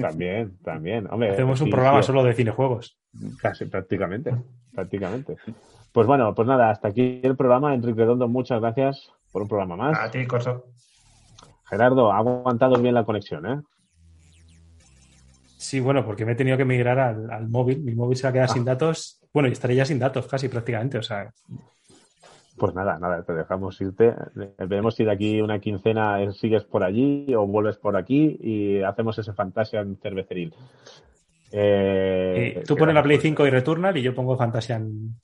También, 0.00 0.58
también. 0.62 1.08
Hacemos 1.10 1.60
un 1.60 1.70
programa 1.70 2.02
solo 2.02 2.22
de 2.22 2.34
cinejuegos. 2.34 2.98
Casi, 3.40 3.64
prácticamente, 3.66 4.34
prácticamente. 4.74 5.36
Pues 5.92 6.06
bueno, 6.06 6.34
pues 6.34 6.46
nada, 6.46 6.70
hasta 6.70 6.88
aquí 6.88 7.20
el 7.22 7.36
programa. 7.36 7.74
Enrique 7.74 8.00
Redondo, 8.00 8.28
muchas 8.28 8.60
gracias 8.60 9.10
por 9.32 9.42
un 9.42 9.48
programa 9.48 9.76
más. 9.76 9.98
A 9.98 10.10
ti, 10.10 10.26
Corso. 10.26 10.64
Gerardo, 11.68 12.12
ha 12.12 12.18
aguantado 12.18 12.80
bien 12.80 12.94
la 12.94 13.04
conexión, 13.04 13.46
¿eh? 13.46 13.60
Sí, 15.58 15.80
bueno, 15.80 16.04
porque 16.04 16.24
me 16.24 16.32
he 16.32 16.36
tenido 16.36 16.56
que 16.56 16.64
migrar 16.64 16.98
al, 16.98 17.48
móvil. 17.48 17.80
Mi 17.80 17.94
móvil 17.94 18.16
se 18.16 18.22
va 18.22 18.30
a 18.30 18.32
quedar 18.32 18.48
sin 18.48 18.62
ah. 18.62 18.72
datos. 18.72 19.20
Bueno, 19.34 19.48
y 19.48 19.52
estaré 19.52 19.74
ya 19.74 19.84
sin 19.84 19.98
datos 19.98 20.26
casi 20.28 20.48
prácticamente, 20.48 20.98
o 20.98 21.02
sea. 21.02 21.30
Pues 22.56 22.74
nada, 22.74 22.98
nada, 22.98 23.24
te 23.24 23.34
dejamos 23.34 23.80
irte. 23.80 24.14
Veremos 24.56 24.94
si 24.94 25.04
de 25.04 25.10
aquí 25.10 25.40
una 25.40 25.58
quincena 25.58 26.32
sigues 26.32 26.64
por 26.64 26.84
allí 26.84 27.34
o 27.34 27.46
vuelves 27.46 27.76
por 27.76 27.96
aquí 27.96 28.38
y 28.40 28.82
hacemos 28.82 29.18
ese 29.18 29.32
fantasia 29.32 29.80
en 29.80 29.96
cerveceril. 29.96 30.54
Eh, 31.50 32.62
tú 32.66 32.76
pones 32.76 32.94
la 32.94 33.02
Play 33.02 33.18
5 33.18 33.46
y 33.46 33.50
Returnal 33.50 33.96
y 33.96 34.02
yo 34.02 34.14
pongo 34.14 34.36
Fantasia 34.36 34.76
en, 34.76 35.16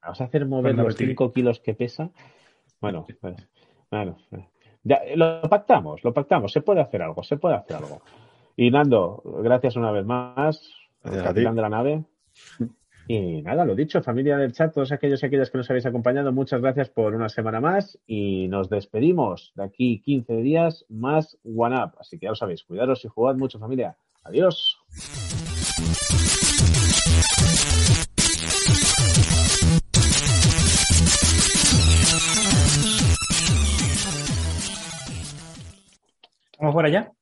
Vamos 0.00 0.20
a 0.20 0.24
hacer 0.24 0.46
mover 0.46 0.74
los 0.74 0.96
5 0.96 1.32
kilos 1.32 1.60
que 1.60 1.74
pesa. 1.74 2.10
Bueno, 2.80 3.06
pues, 3.20 3.36
bueno, 3.90 4.16
ya, 4.82 5.00
lo 5.16 5.42
pactamos, 5.48 6.04
lo 6.04 6.12
pactamos. 6.12 6.52
Se 6.52 6.60
puede 6.60 6.82
hacer 6.82 7.02
algo, 7.02 7.22
se 7.22 7.38
puede 7.38 7.56
hacer 7.56 7.76
algo. 7.76 8.02
Y 8.56 8.70
Nando, 8.70 9.22
gracias 9.42 9.74
una 9.74 9.90
vez 9.90 10.06
más, 10.06 10.70
capitán 11.02 11.56
de 11.56 11.62
la 11.62 11.68
nave. 11.68 12.04
Y 13.08 13.42
nada, 13.42 13.64
lo 13.64 13.74
dicho, 13.74 14.00
familia 14.00 14.38
del 14.38 14.52
chat, 14.52 14.72
todos 14.72 14.92
aquellos 14.92 15.22
y 15.22 15.26
aquellas 15.26 15.50
que 15.50 15.58
nos 15.58 15.68
habéis 15.68 15.84
acompañado, 15.86 16.32
muchas 16.32 16.62
gracias 16.62 16.88
por 16.88 17.14
una 17.14 17.28
semana 17.28 17.60
más 17.60 17.98
y 18.06 18.48
nos 18.48 18.70
despedimos 18.70 19.52
de 19.56 19.64
aquí 19.64 20.00
15 20.00 20.36
días 20.36 20.86
más 20.88 21.36
One 21.44 21.76
Up. 21.76 21.96
Así 21.98 22.18
que 22.18 22.26
ya 22.26 22.30
lo 22.30 22.36
sabéis, 22.36 22.62
cuidaros 22.62 23.04
y 23.04 23.08
jugad 23.08 23.34
mucho, 23.34 23.58
familia. 23.58 23.96
Adiós. 24.22 24.78
¿Vamos 36.58 36.74
por 36.74 36.86
allá? 36.86 37.12